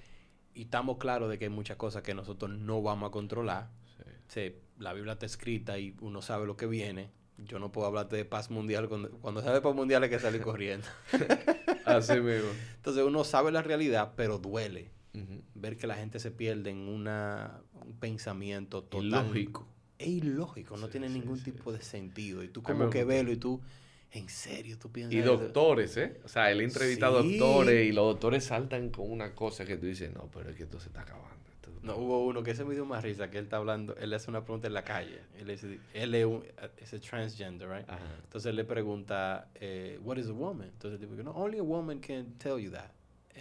y 0.54 0.62
estamos 0.62 0.96
claros 0.98 1.30
de 1.30 1.38
que 1.38 1.44
hay 1.44 1.50
muchas 1.52 1.76
cosas 1.76 2.02
que 2.02 2.14
nosotros 2.14 2.50
no 2.50 2.82
vamos 2.82 3.10
a 3.10 3.12
controlar. 3.12 3.68
Sí. 3.96 4.02
O 4.26 4.30
sea, 4.32 4.50
la 4.80 4.92
Biblia 4.92 5.12
está 5.12 5.26
escrita 5.26 5.78
y 5.78 5.94
uno 6.00 6.20
sabe 6.20 6.46
lo 6.48 6.56
que 6.56 6.66
viene. 6.66 7.10
Yo 7.38 7.58
no 7.58 7.70
puedo 7.70 7.86
hablarte 7.86 8.16
de 8.16 8.24
paz 8.24 8.50
mundial 8.50 8.88
cuando, 8.88 9.10
cuando 9.10 9.40
se 9.40 9.46
habla 9.46 9.58
de 9.60 9.62
paz 9.62 9.74
mundial 9.74 10.02
hay 10.02 10.10
que 10.10 10.18
salir 10.18 10.40
corriendo. 10.40 10.86
Así 11.84 12.20
mismo. 12.20 12.48
Entonces 12.76 13.04
uno 13.04 13.24
sabe 13.24 13.52
la 13.52 13.62
realidad, 13.62 14.12
pero 14.16 14.38
duele 14.38 14.90
Ujú. 15.14 15.42
ver 15.54 15.76
que 15.76 15.86
la 15.86 15.96
gente 15.96 16.18
se 16.18 16.30
pierde 16.30 16.70
en 16.70 16.78
una, 16.88 17.60
un 17.74 17.94
pensamiento 17.98 18.82
total. 18.82 19.04
Ilógico. 19.26 19.68
Es 19.98 20.08
ilógico, 20.08 20.76
no 20.76 20.86
Sí, 20.86 20.92
tiene 20.92 21.08
sí, 21.08 21.18
ningún 21.20 21.38
sí, 21.38 21.44
tipo 21.52 21.72
de 21.72 21.80
sentido. 21.80 22.42
Y 22.42 22.48
tú 22.48 22.60
A 22.60 22.64
como 22.64 22.90
que 22.90 23.04
velo 23.04 23.32
y 23.32 23.36
tú, 23.36 23.62
en 24.10 24.28
serio, 24.28 24.78
tú 24.78 24.90
piensas... 24.92 25.14
Y 25.14 25.22
doctores, 25.22 25.96
¿eh? 25.96 26.20
O 26.24 26.28
sea, 26.28 26.50
él 26.50 26.60
entrevista 26.60 27.06
a 27.06 27.10
Sí. 27.10 27.38
doctores 27.38 27.86
y 27.88 27.92
los 27.92 28.04
doctores 28.04 28.44
saltan 28.44 28.90
con 28.90 29.10
una 29.10 29.34
cosa 29.34 29.64
que 29.64 29.76
tú 29.78 29.86
dices, 29.86 30.12
no, 30.12 30.28
pero 30.30 30.50
es 30.50 30.56
que 30.56 30.64
esto 30.64 30.78
se 30.80 30.88
está 30.88 31.02
acabando. 31.02 31.45
No, 31.86 31.96
hubo 31.96 32.26
uno 32.26 32.42
que 32.42 32.52
se 32.54 32.64
me 32.64 32.74
dio 32.74 32.84
más 32.84 33.04
risa, 33.04 33.30
que 33.30 33.38
él 33.38 33.44
está 33.44 33.58
hablando, 33.58 33.94
él 33.96 34.10
le 34.10 34.16
hace 34.16 34.28
una 34.28 34.42
pregunta 34.42 34.66
en 34.66 34.74
la 34.74 34.82
calle. 34.82 35.20
Él 35.38 35.50
es, 35.50 35.64
él 35.94 36.14
es, 36.16 36.26
un, 36.26 36.44
es 36.78 36.92
a 36.92 36.98
transgender, 36.98 37.68
right? 37.68 37.88
Ajá. 37.88 38.00
Entonces 38.24 38.50
él 38.50 38.56
le 38.56 38.64
pregunta, 38.64 39.48
eh, 39.54 39.96
what 40.02 40.16
is 40.16 40.26
a 40.28 40.32
woman? 40.32 40.66
Entonces 40.66 40.94
el 40.94 40.98
tipo 40.98 41.12
dice, 41.12 41.22
no, 41.22 41.30
only 41.30 41.58
a 41.58 41.62
woman 41.62 42.00
can 42.00 42.36
tell 42.38 42.58
you 42.58 42.72
that. 42.72 42.90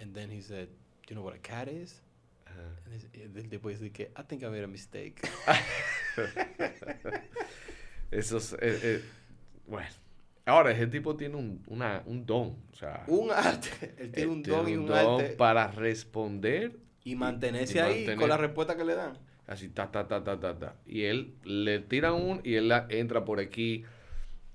And 0.00 0.14
then 0.14 0.30
he 0.30 0.40
said, 0.40 0.68
do 0.68 1.08
you 1.08 1.16
know 1.16 1.24
what 1.24 1.34
a 1.34 1.38
cat 1.38 1.66
is? 1.66 2.00
Ajá. 2.46 2.62
El 3.14 3.48
tipo 3.48 3.68
dice 3.68 3.90
que, 3.90 4.12
I 4.16 4.22
think 4.22 4.44
I 4.44 4.46
made 4.46 4.62
a 4.62 4.68
mistake. 4.68 5.28
Eso 8.12 8.36
es... 8.36 8.52
eh, 8.52 8.58
eh, 8.62 9.02
bueno. 9.66 9.88
Ahora, 10.44 10.70
ese 10.70 10.86
tipo 10.86 11.16
tiene 11.16 11.34
un, 11.34 11.64
una, 11.66 12.04
un 12.06 12.24
don. 12.24 12.56
O 12.72 12.76
sea, 12.76 13.02
un 13.08 13.32
arte. 13.32 13.92
Él 13.98 14.12
tiene 14.12 14.30
un 14.30 14.42
tiene 14.44 14.56
don 14.58 14.68
y 14.68 14.76
un 14.76 14.86
don 14.86 15.20
arte. 15.20 15.34
para 15.34 15.66
responder 15.72 16.85
Y 17.06 17.14
mantenerse 17.14 17.78
y 17.78 17.80
ahí 17.80 17.94
mantener- 18.00 18.18
con 18.18 18.28
la 18.28 18.36
respuesta 18.36 18.76
que 18.76 18.84
le 18.84 18.94
dan. 18.96 19.16
así, 19.46 19.68
ta, 19.68 19.90
ta, 19.92 20.08
ta, 20.08 20.24
ta, 20.24 20.40
ta, 20.40 20.58
ta. 20.58 20.74
Y 20.86 21.04
él 21.04 21.34
le 21.44 21.78
tira 21.78 22.12
un 22.12 22.40
y 22.42 22.54
él 22.56 22.66
la- 22.68 22.86
entra 22.90 23.24
por 23.24 23.38
aquí. 23.40 23.84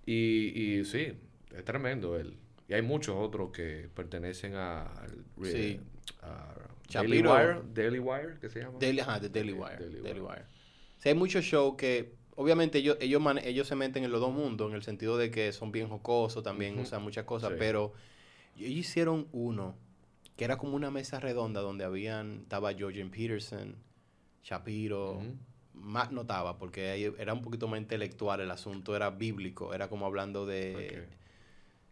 Y, 0.06 0.52
y 0.80 0.86
sí, 0.86 1.14
es 1.56 1.64
tremendo 1.64 2.18
él. 2.18 2.36
Y 2.68 2.74
hay 2.74 2.82
muchos 2.82 3.16
otros 3.18 3.52
que 3.52 3.90
pertenecen 3.96 4.54
a, 4.56 4.92
Sí. 5.44 5.80
a 6.24 6.56
Daily. 6.94 7.22
Wire, 7.22 7.62
Daily 7.74 8.00
Wire, 8.00 8.38
¿qué 8.42 8.50
se 8.50 8.60
llama? 8.62 8.78
Daily, 8.80 9.00
ajá, 9.00 9.20
de 9.22 9.30
Daily 9.30 9.54
Sí, 9.54 9.58
Wire. 9.60 9.78
Daily 9.78 10.02
Daily, 10.02 10.20
Wire. 10.20 10.42
O 10.98 11.02
sea, 11.02 11.12
hay 11.14 11.18
muchos 11.18 11.46
shows 11.46 11.76
que, 11.78 12.14
obviamente, 12.36 12.80
ellos, 12.80 12.98
ellos, 13.00 13.68
se 13.68 13.76
meten 13.76 14.04
en 14.04 14.12
los 14.12 14.20
dos 14.20 14.34
mundos, 14.34 14.70
en 14.70 14.76
el 14.76 14.84
sentido 14.84 15.18
de 15.18 15.32
que 15.32 15.54
son 15.54 15.72
bien 15.72 15.88
jocosos, 15.88 16.44
también 16.44 16.74
Ujú. 16.74 16.84
usan 16.84 17.02
muchas 17.02 17.24
cosas, 17.24 17.52
Sí. 17.52 17.56
pero 17.60 17.94
ellos 18.58 18.70
hicieron 18.72 19.28
uno 19.32 19.76
que 20.42 20.46
era 20.46 20.58
como 20.58 20.76
una 20.76 20.90
mesa 20.90 21.20
redonda 21.20 21.62
donde 21.62 21.84
habían, 21.84 22.40
estaba 22.42 22.72
Jorgen 22.74 23.12
Peterson, 23.12 23.76
Shapiro, 24.42 25.18
Ujú. 25.18 25.36
más 25.76 26.12
notaba, 26.12 26.58
porque 26.58 26.90
ahí 26.90 27.14
era 27.20 27.32
un 27.36 27.44
poquito 27.44 27.68
más 27.68 27.80
intelectual, 27.80 28.42
el 28.42 28.50
asunto 28.50 28.96
era 28.96 29.12
bíblico, 29.12 29.76
era 29.76 29.88
como 29.88 30.08
hablando 30.08 30.48
de, 30.48 31.06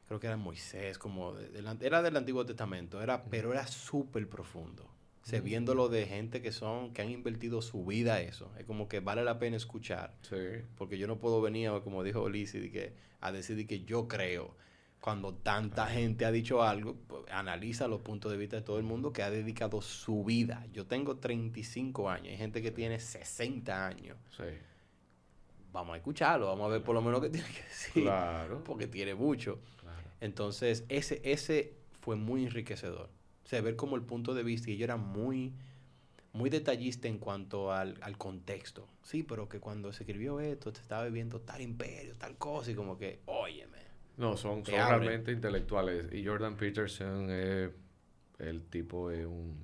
creo 0.07 0.19
que 0.19 0.26
era 0.26 0.35
Moisés, 0.35 0.97
como 0.97 1.34
de- 1.35 1.49
del 1.49 1.67
era 1.84 2.01
del 2.01 2.17
Antiguo 2.17 2.43
Testamento, 2.43 2.99
era, 3.03 3.23
pero 3.26 3.51
era 3.53 3.67
súper 3.67 4.27
profundo. 4.27 4.89
O 5.21 5.26
sea, 5.27 5.41
Mm. 5.41 5.43
viéndolo 5.43 5.88
de 5.88 6.07
gente 6.07 6.41
que 6.41 6.51
son, 6.51 6.91
que 6.91 7.03
han 7.03 7.11
invertido 7.11 7.61
su 7.61 7.85
vida 7.85 8.15
a 8.15 8.21
eso, 8.21 8.51
es 8.57 8.65
como 8.65 8.88
que 8.88 8.99
vale 8.99 9.23
la 9.23 9.38
pena 9.38 9.57
escuchar, 9.57 10.15
Sí. 10.23 10.63
porque 10.76 10.97
yo 10.97 11.05
no 11.05 11.19
puedo 11.19 11.39
venir, 11.39 11.69
como 11.84 12.03
dijo 12.03 12.27
Lizzie, 12.27 12.61
de 12.61 12.71
que, 12.71 12.93
a 13.21 13.31
decir 13.31 13.55
de 13.57 13.67
que 13.67 13.81
yo 13.84 14.07
creo. 14.07 14.55
Cuando 15.01 15.34
tanta 15.34 15.88
gente 15.88 16.26
ha 16.26 16.31
dicho 16.31 16.61
algo, 16.61 16.95
pues, 17.07 17.23
analiza 17.31 17.88
los 17.88 18.01
puntos 18.01 18.31
de 18.31 18.38
vista 18.38 18.57
de 18.57 18.61
todo 18.63 18.77
el 18.77 18.84
mundo 18.84 19.13
que 19.13 19.23
ha 19.23 19.30
dedicado 19.30 19.81
su 19.81 20.26
vida. 20.26 20.65
Yo 20.73 20.85
tengo 20.85 21.17
35 21.17 22.09
años, 22.09 22.27
hay 22.27 22.38
gente 22.38 22.61
que 22.61 22.71
tiene 22.71 22.99
60 22.99 23.88
años. 23.88 24.17
Sí. 24.35 24.43
Vamos 25.71 25.93
a 25.93 25.97
escucharlo, 25.97 26.47
vamos 26.47 26.65
a 26.65 26.69
ver 26.69 26.84
por 26.84 26.95
lo 26.95 27.01
menos 27.01 27.21
qué 27.21 27.30
tiene 27.30 27.47
que 27.47 27.63
decir. 27.63 28.03
Claro. 28.03 28.63
Porque 28.63 28.88
tiene 28.88 29.15
mucho. 29.15 29.59
Claro. 29.80 30.09
Entonces, 30.19 30.84
ese, 30.89 31.21
ese 31.23 31.73
fue 32.01 32.15
muy 32.15 32.43
enriquecedor. 32.43 33.09
O 33.45 33.47
sea, 33.47 33.61
ver 33.61 33.76
como 33.76 33.95
el 33.95 34.03
punto 34.03 34.34
de 34.34 34.43
vista, 34.43 34.69
y 34.69 34.77
yo 34.77 34.84
era 34.84 34.97
muy, 34.97 35.53
muy 36.34 36.49
detallista 36.49 37.07
en 37.07 37.19
cuanto 37.19 37.71
al, 37.71 37.97
al 38.01 38.17
contexto. 38.17 38.88
Sí, 39.03 39.23
pero 39.23 39.47
que 39.47 39.59
cuando 39.59 39.91
se 39.93 40.03
escribió 40.03 40.39
esto, 40.39 40.73
se 40.73 40.81
estaba 40.81 41.05
viviendo 41.05 41.39
tal 41.41 41.61
imperio, 41.61 42.15
tal 42.15 42.38
cosa, 42.38 42.71
y 42.71 42.76
como 42.76 42.97
que, 42.97 43.21
óyeme. 43.26 43.68
No, 44.19 44.37
son, 44.37 44.63
son 44.65 44.75
realmente 44.75 45.31
intelectuales. 45.31 46.13
Y 46.13 46.25
Jordan 46.25 46.55
Peterson 46.57 47.29
es 47.31 47.71
el 48.37 48.61
tipo 48.63 49.09
es 49.11 49.25
un 49.25 49.57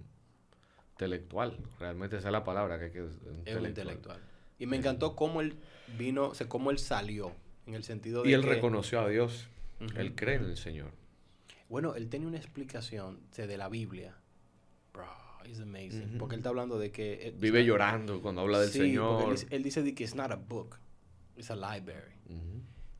intelectual. 0.93 1.57
Realmente 1.79 2.17
esa 2.17 2.29
es 2.29 2.31
la 2.31 2.43
palabra 2.43 2.79
que 2.79 2.85
hay 2.85 2.91
que 2.91 3.05
Es 3.45 3.55
un 3.57 3.65
intelectual. 3.65 4.19
Y 4.57 4.65
me 4.65 4.77
encantó 4.77 5.15
cómo 5.15 5.41
él 5.41 5.55
vino, 5.97 6.29
o 6.29 6.33
sea, 6.35 6.47
cómo 6.47 6.71
él 6.71 6.79
salió, 6.79 7.33
en 7.67 7.73
el 7.75 7.83
sentido 7.83 8.23
de 8.23 8.29
Y 8.29 8.33
él 8.33 8.41
que- 8.41 8.47
reconoció 8.47 9.01
a 9.01 9.09
Dios. 9.09 9.47
Él 9.97 10.15
cree 10.15 10.35
en 10.35 10.45
el 10.45 10.55
Señor. 10.57 10.91
Bueno, 11.67 11.95
él 11.95 12.07
tenía 12.09 12.27
una 12.27 12.37
explicación 12.37 13.19
de 13.35 13.57
la 13.57 13.67
Biblia. 13.67 14.15
Bro, 14.93 15.05
it's 15.45 15.59
amazing. 15.59 16.15
Porque 16.17 16.35
él 16.35 16.39
está 16.39 16.49
hablando 16.49 16.79
de 16.79 16.91
que... 16.91 17.27
eh, 17.27 17.35
Vive 17.37 17.65
llorando 17.65 18.21
cuando 18.21 18.41
habla 18.41 18.61
del 18.61 18.69
Sí, 18.69 18.79
Señor. 18.79 19.23
Él 19.25 19.31
dice, 19.31 19.47
él 19.49 19.63
dice 19.63 19.83
de 19.83 19.93
que 19.93 20.03
it's 20.05 20.15
not 20.15 20.31
a 20.31 20.35
book, 20.37 20.77
it's 21.35 21.51
a 21.51 21.55
library. 21.57 22.13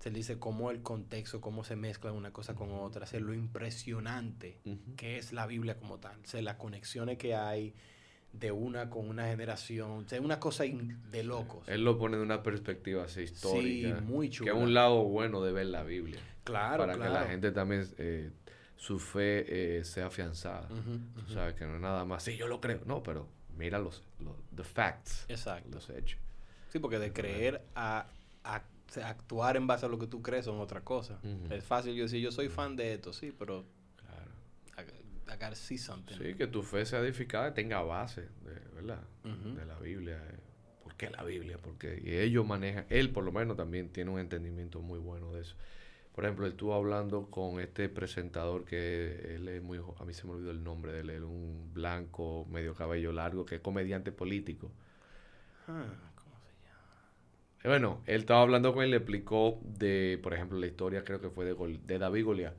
Se 0.06 0.12
dice 0.12 0.38
cómo 0.38 0.70
el 0.70 0.84
contexto, 0.84 1.42
cómo 1.42 1.64
se 1.64 1.76
mezcla 1.76 2.12
una 2.12 2.32
cosa 2.32 2.54
con 2.54 2.72
otra, 2.72 3.08
sea, 3.08 3.20
lo 3.20 3.34
impresionante 3.34 4.60
que 4.96 5.18
es 5.18 5.34
la 5.34 5.48
Biblia 5.48 5.80
como 5.80 5.98
tal, 6.00 6.20
o 6.24 6.28
sea, 6.28 6.44
las 6.44 6.58
conexiones 6.58 7.18
que 7.18 7.34
hay 7.34 7.74
de 8.32 8.52
una 8.52 8.88
con 8.92 9.10
una 9.10 9.26
generación, 9.26 9.90
o 10.06 10.08
sea, 10.08 10.22
una 10.22 10.40
cosa 10.40 10.64
de 10.64 11.24
locos. 11.24 11.68
Él 11.68 11.84
lo 11.84 11.98
pone 11.98 12.18
de 12.18 12.22
una 12.22 12.44
perspectiva 12.44 13.06
así 13.06 13.22
histórica. 13.22 14.00
muy 14.02 14.30
Que 14.30 14.36
chula. 14.36 14.52
es 14.52 14.58
un 14.60 14.74
lado 14.76 15.04
bueno 15.06 15.42
de 15.42 15.52
ver 15.52 15.66
la 15.66 15.82
Biblia. 15.84 16.20
Claro, 16.44 16.84
para 16.84 16.94
que 16.94 17.00
la 17.00 17.10
claro. 17.10 17.28
gente 17.28 17.52
también, 17.52 17.88
eh, 17.98 18.30
su 18.76 19.00
fe 19.00 19.78
eh, 19.80 19.84
sea 19.86 20.06
afianzada. 20.06 20.70
O 21.26 21.30
sea, 21.32 21.56
que 21.56 21.66
no 21.66 21.78
es 21.78 21.82
nada 21.82 22.06
más, 22.06 22.22
sí, 22.22 22.38
yo 22.38 22.46
lo 22.48 22.62
creo. 22.62 22.82
No, 22.86 23.02
pero 23.02 23.28
mira 23.58 23.80
los, 23.80 24.04
los 24.20 24.36
the 24.56 24.64
facts, 24.64 25.26
Exacto. 25.30 25.68
los 25.72 25.90
hechos. 25.90 26.20
Sí, 26.70 26.78
porque 26.78 27.00
de 27.00 27.12
creer 27.12 27.64
a, 27.74 28.06
a- 28.44 28.62
actuar 29.04 29.58
en 29.58 29.68
base 29.68 29.86
a 29.86 29.90
lo 29.90 29.98
que 30.00 30.08
tú 30.08 30.22
crees 30.22 30.46
son 30.46 30.60
otra 30.60 30.82
cosa. 30.82 31.20
Es 31.50 31.64
fácil 31.64 31.96
yo 31.96 32.04
decir, 32.04 32.22
yo 32.22 32.32
soy 32.32 32.50
fan 32.50 32.76
de 32.76 32.94
esto, 32.94 33.14
sí, 33.14 33.34
pero 33.38 33.66
Claro. 33.98 34.32
I, 34.90 35.32
I 35.32 35.34
gotta 35.34 35.56
see 35.56 35.78
something. 35.78 36.16
Sí, 36.18 36.34
que 36.36 36.48
tu 36.48 36.62
fe 36.64 36.86
sea 36.86 37.00
edificada 37.00 37.50
y 37.50 37.54
tenga 37.54 37.82
base, 37.82 38.22
de, 38.22 38.60
¿verdad? 38.76 39.02
De 39.24 39.66
la 39.66 39.80
Biblia. 39.80 40.18
eh. 40.30 40.40
¿Por 40.84 40.96
qué 40.96 41.10
la 41.10 41.24
Biblia? 41.24 41.58
Porque 41.62 42.00
y 42.04 42.16
ellos 42.18 42.46
manejan, 42.46 42.86
él 42.90 43.12
por 43.12 43.24
lo 43.24 43.32
menos 43.32 43.58
también 43.58 43.90
tiene 43.90 44.12
un 44.12 44.20
entendimiento 44.20 44.82
muy 44.82 45.00
bueno 45.00 45.34
de 45.34 45.42
eso. 45.42 45.56
Por 46.14 46.24
ejemplo, 46.24 46.46
él 46.46 46.54
estuvo 46.54 46.74
hablando 46.74 47.30
con 47.30 47.60
este 47.60 47.90
presentador 47.90 48.64
que 48.64 49.36
él 49.36 49.50
es 49.50 49.62
muy, 49.62 49.80
a 50.00 50.06
mí 50.06 50.14
se 50.14 50.26
me 50.26 50.32
olvidó 50.34 50.52
el 50.52 50.64
nombre 50.64 50.94
de 50.94 51.02
él, 51.02 51.24
un 51.24 51.72
blanco, 51.74 52.46
medio 52.50 52.74
cabello 52.74 53.12
largo, 53.12 53.46
que 53.46 53.56
es 53.56 53.62
comediante 53.62 54.14
político. 54.14 54.72
Ah, 55.68 55.86
¿Cómo 56.16 56.38
se 56.40 56.54
llama? 56.64 57.12
Eh, 57.34 57.38
Bueno, 57.64 58.02
él 58.06 58.22
estaba 58.22 58.42
hablando 58.42 58.74
con 58.74 58.84
él 58.84 58.90
y 58.90 58.92
le 58.92 58.98
explicó 58.98 59.60
de, 59.64 60.20
por 60.22 60.34
ejemplo, 60.34 60.60
la 60.60 60.68
historia 60.68 61.04
creo 61.04 61.20
que 61.20 61.30
fue 61.30 61.46
de, 61.46 61.54
Gol- 61.54 61.80
de 61.86 61.98
David 61.98 62.24
Goliat, 62.26 62.54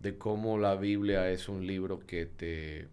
de 0.00 0.18
cómo 0.18 0.58
la 0.58 0.74
Biblia 0.76 1.30
es 1.30 1.48
un 1.48 1.66
libro 1.66 2.00
que 2.00 2.26
te, 2.26 2.88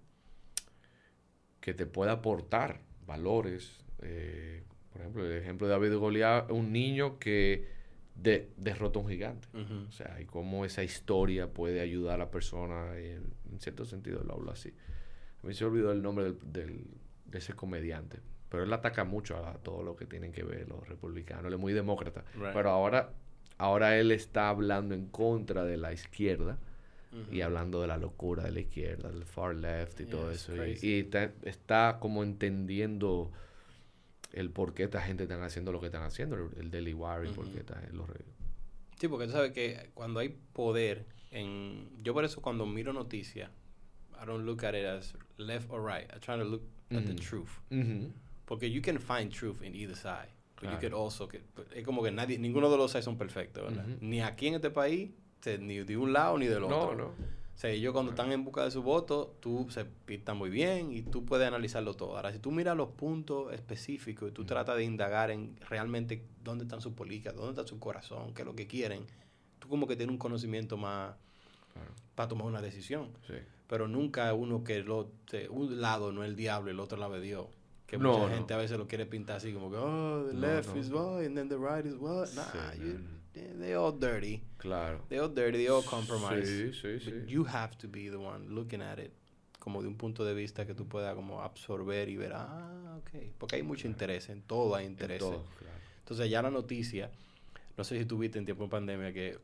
que 1.60 1.74
te 1.74 1.86
puede 1.86 2.12
aportar 2.12 2.80
valores. 3.06 3.84
eh, 4.02 4.64
por 4.92 5.02
ejemplo, 5.02 5.26
el 5.26 5.38
ejemplo 5.42 5.68
de 5.68 5.74
David 5.74 5.96
Goliat, 5.98 6.52
un 6.52 6.72
niño 6.72 7.18
que 7.20 7.68
de, 8.16 8.52
derrota 8.58 9.00
a 9.00 9.02
un 9.02 9.10
gigante. 9.10 9.48
O 9.88 9.92
sea, 9.92 10.22
y 10.22 10.26
cómo 10.26 10.66
esa 10.66 10.84
historia 10.84 11.48
puede 11.52 11.82
ayudar 11.82 12.16
a 12.16 12.18
la 12.26 12.32
persona, 12.32 12.92
y 13.02 13.08
en, 13.08 13.24
en 13.52 13.60
cierto 13.60 13.86
sentido 13.86 14.24
lo 14.24 14.34
hablo 14.36 14.52
así. 14.52 14.72
A 15.44 15.48
mí 15.48 15.54
se 15.54 15.66
olvidó 15.66 15.92
el 15.92 16.02
nombre 16.02 16.26
del, 16.26 16.38
del- 16.54 16.88
de 17.26 17.38
ese 17.40 17.54
comediante, 17.54 18.20
pero 18.54 18.66
él 18.66 18.72
ataca 18.74 19.04
mucho 19.04 19.36
a 19.36 19.56
todo 19.56 19.82
lo 19.82 19.96
que 19.96 20.06
tienen 20.06 20.32
que 20.32 20.44
ver 20.44 20.70
los 20.70 20.88
republicanos, 20.88 21.46
él 21.48 21.54
es 21.54 21.60
muy 21.60 21.74
demócrata. 21.74 22.24
Right. 22.36 22.54
Pero 22.54 22.70
ahora, 22.70 23.12
ahora 23.58 23.98
él 23.98 24.12
está 24.12 24.50
hablando 24.50 24.94
en 24.94 25.08
contra 25.08 25.66
de 25.66 25.76
la 25.76 25.92
izquierda 25.92 26.60
y 27.32 27.42
hablando 27.42 27.82
de 27.82 27.88
la 27.88 27.98
locura 27.98 28.44
de 28.44 28.52
la 28.52 28.60
izquierda, 28.60 29.10
del 29.10 29.26
far 29.26 29.56
left 29.56 30.02
y 30.02 30.06
todo 30.06 30.30
eso. 30.30 30.54
Y, 30.68 31.00
está, 31.00 31.32
está 31.42 31.98
como 32.00 32.22
entendiendo 32.22 33.32
el 34.34 34.52
por 34.52 34.76
qué 34.76 34.84
esta 34.84 35.02
gente 35.02 35.24
están 35.24 35.42
haciendo 35.42 35.72
lo 35.72 35.80
que 35.80 35.88
están 35.88 36.04
haciendo, 36.04 36.36
el, 36.36 36.50
el 36.60 36.70
Daily 36.70 36.94
Wire 36.94 37.32
y 37.32 37.34
por 37.34 37.48
qué 37.50 37.62
está- 37.62 37.82
los 37.92 38.08
Sí, 39.00 39.08
porque 39.08 39.26
tú 39.26 39.32
sabes 39.32 39.52
que 39.52 39.90
cuando 39.96 40.20
hay 40.20 40.30
poder 40.54 41.08
en... 41.32 41.90
Yo 42.04 42.14
por 42.14 42.24
eso 42.24 42.40
cuando 42.40 42.68
miro 42.68 42.94
noticias, 42.94 43.50
I 44.22 44.28
don't 44.28 44.46
look 44.46 44.64
at 44.64 44.76
it 44.76 44.86
as 44.86 45.16
left 45.38 45.72
or 45.72 45.84
right. 45.84 46.08
I 46.16 46.20
try 46.20 46.38
to 46.38 46.44
look 46.44 46.62
at 46.92 47.04
the 47.06 47.16
truth. 47.16 47.50
Porque 48.46 48.70
you 48.72 48.82
can 48.82 49.00
find 49.00 49.32
truth 49.32 49.62
in 49.64 49.76
either 49.76 49.96
side. 49.96 50.30
But 50.62 50.72
you 50.72 50.78
could 50.80 50.94
also... 50.94 51.28
que- 51.28 51.42
es 51.76 51.84
como 51.86 52.02
que 52.04 52.12
nadie, 52.12 52.38
ninguno 52.40 52.70
de 52.70 52.78
los 52.78 52.92
sides 52.92 53.06
son 53.06 53.18
perfectos, 53.18 53.64
¿verdad? 53.64 53.86
Ni 54.02 54.22
aquí 54.22 54.48
en 54.48 54.56
este 54.56 54.70
país, 54.70 55.12
ni 55.60 55.78
de 55.80 55.98
un 55.98 56.14
lado 56.14 56.38
ni 56.38 56.46
del 56.48 56.62
No, 56.62 56.80
otro. 56.84 56.96
no. 56.96 57.06
O 57.08 57.56
sea, 57.56 57.70
ellos 57.70 57.94
cuando 57.94 58.12
están 58.14 58.32
en 58.32 58.44
busca 58.44 58.64
de 58.64 58.72
su 58.72 58.82
voto, 58.82 59.36
tú 59.40 59.68
se 59.70 59.86
pintan 59.86 60.38
muy 60.38 60.50
bien 60.50 60.92
y 60.92 61.04
tú 61.04 61.24
puedes 61.26 61.48
analizarlo 61.48 61.94
todo. 61.94 62.16
Ahora, 62.16 62.32
si 62.32 62.40
tú 62.40 62.50
miras 62.52 62.76
los 62.76 62.90
puntos 62.90 63.54
específicos 63.54 64.30
y 64.30 64.32
tú 64.34 64.44
tratas 64.46 64.76
de 64.78 64.84
indagar 64.86 65.30
en 65.32 65.56
realmente 65.70 66.26
dónde 66.44 66.64
están 66.64 66.82
sus 66.82 66.94
políticas, 66.94 67.36
dónde 67.36 67.52
está 67.62 67.68
su 67.68 67.78
corazón, 67.80 68.34
qué 68.34 68.42
es 68.42 68.46
lo 68.48 68.56
que 68.56 68.66
quieren, 68.68 69.06
tú 69.60 69.68
como 69.68 69.86
que 69.88 69.96
tienes 69.96 70.12
un 70.14 70.18
conocimiento 70.18 70.78
más 70.78 71.16
Claro, 71.74 71.92
para 72.16 72.28
tomar 72.30 72.48
una 72.48 72.62
decisión. 72.62 73.10
sí. 73.28 73.34
Pero 73.68 73.88
nunca 73.88 74.34
uno 74.34 74.64
que 74.64 74.82
lo, 74.84 75.12
te- 75.30 75.50
un 75.50 75.80
lado 75.82 76.12
no 76.12 76.24
es 76.24 76.30
el 76.30 76.36
diablo 76.36 76.70
y 76.70 76.74
el 76.74 76.80
otro 76.80 76.98
lado 76.98 77.16
es 77.18 77.22
Dios. 77.24 77.48
Que 77.88 77.98
No, 77.98 78.14
mucha 78.14 78.30
no. 78.30 78.36
gente 78.36 78.54
a 78.54 78.58
veces 78.58 78.78
lo 78.78 78.88
quiere 78.88 79.06
pintar 79.06 79.38
así 79.38 79.54
como 79.54 79.70
que, 79.70 79.78
oh, 79.78 80.26
the 80.28 80.34
No, 80.34 80.40
left 80.40 80.76
is 80.76 80.90
what, 80.90 81.24
and 81.26 81.36
then 81.36 81.50
the 81.50 81.58
right 81.58 81.86
is 81.86 81.96
what. 81.96 82.30
Nah, 82.36 82.44
Sí, 82.74 82.80
you, 82.80 83.00
they, 83.60 83.74
all 83.76 83.92
dirty. 83.92 84.42
Claro. 84.58 85.02
They 85.10 85.20
all 85.20 85.30
dirty, 85.34 85.58
they 85.60 85.68
all 85.68 85.84
compromise. 85.84 86.48
Sí, 86.48 86.72
sí, 86.74 87.00
sí. 87.00 87.12
But 87.12 87.28
you 87.30 87.44
have 87.46 87.78
to 87.80 87.88
be 87.88 88.10
the 88.10 88.18
one 88.18 88.48
looking 88.50 88.82
at 88.82 89.00
it 89.00 89.12
como 89.60 89.82
de 89.82 89.88
un 89.88 89.96
punto 89.96 90.26
de 90.26 90.34
vista 90.34 90.66
que 90.66 90.74
tú 90.74 90.88
puedas 90.88 91.16
como 91.16 91.42
absorber 91.42 92.10
y 92.10 92.18
ver, 92.18 92.34
ah, 92.36 92.98
ok. 93.00 93.24
Porque 93.38 93.56
hay 93.58 93.64
mucho 93.64 93.88
interés, 93.88 94.28
en 94.30 94.42
todo 94.42 94.76
hay 94.76 94.86
En 94.86 94.92
interés. 94.92 95.20
todo, 95.20 95.44
claro. 95.58 95.78
Entonces 96.00 96.30
ya 96.30 96.42
la 96.42 96.52
noticia, 96.52 97.12
no 97.78 97.84
sé 97.86 97.98
si 97.98 98.06
tuviste 98.06 98.38
en 98.40 98.46
tiempo 98.46 98.64
de 98.66 98.70
pandemia 98.70 99.14
que 99.14 99.40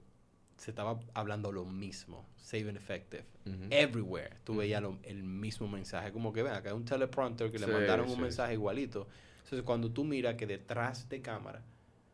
se 0.60 0.72
estaba 0.72 1.00
hablando 1.14 1.52
lo 1.52 1.66
mismo, 1.66 2.26
save 2.38 2.70
and 2.70 2.78
effective. 2.78 3.24
Everywhere, 3.72 4.38
tú 4.44 4.56
veías 4.58 4.82
lo- 4.82 5.00
el 5.04 5.24
mismo 5.24 5.68
mensaje, 5.68 6.12
como 6.12 6.32
que 6.34 6.44
ven, 6.44 6.54
acá 6.54 6.70
hay 6.70 6.76
un 6.76 6.86
teleprompter 6.86 7.52
que 7.52 7.58
Sí, 7.60 7.66
le 7.66 7.72
mandaron 7.72 8.08
un 8.10 8.16
sí, 8.16 8.22
mensaje 8.22 8.54
igualito. 8.54 9.08
Entonces 9.44 9.64
cuando 9.64 9.92
tú 9.92 10.04
miras 10.04 10.36
que 10.36 10.46
detrás 10.48 11.08
de 11.10 11.22
cámara 11.22 11.64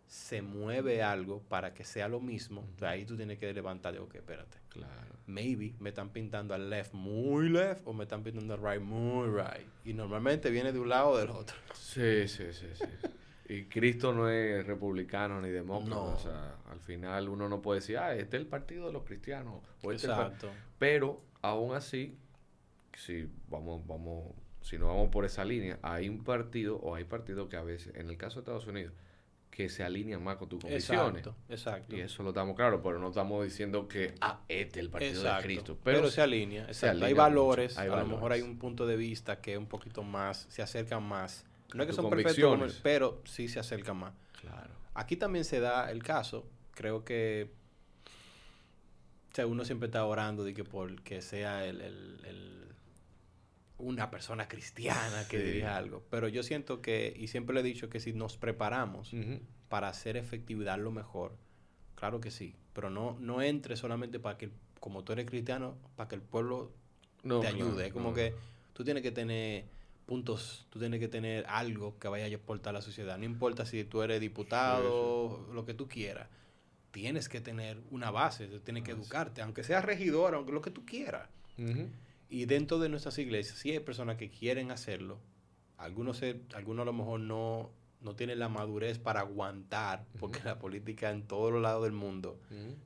se 0.07 0.41
mueve 0.41 1.01
algo 1.01 1.41
para 1.41 1.73
que 1.73 1.83
sea 1.83 2.07
lo 2.07 2.19
mismo, 2.19 2.67
ahí 2.81 3.05
tú 3.05 3.17
tienes 3.17 3.39
que 3.39 3.51
levantarte, 3.53 3.99
ok, 3.99 4.15
espérate 4.15 4.57
Claro. 4.69 5.15
maybe 5.25 5.73
me 5.79 5.89
están 5.89 6.09
pintando 6.09 6.53
al 6.53 6.69
left 6.69 6.93
muy 6.93 7.49
left 7.49 7.81
o 7.85 7.93
me 7.93 8.03
están 8.03 8.21
pintando 8.23 8.53
al 8.53 8.61
right 8.61 8.81
muy 8.85 9.27
right. 9.29 9.67
Y 9.83 9.93
normalmente 9.93 10.49
viene 10.51 10.71
de 10.71 10.79
un 10.79 10.89
lado 10.89 11.09
o 11.11 11.17
del 11.17 11.29
otro. 11.31 11.55
Sí, 11.73 12.27
sí, 12.27 12.53
sí, 12.53 12.67
sí. 12.75 12.85
Y 13.47 13.65
Cristo 13.65 14.13
no 14.13 14.29
es 14.29 14.65
republicano 14.65 15.39
ni 15.39 15.49
demócrata. 15.49 15.95
No. 15.95 16.13
O 16.13 16.17
sea, 16.17 16.55
al 16.71 16.79
final 16.79 17.29
uno 17.29 17.47
no 17.47 17.61
puede 17.61 17.79
decir, 17.79 17.97
ah, 17.97 18.15
este 18.15 18.37
es 18.37 18.41
el 18.41 18.47
partido 18.47 18.87
de 18.87 18.93
los 18.93 19.03
cristianos. 19.03 19.61
O 19.83 19.91
este 19.91 19.95
es 19.95 20.03
el 20.05 20.09
par-". 20.09 20.31
Exacto. 20.31 20.49
Pero 20.79 21.21
aún 21.41 21.75
así, 21.75 22.17
si 22.95 23.29
vamos, 23.47 23.85
vamos, 23.85 24.33
si 24.61 24.77
no 24.77 24.87
vamos 24.87 25.09
por 25.09 25.25
esa 25.25 25.45
línea, 25.45 25.77
hay 25.83 26.09
un 26.09 26.23
partido 26.23 26.77
o 26.77 26.95
hay 26.95 27.03
partidos 27.03 27.47
que 27.49 27.57
a 27.57 27.63
veces, 27.63 27.93
en 27.95 28.09
el 28.09 28.17
caso 28.17 28.35
de 28.35 28.41
Estados 28.41 28.67
Unidos, 28.67 28.93
que 29.51 29.69
se 29.69 29.83
alinean 29.83 30.21
más 30.21 30.35
con 30.35 30.49
tus 30.49 30.59
convicciones. 30.61 31.19
Exacto, 31.19 31.35
exacto. 31.47 31.95
Y 31.95 32.01
eso 32.01 32.23
lo 32.23 32.29
estamos 32.29 32.57
claro, 32.57 32.81
pero 32.81 32.99
no 32.99 33.09
estamos 33.09 33.43
diciendo 33.43 33.87
que, 33.87 34.13
ah, 34.19 34.41
este 34.49 34.79
es 34.79 34.85
el 34.85 34.89
partido 34.89 35.23
de. 35.23 35.41
Cristo. 35.41 35.77
Pero, 35.81 35.99
Pero, 35.99 36.11
se 36.11 36.21
alinea. 36.21 36.65
se 36.65 36.71
exacto. 36.71 36.97
hay 36.97 37.11
alinea 37.11 37.23
valores, 37.23 37.77
hay 37.77 37.87
a 37.87 37.95
lo 37.95 38.03
mejor 38.03 38.23
valores. 38.23 38.43
hay 38.43 38.49
un 38.49 38.57
punto 38.57 38.85
de 38.85 38.97
vista 38.97 39.39
que 39.39 39.53
es 39.53 39.57
un 39.57 39.67
poquito 39.67 40.03
más, 40.03 40.45
se 40.49 40.61
acercan 40.61 41.03
más. 41.03 41.45
No 41.73 41.83
es 41.83 41.87
que 41.87 41.93
son 41.93 42.09
perfectos, 42.09 42.79
pero 42.83 43.21
sí 43.25 43.47
se 43.47 43.59
acercan 43.59 43.97
más. 43.97 44.13
Claro. 44.39 44.71
Aquí 44.93 45.17
también 45.17 45.43
se 45.45 45.59
da 45.59 45.91
el 45.91 46.03
caso, 46.03 46.47
creo 46.73 47.03
que 47.03 47.49
o 49.31 49.35
sea, 49.35 49.47
uno 49.47 49.65
siempre 49.65 49.87
está 49.87 50.05
orando 50.05 50.43
de 50.45 50.53
que 50.53 50.63
por 50.63 51.01
que 51.01 51.21
sea 51.21 51.65
el, 51.65 51.81
el- 51.81 52.21
el- 52.25 52.65
una 53.77 54.09
persona 54.09 54.47
cristiana 54.47 55.27
que 55.27 55.37
Sí. 55.37 55.43
dirija 55.43 55.75
algo. 55.75 56.01
Pero 56.09 56.29
yo 56.29 56.43
siento 56.43 56.81
que, 56.81 57.13
y 57.17 57.27
siempre 57.27 57.53
le 57.53 57.59
he 57.59 57.63
dicho 57.63 57.89
que 57.89 57.99
si 57.99 58.13
nos 58.13 58.37
preparamos 58.37 59.11
para 59.67 59.89
hacer 59.89 60.15
efectividad 60.15 60.77
lo 60.79 60.91
mejor, 60.91 61.35
claro 61.95 62.21
que 62.21 62.31
sí. 62.31 62.55
Pero 62.71 62.89
no, 62.89 63.17
no 63.19 63.41
entre 63.41 63.75
solamente 63.75 64.17
para 64.19 64.37
que, 64.37 64.49
como 64.79 65.03
tú 65.03 65.11
eres 65.11 65.25
cristiano, 65.25 65.75
para 65.97 66.07
que 66.07 66.15
el 66.15 66.21
pueblo 66.21 66.71
No, 67.23 67.41
te 67.41 67.47
ayude. 67.47 67.87
Es 67.87 67.93
como 67.93 68.09
no. 68.11 68.15
que 68.15 68.33
tú 68.71 68.85
tienes 68.85 69.03
que 69.03 69.11
tener 69.11 69.65
puntos, 70.05 70.67
tú 70.69 70.79
tienes 70.79 70.99
que 70.99 71.07
tener 71.07 71.45
algo 71.47 71.97
que 71.99 72.07
vaya 72.07 72.25
a 72.25 72.37
aportar 72.39 72.71
a 72.75 72.79
la 72.79 72.81
sociedad. 72.81 73.17
No 73.17 73.25
importa 73.25 73.65
si 73.65 73.83
tú 73.83 74.01
eres 74.01 74.21
diputado, 74.21 75.47
lo 75.53 75.65
que 75.65 75.73
tú 75.73 75.87
quieras. 75.87 76.27
Tienes 76.91 77.27
que 77.27 77.41
tener 77.41 77.77
una 77.91 78.11
base, 78.11 78.47
tienes 78.63 78.83
que 78.83 78.91
educarte, 78.91 79.41
aunque 79.41 79.63
seas 79.63 79.83
regidor, 79.83 80.35
aunque 80.35 80.51
lo 80.53 80.61
que 80.61 80.71
tú 80.71 80.85
quieras. 80.85 81.27
Y 82.29 82.45
dentro 82.45 82.79
de 82.79 82.89
nuestras 82.89 83.17
iglesias, 83.17 83.57
sí 83.59 83.71
hay 83.71 83.79
personas 83.79 84.17
que 84.17 84.29
quieren 84.29 84.71
hacerlo. 84.71 85.19
Algunos, 85.77 86.17
se- 86.17 86.41
algunos 86.53 86.83
a 86.83 86.85
lo 86.85 86.93
mejor 86.93 87.19
no, 87.19 87.69
no 88.01 88.15
tienen 88.15 88.39
la 88.39 88.47
madurez 88.49 88.97
para 88.99 89.21
aguantar, 89.21 90.05
porque 90.19 90.39
la 90.45 90.57
política 90.59 91.11
en 91.11 91.23
todos 91.23 91.51
los 91.51 91.61
lados 91.61 91.83
del 91.83 91.91
mundo 91.93 92.39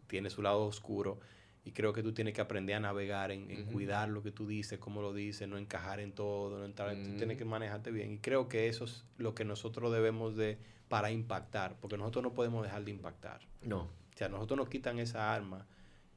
tiene 0.08 0.30
su 0.30 0.42
lado 0.42 0.62
oscuro 0.66 1.20
y 1.66 1.72
creo 1.72 1.94
que 1.94 2.02
tú 2.04 2.14
tienes 2.14 2.34
que 2.34 2.42
aprender 2.42 2.76
a 2.76 2.80
navegar 2.80 3.32
en, 3.32 3.50
en 3.52 3.66
cuidar 3.66 4.10
lo 4.10 4.24
que 4.24 4.32
tú 4.32 4.48
dices, 4.48 4.80
cómo 4.80 5.02
lo 5.02 5.14
dices, 5.14 5.48
no 5.48 5.58
encajar 5.58 6.00
en 6.00 6.12
todo, 6.14 6.58
no 6.58 6.66
entrar, 6.66 6.96
tú 6.96 7.10
Ujú. 7.10 7.18
tienes 7.18 7.38
que 7.38 7.46
manejarte 7.46 7.92
bien 7.92 8.12
y 8.14 8.18
creo 8.20 8.48
que 8.48 8.68
eso 8.68 8.86
es 8.86 9.06
lo 9.18 9.36
que 9.36 9.44
nosotros 9.46 9.92
debemos 9.92 10.36
de 10.36 10.58
para 10.88 11.12
impactar, 11.12 11.76
porque 11.80 11.98
nosotros 11.98 12.24
no 12.24 12.34
podemos 12.34 12.64
dejar 12.64 12.84
de 12.86 12.92
impactar. 12.92 13.42
No. 13.64 13.82
O 13.82 14.18
sea, 14.18 14.30
nosotros 14.30 14.58
nos 14.58 14.70
quitan 14.70 15.00
esa 15.00 15.34
arma 15.34 15.68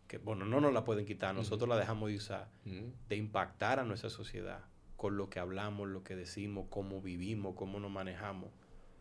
que 0.09 0.19
bueno, 0.19 0.45
no 0.45 0.61
nos 0.61 0.73
la 0.73 0.85
pueden 0.85 1.05
quitar, 1.07 1.35
nosotros 1.35 1.69
la 1.69 1.77
dejamos 1.77 2.09
de 2.11 2.17
usar 2.17 2.49
de 2.65 3.17
impactar 3.17 3.79
a 3.81 3.85
nuestra 3.85 4.11
sociedad 4.11 4.61
con 4.97 5.17
lo 5.17 5.29
que 5.29 5.41
hablamos, 5.41 5.89
lo 5.89 6.05
que 6.05 6.15
decimos, 6.17 6.67
cómo 6.71 7.01
vivimos, 7.03 7.55
cómo 7.57 7.81
nos 7.81 7.91
manejamos. 7.91 8.51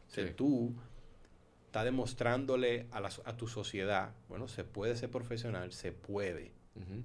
O 0.08 0.10
sea, 0.14 0.26
Sí. 0.28 0.34
tú 0.36 0.76
estás 1.72 1.86
demostrándole 1.86 2.88
a, 2.92 3.00
la 3.00 3.10
a 3.24 3.38
tu 3.38 3.48
sociedad, 3.48 4.12
bueno, 4.28 4.50
se 4.50 4.66
puede 4.66 4.98
ser 4.98 5.10
profesional, 5.10 5.72
se 5.72 5.94
puede. 5.94 6.52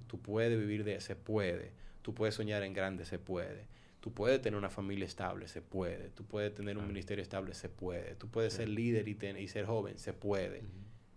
Tú 0.07 0.19
puedes 0.21 0.59
vivir 0.59 0.83
de, 0.83 0.99
se 0.99 1.15
puede. 1.15 1.71
Tú 2.01 2.13
puedes 2.13 2.35
soñar 2.35 2.63
en 2.63 2.73
grande, 2.73 3.05
se 3.05 3.17
puede. 3.17 3.65
Tú 4.01 4.13
puedes 4.13 4.41
tener 4.41 4.57
una 4.57 4.69
familia 4.69 5.05
estable, 5.05 5.47
se 5.47 5.61
puede. 5.61 6.09
Tú 6.09 6.25
puedes 6.25 6.53
tener 6.53 6.77
un 6.77 6.85
ministerio 6.87 7.21
estable, 7.21 7.53
se 7.53 7.69
puede. 7.69 8.15
Tú 8.15 8.27
puedes 8.29 8.53
Sí. 8.53 8.57
ser 8.57 8.69
líder 8.69 9.07
y, 9.07 9.15
ten- 9.15 9.37
y 9.37 9.47
ser 9.47 9.65
joven, 9.65 9.97
se 9.99 10.11
puede. 10.11 10.63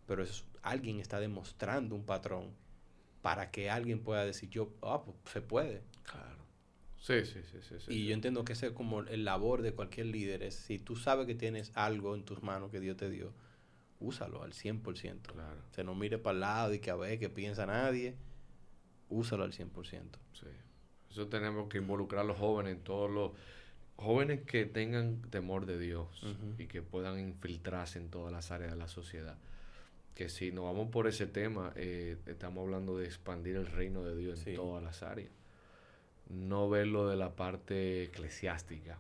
Pero 0.06 0.22
eso, 0.22 0.44
alguien 0.62 1.00
está 1.00 1.18
demostrando 1.18 1.96
un 1.96 2.04
patrón 2.04 2.50
para 3.20 3.50
que 3.50 3.68
alguien 3.68 3.98
pueda 4.04 4.24
decir, 4.24 4.48
yo, 4.48 4.72
ah, 4.82 5.02
pues 5.04 5.16
se 5.32 5.40
puede. 5.40 5.82
Claro. 6.04 6.39
Sí, 7.00 7.24
sí, 7.24 7.40
sí, 7.50 7.58
sí. 7.62 7.74
sí, 7.80 7.90
Y 7.90 7.94
sí. 7.94 8.06
yo 8.06 8.14
entiendo 8.14 8.44
que 8.44 8.52
ese 8.52 8.66
es 8.68 8.72
como 8.72 9.00
el 9.00 9.24
labor 9.24 9.62
de 9.62 9.72
cualquier 9.72 10.06
líder, 10.06 10.42
es 10.42 10.54
si 10.54 10.78
tú 10.78 10.96
sabes 10.96 11.26
que 11.26 11.34
tienes 11.34 11.72
algo 11.74 12.14
en 12.14 12.24
tus 12.24 12.42
manos 12.42 12.70
que 12.70 12.78
Dios 12.78 12.96
te 12.96 13.08
dio, 13.10 13.32
úsalo 14.00 14.42
al 14.42 14.52
100%. 14.52 15.32
Claro. 15.32 15.60
O 15.70 15.74
sea, 15.74 15.82
no 15.84 15.94
mire 15.94 16.18
para 16.18 16.34
el 16.34 16.40
lado 16.40 16.74
y 16.74 16.78
que 16.78 16.90
a 16.90 16.96
ver 16.96 17.18
qué 17.18 17.28
piensa 17.30 17.64
nadie, 17.66 18.14
úsalo 19.08 19.44
al 19.44 19.52
100%. 19.52 20.18
Sí. 20.34 20.46
Eso 21.10 21.26
tenemos 21.28 21.68
que 21.68 21.78
involucrar 21.78 22.20
a 22.22 22.24
los 22.24 22.38
jóvenes, 22.38 22.74
en 22.76 22.84
todos 22.84 23.10
los 23.10 23.32
jóvenes 23.96 24.42
que 24.42 24.64
tengan 24.66 25.20
temor 25.30 25.66
de 25.66 25.78
Dios 25.78 26.06
y 26.58 26.66
que 26.66 26.82
puedan 26.82 27.18
infiltrarse 27.18 27.98
en 27.98 28.08
todas 28.10 28.32
las 28.32 28.50
áreas 28.50 28.70
de 28.72 28.76
la 28.78 28.88
sociedad. 28.88 29.36
Que 30.14 30.28
si 30.28 30.52
nos 30.52 30.64
vamos 30.64 30.88
por 30.90 31.06
ese 31.06 31.26
tema, 31.26 31.72
eh, 31.76 32.16
estamos 32.26 32.62
hablando 32.64 32.96
de 32.98 33.06
expandir 33.06 33.56
el 33.56 33.66
reino 33.66 34.02
de 34.04 34.16
Dios 34.16 34.38
Sí. 34.40 34.50
en 34.50 34.56
todas 34.56 34.82
las 34.84 35.02
áreas. 35.02 35.30
No 36.30 36.68
verlo 36.70 37.08
de 37.08 37.16
la 37.16 37.34
parte 37.34 38.04
eclesiástica, 38.04 38.98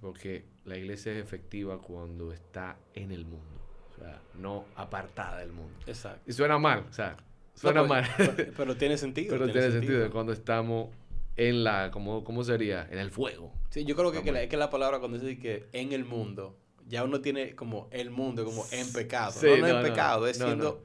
porque 0.00 0.44
la 0.64 0.76
iglesia 0.76 1.12
es 1.12 1.18
efectiva 1.22 1.80
cuando 1.80 2.32
está 2.32 2.76
en 2.94 3.12
el 3.12 3.24
mundo, 3.24 3.60
o 3.92 3.94
sea, 3.94 4.20
no 4.34 4.64
apartada 4.74 5.38
del 5.38 5.52
mundo. 5.52 5.72
Exacto. 5.86 6.22
Y 6.28 6.32
suena 6.32 6.58
mal, 6.58 6.84
o 6.90 6.92
sea, 6.92 7.16
suena 7.54 7.82
No, 7.82 7.86
mal. 7.88 8.04
pues, 8.16 8.30
pero, 8.36 8.52
pero 8.56 8.76
tiene 8.76 8.98
sentido. 8.98 9.30
Pero 9.38 9.52
tiene 9.52 9.70
sentido 9.70 10.10
cuando 10.10 10.32
estamos 10.32 10.88
en 11.36 11.62
la, 11.62 11.90
¿cómo, 11.92 12.24
cómo 12.24 12.42
sería? 12.42 12.88
En 12.90 12.98
el 12.98 13.10
fuego. 13.12 13.52
Sí, 13.70 13.84
yo 13.84 13.94
creo 13.94 14.10
que, 14.10 14.22
que 14.22 14.32
la, 14.32 14.48
que 14.48 14.56
la 14.56 14.68
palabra 14.68 14.98
cuando 14.98 15.18
dice 15.18 15.38
que 15.40 15.66
en 15.72 15.92
el 15.92 16.04
mundo, 16.04 16.58
ya 16.88 17.04
uno 17.04 17.20
tiene 17.20 17.54
como 17.54 17.88
el 17.92 18.10
mundo, 18.10 18.44
como 18.44 18.66
en 18.72 18.92
pecado. 18.92 19.30
Sí, 19.30 19.46
no, 19.46 19.56
no, 19.58 19.68
no, 19.68 19.78
en 19.78 19.82
pecado, 19.84 20.26
es 20.26 20.36
siendo 20.36 20.82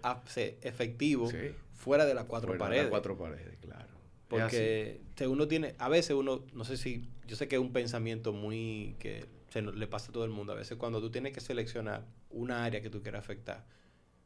efectivo 0.61 1.28
Sí. 1.32 1.56
fuera 1.74 2.06
de 2.06 2.14
las 2.14 2.26
cuatro 2.26 2.49
Fuera 2.49 2.65
de 2.65 2.69
las 2.69 2.69
paredes. 2.69 2.90
cuatro 2.91 3.18
paredes, 3.18 3.57
claro. 3.60 3.88
Porque 4.28 5.02
sea, 5.18 5.30
uno 5.30 5.48
tiene, 5.48 5.76
a 5.80 5.89
veces 5.89 6.15
uno, 6.15 6.44
no 6.53 6.64
sé 6.64 6.77
si, 6.77 7.10
yo 7.27 7.35
sé 7.35 7.48
que 7.48 7.56
es 7.56 7.61
un 7.61 7.73
pensamiento 7.73 8.34
muy 8.34 8.95
que 8.99 9.26
se 9.49 9.61
le 9.61 9.88
pasa 9.88 10.10
a 10.10 10.14
todo 10.14 10.26
el 10.26 10.31
mundo. 10.31 10.53
A 10.53 10.56
veces 10.56 10.77
cuando 10.77 11.02
tú 11.02 11.10
tienes 11.10 11.34
que 11.34 11.41
seleccionar 11.41 12.06
una 12.30 12.64
área 12.64 12.81
que 12.81 12.89
tú 12.89 13.02
quieras 13.02 13.23
afectar, 13.23 13.65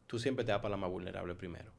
tú 0.07 0.19
siempre 0.19 0.43
te 0.43 0.51
vas 0.51 0.61
para 0.61 0.71
la 0.71 0.77
más 0.77 0.89
vulnerable 0.89 1.35
primero. 1.35 1.71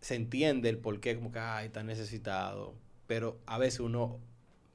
Se 0.00 0.14
entiende 0.14 0.68
el 0.68 0.78
por 0.78 1.00
qué, 1.00 1.16
como 1.16 1.32
que, 1.32 1.38
ay, 1.38 1.66
está 1.66 1.82
necesitado, 1.82 2.74
pero 3.06 3.38
a 3.46 3.58
veces 3.58 3.80
uno 3.80 4.18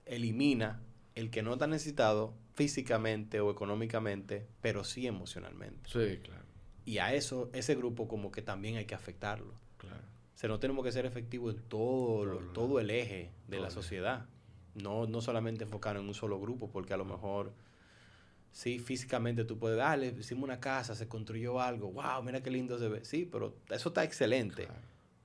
elimina 0.05 0.81
el 1.15 1.29
que 1.29 1.41
no 1.41 1.53
está 1.53 1.67
necesitado 1.67 2.33
físicamente 2.55 3.39
o 3.39 3.51
económicamente, 3.51 4.45
pero 4.61 4.83
sí 4.83 5.07
emocionalmente. 5.07 5.89
Sí, 5.89 6.19
claro, 6.21 6.43
Y 6.85 6.97
a 6.99 7.13
eso, 7.13 7.49
ese 7.53 7.75
grupo 7.75 8.07
como 8.07 8.31
que 8.31 8.41
también 8.41 8.75
hay 8.75 8.85
que 8.85 8.95
afectarlo. 8.95 9.53
claro. 9.77 10.14
O 10.35 10.37
sea, 10.37 10.49
no 10.49 10.59
tenemos 10.59 10.83
que 10.83 10.91
ser 10.91 11.05
efectivos 11.05 11.55
en 11.55 11.61
todo, 11.63 12.25
lo- 12.25 12.39
Todo 12.51 12.79
el 12.79 12.89
eje 12.89 13.31
de 13.47 13.59
la 13.59 13.69
sociedad. 13.69 14.25
No, 14.75 15.07
no 15.07 15.21
solamente 15.21 15.63
enfocar 15.63 15.95
en 15.95 16.03
un 16.03 16.13
solo 16.13 16.39
grupo, 16.39 16.69
porque 16.69 16.93
a 16.93 16.97
lo 16.97 17.05
mejor, 17.05 17.53
sí, 18.51 18.79
físicamente 18.79 19.45
tú 19.45 19.57
puedes, 19.57 19.79
ah, 19.79 19.95
le 19.95 20.07
hicimos 20.07 20.43
una 20.43 20.59
casa, 20.59 20.95
se 20.95 21.07
construyó 21.07 21.61
algo, 21.61 21.91
wow, 21.91 22.21
mira 22.23 22.41
qué 22.43 22.51
lindo 22.51 22.77
se 22.77 22.89
ve. 22.89 23.05
Sí, 23.05 23.27
pero 23.29 23.55
eso 23.69 23.89
está 23.89 24.03
excelente. 24.03 24.65
claro. 24.65 24.81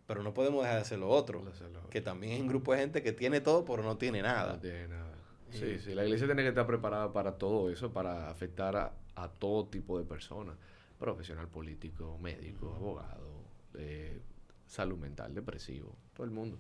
Pero 0.07 0.23
no 0.25 0.35
podemos 0.35 0.63
dejar 0.63 0.77
de 0.77 0.83
hacer 0.83 0.99
lo 0.99 1.09
otro. 1.09 1.41
Lo 1.43 1.53
Que 1.53 1.99
otro. 1.99 2.03
también 2.03 2.33
hay 2.35 2.41
un 2.41 2.49
grupo 2.49 2.73
de 2.73 2.79
gente 2.81 3.01
que 3.03 3.13
tiene 3.13 3.41
todo, 3.41 3.65
pero 3.65 3.83
no 3.85 3.97
tiene 3.97 4.23
nada. 4.23 4.55
No 4.55 4.59
tiene 4.61 4.89
nada. 4.89 5.15
Sí, 5.51 5.59
Sí. 5.59 5.79
sí, 5.79 5.95
la 5.95 6.05
iglesia 6.05 6.27
tiene 6.27 6.43
que 6.43 6.49
estar 6.49 6.67
preparada 6.67 7.13
para 7.13 7.39
todo 7.39 7.71
eso, 7.71 7.93
para 7.93 8.29
afectar 8.29 8.75
a, 8.77 8.93
a 9.15 9.29
todo 9.29 9.67
tipo 9.67 9.99
de 9.99 10.05
personas. 10.05 10.57
Profesional 10.99 11.47
político, 11.49 12.19
médico, 12.19 12.75
abogado, 12.75 13.29
eh, 13.75 14.21
salud 14.71 14.99
mental, 14.99 15.35
depresivo, 15.35 15.97
todo 16.15 16.25
el 16.25 16.31
mundo. 16.31 16.59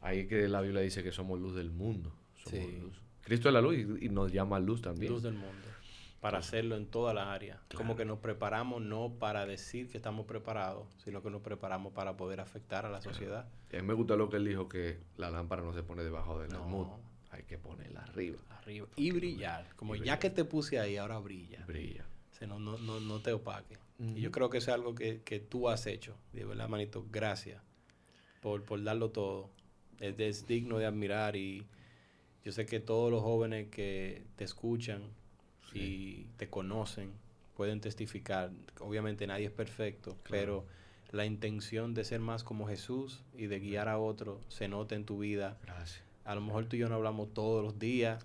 Ahí 0.00 0.26
que 0.26 0.48
la 0.48 0.60
Biblia 0.60 0.80
dice 0.82 1.02
que 1.02 1.12
somos 1.12 1.38
luz 1.40 1.54
del 1.54 1.70
mundo. 1.70 2.12
Somos 2.44 2.50
Sí. 2.66 2.78
luz. 2.80 3.00
Cristo 3.22 3.48
es 3.48 3.54
la 3.54 3.60
luz 3.60 3.74
y, 3.76 4.06
y 4.06 4.08
nos 4.08 4.32
llama 4.32 4.58
luz 4.60 4.82
también. 4.82 5.12
Luz 5.12 5.22
del 5.22 5.34
mundo. 5.34 5.68
Para 6.20 6.38
hacerlo 6.38 6.76
en 6.76 6.86
todas 6.86 7.14
las 7.14 7.26
áreas. 7.26 7.60
Como 7.74 7.96
que 7.96 8.04
nos 8.06 8.18
preparamos 8.18 8.80
no 8.80 9.14
para 9.18 9.44
decir 9.44 9.88
que 9.90 9.98
estamos 9.98 10.24
preparados, 10.26 10.86
sino 11.04 11.22
que 11.22 11.30
nos 11.30 11.42
preparamos 11.42 11.92
para 11.92 12.16
poder 12.16 12.40
afectar 12.40 12.86
a 12.86 12.90
la 12.90 13.02
sociedad. 13.02 13.46
A 13.72 13.76
mí 13.76 13.82
me 13.82 13.92
gusta 13.94 14.16
lo 14.16 14.30
que 14.30 14.36
él 14.38 14.44
dijo, 14.46 14.68
que 14.68 15.00
la 15.18 15.30
lámpara 15.30 15.62
no 15.62 15.74
se 15.74 15.82
pone 15.82 16.02
debajo 16.02 16.38
del 16.38 16.50
No. 16.50 16.62
almud, 16.62 16.86
hay 17.30 17.42
que 17.42 17.58
ponerla 17.58 18.00
arriba. 18.02 18.38
Arriba. 18.50 18.86
Y 18.96 19.10
brillar. 19.10 19.68
Como 19.76 19.94
Y 19.94 19.98
ya 19.98 20.02
brillar. 20.02 20.18
que 20.20 20.30
te 20.30 20.44
puse 20.46 20.78
ahí, 20.78 20.96
ahora 20.96 21.18
brilla. 21.18 21.62
Brilla. 21.66 22.06
O 22.32 22.34
sea, 22.34 22.46
no, 22.48 22.58
no, 22.58 22.78
no, 22.78 23.00
no 23.00 23.20
te 23.20 23.32
opaque. 23.32 23.76
Y 23.98 24.20
yo 24.20 24.30
creo 24.32 24.50
que 24.50 24.58
eso 24.58 24.70
es 24.70 24.74
algo 24.74 24.94
que, 24.94 25.22
que 25.22 25.38
tú 25.38 25.68
has 25.68 25.86
hecho. 25.86 26.16
De 26.32 26.44
verdad, 26.44 26.68
manito, 26.68 27.06
gracias 27.10 27.62
por, 28.40 28.64
por 28.64 28.82
darlo 28.82 29.10
todo. 29.10 29.50
Es, 30.00 30.18
es 30.18 30.46
digno 30.46 30.78
de 30.78 30.86
admirar 30.86 31.36
y 31.36 31.66
yo 32.44 32.52
sé 32.52 32.66
que 32.66 32.80
todos 32.80 33.10
los 33.10 33.22
jóvenes 33.22 33.68
que 33.70 34.24
te 34.36 34.44
escuchan 34.44 35.02
y 35.72 36.24
te 36.36 36.48
conocen 36.48 37.12
pueden 37.56 37.80
testificar. 37.80 38.50
Obviamente 38.80 39.26
nadie 39.26 39.46
es 39.46 39.52
perfecto, 39.52 40.16
pero 40.28 40.66
la 41.10 41.24
intención 41.24 41.94
de 41.94 42.04
ser 42.04 42.20
más 42.20 42.44
como 42.44 42.66
Jesús 42.66 43.22
y 43.36 43.46
de 43.46 43.60
guiar 43.60 43.88
a 43.88 43.98
otro 43.98 44.40
se 44.48 44.68
nota 44.68 44.94
en 44.94 45.04
tu 45.04 45.18
vida. 45.18 45.58
Gracias. 45.62 46.02
A 46.24 46.34
lo 46.34 46.40
mejor 46.40 46.66
tú 46.66 46.76
y 46.76 46.80
yo 46.80 46.88
no 46.88 46.96
hablamos 46.96 47.32
todos 47.32 47.62
los 47.62 47.78
días, 47.78 48.24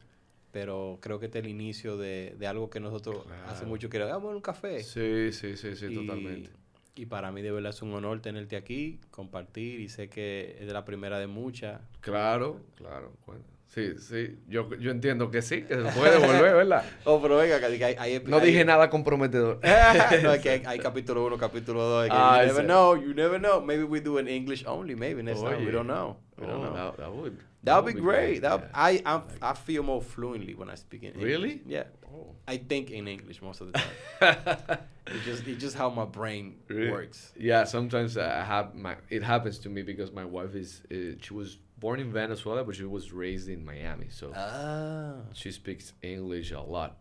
pero 0.51 0.97
creo 1.01 1.19
que 1.19 1.27
este 1.27 1.39
es 1.39 1.45
el 1.45 1.51
inicio 1.51 1.97
de, 1.97 2.35
de 2.37 2.47
algo 2.47 2.69
que 2.69 2.79
nosotros 2.79 3.25
hace 3.47 3.65
mucho 3.65 3.89
queremos. 3.89 4.13
Vamos 4.13 4.31
a 4.33 4.35
un 4.35 4.41
café. 4.41 4.83
Sí, 4.83 5.31
sí, 5.31 5.55
sí, 5.57 5.75
sí, 5.75 5.85
Y- 5.89 5.93
totalmente. 5.95 6.49
Y 6.95 7.05
para 7.05 7.31
mí 7.31 7.41
de 7.41 7.51
verdad 7.51 7.69
es 7.69 7.81
un 7.81 7.93
honor 7.93 8.21
tenerte 8.21 8.57
aquí, 8.57 8.99
compartir 9.11 9.79
y 9.79 9.87
sé 9.87 10.09
que 10.09 10.57
es 10.59 10.67
de 10.67 10.73
la 10.73 10.83
primera 10.83 11.17
de 11.17 11.27
muchas. 11.27 11.79
Claro, 12.01 12.61
claro. 12.75 13.13
Bueno, 13.25 13.41
Sí, 13.69 13.99
sí. 13.99 14.39
Yo, 14.47 14.67
yo 14.77 14.89
entiendo 14.89 15.29
que 15.29 15.43
sí, 15.43 15.61
que 15.61 15.75
se 15.75 15.91
puede 15.91 16.17
volver, 16.17 16.55
¿verdad? 16.55 16.83
oh, 17.05 17.21
pero 17.21 17.37
venga, 17.37 17.59
que 17.59 17.85
hay, 17.85 17.95
hay, 17.99 18.23
No 18.25 18.39
dije 18.39 18.65
nada 18.65 18.89
comprometedor. 18.89 19.59
no, 20.23 20.33
es 20.33 20.41
que 20.41 20.49
hay, 20.49 20.63
hay 20.65 20.79
capítulo 20.79 21.23
1, 21.25 21.37
capítulo 21.37 21.83
2. 21.83 22.09
Ah, 22.11 22.41
you 22.41 22.47
never 22.47 22.65
know, 22.65 22.95
you 22.95 23.13
never 23.13 23.39
know. 23.39 23.61
Maybe 23.61 23.83
we 23.83 24.01
do 24.01 24.17
an 24.17 24.27
English 24.27 24.65
only, 24.65 24.95
maybe 24.95 25.21
next 25.21 25.41
time. 25.41 25.63
We 25.63 25.71
don't 25.71 25.85
know. 25.85 26.17
We 26.39 26.47
don't 26.47 26.61
oh, 26.61 26.63
know. 26.63 26.73
That, 26.73 26.97
that 26.97 27.13
would. 27.13 27.37
That 27.61 27.83
would 27.83 27.93
be, 27.93 27.99
be 27.99 28.01
great. 28.01 28.25
great. 28.25 28.41
That, 28.41 28.59
yeah. 28.59 28.67
I, 28.73 29.01
I 29.05 29.21
I 29.41 29.53
feel 29.53 29.83
more 29.83 30.01
fluently 30.01 30.55
when 30.55 30.69
I 30.69 30.75
speak 30.75 31.03
in 31.03 31.09
English. 31.09 31.25
Really? 31.25 31.61
Yeah. 31.67 31.83
Oh. 32.11 32.33
I 32.47 32.57
think 32.57 32.89
in 32.89 33.07
English 33.07 33.41
most 33.41 33.61
of 33.61 33.71
the 33.71 33.73
time. 33.73 34.79
it's 35.05 35.25
just 35.25 35.45
it's 35.45 35.61
just 35.61 35.75
how 35.75 35.89
my 35.89 36.05
brain 36.05 36.55
really? 36.69 36.89
works. 36.89 37.33
Yeah. 37.37 37.65
Sometimes 37.65 38.17
I 38.17 38.43
have 38.43 38.73
my 38.73 38.95
it 39.09 39.23
happens 39.23 39.59
to 39.59 39.69
me 39.69 39.83
because 39.83 40.11
my 40.11 40.25
wife 40.25 40.55
is 40.55 40.81
uh, 40.89 41.19
she 41.21 41.33
was 41.33 41.57
born 41.79 41.99
in 41.99 42.11
Venezuela, 42.11 42.63
but 42.63 42.75
she 42.75 42.85
was 42.85 43.11
raised 43.11 43.49
in 43.49 43.63
Miami. 43.63 44.07
So 44.09 44.31
ah. 44.35 45.13
she 45.33 45.51
speaks 45.51 45.93
English 46.01 46.51
a 46.51 46.61
lot. 46.61 46.97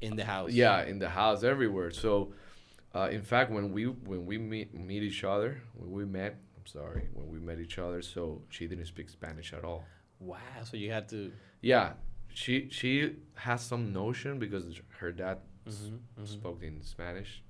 In 0.00 0.16
the 0.16 0.24
house. 0.24 0.50
Yeah, 0.50 0.82
in 0.84 0.98
the 0.98 1.08
house, 1.08 1.42
everywhere. 1.44 1.90
So, 1.90 2.34
uh, 2.94 3.08
in 3.10 3.22
fact, 3.22 3.50
when 3.50 3.72
we 3.72 3.84
when 3.86 4.26
we 4.26 4.38
meet 4.38 4.74
meet 4.74 5.02
each 5.02 5.24
other, 5.24 5.62
when 5.74 5.90
we 5.90 6.04
met, 6.04 6.36
I'm 6.58 6.66
sorry, 6.66 7.08
when 7.14 7.28
we 7.28 7.38
met 7.38 7.58
each 7.58 7.78
other, 7.78 8.02
so 8.02 8.42
she 8.50 8.66
didn't 8.66 8.86
speak 8.86 9.08
Spanish 9.08 9.52
at 9.52 9.64
all. 9.64 9.84
Wow. 10.20 10.36
So 10.64 10.76
you 10.76 10.90
had 10.90 11.08
to. 11.10 11.32
Yeah, 11.62 11.94
she 12.34 12.68
she 12.70 13.16
has 13.34 13.62
some 13.62 13.92
notion 13.92 14.38
because 14.38 14.64
her 14.98 15.10
dad 15.12 15.38
mm-hmm, 15.66 15.94
mm-hmm. 15.94 16.24
spoke 16.26 16.62
in 16.62 16.82
Spanish, 16.82 17.42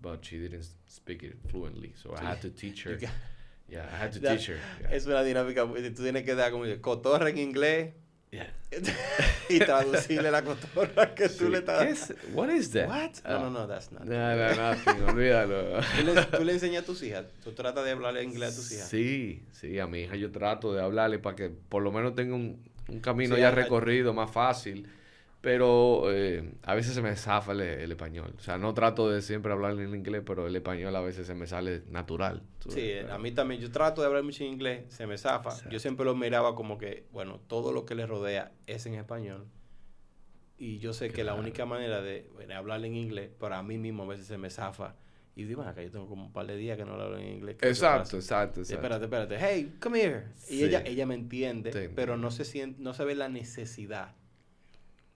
but 0.00 0.24
she 0.24 0.38
didn't 0.38 0.66
speak 0.86 1.22
it 1.22 1.38
fluently. 1.48 1.94
So, 2.02 2.10
so 2.10 2.22
I 2.22 2.28
had 2.28 2.42
to 2.42 2.50
teach 2.50 2.82
her. 2.82 2.98
Yeah, 3.68 3.84
I 3.92 4.04
had 4.04 4.12
to 4.12 4.20
teach 4.20 4.48
her. 4.48 4.58
Es 4.90 5.06
una 5.06 5.22
dinámica, 5.22 5.66
tú 5.66 6.02
tienes 6.02 6.24
que 6.24 6.34
dar 6.34 6.52
como 6.52 6.64
cotorra 6.80 7.30
en 7.30 7.38
inglés. 7.38 7.94
Yeah. 8.30 8.52
y 9.48 9.58
traducirle 9.60 10.30
la 10.30 10.42
cotorra 10.42 11.14
que 11.14 11.28
tú 11.28 11.48
le 11.48 11.58
estás 11.58 12.08
dando. 12.08 12.22
What 12.34 12.50
is 12.50 12.70
that? 12.72 12.88
What? 12.88 13.10
No, 13.24 13.44
no, 13.44 13.50
no, 13.50 13.66
that's 13.66 13.92
not. 13.92 14.04
No, 14.04 14.36
no, 14.36 14.54
nothing, 14.54 15.02
olvídalo. 15.08 15.80
¿Tú 15.96 16.04
le, 16.04 16.24
¿Tú 16.24 16.44
le 16.44 16.52
enseñas 16.52 16.82
a 16.82 16.86
tus 16.86 17.02
hijas? 17.02 17.24
¿Tú 17.42 17.52
tratas 17.52 17.84
de 17.84 17.92
hablarle 17.92 18.24
inglés 18.24 18.52
a 18.52 18.56
tus 18.56 18.72
hijas? 18.72 18.88
Sí, 18.88 19.44
sí, 19.52 19.78
a 19.78 19.86
mi 19.86 20.00
hija 20.00 20.16
yo 20.16 20.30
trato 20.32 20.74
de 20.74 20.82
hablarle 20.82 21.18
para 21.18 21.36
que 21.36 21.50
por 21.50 21.82
lo 21.82 21.92
menos 21.92 22.14
tenga 22.14 22.34
un, 22.34 22.62
un 22.88 23.00
camino 23.00 23.36
ya 23.38 23.52
recorrido 23.52 24.12
más 24.12 24.30
fácil 24.30 24.88
pero 25.46 26.10
eh, 26.10 26.54
a 26.64 26.74
veces 26.74 26.92
se 26.92 27.00
me 27.02 27.14
zafa 27.14 27.52
el, 27.52 27.92
español. 27.92 28.34
O 28.36 28.40
sea, 28.40 28.58
no 28.58 28.74
trato 28.74 29.08
de 29.08 29.22
siempre 29.22 29.52
hablar 29.52 29.78
en 29.78 29.94
inglés, 29.94 30.24
pero 30.26 30.48
el 30.48 30.56
español 30.56 30.96
a 30.96 31.00
veces 31.00 31.24
se 31.24 31.34
me 31.36 31.46
sale 31.46 31.84
natural. 31.88 32.42
Sí, 32.68 32.94
a 33.08 33.16
mí 33.16 33.30
también. 33.30 33.60
Yo 33.60 33.70
trato 33.70 34.00
de 34.00 34.08
hablar 34.08 34.24
mucho 34.24 34.42
en 34.42 34.54
inglés, 34.54 34.86
se 34.88 35.06
me 35.06 35.16
zafa. 35.16 35.50
Yo 35.70 35.78
siempre 35.78 36.04
lo 36.04 36.16
miraba 36.16 36.56
como 36.56 36.78
que, 36.78 37.06
bueno, 37.12 37.38
todo 37.46 37.70
lo 37.70 37.84
que 37.84 37.94
le 37.94 38.06
rodea 38.06 38.50
es 38.66 38.86
en 38.86 38.94
español. 38.94 39.46
Y 40.58 40.80
yo 40.80 40.92
sé 40.92 41.10
que 41.10 41.22
la 41.22 41.34
única 41.34 41.64
manera 41.64 42.02
de 42.02 42.26
hablar 42.52 42.84
en 42.84 42.96
inglés, 42.96 43.30
para 43.38 43.62
mí 43.62 43.78
mismo 43.78 44.02
a 44.02 44.06
veces 44.06 44.26
se 44.26 44.38
me 44.38 44.50
zafa. 44.50 44.96
Y 45.36 45.44
digo, 45.44 45.62
acá 45.62 45.80
yo 45.80 45.92
tengo 45.92 46.08
como 46.08 46.26
un 46.26 46.32
par 46.32 46.48
de 46.48 46.56
días 46.56 46.76
que 46.76 46.84
no 46.84 46.94
hablo 46.94 47.18
en 47.18 47.34
inglés. 47.34 47.58
Exacto, 47.60 48.16
exacto, 48.16 48.62
exacto. 48.62 48.74
Espérate, 48.74 49.04
espérate. 49.04 49.36
Hey, 49.38 49.76
come 49.78 50.02
here. 50.02 50.24
Y 50.48 50.64
ella, 50.64 50.82
ella 50.84 51.06
me 51.06 51.14
entiende, 51.14 51.88
pero 51.94 52.16
no 52.16 52.32
se 52.32 52.44
siente, 52.44 52.82
no 52.82 52.94
se 52.94 53.04
ve 53.04 53.14
la 53.14 53.28
necesidad 53.28 54.16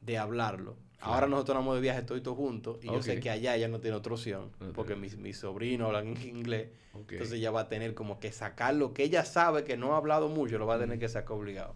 de 0.00 0.18
hablarlo. 0.18 0.76
Ahora 1.00 1.26
nosotros 1.26 1.56
vamos 1.56 1.76
de 1.76 1.80
viaje 1.80 2.02
todos 2.02 2.36
juntos 2.36 2.78
y 2.82 2.86
yo 2.86 3.02
sé 3.02 3.20
que 3.20 3.30
allá 3.30 3.56
ella 3.56 3.68
no 3.68 3.80
tiene 3.80 3.96
otra 3.96 4.12
opción 4.12 4.50
porque 4.74 4.96
mis, 4.96 5.16
mis 5.16 5.38
sobrinos 5.38 5.86
hablan 5.86 6.08
inglés. 6.22 6.68
Entonces 6.94 7.32
ella 7.32 7.50
va 7.50 7.62
a 7.62 7.68
tener 7.68 7.94
como 7.94 8.20
que 8.20 8.32
sacar 8.32 8.74
lo 8.74 8.92
que 8.92 9.04
ella 9.04 9.24
sabe 9.24 9.64
que 9.64 9.76
no 9.76 9.94
ha 9.94 9.96
hablado 9.96 10.28
mucho, 10.28 10.58
lo 10.58 10.66
va 10.66 10.74
a 10.74 10.78
tener 10.78 10.98
que 10.98 11.08
sacar 11.08 11.32
obligado. 11.32 11.74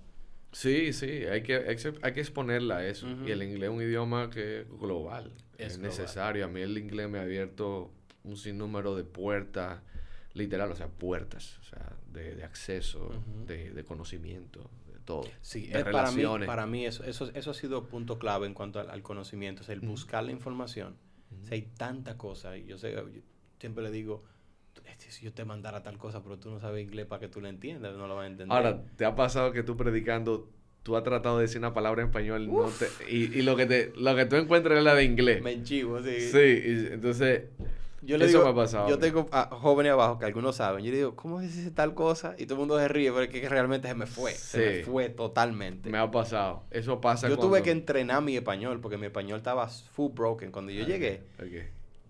Sí, 0.53 0.93
sí, 0.93 1.25
hay 1.25 1.43
que, 1.43 1.57
hay 1.57 2.13
que 2.13 2.21
exponerla 2.21 2.79
a 2.79 2.87
eso. 2.87 3.09
Y 3.27 3.31
el 3.31 3.43
inglés 3.43 3.71
es 3.71 3.77
un 3.77 3.83
idioma 3.83 4.31
que 4.31 4.61
es 4.61 4.69
global, 4.69 5.33
es, 5.59 5.79
necesario. 5.79 6.45
A 6.45 6.49
mí 6.49 6.61
el 6.61 6.79
inglés 6.79 7.09
me 7.09 7.19
ha 7.19 7.23
abierto 7.23 7.91
un 8.23 8.37
sinnúmero 8.37 8.95
de 8.95 9.05
puertas, 9.05 9.81
literal, 10.33 10.71
o 10.71 10.77
sea, 10.77 10.89
puertas, 10.89 11.59
o 11.59 11.65
sea, 11.65 11.97
de, 12.13 12.37
de 12.37 12.45
acceso, 12.45 13.11
de, 13.47 13.73
de 13.73 13.85
conocimiento, 13.85 14.71
todo. 15.05 15.25
Sí, 15.41 15.67
de 15.67 15.85
para 15.85 16.11
mí, 16.11 16.23
para 16.47 16.67
mí 16.67 16.87
eso, 16.87 17.05
eso, 17.05 17.31
eso 17.35 17.51
ha 17.51 17.55
sido 17.55 17.85
punto 17.87 18.19
clave 18.19 18.47
en 18.47 18.55
cuanto 18.55 18.81
al, 18.81 19.03
conocimiento, 19.03 19.63
es 19.63 19.69
el 19.69 19.81
buscar 19.81 20.25
la 20.25 20.33
información. 20.33 20.97
hay 21.51 21.63
tanta 21.63 22.17
cosa, 22.17 22.57
y 22.57 22.67
yo 22.67 22.79
sé, 22.79 22.95
siempre 23.59 23.85
le 23.85 23.91
digo, 23.91 24.25
este, 24.87 25.11
si 25.11 25.25
yo 25.25 25.33
te 25.33 25.45
mandara 25.45 25.83
tal 25.83 25.99
cosa, 25.99 26.23
pero 26.23 26.39
tú 26.39 26.51
no 26.51 26.61
sabes 26.61 26.85
inglés 26.85 27.07
para 27.07 27.21
que 27.21 27.29
tú 27.29 27.41
lo 27.41 27.49
entiendas, 27.49 27.97
no 27.97 28.07
lo 28.07 28.17
vas 28.17 28.25
a 28.25 28.27
entender. 28.27 28.57
Ahora, 28.57 28.83
¿te 28.97 29.05
ha 29.05 29.15
pasado 29.15 29.53
que 29.53 29.63
tú 29.63 29.77
predicando, 29.77 30.51
tú 30.83 30.97
has 30.97 31.05
tratado 31.05 31.39
de 31.39 31.43
decir 31.43 31.59
una 31.59 31.75
palabra 31.75 32.03
en 32.03 32.09
español 32.09 32.47
no 32.53 32.69
te, 32.69 32.89
y, 33.09 33.39
y, 33.39 33.43
lo, 33.43 33.57
que 33.57 33.67
te, 33.67 33.93
lo 33.97 34.17
que 34.17 34.27
tú 34.27 34.37
encuentras 34.37 34.79
es 34.79 34.85
la 34.85 34.95
de 34.95 35.05
inglés? 35.05 35.43
Me 35.43 35.53
enchivo, 35.53 36.03
sí. 36.03 36.21
Sí, 36.21 36.63
entonces 36.93 37.45
yo 38.05 38.19
le 38.19 38.27
Eso 38.27 38.39
digo, 38.39 38.45
me 38.45 38.51
ha 38.51 38.65
pasado. 38.65 38.89
Yo 38.89 38.99
tengo 38.99 39.29
a 39.33 39.47
jóvenes 39.47 39.93
abajo 39.93 40.19
que 40.19 40.27
algunos 40.27 40.57
saben. 40.57 40.85
Yo 40.85 40.91
le 40.91 40.99
digo, 40.99 41.17
¿cómo 41.17 41.41
es 41.41 41.57
ese 41.57 41.71
tal 41.71 41.95
cosa? 41.95 42.35
Y 42.39 42.45
todo 42.47 42.55
el 42.55 42.59
mundo 42.61 42.79
se 42.79 42.89
ríe, 42.89 43.11
pero 43.11 43.23
es 43.23 43.29
que 43.31 43.49
realmente 43.49 43.89
se 43.89 43.95
me 43.95 44.07
fue. 44.07 44.33
Se 44.33 44.59
me 44.59 44.85
fue 44.85 45.09
totalmente. 45.09 45.91
Me 45.91 45.99
ha 45.99 46.11
pasado. 46.11 46.65
Eso 46.71 47.01
pasa 47.01 47.29
Yo 47.29 47.39
tuve 47.39 47.63
que 47.63 47.71
entrenar 47.71 48.23
mi 48.23 48.37
español 48.37 48.81
porque 48.81 48.99
mi 48.99 49.07
español 49.07 49.39
estaba 49.39 49.69
full 49.69 50.13
broken. 50.13 50.51
Cuando 50.51 50.73
yo 50.73 50.85
llegué, 50.85 51.23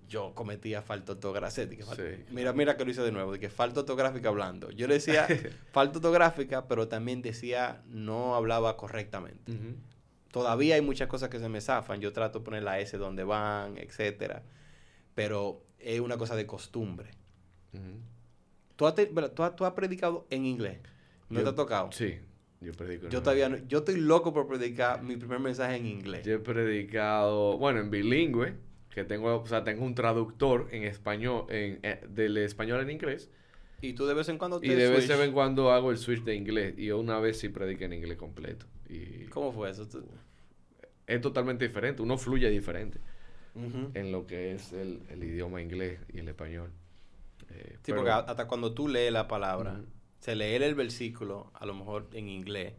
yo 0.09 0.33
cometía 0.35 0.83
falta 0.83 1.13
ortográfica. 1.13 1.85
Mira, 2.31 2.53
mira 2.53 2.77
que 2.77 2.85
lo 2.85 2.91
hice 2.91 3.03
de 3.03 3.13
nuevo, 3.13 3.33
de 3.33 3.41
que 3.41 3.51
falta 3.51 3.81
ortográfica 3.81 4.29
hablando. 4.29 4.71
Yo 4.71 4.87
le 4.87 4.95
decía 4.95 5.27
falta 5.73 5.99
ortográfica, 5.99 6.67
pero 6.69 6.89
también 6.89 7.23
decía 7.23 7.83
no 7.89 8.35
hablaba 8.35 8.77
correctamente. 8.77 9.53
Todavía 10.31 10.75
hay 10.75 10.81
muchas 10.81 11.09
cosas 11.09 11.29
que 11.29 11.39
se 11.39 11.49
me 11.49 11.61
zafan. 11.61 12.01
Yo 12.01 12.13
trato 12.13 12.41
de 12.41 12.45
poner 12.45 12.63
la 12.63 12.81
S 12.81 12.97
donde 12.99 13.25
van, 13.25 13.79
etcétera. 13.79 14.43
Pero 15.15 15.64
es 15.85 16.01
una 16.01 16.17
cosa 16.17 16.35
de 16.35 16.47
costumbre. 16.47 17.11
¿Tú, 18.77 18.87
has 18.87 18.95
¿Tú, 18.95 19.65
has, 19.65 19.73
predicado 19.73 20.27
en 20.31 20.47
inglés? 20.47 20.79
¿No 21.29 21.43
te 21.43 21.49
ha 21.49 21.55
tocado? 21.55 21.93
Sí, 21.93 22.19
yo 22.61 22.73
predico. 22.73 23.09
yo 23.09 23.21
todavía 23.21 23.49
no, 23.49 23.59
yo 23.69 23.79
estoy 23.79 23.97
loco 23.97 24.33
por 24.33 24.47
predicar 24.47 25.03
mi 25.03 25.17
primer 25.17 25.41
mensaje 25.41 25.77
en 25.77 25.87
inglés. 25.87 26.25
Yo 26.25 26.35
he 26.35 26.39
predicado, 26.39 27.59
bueno, 27.59 27.81
en 27.81 27.91
bilingüe, 27.91 28.55
que 28.91 29.05
tengo, 29.05 29.41
o 29.41 29.47
sea, 29.47 29.65
tengo 29.65 29.85
un 29.85 29.95
traductor 29.95 30.69
en 30.71 30.85
español, 30.85 31.47
en, 31.49 31.81
eh, 31.83 32.01
del 32.09 32.37
español 32.39 32.81
en 32.81 32.91
inglés. 32.91 33.31
Y 33.81 33.93
tú 33.93 34.07
de 34.07 34.15
vez 34.15 34.29
en 34.29 34.39
cuando 34.39 34.61
te 34.61 34.67
Y 34.67 34.71
de 34.71 34.89
vez 34.89 35.11
en 35.11 35.33
cuando 35.33 35.73
hago 35.73 35.91
el 35.91 35.99
switch 35.99 36.23
de 36.25 36.35
inglés. 36.35 36.75
Y 36.79 36.87
yo 36.87 36.99
una 36.99 37.19
vez 37.19 37.39
sí 37.39 37.49
prediqué 37.49 37.85
en 37.85 37.93
inglés 37.93 38.17
completo. 38.17 38.67
Y 38.89 39.25
¿Cómo 39.27 39.53
fue 39.53 39.71
eso? 39.71 39.87
Es 41.07 41.21
totalmente 41.21 41.67
diferente. 41.67 42.01
Uno 42.01 42.17
fluye 42.17 42.49
diferente 42.49 42.99
en 43.55 44.13
lo 44.13 44.27
que 44.27 44.53
es 44.53 44.73
el, 44.73 45.01
idioma 45.23 45.63
inglés 45.63 46.01
y 46.13 46.19
el 46.19 46.29
español. 46.29 46.71
Eh, 47.51 47.79
sí, 47.83 47.93
porque 47.93 48.11
hasta 48.11 48.49
cuando 48.49 48.73
tú 48.73 48.89
lees 48.89 49.13
la 49.13 49.29
palabra, 49.29 49.81
se 50.21 50.35
lee 50.35 50.55
el 50.55 50.75
versículo, 50.75 51.51
a 51.55 51.67
lo 51.67 51.75
mejor 51.75 52.09
en 52.13 52.29
inglés, 52.29 52.75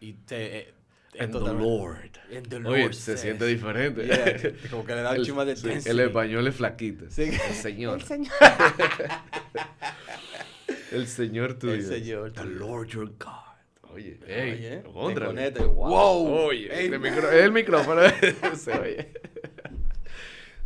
y 0.00 0.14
te... 0.14 0.58
Eh, 0.58 0.74
and 1.18 1.32
the 1.32 1.40
Lord. 1.40 2.18
Oye, 2.66 2.92
se 2.92 3.16
siente 3.16 3.46
diferente. 3.46 4.54
como 4.70 4.84
que 4.84 4.94
le 4.94 5.02
da 5.02 5.12
un 5.12 5.24
chima 5.24 5.44
de 5.44 5.54
El 5.84 6.00
español 6.00 6.46
es 6.46 6.54
flaquito. 6.54 7.06
El 7.06 7.54
Señor. 7.54 8.00
El 8.00 8.06
Señor. 8.06 8.32
el 10.92 11.06
Señor 11.06 11.54
tuyo. 11.54 11.74
El 11.74 11.84
Señor. 11.84 12.32
The 12.32 12.44
Lord 12.44 12.88
your 12.88 13.06
God. 13.18 13.47
Oye, 13.92 14.18
hey, 14.26 14.82
oye, 14.94 15.66
wow. 15.66 16.26
Oye, 16.46 16.86
el, 16.86 16.94
el 16.94 17.52
micrófono 17.52 18.02
se 18.56 18.72
oye. 18.72 19.12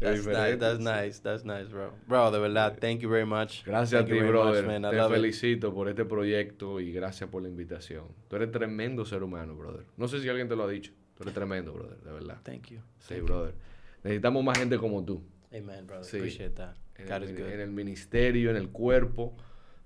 That's 0.03 0.27
nice, 0.27 0.57
that's 0.57 0.81
nice, 0.81 1.19
that's 1.21 1.45
nice, 1.45 1.69
bro. 1.69 1.93
Bro, 2.09 2.33
de 2.33 2.41
verdad, 2.41 2.79
thank 2.81 3.01
you 3.03 3.09
very 3.09 3.25
much. 3.25 3.65
Gracias 3.65 4.03
a 4.03 4.05
ti, 4.05 4.19
brother. 4.19 4.65
Te 4.91 5.09
felicito 5.09 5.73
por 5.73 5.89
este 5.89 6.05
proyecto 6.05 6.81
y 6.81 6.93
gracias 6.93 7.31
por 7.31 7.43
la 7.43 7.49
invitación. 7.49 8.07
Tú 8.29 8.37
eres 8.37 8.51
tremendo 8.51 9.05
ser 9.05 9.23
humano, 9.23 9.55
brother. 9.55 9.85
No 9.97 10.09
sé 10.09 10.21
si 10.21 10.29
alguien 10.29 10.49
te 10.49 10.57
lo 10.57 10.65
ha 10.65 10.69
dicho. 10.69 10.93
Tú 11.15 11.23
eres 11.23 11.35
tremendo, 11.35 11.73
brother, 11.73 11.99
de 11.99 12.13
verdad. 12.13 12.39
Thank 12.43 12.71
you. 12.71 12.81
Sí, 12.99 13.21
brother. 13.21 13.55
Necesitamos 14.03 14.43
más 14.43 14.59
gente 14.59 14.77
como 14.77 15.05
tú. 15.05 15.23
Amen, 15.53 15.87
brother. 15.87 16.05
Appreciate 16.05 16.55
that. 16.57 16.75
En 16.97 17.11
el, 17.11 17.39
en 17.39 17.61
el 17.61 17.71
ministerio, 17.71 18.51
en 18.51 18.57
el 18.57 18.71
cuerpo 18.71 19.37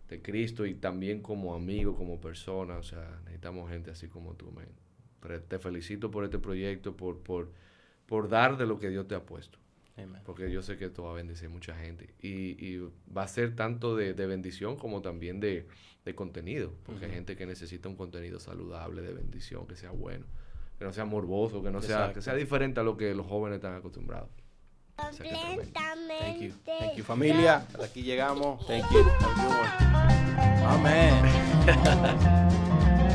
de 0.09 0.23
Cristo 0.23 0.67
y 0.67 0.75
también 0.75 1.21
como 1.21 1.55
amigo, 1.55 1.97
como 1.97 2.21
persona. 2.21 2.77
O 2.77 2.83
sea, 2.83 3.21
necesitamos 3.25 3.71
gente 3.71 3.91
así 3.91 4.09
como 4.09 4.35
tú, 4.35 4.51
man. 4.53 4.67
Pero 5.21 5.43
te 5.43 5.59
felicito 5.59 6.11
por 6.11 6.25
este 6.25 6.39
proyecto, 6.39 6.97
por, 6.97 7.19
por, 7.19 7.51
por 8.07 8.29
dar 8.29 8.57
de 8.57 8.67
lo 8.67 8.79
que 8.79 8.89
Dios 8.91 9.09
te 9.09 9.15
ha 9.15 9.25
puesto. 9.25 9.59
Porque 10.25 10.51
yo 10.51 10.61
sé 10.61 10.77
que 10.77 10.85
esto 10.85 11.05
va 11.05 11.13
a 11.13 11.15
bendecir 11.15 11.49
mucha 11.49 11.75
gente. 11.75 12.15
Y, 12.21 12.63
y 12.65 12.91
va 13.17 13.23
a 13.23 13.29
ser 13.29 13.57
tanto 13.57 13.97
de, 13.97 14.13
de 14.13 14.27
bendición 14.27 14.77
como 14.77 15.01
también 15.01 15.41
de, 15.41 15.67
de 16.05 16.15
contenido. 16.15 16.75
Porque 16.85 17.07
hay 17.07 17.13
gente 17.13 17.35
que 17.35 17.47
necesita 17.47 17.89
un 17.89 17.97
contenido 17.97 18.39
saludable, 18.39 19.01
de 19.01 19.15
bendición, 19.15 19.67
que 19.67 19.75
sea 19.75 19.91
bueno. 19.91 20.27
Que 20.79 20.85
no 20.85 20.93
sea 20.93 21.07
morboso, 21.07 21.63
que 21.63 21.71
no 21.71 21.81
sea, 21.81 22.13
que 22.13 22.21
sea 22.21 22.35
diferente 22.35 22.81
a 22.81 22.83
lo 22.83 22.99
que 22.99 23.15
los 23.15 23.27
jóvenes 23.27 23.57
están 23.57 23.75
acostumbrados. 23.75 24.29
Thank 24.97 26.41
you. 26.41 26.53
Thank 26.65 26.97
you, 26.97 27.05
familia. 27.05 27.57
Hasta 27.57 27.85
aquí 27.85 28.03
llegamos. 28.03 28.67
Thank 28.67 28.91
you. 28.91 29.05
Amén. 30.67 31.15